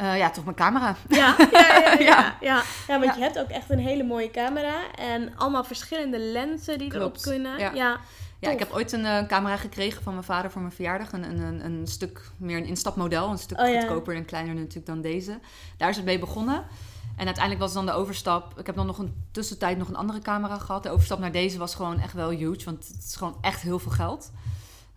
Eh, 0.00 0.16
ja, 0.16 0.30
toch 0.30 0.44
mijn 0.44 0.56
camera. 0.56 0.96
Ja, 1.08 1.36
ja, 1.52 1.68
ja. 1.82 1.96
ja, 2.10 2.36
ja. 2.40 2.62
Ja. 2.86 3.00
want 3.00 3.14
je 3.14 3.20
hebt 3.20 3.38
ook 3.38 3.48
echt 3.48 3.70
een 3.70 3.78
hele 3.78 4.02
mooie 4.02 4.30
camera. 4.30 4.94
En 4.94 5.32
allemaal 5.36 5.64
verschillende 5.64 6.18
lenzen 6.18 6.78
die 6.78 6.94
erop 6.94 7.20
kunnen. 7.20 7.58
Ja. 7.74 8.00
Ja, 8.38 8.50
ik 8.50 8.58
heb 8.58 8.70
ooit 8.72 8.92
een 8.92 9.04
eh, 9.04 9.26
camera 9.26 9.56
gekregen 9.56 10.02
van 10.02 10.12
mijn 10.12 10.24
vader 10.24 10.50
voor 10.50 10.60
mijn 10.60 10.74
verjaardag. 10.74 11.12
Een, 11.12 11.40
een, 11.40 11.64
een, 11.64 11.86
stuk 11.86 12.30
meer 12.36 12.56
een 12.56 12.64
instapmodel. 12.64 13.30
Een 13.30 13.38
stuk 13.38 13.60
Oh, 13.60 13.68
ja. 13.68 13.80
goedkoper 13.80 14.14
en 14.14 14.24
kleiner 14.24 14.54
natuurlijk 14.54 14.86
dan 14.86 15.00
deze. 15.00 15.38
Daar 15.76 15.88
is 15.88 15.96
het 15.96 16.04
mee 16.04 16.18
begonnen. 16.18 16.64
En 17.16 17.26
uiteindelijk 17.26 17.64
was 17.64 17.72
dan 17.72 17.86
de 17.86 17.92
overstap. 17.92 18.58
Ik 18.58 18.66
heb 18.66 18.76
dan 18.76 18.86
nog 18.86 18.98
een 18.98 19.14
tussentijd 19.30 19.78
nog 19.78 19.88
een 19.88 19.96
andere 19.96 20.18
camera 20.18 20.58
gehad. 20.58 20.82
De 20.82 20.90
overstap 20.90 21.18
naar 21.18 21.32
deze 21.32 21.58
was 21.58 21.74
gewoon 21.74 22.00
echt 22.00 22.12
wel 22.12 22.30
huge. 22.30 22.64
Want 22.64 22.88
het 22.88 23.04
is 23.04 23.16
gewoon 23.16 23.36
echt 23.40 23.60
heel 23.60 23.78
veel 23.78 23.92
geld. 23.92 24.32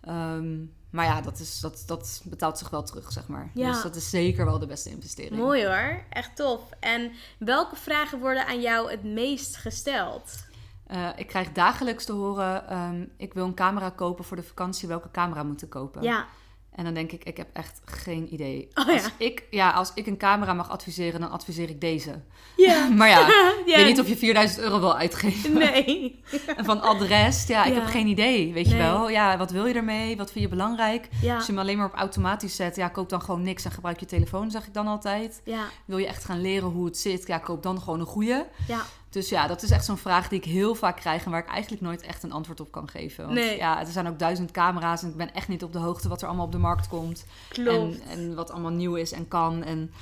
Ehm, 0.00 0.56
maar 0.94 1.04
ja, 1.04 1.20
dat, 1.20 1.38
is, 1.38 1.60
dat, 1.60 1.82
dat 1.86 2.22
betaalt 2.24 2.58
zich 2.58 2.70
wel 2.70 2.82
terug, 2.82 3.12
zeg 3.12 3.26
maar. 3.26 3.50
Ja. 3.54 3.72
Dus 3.72 3.82
dat 3.82 3.96
is 3.96 4.10
zeker 4.10 4.44
wel 4.44 4.58
de 4.58 4.66
beste 4.66 4.90
investering. 4.90 5.36
Mooi 5.36 5.66
hoor, 5.66 6.02
echt 6.10 6.36
tof. 6.36 6.60
En 6.80 7.12
welke 7.38 7.76
vragen 7.76 8.18
worden 8.18 8.46
aan 8.46 8.60
jou 8.60 8.90
het 8.90 9.04
meest 9.04 9.56
gesteld? 9.56 10.44
Eh, 10.86 11.08
ik 11.16 11.26
krijg 11.26 11.52
dagelijks 11.52 12.04
te 12.04 12.12
horen: 12.12 12.68
ehm, 12.68 13.04
ik 13.16 13.34
wil 13.34 13.44
een 13.44 13.54
camera 13.54 13.90
kopen 13.90 14.24
voor 14.24 14.36
de 14.36 14.42
vakantie. 14.42 14.88
Welke 14.88 15.10
camera 15.10 15.42
moet 15.42 15.62
ik 15.62 15.70
kopen? 15.70 16.02
Ja, 16.02 16.26
En 16.74 16.84
dan 16.84 16.94
denk 16.94 17.12
ik: 17.12 17.24
ik 17.24 17.36
heb 17.36 17.48
echt 17.52 17.80
geen 17.84 18.32
idee. 18.32 18.68
Oh, 18.74 18.88
als, 18.88 19.02
ja. 19.02 19.08
ik, 19.18 19.42
ja, 19.50 19.70
als 19.70 19.90
ik 19.94 20.06
een 20.06 20.16
camera 20.16 20.52
mag 20.54 20.70
adviseren, 20.70 21.20
dan 21.20 21.30
adviseer 21.30 21.68
ik 21.68 21.80
deze. 21.80 22.20
ja. 22.56 22.88
Maar 22.98 23.08
ja, 23.08 23.20
ik 23.60 23.62
Ja. 23.66 23.76
weet 23.76 23.86
niet 23.86 24.00
of 24.00 24.08
je 24.08 24.16
4000 24.16 24.60
euro 24.60 24.80
wil 24.80 24.96
uitgeven. 24.96 25.52
Nee. 25.52 26.22
En 26.56 26.64
van 26.64 26.80
adres, 26.82 27.46
ja, 27.46 27.64
ik 27.64 27.74
heb 27.74 27.84
geen 27.86 28.06
idee. 28.06 28.52
Weet 28.52 28.68
je 28.70 28.76
wel? 28.76 29.08
Ja, 29.10 29.36
wat 29.38 29.50
wil 29.50 29.66
je 29.66 29.74
ermee? 29.74 30.16
Wat 30.16 30.30
vind 30.32 30.44
je 30.44 30.50
belangrijk? 30.50 31.08
Als 31.12 31.46
je 31.46 31.52
hem 31.52 31.58
alleen 31.58 31.76
maar 31.76 31.86
op 31.86 31.94
automatisch 31.94 32.56
zet, 32.56 32.76
ja, 32.76 32.88
koop 32.88 33.08
dan 33.08 33.22
gewoon 33.22 33.42
niks 33.42 33.64
en 33.64 33.70
gebruik 33.70 34.00
je 34.00 34.06
telefoon, 34.06 34.50
zeg 34.50 34.66
ik 34.66 34.74
dan 34.74 34.86
altijd. 34.86 35.40
ja, 35.44 35.64
Wil 35.84 35.98
je 35.98 36.06
echt 36.06 36.24
gaan 36.24 36.40
leren 36.40 36.68
hoe 36.68 36.84
het 36.84 36.98
zit, 36.98 37.26
ja, 37.26 37.38
koop 37.38 37.62
dan 37.62 37.80
gewoon 37.80 38.00
een 38.00 38.06
goede. 38.06 38.46
ja. 38.68 38.80
Dus 39.14 39.28
ja, 39.28 39.46
dat 39.46 39.62
is 39.62 39.70
echt 39.70 39.84
zo'n 39.84 39.98
vraag 39.98 40.28
die 40.28 40.38
ik 40.38 40.44
heel 40.44 40.74
vaak 40.74 40.96
krijg 40.96 41.24
en 41.24 41.30
waar 41.30 41.40
ik 41.40 41.48
eigenlijk 41.48 41.82
nooit 41.82 42.02
echt 42.02 42.22
een 42.22 42.32
antwoord 42.32 42.60
op 42.60 42.72
kan 42.72 42.88
geven. 42.88 43.24
Want 43.24 43.38
Nee. 43.38 43.56
ja, 43.56 43.80
er 43.80 43.86
zijn 43.86 44.08
ook 44.08 44.18
duizend 44.18 44.50
camera's 44.50 45.02
en 45.02 45.08
ik 45.08 45.16
ben 45.16 45.34
echt 45.34 45.48
niet 45.48 45.62
op 45.62 45.72
de 45.72 45.78
hoogte 45.78 46.08
wat 46.08 46.20
er 46.22 46.26
allemaal 46.28 46.46
op 46.46 46.52
de 46.52 46.58
markt 46.58 46.88
komt. 46.88 47.24
Klopt. 47.48 48.00
En, 48.00 48.00
en 48.10 48.34
wat 48.34 48.50
allemaal 48.50 48.70
nieuw 48.70 48.94
is 48.94 49.12
en 49.12 49.28
kan. 49.28 49.62
En, 49.64 49.92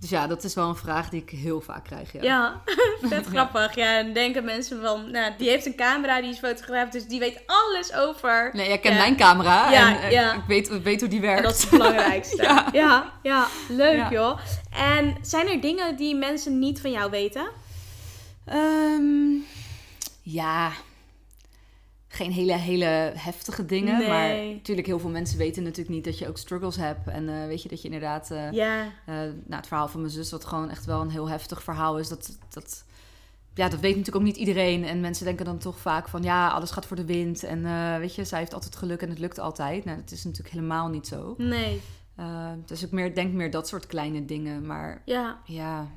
dus 0.00 0.10
ja, 0.10 0.26
dat 0.26 0.44
is 0.44 0.54
wel 0.54 0.68
een 0.68 0.76
vraag 0.76 1.08
die 1.08 1.22
ik 1.22 1.30
heel 1.30 1.60
vaak 1.60 1.84
krijg. 1.84 2.12
Ja. 2.12 2.22
Ja, 2.22 2.60
vet 3.08 3.26
grappig. 3.32 3.74
Ja, 3.74 4.02
dan 4.02 4.12
denken 4.12 4.44
mensen 4.44 4.80
van, 4.82 5.10
nou, 5.10 5.32
die 5.38 5.48
heeft 5.48 5.66
een 5.66 5.76
camera, 5.76 6.20
die 6.20 6.30
is 6.30 6.38
fotograaf, 6.38 6.88
dus 6.88 7.06
die 7.06 7.18
weet 7.20 7.40
alles 7.46 7.92
over. 7.94 8.50
Nee, 8.52 8.68
jij 8.68 8.78
kent 8.78 8.94
Ja. 8.94 9.00
mijn 9.00 9.16
camera 9.16 9.70
Ja, 9.70 10.00
en 10.02 10.10
ja. 10.10 10.32
ik 10.34 10.42
weet, 10.46 10.82
weet 10.82 11.00
hoe 11.00 11.08
die 11.08 11.20
werkt. 11.20 11.38
En 11.38 11.44
dat 11.44 11.54
is 11.54 11.60
het 11.60 11.70
belangrijkste. 11.70 12.42
Ja. 12.72 13.12
ja. 13.22 13.46
leuk 13.68 14.10
joh. 14.10 14.38
En 14.70 15.16
zijn 15.22 15.48
er 15.48 15.60
dingen 15.60 15.96
die 15.96 16.14
mensen 16.16 16.58
niet 16.58 16.80
van 16.80 16.90
jou 16.90 17.10
weten? 17.10 17.48
Ehm, 18.44 19.36
ja, 20.22 20.72
geen 22.08 22.32
hele, 22.32 22.52
hele 22.56 23.12
heftige 23.14 23.66
dingen. 23.66 23.98
Nee. 23.98 24.08
Maar 24.08 24.52
natuurlijk, 24.54 24.86
heel 24.86 24.98
veel 24.98 25.10
mensen 25.10 25.38
weten 25.38 25.62
natuurlijk 25.62 25.94
niet 25.94 26.04
dat 26.04 26.18
je 26.18 26.28
ook 26.28 26.38
struggles 26.38 26.76
hebt. 26.76 27.08
En 27.08 27.28
eh, 27.28 27.46
weet 27.46 27.62
je 27.62 27.68
dat 27.68 27.78
je 27.78 27.84
inderdaad... 27.84 28.30
eh, 28.30 28.52
Ja, 28.52 28.82
eh, 29.06 29.14
nou, 29.16 29.32
het 29.48 29.66
verhaal 29.66 29.88
van 29.88 30.00
mijn 30.00 30.12
zus, 30.12 30.30
wat 30.30 30.44
gewoon 30.44 30.70
echt 30.70 30.84
wel 30.84 31.00
een 31.00 31.10
heel 31.10 31.28
heftig 31.28 31.62
verhaal 31.62 31.98
is. 31.98 32.08
Dat, 32.08 32.38
dat, 32.48 32.84
ja, 33.54 33.68
dat 33.68 33.80
weet 33.80 33.96
natuurlijk 33.96 34.16
ook 34.16 34.30
niet 34.30 34.36
iedereen. 34.36 34.84
En 34.84 35.00
mensen 35.00 35.24
denken 35.24 35.44
dan 35.44 35.58
toch 35.58 35.78
vaak 35.78 36.08
van... 36.08 36.22
Ja, 36.22 36.48
alles 36.48 36.70
gaat 36.70 36.86
voor 36.86 36.96
de 36.96 37.04
wind. 37.04 37.42
En 37.42 37.62
weet 38.00 38.14
je, 38.14 38.24
zij 38.24 38.38
heeft 38.38 38.54
altijd 38.54 38.76
geluk 38.76 39.02
en 39.02 39.08
het 39.08 39.18
lukt 39.18 39.38
altijd. 39.38 39.84
Nou, 39.84 39.98
dat 39.98 40.10
is 40.10 40.24
natuurlijk 40.24 40.54
helemaal 40.54 40.88
niet 40.88 41.06
zo. 41.06 41.34
nee, 41.38 41.80
Eh, 42.16 42.52
dus 42.66 42.82
ik 42.82 42.90
meer, 42.90 43.14
denk 43.14 43.32
meer 43.32 43.50
dat 43.50 43.68
soort 43.68 43.86
kleine 43.86 44.24
dingen. 44.24 44.66
Maar 44.66 45.02
ja. 45.04 45.38
ja, 45.44 45.88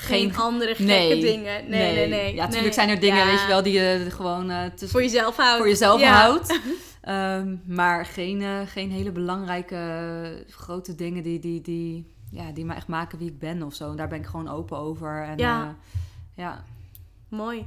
Geen, 0.00 0.36
andere 0.36 0.74
gekke 0.74 0.82
nee, 0.82 1.20
dingen. 1.20 1.68
Nee, 1.68 1.94
nee, 1.94 2.08
nee. 2.08 2.34
Ja, 2.34 2.44
natuurlijk 2.44 2.74
zijn 2.74 2.88
er 2.88 3.00
dingen, 3.00 3.18
Ja, 3.18 3.26
weet 3.26 3.40
je 3.40 3.46
wel, 3.46 3.62
die 3.62 3.72
je 3.72 4.06
gewoon 4.08 4.50
eh, 4.50 4.64
tussen, 4.64 4.88
Voor 4.88 5.02
jezelf 5.02 5.36
houdt. 5.36 5.58
voor 5.58 5.68
jezelf 5.68 6.00
Ja. 6.00 6.12
houdt. 6.12 6.58
Ehm, 7.00 7.56
maar 7.64 8.06
geen, 8.06 8.42
eh, 8.42 8.60
geen 8.66 8.90
hele 8.90 9.12
belangrijke 9.12 9.74
eh, 9.76 10.54
grote 10.54 10.94
dingen 10.94 11.22
die, 11.22 11.38
die, 11.38 11.60
die, 11.60 12.12
ja, 12.30 12.52
die 12.52 12.64
me 12.64 12.74
echt 12.74 12.86
maken 12.86 13.18
wie 13.18 13.28
ik 13.28 13.38
ben 13.38 13.62
of 13.62 13.74
zo. 13.74 13.90
En 13.90 13.96
daar 13.96 14.08
ben 14.08 14.18
ik 14.18 14.26
gewoon 14.26 14.48
open 14.48 14.76
over. 14.78 15.22
En, 15.22 15.38
ja. 16.34 16.64
Mooi. 17.28 17.66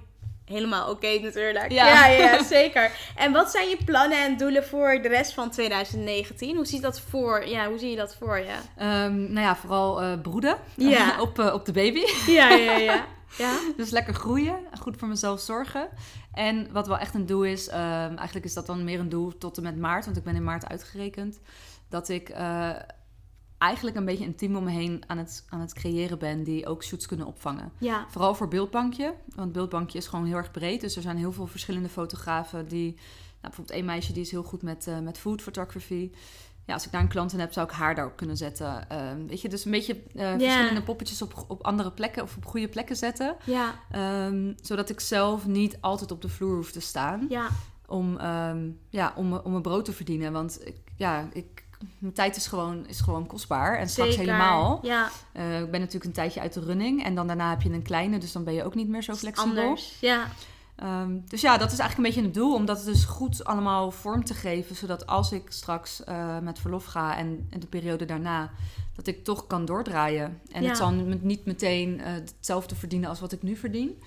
Helemaal 0.51 0.89
oké 0.89 1.19
natuurlijk. 1.21 1.71
Ja. 1.71 1.87
Ja. 1.87 2.07
Ja, 2.07 2.43
zeker. 2.59 2.91
En 3.15 3.31
wat 3.31 3.51
zijn 3.51 3.69
je 3.69 3.77
plannen 3.85 4.23
en 4.23 4.37
doelen 4.37 4.63
voor 4.63 4.99
de 5.01 5.07
rest 5.07 5.33
van 5.33 5.49
2019? 5.51 6.55
Hoe 6.55 6.65
ziet 6.65 6.81
dat 6.81 6.99
voor? 6.99 7.47
Ja, 7.47 7.67
hoe 7.67 7.79
zie 7.79 7.89
je 7.89 7.95
dat 7.95 8.15
voor 8.15 8.37
je? 8.37 8.55
Ehm, 8.77 9.33
nou 9.33 9.45
ja, 9.45 9.55
vooral 9.55 10.01
eh, 10.01 10.21
broeden 10.21 10.57
Ja. 10.75 11.15
op, 11.21 11.39
eh, 11.39 11.53
op 11.53 11.65
de 11.65 11.71
baby. 11.71 12.01
Ja, 12.27 12.49
ja, 12.49 12.77
ja. 12.77 13.05
Ja. 13.37 13.57
Dus 13.77 13.89
lekker 13.89 14.13
groeien, 14.13 14.55
goed 14.79 14.97
voor 14.97 15.07
mezelf 15.07 15.39
zorgen. 15.39 15.89
En 16.33 16.67
wat 16.71 16.87
wel 16.87 16.97
echt 16.97 17.13
een 17.13 17.25
doel 17.25 17.43
is, 17.43 17.67
ehm, 17.67 18.15
eigenlijk 18.15 18.45
is 18.45 18.53
dat 18.53 18.65
dan 18.65 18.83
meer 18.83 18.99
een 18.99 19.09
doel 19.09 19.37
tot 19.37 19.57
en 19.57 19.63
met 19.63 19.77
maart, 19.77 20.05
want 20.05 20.17
ik 20.17 20.23
ben 20.23 20.35
in 20.35 20.43
maart 20.43 20.69
uitgerekend, 20.69 21.39
dat 21.89 22.09
ik 22.09 22.29
eh, 22.29 22.69
eigenlijk 23.61 23.97
een 23.97 24.05
beetje 24.05 24.25
een 24.25 24.35
team 24.35 24.55
om 24.55 24.63
me 24.63 24.71
heen 24.71 25.03
aan 25.07 25.17
het, 25.17 25.45
aan 25.49 25.59
het 25.59 25.73
creëren 25.73 26.19
ben 26.19 26.43
die 26.43 26.67
ook 26.67 26.83
shoots 26.83 27.05
kunnen 27.05 27.25
opvangen. 27.25 27.71
Ja. 27.77 28.05
Vooral 28.09 28.35
voor 28.35 28.47
beeldbankje, 28.47 29.13
want 29.35 29.51
beeldbankje 29.51 29.97
is 29.97 30.07
gewoon 30.07 30.25
heel 30.25 30.35
erg 30.35 30.51
breed. 30.51 30.81
Dus 30.81 30.95
er 30.95 31.01
zijn 31.01 31.17
heel 31.17 31.31
veel 31.31 31.47
verschillende 31.47 31.89
fotografen 31.89 32.67
die, 32.67 32.93
nou, 32.93 33.01
bijvoorbeeld 33.41 33.77
één 33.77 33.85
meisje 33.85 34.13
die 34.13 34.21
is 34.21 34.31
heel 34.31 34.43
goed 34.43 34.61
met, 34.61 34.87
eh, 34.87 34.99
met 34.99 35.17
food 35.17 35.41
photography. 35.41 36.11
Ja, 36.65 36.73
als 36.73 36.85
ik 36.85 36.91
daar 36.91 37.01
een 37.01 37.07
klant 37.07 37.33
in 37.33 37.39
heb, 37.39 37.53
zou 37.53 37.67
ik 37.67 37.73
haar 37.73 37.95
daarop 37.95 38.15
kunnen 38.15 38.37
zetten. 38.37 38.89
Ehm, 38.89 39.25
weet 39.25 39.41
je, 39.41 39.49
dus 39.49 39.65
een 39.65 39.71
beetje 39.71 40.03
eh, 40.15 40.31
verschillende 40.37 40.83
poppetjes 40.83 41.21
op, 41.21 41.45
op 41.47 41.63
andere 41.63 41.91
plekken 41.91 42.23
of 42.23 42.37
op 42.37 42.45
goede 42.45 42.67
plekken 42.67 42.95
zetten. 42.95 43.35
Ja. 43.45 43.79
Ehm, 43.91 44.53
zodat 44.61 44.89
ik 44.89 44.99
zelf 44.99 45.47
niet 45.47 45.77
altijd 45.81 46.11
op 46.11 46.21
de 46.21 46.29
vloer 46.29 46.55
hoef 46.55 46.71
te 46.71 46.79
staan. 46.79 47.25
Ja. 47.29 47.47
Om, 47.87 48.17
ehm, 48.17 48.69
ja, 48.89 49.13
om, 49.15 49.33
om 49.33 49.51
mijn 49.51 49.63
brood 49.63 49.85
te 49.85 49.93
verdienen. 49.93 50.31
Want 50.31 50.67
ik, 50.67 50.75
ja, 50.95 51.29
ik, 51.33 51.60
mijn 51.97 52.13
tijd 52.13 52.35
is 52.35 52.47
gewoon, 52.47 52.87
is 52.87 53.01
gewoon 53.01 53.27
kostbaar. 53.27 53.77
En 53.77 53.89
straks 53.89 54.15
Zeker. 54.15 54.25
helemaal. 54.33 54.79
Ja. 54.81 55.09
Eh, 55.31 55.59
ik 55.59 55.71
ben 55.71 55.79
natuurlijk 55.79 56.05
een 56.05 56.11
tijdje 56.11 56.39
uit 56.39 56.53
de 56.53 56.59
running. 56.59 57.03
En 57.03 57.15
dan 57.15 57.27
daarna 57.27 57.49
heb 57.49 57.61
je 57.61 57.69
een 57.69 57.81
kleine. 57.81 58.17
Dus 58.17 58.31
dan 58.31 58.43
ben 58.43 58.53
je 58.53 58.63
ook 58.63 58.75
niet 58.75 58.87
meer 58.87 59.03
zo 59.03 59.13
flexibel. 59.13 59.63
Anders. 59.63 59.97
Ja. 59.99 60.27
Ehm, 60.75 61.17
dus 61.27 61.41
ja, 61.41 61.57
dat 61.57 61.71
is 61.71 61.79
eigenlijk 61.79 61.97
een 61.97 62.15
beetje 62.15 62.29
het 62.29 62.33
doel. 62.33 62.53
Om 62.55 62.65
dat 62.65 62.83
dus 62.85 63.03
goed 63.05 63.43
allemaal 63.43 63.91
vorm 63.91 64.23
te 64.25 64.33
geven. 64.33 64.75
Zodat 64.75 65.07
als 65.07 65.31
ik 65.31 65.43
straks 65.51 66.03
eh, 66.03 66.39
met 66.39 66.59
verlof 66.59 66.85
ga 66.85 67.17
en, 67.17 67.47
en 67.49 67.59
de 67.59 67.67
periode 67.67 68.05
daarna... 68.05 68.51
dat 68.95 69.07
ik 69.07 69.23
toch 69.23 69.47
kan 69.47 69.65
doordraaien. 69.65 70.39
En 70.51 70.61
Ja. 70.61 70.67
het 70.67 70.77
zal 70.77 70.91
niet 71.21 71.45
meteen 71.45 72.01
eh, 72.01 72.13
hetzelfde 72.13 72.75
verdienen 72.75 73.09
als 73.09 73.19
wat 73.19 73.31
ik 73.31 73.41
nu 73.41 73.55
verdien. 73.55 74.01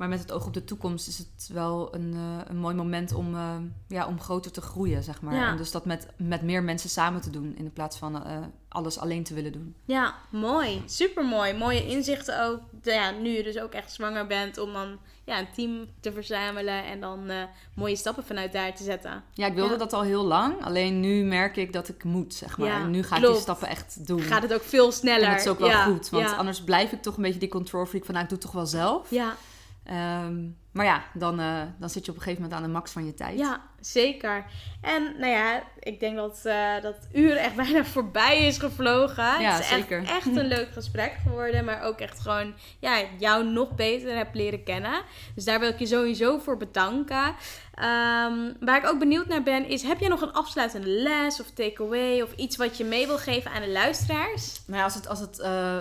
Maar 0.00 0.08
met 0.08 0.18
het 0.18 0.32
oog 0.32 0.46
op 0.46 0.54
de 0.54 0.64
toekomst 0.64 1.08
is 1.08 1.18
het 1.18 1.50
wel 1.52 1.94
een, 1.94 2.12
eh, 2.14 2.48
een 2.48 2.56
mooi 2.56 2.74
moment 2.74 3.14
om, 3.14 3.34
eh, 3.34 3.56
ja, 3.86 4.06
om 4.06 4.20
groter 4.20 4.50
te 4.50 4.60
groeien, 4.60 5.02
zeg 5.02 5.22
maar. 5.22 5.34
Ja. 5.34 5.48
En 5.48 5.56
dus 5.56 5.70
dat 5.70 5.84
met, 5.84 6.06
met 6.16 6.42
meer 6.42 6.62
mensen 6.62 6.90
samen 6.90 7.20
te 7.20 7.30
doen... 7.30 7.54
in 7.56 7.72
plaats 7.72 7.98
van 7.98 8.24
eh, 8.24 8.36
alles 8.68 8.98
alleen 8.98 9.24
te 9.24 9.34
willen 9.34 9.52
doen. 9.52 9.74
Ja, 9.84 10.14
mooi. 10.30 10.82
Super 10.86 11.24
mooi. 11.24 11.54
Mooie 11.54 11.86
inzichten 11.86 12.44
ook. 12.44 12.60
Ja, 12.82 13.10
nu 13.10 13.28
je 13.28 13.42
dus 13.42 13.58
ook 13.58 13.72
echt 13.72 13.92
zwanger 13.92 14.26
bent 14.26 14.58
om 14.58 14.72
dan 14.72 14.98
ja, 15.24 15.38
een 15.38 15.52
team 15.54 15.86
te 16.00 16.12
verzamelen 16.12 16.84
en 16.84 17.00
dan 17.00 17.30
mooie 17.74 17.96
stappen 17.96 18.24
vanuit 18.24 18.52
daar 18.52 18.74
te 18.74 18.84
zetten. 18.84 19.22
Ja, 19.32 19.46
ik 19.46 19.54
wilde 19.54 19.72
Ja. 19.72 19.78
dat 19.78 19.92
al 19.92 20.02
heel 20.02 20.24
lang. 20.24 20.64
Alleen 20.64 21.00
nu 21.00 21.24
merk 21.24 21.56
ik 21.56 21.72
dat 21.72 21.88
ik 21.88 22.04
moet, 22.04 22.34
zeg 22.34 22.58
maar. 22.58 22.68
Ja, 22.68 22.80
en 22.80 22.90
nu 22.90 23.02
ga 23.02 23.16
ik 23.16 23.22
die 23.22 23.34
stappen 23.34 23.68
echt 23.68 24.06
doen. 24.06 24.20
Gaat 24.20 24.42
het 24.42 24.54
ook 24.54 24.64
veel 24.64 24.92
sneller. 24.92 25.26
En 25.26 25.30
dat 25.30 25.40
is 25.40 25.48
ook 25.48 25.58
wel 25.58 25.82
goed, 25.82 26.08
want 26.08 26.36
anders 26.36 26.62
blijf 26.62 26.92
ik 26.92 27.02
toch 27.02 27.16
een 27.16 27.22
beetje 27.22 27.40
die 27.40 27.48
control 27.48 27.86
freak 27.86 28.04
van, 28.04 28.14
nou, 28.14 28.26
ik 28.26 28.30
doe 28.30 28.38
het 28.38 28.46
toch 28.46 28.56
wel 28.56 28.66
zelf. 28.66 29.10
Ja, 29.10 29.36
Ehm, 29.84 30.48
maar 30.72 30.84
ja, 30.84 31.02
dan, 31.14 31.40
eh, 31.40 31.62
dan 31.78 31.90
zit 31.90 32.04
je 32.04 32.10
op 32.10 32.16
een 32.16 32.22
gegeven 32.22 32.42
moment 32.42 32.60
aan 32.60 32.66
de 32.66 32.72
max 32.72 32.92
van 32.92 33.06
je 33.06 33.14
tijd. 33.14 33.38
ja, 33.38 33.60
zeker. 33.80 34.44
En 34.80 35.02
nou 35.18 35.32
ja, 35.32 35.62
ik 35.78 36.00
denk 36.00 36.16
dat 36.16 36.40
eh, 36.44 36.80
dat 36.82 36.96
uur 37.12 37.36
echt 37.36 37.54
bijna 37.64 37.84
voorbij 37.84 38.46
is 38.46 38.58
gevlogen. 38.58 39.40
Ja, 39.40 39.50
het 39.52 39.60
is 39.64 39.70
echt- 39.70 39.80
zeker. 39.80 40.04
Echt, 40.06 40.26
een 40.36 40.46
leuk 40.46 40.68
gesprek 40.72 41.12
geworden, 41.22 41.64
maar 41.64 41.82
ook 41.82 41.98
echt 42.00 42.20
gewoon 42.20 42.54
ja, 42.80 43.00
jou 43.18 43.44
nog 43.44 43.74
beter 43.74 44.16
heb 44.16 44.34
leren 44.34 44.62
kennen. 44.62 45.02
Dus 45.34 45.44
daar 45.44 45.60
wil 45.60 45.68
ik 45.68 45.78
je 45.78 45.86
sowieso 45.86 46.38
voor 46.38 46.56
bedanken. 46.56 47.34
Ehm, 47.74 48.52
waar 48.60 48.76
ik 48.76 48.86
ook 48.86 48.98
benieuwd 48.98 49.26
naar 49.26 49.42
ben, 49.42 49.66
is 49.68 49.82
heb 49.82 49.98
jij 50.00 50.08
nog 50.08 50.20
een 50.20 50.32
afsluitende 50.32 50.86
les 50.88 51.40
of 51.40 51.50
takeaway 51.50 52.20
of 52.20 52.32
iets 52.34 52.56
wat 52.56 52.76
je 52.76 52.84
mee 52.84 53.06
wil 53.06 53.18
geven 53.18 53.50
aan 53.50 53.62
de 53.62 53.70
luisteraars? 53.70 54.60
Nou 54.66 54.78
ja, 54.78 54.84
als 54.84 54.94
het, 54.94 55.08
als 55.08 55.20
het 55.20 55.38
eh, 55.38 55.76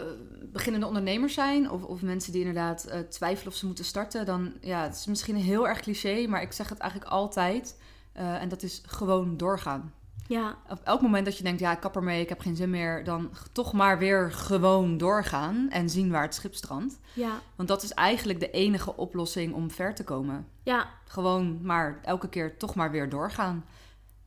beginnende 0.51 0.87
ondernemers 0.87 1.33
zijn 1.33 1.71
of, 1.71 1.83
of 1.83 2.01
mensen 2.01 2.31
die 2.31 2.41
inderdaad 2.45 2.83
eh, 2.85 2.99
twijfelen 2.99 3.51
of 3.51 3.57
ze 3.57 3.65
moeten 3.65 3.85
starten, 3.85 4.25
dan 4.25 4.53
ja, 4.61 4.83
het 4.83 4.95
is 4.95 5.05
misschien 5.05 5.35
heel 5.35 5.67
erg 5.67 5.79
cliché, 5.79 6.27
maar 6.27 6.41
ik 6.41 6.51
zeg 6.51 6.69
het 6.69 6.77
eigenlijk 6.79 7.11
altijd. 7.11 7.77
eh, 8.13 8.41
en 8.41 8.49
dat 8.49 8.63
is 8.63 8.81
gewoon 8.85 9.37
doorgaan. 9.37 9.93
Ja, 10.27 10.57
Op 10.69 10.79
elk 10.83 11.01
moment 11.01 11.25
dat 11.25 11.37
je 11.37 11.43
denkt, 11.43 11.59
ja, 11.59 11.71
ik 11.71 11.79
kap 11.79 11.95
ermee, 11.95 12.21
ik 12.21 12.29
heb 12.29 12.39
geen 12.39 12.55
zin 12.55 12.69
meer, 12.69 13.03
dan 13.03 13.29
toch 13.51 13.73
maar 13.73 13.97
weer 13.97 14.31
gewoon 14.31 14.97
doorgaan 14.97 15.67
en 15.69 15.89
zien 15.89 16.11
waar 16.11 16.21
het 16.21 16.35
schip 16.35 16.55
strandt. 16.55 16.99
ja, 17.13 17.39
Want 17.55 17.69
dat 17.69 17.83
is 17.83 17.91
eigenlijk 17.93 18.39
de 18.39 18.51
enige 18.51 18.95
oplossing 18.97 19.53
om 19.53 19.71
ver 19.71 19.95
te 19.95 20.03
komen. 20.03 20.47
ja, 20.63 20.87
Gewoon 21.05 21.59
maar 21.61 21.99
elke 22.03 22.29
keer 22.29 22.57
toch 22.57 22.75
maar 22.75 22.91
weer 22.91 23.09
doorgaan. 23.09 23.65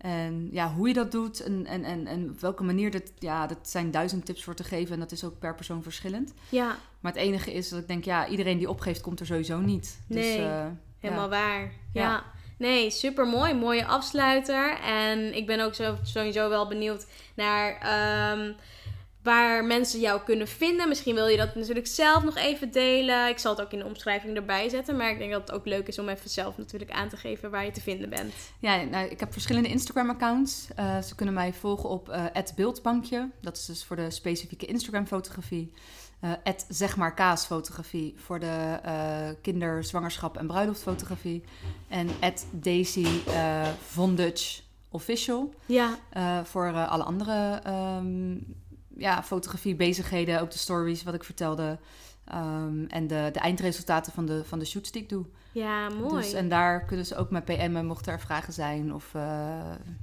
En 0.03 0.49
ja, 0.53 0.73
hoe 0.73 0.89
je 0.89 0.95
dat 0.95 1.13
doet 1.13 1.41
en, 1.41 1.67
en, 1.67 1.85
en, 1.85 2.07
en 2.07 2.31
op 2.31 2.41
welke 2.41 2.63
manier, 2.63 2.91
dat, 2.91 3.13
ja, 3.19 3.47
dat 3.47 3.59
zijn 3.63 3.91
duizend 3.91 4.25
tips 4.25 4.45
voor 4.45 4.55
te 4.55 4.65
geven. 4.65 4.95
En 4.95 5.01
dat 5.01 5.13
is 5.13 5.25
ook 5.25 5.39
per 5.39 5.55
persoon 5.55 5.83
verschillend. 5.83 6.35
ja, 6.49 6.77
Maar 7.01 7.13
het 7.13 7.21
enige 7.21 7.53
is 7.53 7.69
dat 7.69 7.79
ik 7.81 7.89
denk, 7.89 8.05
ja, 8.05 8.27
iedereen 8.27 8.59
die 8.59 8.69
opgeeft, 8.69 9.01
komt 9.01 9.21
er 9.21 9.27
sowieso 9.27 9.59
niet. 9.61 10.01
Nee, 10.07 10.37
dus, 10.37 10.47
helemaal 10.99 11.31
ja. 11.31 11.39
waar. 11.39 11.61
Ja. 11.93 12.03
Ja. 12.03 12.25
Nee, 12.59 12.91
super 12.91 13.27
mooi. 13.27 13.55
Mooie 13.55 13.87
afsluiter. 13.87 14.79
En 14.81 15.37
ik 15.37 15.47
ben 15.47 15.61
ook 15.61 15.75
zo, 15.75 15.97
sowieso 16.03 16.49
wel 16.49 16.69
benieuwd 16.69 17.07
naar 17.35 17.79
ehm, 17.81 18.53
waar 19.23 19.65
mensen 19.65 20.01
jou 20.01 20.21
kunnen 20.21 20.49
vinden. 20.49 20.89
Misschien 20.89 21.15
wil 21.15 21.27
je 21.27 21.37
dat 21.37 21.55
natuurlijk 21.55 21.87
zelf 21.87 22.25
nog 22.25 22.37
even 22.37 22.71
delen. 22.71 23.29
Ik 23.29 23.39
zal 23.39 23.53
het 23.53 23.61
ook 23.61 23.73
in 23.73 23.79
de 23.79 23.85
omschrijving 23.85 24.37
erbij 24.37 24.69
zetten. 24.69 24.97
Maar 24.97 25.11
ik 25.11 25.19
denk 25.19 25.33
dat 25.33 25.41
het 25.41 25.53
ook 25.53 25.67
leuk 25.67 25.89
is 25.89 25.99
om 25.99 26.09
even 26.09 26.31
zelf 26.31 26.57
natuurlijk 26.57 26.91
aan 26.91 27.09
te 27.09 27.17
geven 27.17 27.51
waar 27.51 27.65
je 27.65 27.71
te 27.71 27.81
vinden 27.81 28.11
bent. 28.11 28.35
Ja, 28.59 28.83
nou, 28.83 29.09
ik 29.09 29.21
heb 29.21 29.33
verschillende 29.33 29.69
Instagram-accounts. 29.69 30.69
Uh, 30.79 30.99
ze 31.03 31.15
kunnen 31.15 31.35
mij 31.35 31.53
volgen 31.53 31.89
op 31.89 32.09
uh, 32.09 32.25
@beeldbankje. 32.57 33.31
Dat 33.41 33.57
is 33.57 33.67
dus 33.67 33.85
voor 33.85 33.97
de 33.97 34.11
specifieke 34.11 34.67
Instagram-fotografie. 34.67 35.73
Uh, 36.25 36.33
zeg 36.69 36.97
maar 36.97 37.15
kaasfotografie 37.15 38.15
voor 38.17 38.41
de 38.41 38.81
uh, 38.85 39.29
kinder, 39.43 39.85
zwangerschap 39.85 40.37
en 40.37 40.47
bruiloftfotografie. 40.47 41.45
En 41.89 42.09
Daisy 42.51 43.07
Von 43.89 44.15
Dutch 44.15 44.61
Official. 44.91 45.55
Ja. 45.67 45.99
voor 46.45 46.87
alle 46.87 47.03
andere 47.05 47.63
um, 47.67 48.61
ja, 48.97 49.23
fotografie 49.23 49.75
bezigheden, 49.75 50.41
ook 50.41 50.51
de 50.51 50.59
stories 50.59 51.03
wat 51.03 51.15
ik 51.15 51.25
vertelde. 51.25 51.79
Um, 52.35 52.87
en 52.89 53.07
de, 53.07 53.29
de 53.33 53.39
eindresultaten 53.39 54.13
van 54.13 54.27
de, 54.27 54.45
van 54.45 54.59
de 54.59 54.65
shoots 54.65 54.91
die 54.91 55.03
ik 55.03 55.09
doe. 55.09 55.25
Ja, 55.53 55.89
mooi. 55.89 56.23
Dus, 56.23 56.33
en 56.33 56.49
daar 56.49 56.85
kunnen 56.85 57.07
ze 57.07 57.17
ook 57.17 57.31
met 57.31 57.45
PM'en 57.45 57.87
mochten 57.87 58.13
er 58.13 58.21
vragen 58.21 58.53
zijn. 58.53 58.95
Of 58.95 59.13
uh, 59.17 59.23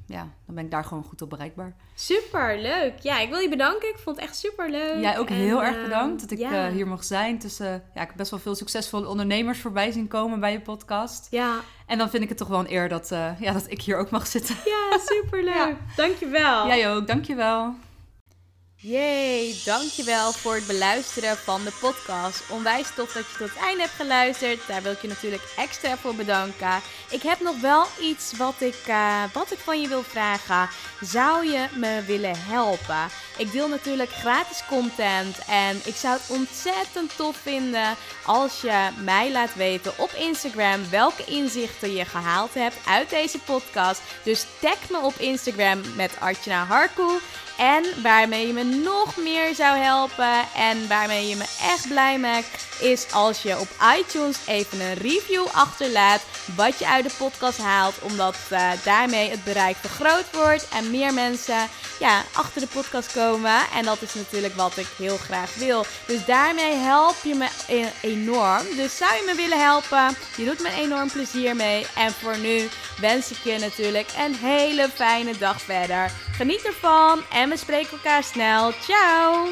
ja, 0.06 0.28
dan 0.46 0.56
ben 0.56 0.64
ik 0.64 0.72
daar 0.72 0.84
gewoon 0.84 1.04
goed 1.04 1.22
op 1.22 1.30
bereikbaar. 1.30 1.76
Super, 1.96 2.60
leuk. 2.62 2.94
Ja, 3.00 3.20
ik 3.20 3.30
wil 3.30 3.40
je 3.40 3.50
bedanken. 3.50 3.90
Ik 3.90 3.98
vond 3.98 4.16
het 4.16 4.26
echt 4.26 4.36
super 4.36 4.70
leuk. 4.70 5.02
Jij 5.02 5.20
ook 5.20 5.30
heel 5.30 5.64
erg 5.64 5.84
bedankt 5.84 6.22
dat 6.22 6.32
ik 6.32 6.38
ja. 6.38 6.68
uh, 6.68 6.74
hier 6.74 6.88
mocht 6.88 7.08
zijn. 7.08 7.40
Tussen, 7.40 7.84
ja, 7.94 8.02
ik 8.02 8.08
heb 8.08 8.18
best 8.18 8.32
wel 8.32 8.40
veel 8.40 8.56
succesvolle 8.56 9.08
ondernemers 9.08 9.60
voorbij 9.60 9.92
zien 9.92 10.08
komen 10.08 10.40
bij 10.40 10.52
je 10.52 10.62
podcast. 10.62 11.28
Ja. 11.32 11.60
En 11.86 11.98
dan 11.98 12.10
vind 12.10 12.24
ik 12.24 12.30
het 12.30 12.38
toch 12.38 12.48
wel 12.48 12.60
een 12.60 12.72
eer 12.72 12.90
dat, 12.90 13.12
uh, 13.12 13.40
ja, 13.40 13.54
dat 13.54 13.66
ik 13.72 13.82
hier 13.82 13.98
ook 13.98 14.10
mag 14.10 14.28
zitten. 14.28 14.56
Ja, 14.66 14.98
super 15.14 15.44
leuk. 15.44 15.54
ja. 15.54 15.78
Dankjewel. 15.96 16.68
Jij 16.68 16.92
ook, 16.92 17.08
dankjewel. 17.08 17.76
Yay, 18.82 19.56
dankjewel 19.66 20.32
voor 20.32 20.56
het 20.56 20.68
beluisteren 20.68 21.38
van 21.38 21.64
de 21.64 21.72
podcast. 21.80 22.44
Onwijs 22.50 22.88
tof 22.96 23.12
dat 23.14 23.26
je 23.32 23.38
tot 23.38 23.50
het 23.50 23.58
einde 23.58 23.82
hebt 23.82 23.94
geluisterd. 23.94 24.68
Daar 24.68 24.82
wil 24.82 24.92
ik 24.92 25.02
je 25.02 25.08
natuurlijk 25.08 25.54
extra 25.58 25.98
voor 25.98 26.16
bedanken. 26.16 26.82
Ik 27.10 27.22
heb 27.22 27.40
nog 27.40 27.60
wel 27.62 27.86
iets 28.02 28.38
wat 28.38 28.54
ik, 28.62 28.88
uh, 28.88 29.24
wat 29.34 29.52
ik 29.52 29.58
van 29.58 29.82
je 29.82 29.88
wil 29.88 30.04
vragen. 30.04 30.70
Zou 31.02 31.46
je 31.46 31.66
me 31.76 32.04
willen 32.06 32.36
helpen? 32.38 33.10
Ik 33.38 33.52
deel 33.52 33.68
natuurlijk 33.68 34.10
gratis 34.10 34.66
content 34.68 35.38
en 35.48 35.82
ik 35.86 35.96
zou 35.96 36.18
het 36.18 36.38
ontzettend 36.38 37.16
tof 37.16 37.38
vinden 37.38 37.96
als 38.26 38.62
je 38.62 38.90
mij 39.04 39.32
laat 39.32 39.56
weten 39.56 39.94
op 39.98 40.12
Instagram 40.12 40.90
welke 40.90 41.26
inzichten 41.26 41.96
je 41.96 42.06
gehaald 42.06 42.54
hebt 42.54 42.78
uit 42.88 43.10
deze 43.10 43.40
podcast. 43.40 44.02
Dus 44.24 44.46
tag 44.60 44.90
me 44.90 45.00
op 45.00 45.16
Instagram 45.18 45.82
met 45.96 46.12
Artjana 46.20 46.66
Harkoe. 46.66 47.20
En 47.60 47.86
waarmee 48.01 48.47
je 48.47 48.53
me 48.53 48.64
nog 48.64 49.18
meer 49.18 49.55
zou 49.55 49.78
helpen 49.78 50.45
en 50.55 50.88
waarmee 50.88 51.28
je 51.28 51.36
me 51.36 51.45
echt 51.62 51.88
blij 51.88 52.20
maakt, 52.20 52.68
is 52.80 53.12
als 53.12 53.41
je 53.41 53.60
op 53.60 53.68
iTunes 53.99 54.38
even 54.45 54.82
een 54.82 54.93
review 54.93 55.45
achterlaat 55.53 56.22
wat 56.55 56.80
je 56.80 56.88
uit 56.88 57.03
de 57.03 57.16
podcast 57.18 57.57
haalt. 57.57 58.01
Omdat 58.01 58.36
uh, 58.51 58.72
daarmee 58.84 59.30
het 59.30 59.43
bereik 59.43 59.76
vergroot 59.76 60.26
wordt 60.34 60.68
en 60.70 60.91
meer 60.91 61.14
mensen 61.14 61.70
ja, 61.99 62.24
achter 62.34 62.62
de 62.62 62.68
podcast 62.68 63.12
komen. 63.12 63.60
En 63.76 63.84
dat 63.84 64.01
is 64.01 64.14
natuurlijk 64.14 64.55
wat 64.55 64.78
ik 64.78 64.88
heel 64.97 65.18
graag 65.18 65.55
wil. 65.55 65.86
Dus 66.05 66.26
daarmee 66.26 66.74
help 66.74 67.16
je 67.24 67.36
me 67.36 67.47
e-, 67.68 68.07
enorm. 68.10 68.64
Dus 68.76 68.97
zou 68.97 69.14
je 69.14 69.24
me 69.26 69.36
willen 69.36 69.64
helpen? 69.64 70.16
Je 70.38 70.45
doet 70.45 70.62
me 70.62 70.70
enorm 70.70 71.12
plezier 71.12 71.55
mee. 71.55 71.86
En 71.95 72.12
voor 72.12 72.38
nu 72.38 72.70
wens 72.99 73.32
ik 73.32 73.38
je 73.43 73.57
natuurlijk 73.57 74.10
een 74.18 74.36
hele 74.36 74.89
fijne 74.93 75.38
dag 75.38 75.62
verder. 75.62 76.12
Geniet 76.32 76.66
ervan 76.66 77.24
we 77.50 77.58
spreken 77.58 77.91
elkaar 77.91 78.24
snel. 78.24 78.72
Ciao! 78.72 79.47